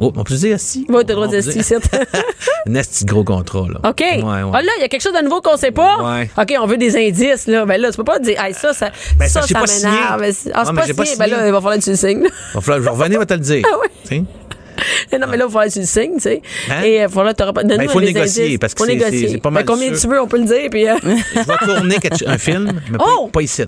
oh, 0.00 0.12
on 0.16 0.24
peut 0.24 0.34
dire 0.34 0.54
assis? 0.54 0.86
Ouais, 0.88 1.04
t'as 1.04 1.14
le 1.14 1.14
droit 1.14 1.28
de 1.28 3.04
gros 3.04 3.24
contrat, 3.24 3.66
là. 3.72 3.80
OK. 3.90 4.00
Ouais, 4.00 4.22
ouais. 4.22 4.50
Ah 4.54 4.62
là, 4.62 4.70
il 4.78 4.82
y 4.82 4.84
a 4.84 4.88
quelque 4.88 5.02
chose 5.02 5.12
de 5.12 5.22
nouveau 5.22 5.40
qu'on 5.40 5.56
sait 5.66 5.70
pas? 5.72 5.96
Ouais. 6.02 6.30
OK, 6.36 6.54
on 6.60 6.66
veut 6.66 6.76
des 6.76 6.96
indices, 6.96 7.46
là. 7.46 7.64
Ben 7.66 7.80
là, 7.80 7.90
tu 7.90 7.96
peux 7.96 8.04
pas 8.04 8.18
dire, 8.18 8.42
hey, 8.42 8.52
ça, 8.54 8.72
ça, 8.72 8.90
Ben, 9.18 9.28
ça, 9.28 9.40
m'énerve. 9.40 10.20
Ben, 10.20 10.32
Ah, 10.54 10.64
c'est 10.84 10.94
pas 10.94 11.04
signé. 11.04 11.18
Ben 11.18 11.26
là, 11.30 11.46
il 11.46 11.52
va 11.52 11.58
falloir 11.60 11.76
que 11.76 11.82
tu 11.84 11.90
le 11.90 11.96
signes. 11.96 12.26
Va 12.54 12.60
falloir, 12.60 12.78
je 12.78 12.84
vais 12.84 12.90
revenir, 12.90 13.18
on 13.18 13.20
va 13.20 13.26
te 13.26 13.34
le 13.34 13.40
dire. 13.40 13.64
Ah 14.04 14.08
sais? 14.08 15.18
non, 15.18 15.26
mais 15.28 15.36
là, 15.36 15.44
il 15.44 15.46
va 15.46 15.46
falloir 15.48 15.64
que 15.66 15.72
tu 15.72 15.78
le 15.80 15.84
signes, 15.86 16.14
tu 16.14 16.20
sais. 16.22 16.42
Hein? 16.70 16.82
Et 16.82 16.96
il 16.96 17.00
va 17.02 17.08
falloir 17.08 17.34
que 17.34 17.42
tu 17.42 17.52
pas. 17.52 17.62
Ben, 17.62 17.82
il 17.82 17.88
faut 17.88 18.00
négocier, 18.00 18.58
parce 18.58 18.74
que 18.74 18.78
faut 18.78 18.86
c'est- 18.86 18.94
négocier. 18.96 19.26
c'est- 19.28 19.32
c'est 19.34 19.38
pas 19.40 19.50
Ben, 19.50 19.54
mal 19.56 19.64
combien 19.64 19.88
sûr. 19.94 20.00
tu 20.00 20.08
veux, 20.08 20.20
on 20.20 20.26
peut 20.26 20.38
le 20.38 20.44
dire, 20.44 20.68
puis. 20.70 20.88
euh, 20.88 20.96
Je 21.02 21.38
vais 21.40 21.56
tourner 21.74 21.96
un 22.26 22.38
film, 22.38 22.80
mais 22.90 22.98
pas, 22.98 23.04
Oh! 23.06 23.28
pas 23.28 23.42
ici. 23.42 23.62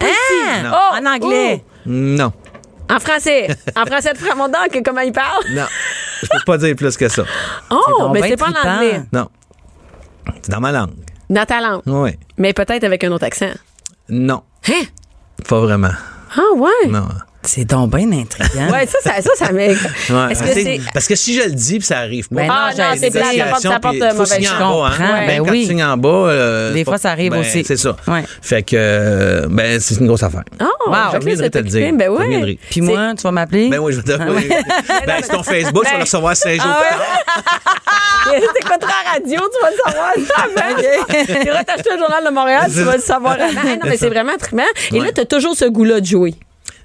Hein? 0.00 0.62
Non. 0.64 0.70
Oh! 0.74 0.96
En 1.00 1.06
anglais. 1.06 1.64
Non. 1.86 2.32
En 2.90 2.98
français. 3.00 3.48
en 3.76 3.84
français 3.86 4.12
de 4.12 4.18
Framondant, 4.18 4.58
que 4.70 4.78
comment 4.82 5.00
il 5.02 5.12
parle? 5.12 5.44
Non. 5.50 5.64
Je 6.22 6.28
peux 6.28 6.38
pas 6.46 6.58
dire 6.58 6.74
plus 6.74 6.96
que 6.96 7.08
ça. 7.08 7.22
Oh, 7.70 8.10
mais 8.12 8.20
ben 8.20 8.30
c'est 8.30 8.36
pas 8.36 8.46
en 8.48 8.68
anglais. 8.68 9.02
Non. 9.12 9.28
C'est 10.42 10.50
dans 10.50 10.60
ma 10.60 10.72
langue. 10.72 10.90
Dans 11.30 11.44
ta 11.46 11.60
langue. 11.60 11.82
Oui. 11.86 12.10
Mais 12.36 12.52
peut-être 12.52 12.84
avec 12.84 13.04
un 13.04 13.12
autre 13.12 13.24
accent. 13.24 13.50
Non. 14.08 14.42
Hein? 14.68 14.84
Pas 15.48 15.60
vraiment. 15.60 15.90
Ah, 16.36 16.54
ouais? 16.56 16.88
Non. 16.88 17.08
C'est 17.50 17.64
donc 17.64 17.96
bien 17.96 18.12
intriguant. 18.12 18.70
Ouais, 18.70 18.86
ça, 18.86 18.98
ça, 19.02 19.22
ça, 19.22 19.30
ça 19.46 19.52
m'est. 19.52 19.68
Ouais. 19.70 20.32
Est-ce 20.32 20.42
que 20.42 20.48
C'est- 20.52 20.62
c'est. 20.64 20.80
Parce 20.92 21.06
que 21.06 21.14
si 21.14 21.34
je 21.34 21.44
le 21.44 21.52
dis, 21.52 21.78
puis 21.78 21.86
ça 21.86 22.00
arrive 22.00 22.28
pas. 22.28 22.34
Ben 22.42 22.48
Ah, 22.50 22.54
non, 22.54 22.68
non, 22.70 22.76
j'allais 22.76 22.98
c'est 22.98 23.10
plat, 23.10 23.24
ça 23.24 23.44
porte, 23.46 23.62
ça 23.62 23.80
porte 23.80 23.94
en 23.94 23.98
bas, 23.98 24.24
hein? 24.24 24.58
comprends, 24.58 25.12
Ben, 25.14 25.26
ben 25.26 25.38
quand 25.46 25.50
oui. 25.52 25.62
tu 25.62 25.68
signes 25.68 25.82
en 25.84 25.96
bas, 25.96 26.08
euh, 26.08 26.72
Des 26.74 26.84
fois, 26.84 26.98
ça 26.98 27.10
arrive 27.10 27.32
ben, 27.32 27.40
aussi. 27.40 27.64
C'est 27.64 27.78
ça. 27.78 27.96
Ouais. 28.06 28.22
Fait 28.42 28.62
que, 28.62 28.76
euh, 28.76 29.46
ben, 29.48 29.80
c'est 29.80 29.94
une 29.98 30.06
grosse 30.08 30.22
affaire. 30.22 30.44
Oh, 30.60 30.90
Wow. 30.90 30.94
Je 31.22 31.46
te 31.48 31.58
le 31.58 31.64
dire. 31.64 31.92
Ben 31.94 32.04
Je 32.04 32.10
ouais. 32.10 32.24
reviendrai. 32.24 32.58
Puis 32.70 32.80
moi, 32.82 33.12
tu 33.16 33.22
vas 33.22 33.32
m'appeler? 33.32 33.68
Ben 33.70 33.78
oui, 33.78 33.94
je 33.94 34.00
vais 34.00 34.16
te. 34.16 34.22
oui. 34.30 34.48
Ben, 35.06 35.14
c'est 35.22 35.28
ton 35.32 35.42
Facebook, 35.42 35.84
tu 35.84 35.90
vas 35.90 35.96
le 35.96 36.02
recevoir 36.04 36.36
cinq 36.36 36.60
jours 36.60 36.64
Ah 36.70 36.82
plus 38.28 38.40
tard. 38.40 38.52
T'écouteras 38.54 38.92
la 39.04 39.10
radio, 39.12 39.40
tu 39.40 39.62
vas 39.62 39.70
le 39.70 39.76
savoir? 39.86 40.12
Avant. 40.36 40.76
Tu 41.16 41.64
t'acheter 41.64 41.90
le 41.94 41.98
journal 41.98 42.24
de 42.26 42.30
Montréal, 42.30 42.70
tu 42.70 42.82
vas 42.82 42.96
le 42.96 43.02
savoir 43.02 43.38
non, 43.38 43.78
mais 43.84 43.96
c'est 43.96 44.08
vraiment 44.10 44.36
trippant. 44.38 44.62
Et 44.92 45.00
là, 45.00 45.06
t'as 45.14 45.24
toujours 45.24 45.54
ce 45.56 45.64
goût-là 45.64 46.00
de 46.00 46.06
jouer. 46.06 46.34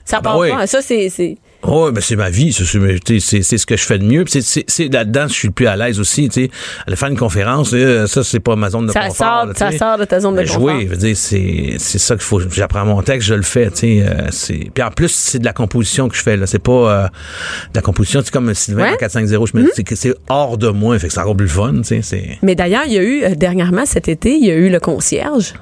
Ça 0.06 0.18
ben 0.18 0.24
part 0.32 0.40
oui. 0.40 0.50
pas. 0.50 0.68
Ça, 0.68 0.82
c'est. 0.82 1.38
Oh, 1.66 1.90
ben 1.94 2.02
c'est 2.02 2.18
ma 2.18 2.30
vie, 2.30 2.52
c'est 2.52 2.66
ce 2.66 3.66
que 3.66 3.78
je 3.78 3.84
fais 3.86 3.98
de 3.98 4.04
mieux. 4.04 4.26
C'est- 4.28 4.92
là-dedans 4.94 5.24
que 5.28 5.30
je 5.30 5.34
suis 5.34 5.48
le 5.48 5.54
plus 5.54 5.66
à 5.68 5.78
l'aise 5.78 5.98
aussi. 5.98 6.28
Tu 6.28 6.44
sais, 6.46 6.52
aller 6.86 6.98
faire 6.98 7.08
une 7.08 7.18
conférence, 7.18 7.74
ça 8.08 8.22
c'est 8.26 8.42
pas 8.42 8.58
ma 8.58 8.70
zone 8.70 8.88
de 8.88 8.92
Ça 8.92 9.08
confort. 9.08 9.16
sort, 9.16 9.46
là, 9.46 9.54
ça 9.56 9.72
sort 9.72 9.98
de 9.98 10.04
ta 10.04 10.20
zone 10.20 10.36
de 10.36 10.42
Mais 10.42 10.46
confort. 10.48 10.98
dire, 10.98 11.16
c'est 11.16 11.76
c'est 11.78 12.00
ça 12.00 12.16
qu'il 12.16 12.24
faut. 12.26 12.42
J'apprends 12.50 12.84
mon 12.84 13.02
texte, 13.02 13.30
je 13.30 13.34
le 13.36 13.44
fais. 13.44 13.72
Tu 13.72 13.78
sais, 13.78 14.06
euh. 14.06 14.68
Puis 14.74 14.84
en 14.84 14.92
plus, 14.92 15.08
c'est 15.10 15.40
de 15.40 15.46
la 15.46 15.54
composition 15.54 16.10
que 16.10 16.18
je 16.18 16.22
fais 16.22 16.36
là. 16.36 16.48
C'est 16.48 16.60
pas 16.60 16.72
euh, 16.74 17.04
de 17.06 17.10
la 17.76 17.82
composition. 17.82 18.20
C'est 18.26 18.34
comme 18.34 18.54
Sylvain 18.54 18.84
Ouais. 18.84 18.94
en 18.96 18.98
450. 18.98 19.48
Je 19.54 19.58
me 19.58 19.64
dis 19.64 19.70
c'est 19.74 19.86
que 19.86 19.96
c'est 19.96 20.14
hors 20.28 20.58
de 20.58 20.68
moi. 20.68 21.00
Fait 21.00 21.08
que 21.08 21.14
c'est 21.14 21.22
encore 21.22 21.38
plus 21.38 21.46
le 21.46 21.52
fun. 21.52 21.76
Tu 21.78 21.84
sais, 21.86 22.02
c'est. 22.02 22.40
Mais 22.42 22.56
d'ailleurs, 22.56 22.84
il 22.88 22.92
y 22.94 22.98
a 22.98 23.04
eu, 23.04 23.24
euh, 23.24 23.36
dernièrement, 23.36 23.86
cet 23.86 24.10
été, 24.10 24.36
il 24.36 24.46
y 24.46 24.52
a 24.52 24.56
eu 24.56 24.68
le 24.70 24.82
concierge. 24.82 25.54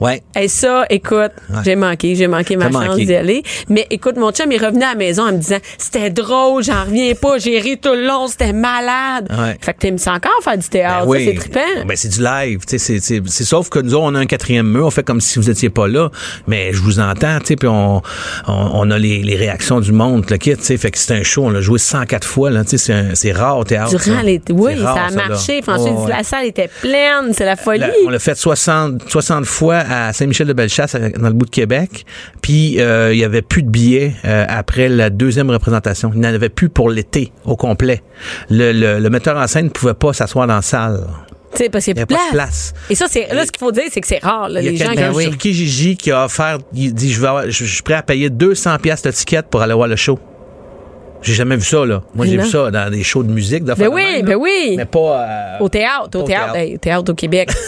Ouais. 0.00 0.22
Et 0.38 0.48
ça, 0.48 0.84
écoute, 0.90 1.32
j'ai 1.64 1.76
manqué, 1.76 2.14
j'ai 2.14 2.26
manqué 2.26 2.56
ma 2.56 2.70
chance 2.70 2.96
d'y 2.96 3.14
aller. 3.14 3.42
Mais 3.68 3.86
écoute, 3.90 4.16
mon 4.16 4.30
chum 4.32 4.50
est 4.52 4.56
revenu 4.64 4.82
à 4.82 4.90
la 4.90 4.94
maison 4.94 5.24
en 5.28 5.32
me 5.32 5.38
disant, 5.38 5.58
c'était 5.78 6.10
drôle, 6.10 6.62
j'en 6.62 6.84
reviens 6.84 7.14
pas, 7.14 7.38
j'ai 7.38 7.58
ri 7.58 7.78
tout 7.78 7.90
le 7.94 8.06
long, 8.06 8.26
c'était 8.26 8.52
malade. 8.52 9.28
Ouais. 9.30 9.56
Fait 9.60 9.72
que 9.74 9.78
t'aimes 9.78 9.98
ça 9.98 10.12
encore 10.14 10.32
faire 10.42 10.58
du 10.58 10.68
théâtre, 10.68 11.06
Ben 11.06 11.24
c'est 11.24 11.34
trippant. 11.34 11.60
Ben, 11.86 11.96
c'est 11.96 12.08
du 12.08 12.22
live. 12.22 12.60
tu 12.66 12.78
sais, 12.78 12.98
C'est, 13.00 13.22
sauf 13.44 13.68
que 13.68 13.78
nous, 13.78 13.94
autres, 13.94 14.04
on 14.04 14.14
a 14.14 14.18
un 14.18 14.26
quatrième 14.26 14.66
mur. 14.66 14.86
On 14.86 14.90
fait 14.90 15.02
comme 15.02 15.20
si 15.20 15.38
vous 15.38 15.50
étiez 15.50 15.70
pas 15.70 15.88
là. 15.88 16.10
Mais 16.46 16.72
je 16.72 16.80
vous 16.80 17.00
entends, 17.00 17.38
tu 17.40 17.46
sais, 17.46 17.56
puis 17.56 17.68
on, 17.68 17.96
on, 17.96 18.02
on 18.46 18.90
a 18.90 18.98
les, 18.98 19.22
les 19.22 19.36
réactions 19.36 19.80
du 19.80 19.92
monde, 19.92 20.24
le 20.28 20.36
kit, 20.36 20.56
tu 20.56 20.62
sais. 20.64 20.76
Fait 20.76 20.90
que 20.90 20.98
c'est 20.98 21.14
un 21.14 21.22
show. 21.22 21.44
On 21.44 21.50
l'a 21.50 21.60
joué 21.60 21.78
104 21.78 22.26
fois, 22.26 22.50
là. 22.50 22.64
Tu 22.64 22.78
sais, 22.78 23.10
c'est, 23.14 23.32
rare 23.32 23.58
au 23.58 23.64
théâtre. 23.64 23.90
Durant 23.90 24.16
ça. 24.18 24.22
les... 24.22 24.40
Oui, 24.50 24.74
rare, 24.76 24.96
ça 25.10 25.20
a 25.20 25.28
marché. 25.28 25.62
François 25.62 25.90
ouais. 25.92 26.10
la 26.10 26.22
salle 26.22 26.46
était 26.46 26.68
pleine, 26.80 27.32
c'est 27.32 27.44
la 27.44 27.56
folie. 27.56 27.80
La- 27.80 27.90
on 28.06 28.10
l'a 28.10 28.18
fait 28.18 28.34
60, 28.36 29.08
60 29.08 29.44
fois 29.44 29.73
à 29.78 30.12
Saint-Michel-de-Bellechasse, 30.12 30.94
dans 30.94 31.28
le 31.28 31.34
bout 31.34 31.46
de 31.46 31.50
Québec. 31.50 32.04
Puis 32.42 32.80
euh, 32.80 33.12
il 33.12 33.18
y 33.18 33.24
avait 33.24 33.42
plus 33.42 33.62
de 33.62 33.68
billets 33.70 34.12
euh, 34.24 34.44
après 34.48 34.88
la 34.88 35.10
deuxième 35.10 35.50
représentation. 35.50 36.10
Il 36.14 36.20
n'y 36.20 36.26
en 36.26 36.34
avait 36.34 36.48
plus 36.48 36.68
pour 36.68 36.90
l'été 36.90 37.32
au 37.44 37.56
complet. 37.56 38.02
Le, 38.50 38.72
le, 38.72 38.98
le 39.00 39.10
metteur 39.10 39.36
en 39.36 39.46
scène 39.46 39.66
ne 39.66 39.70
pouvait 39.70 39.94
pas 39.94 40.12
s'asseoir 40.12 40.46
dans 40.46 40.56
la 40.56 40.62
salle. 40.62 41.06
Tu 41.52 41.58
sais, 41.62 41.68
parce 41.68 41.84
qu'il 41.84 41.94
n'y 41.94 42.00
a 42.00 42.02
avait 42.02 42.06
plus 42.06 42.16
pas 42.16 42.26
de 42.26 42.32
place. 42.32 42.74
Et 42.90 42.94
ça, 42.96 43.06
c'est 43.08 43.32
là, 43.32 43.46
ce 43.46 43.52
qu'il 43.52 43.60
faut 43.60 43.70
dire, 43.70 43.84
c'est 43.92 44.00
que 44.00 44.06
c'est 44.08 44.18
rare, 44.22 44.48
là, 44.48 44.60
Il 44.60 44.64
y 44.64 44.68
a 44.68 44.70
les 44.72 44.76
gens 44.76 45.10
qui... 45.10 45.16
oui. 45.16 45.24
sur 45.24 45.36
Kijiji 45.38 45.96
qui 45.96 46.10
a 46.10 46.24
offert, 46.24 46.58
il 46.74 46.92
dit, 46.92 47.12
je, 47.12 47.20
vais 47.20 47.28
avoir- 47.28 47.44
je, 47.48 47.64
je 47.64 47.72
suis 47.74 47.82
prêt 47.82 47.94
à 47.94 48.02
payer 48.02 48.28
200 48.28 48.76
pièces 48.82 49.02
de 49.02 49.10
ticket 49.12 49.42
pour 49.48 49.62
aller 49.62 49.72
voir 49.74 49.86
le 49.86 49.94
show. 49.94 50.18
J'ai 51.24 51.34
jamais 51.34 51.56
vu 51.56 51.64
ça, 51.64 51.84
là. 51.84 52.02
Moi, 52.14 52.26
j'ai 52.26 52.36
Non. 52.36 52.44
vu 52.44 52.48
ça 52.50 52.70
dans 52.70 52.90
des 52.90 53.02
shows 53.02 53.22
de 53.22 53.32
musique. 53.32 53.64
Ben 53.64 53.88
oui, 53.90 54.22
ben 54.22 54.36
oui. 54.36 54.74
Mais 54.76 54.84
pas... 54.84 54.98
euh, 54.98 55.58
Au 55.64 55.68
théâtre, 55.68 56.10
au 56.14 56.18
Au 56.20 56.22
théâtre, 56.22 56.52
théâtre. 56.52 56.56
hey, 56.56 56.74
au 56.74 56.78
théâtre 56.78 57.12
au 57.12 57.14
Québec. 57.14 57.50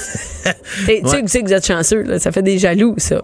Tu 0.87 1.01
sais 1.29 1.41
que 1.43 1.47
vous 1.47 1.53
êtes 1.55 1.67
chanceux, 1.67 2.03
là, 2.03 2.19
ça 2.21 2.31
fait 2.31 2.43
des 2.43 2.57
jaloux, 2.59 2.95
ça. 2.99 3.21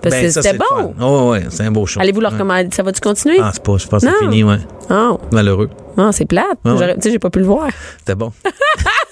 Parce 0.00 0.14
ben, 0.14 0.24
que 0.26 0.30
c'était 0.30 0.56
bon. 0.58 0.94
Oh, 1.00 1.30
ouais, 1.30 1.44
c'est 1.48 1.62
un 1.64 1.70
beau 1.72 1.86
show. 1.86 2.00
Allez-vous 2.00 2.20
leur 2.20 2.32
Ouais. 2.32 2.38
commander? 2.38 2.68
Ça 2.72 2.82
va-tu 2.84 3.00
continuer? 3.00 3.38
Ah, 3.40 3.50
c'est 3.52 3.62
pas, 3.62 3.76
je 3.78 3.86
pense 3.88 4.02
que 4.04 4.08
c'est 4.10 4.24
Non. 4.24 4.30
fini, 4.30 4.44
ouais. 4.44 4.58
Oh, 4.90 5.18
Malheureux. 5.32 5.70
oh, 5.96 6.08
c'est 6.12 6.24
plate. 6.26 6.58
Tu 6.64 6.70
sais, 7.00 7.10
j'ai 7.12 7.18
pas 7.18 7.30
pu 7.30 7.38
le 7.40 7.44
voir. 7.46 7.68
C'était 7.98 8.14
bon. 8.14 8.32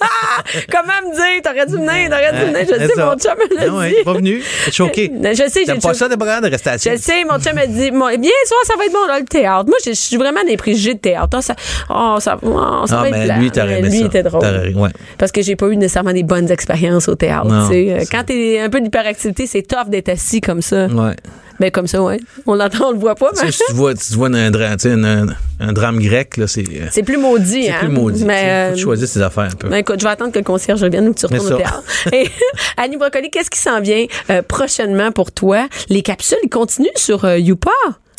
Comment 0.71 1.11
me 1.11 1.15
dire? 1.15 1.43
T'aurais 1.43 1.67
dû 1.67 1.73
venir, 1.75 2.09
t'aurais 2.11 2.33
dû 2.33 2.53
venir. 2.53 2.67
Je 2.69 2.87
sais, 2.87 2.95
ça. 2.95 3.07
mon 3.07 3.17
chum 3.19 3.33
me 3.39 3.57
l'a 3.57 3.73
Ah 3.83 3.89
dit. 3.89 3.95
t'es 3.95 4.05
pas 4.05 4.13
venu? 4.15 4.43
T'es 4.65 4.73
choqué. 4.73 5.13
Je 5.33 5.49
sais, 5.49 5.63
j'ai 5.67 5.75
pas 5.79 5.95
ça, 5.95 6.09
des 6.09 6.17
programmes 6.17 6.43
de 6.45 6.51
restation? 6.51 6.93
Je 6.93 6.97
sais, 6.99 7.25
mon 7.25 7.39
chum 7.39 7.55
m'a 7.55 7.67
dit, 7.67 7.91
bien 7.91 8.31
soir, 8.47 8.61
ça 8.65 8.75
va 8.79 8.85
être 8.87 8.93
bon, 8.93 9.07
là, 9.07 9.19
le 9.19 9.25
théâtre. 9.27 9.67
Moi, 9.69 9.77
je 9.85 9.93
suis 9.93 10.17
vraiment 10.17 10.43
des 10.47 10.57
préjugés 10.57 10.95
de 10.95 10.99
théâtre. 11.01 11.29
Ah, 11.37 11.41
ça, 11.43 11.55
oh, 11.91 12.17
ça, 12.21 12.39
oh, 12.43 12.85
ça 12.87 12.99
Ah, 12.99 13.03
va 13.03 13.09
être 13.09 13.17
mais 13.19 13.25
plat. 13.27 13.37
lui, 13.39 13.51
t'aurais 13.51 13.67
Mais 13.69 13.79
aimé 13.81 13.89
Lui, 13.89 13.97
ça. 13.99 14.05
il 14.05 14.07
était 14.07 14.23
drôle. 14.23 14.43
Ouais. 14.77 14.91
Parce 15.19 15.33
que 15.33 15.43
j'ai 15.43 15.57
pas 15.57 15.67
eu 15.69 15.77
nécessairement 15.77 16.13
des 16.13 16.23
bonnes 16.23 16.51
expériences 16.51 17.09
au 17.09 17.15
théâtre. 17.15 17.47
Non. 17.47 17.69
Euh, 17.71 18.01
Quand 18.11 18.25
t'es 18.25 18.61
un 18.61 18.69
peu 18.71 18.81
d'hyperactivité, 18.81 19.47
c'est 19.47 19.63
tough 19.63 19.89
d'être 19.89 20.09
assis 20.09 20.41
comme 20.41 20.63
ça. 20.63 20.87
Ouais. 20.87 21.15
Ben, 21.61 21.71
comme 21.71 21.87
ça, 21.87 22.03
ouais. 22.03 22.19
On 22.47 22.55
l'entend, 22.55 22.89
on 22.89 22.93
le 22.93 22.99
voit 22.99 23.15
pas, 23.15 23.31
mais 23.43 23.53
si 23.53 23.61
tu 23.69 23.75
vois, 23.75 23.95
tu 23.95 24.15
vois 24.15 24.29
un, 24.29 24.51
dra- 24.51 24.77
un, 25.61 25.73
drame 25.73 25.99
grec, 26.01 26.39
là, 26.39 26.47
c'est. 26.47 26.63
euh, 26.63 26.87
c'est 26.91 27.03
plus 27.03 27.19
maudit, 27.19 27.65
C'est 27.65 27.71
hein. 27.71 27.77
plus 27.81 27.89
maudit. 27.89 28.25
Mais, 28.25 28.73
tu 28.73 28.81
euh, 28.81 28.83
choisisses 28.83 29.13
tes 29.13 29.21
affaires 29.23 29.45
un 29.53 29.57
peu. 29.57 29.69
Ben 29.69 29.77
écoute, 29.77 30.01
je 30.01 30.05
vais 30.05 30.11
attendre 30.11 30.33
que 30.33 30.39
le 30.39 30.45
concierge 30.45 30.83
revienne 30.83 31.09
ou 31.09 31.13
que 31.13 31.21
tu 31.21 31.27
Mais 31.31 31.37
retournes 31.39 31.55
au 31.55 31.59
théâtre. 31.59 31.83
Et 32.15 32.29
Annie 32.79 32.97
Brocoli, 32.97 33.31
qu'est-ce 33.31 33.51
qui 33.51 33.59
s'en 33.61 33.81
vient 33.81 34.07
euh, 34.31 34.41
prochainement 34.43 35.13
pour 35.13 35.33
toi? 35.33 35.69
Les 35.91 36.01
capsules, 36.03 36.39
ils 36.43 36.49
continuent 36.49 36.89
sur 36.97 37.27
euh, 37.27 37.39
Youpa. 37.39 37.71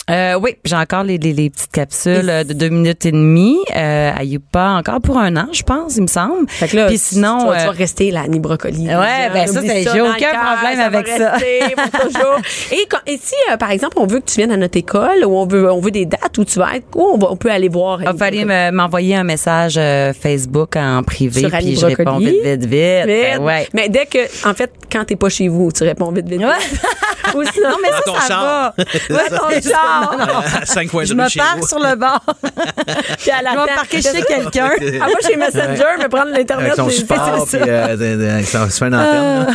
Euh, 0.09 0.33
oui, 0.41 0.55
j'ai 0.65 0.75
encore 0.75 1.03
les, 1.03 1.17
les, 1.17 1.31
les 1.31 1.49
petites 1.51 1.71
capsules 1.71 2.27
euh, 2.29 2.43
de 2.43 2.53
deux 2.53 2.69
minutes 2.69 3.05
et 3.05 3.11
demie 3.11 3.57
euh, 3.75 4.11
à 4.17 4.23
Yupa, 4.23 4.69
encore 4.71 4.99
pour 4.99 5.17
un 5.19 5.37
an, 5.37 5.47
je 5.53 5.61
pense, 5.63 5.95
il 5.95 6.01
me 6.01 6.07
semble. 6.07 6.49
Fait 6.49 6.67
que 6.67 6.75
là, 6.75 6.87
Puis 6.87 6.97
tu- 6.97 7.03
sinon, 7.15 7.39
tu, 7.41 7.45
vas, 7.47 7.55
tu 7.57 7.61
euh, 7.61 7.65
vas 7.67 7.71
rester 7.71 8.11
là, 8.11 8.21
Annie 8.25 8.39
Brocoli. 8.39 8.87
Ouais, 8.87 9.29
ben 9.31 9.47
ça, 9.47 9.61
j'ai 9.61 10.01
aucun 10.01 10.13
cœur, 10.15 10.33
problème 10.57 10.79
avec 10.79 11.07
ça. 11.07 11.31
rester 11.33 11.75
pour 11.75 11.99
toujours. 12.07 12.37
Et, 12.71 12.87
quand- 12.89 12.97
et 13.05 13.19
si, 13.21 13.35
euh, 13.51 13.57
par 13.57 13.69
exemple, 13.71 13.97
on 13.99 14.07
veut 14.07 14.19
que 14.19 14.25
tu 14.25 14.37
viennes 14.37 14.51
à 14.51 14.57
notre 14.57 14.77
école 14.77 15.23
ou 15.23 15.35
on 15.37 15.45
veut, 15.45 15.71
on 15.71 15.79
veut 15.79 15.91
des 15.91 16.05
dates 16.07 16.35
où 16.37 16.45
tu 16.45 16.57
vas 16.59 16.75
être, 16.75 16.87
où 16.95 17.03
on, 17.13 17.17
va- 17.17 17.27
on 17.31 17.37
peut 17.37 17.51
aller 17.51 17.69
voir. 17.69 17.99
il 18.01 18.05
falloir 18.05 18.17
Brocoli? 18.17 18.45
me- 18.45 18.71
m'envoyer 18.71 19.15
un 19.15 19.23
message 19.23 19.75
euh, 19.77 20.13
Facebook 20.13 20.75
en 20.77 21.03
privé, 21.03 21.41
Sur 21.41 21.51
puis 21.51 21.75
je 21.77 21.85
réponds 21.85 22.17
vite, 22.17 22.43
vite, 22.43 22.65
vite. 22.65 23.05
Vite. 23.05 23.07
Euh, 23.07 23.39
ouais. 23.39 23.69
Mais 23.73 23.87
dès 23.87 24.07
que, 24.07 24.19
en 24.49 24.53
fait, 24.55 24.71
quand 24.91 25.05
t'es 25.05 25.15
pas 25.15 25.29
chez 25.29 25.47
vous, 25.47 25.71
tu 25.71 25.83
réponds 25.83 26.11
vite, 26.11 26.27
vite, 26.27 26.39
vite. 26.39 26.47
Ouais. 26.47 26.55
Ou 27.35 27.43
sinon, 27.53 27.69
Non, 27.69 27.75
mais 27.81 27.89
ça, 27.89 28.01
ton 28.05 28.15
ça 28.15 28.27
char. 28.27 28.43
va. 28.43 28.73
Ouais, 28.77 29.29
ton 29.61 29.69
char. 29.69 30.00
À 30.01 30.65
5 30.65 30.89
points 30.89 31.03
Je 31.05 31.13
de 31.13 31.19
rue 31.21 31.25
me 31.27 31.37
pars 31.37 31.67
sur 31.67 31.79
le 31.79 31.95
bord. 31.95 32.23
puis 33.19 33.31
à 33.31 33.41
la 33.41 33.51
Je 33.51 33.55
vais 33.55 33.61
me 33.61 33.75
parquer 33.75 34.01
chez 34.01 34.21
quelqu'un. 34.23 34.69
Ah, 35.01 35.05
moi, 35.05 35.15
chez 35.27 35.35
Messenger, 35.37 35.83
mais 35.99 36.09
prendre 36.09 36.31
l'Internet, 36.31 36.73
c'est 36.75 36.89
support, 36.91 37.45
c'est 37.47 37.57
puis 37.59 37.67
ça. 37.67 37.73
euh, 37.87 38.43
son- 38.43 38.69
se 38.69 38.77
fait 38.77 38.85
une 38.85 38.95
antenne. 38.95 39.47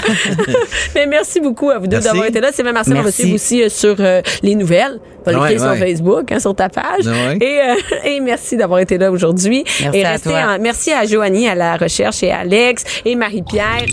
Mais 0.94 1.06
merci 1.06 1.40
beaucoup 1.40 1.70
à 1.70 1.78
vous 1.78 1.86
deux 1.86 2.00
d'avoir 2.00 2.26
été 2.26 2.40
là. 2.40 2.48
C'est 2.52 2.62
même 2.62 2.74
Marcel, 2.74 2.96
on 2.96 3.02
va 3.02 3.10
suivre 3.12 3.34
aussi 3.34 3.62
euh, 3.62 3.68
sur 3.68 3.96
euh, 4.00 4.22
les 4.42 4.54
nouvelles. 4.54 4.98
On 5.26 5.30
va 5.32 5.38
Ouais, 5.40 5.48
l'écrire 5.50 5.72
sur. 5.72 5.78
Facebook, 5.78 6.32
hein, 6.32 6.38
sur 6.40 6.54
ta 6.54 6.68
page. 6.68 7.04
Ouais. 7.06 7.38
Et, 7.40 7.60
euh, 7.60 7.74
et 8.04 8.20
merci 8.20 8.56
d'avoir 8.56 8.80
été 8.80 8.98
là 8.98 9.10
aujourd'hui. 9.10 9.64
Merci 9.82 9.98
et 9.98 10.04
à 10.04 10.18
toi. 10.18 10.32
en- 10.56 10.58
merci 10.60 10.92
à 10.92 11.04
Joanie 11.06 11.48
à 11.48 11.54
la 11.54 11.76
recherche 11.76 12.22
et 12.22 12.30
à 12.32 12.38
Alex 12.40 12.84
et 13.04 13.14
Marie-Pierre. 13.14 13.84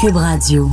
Cube 0.00 0.16
Radio. 0.16 0.70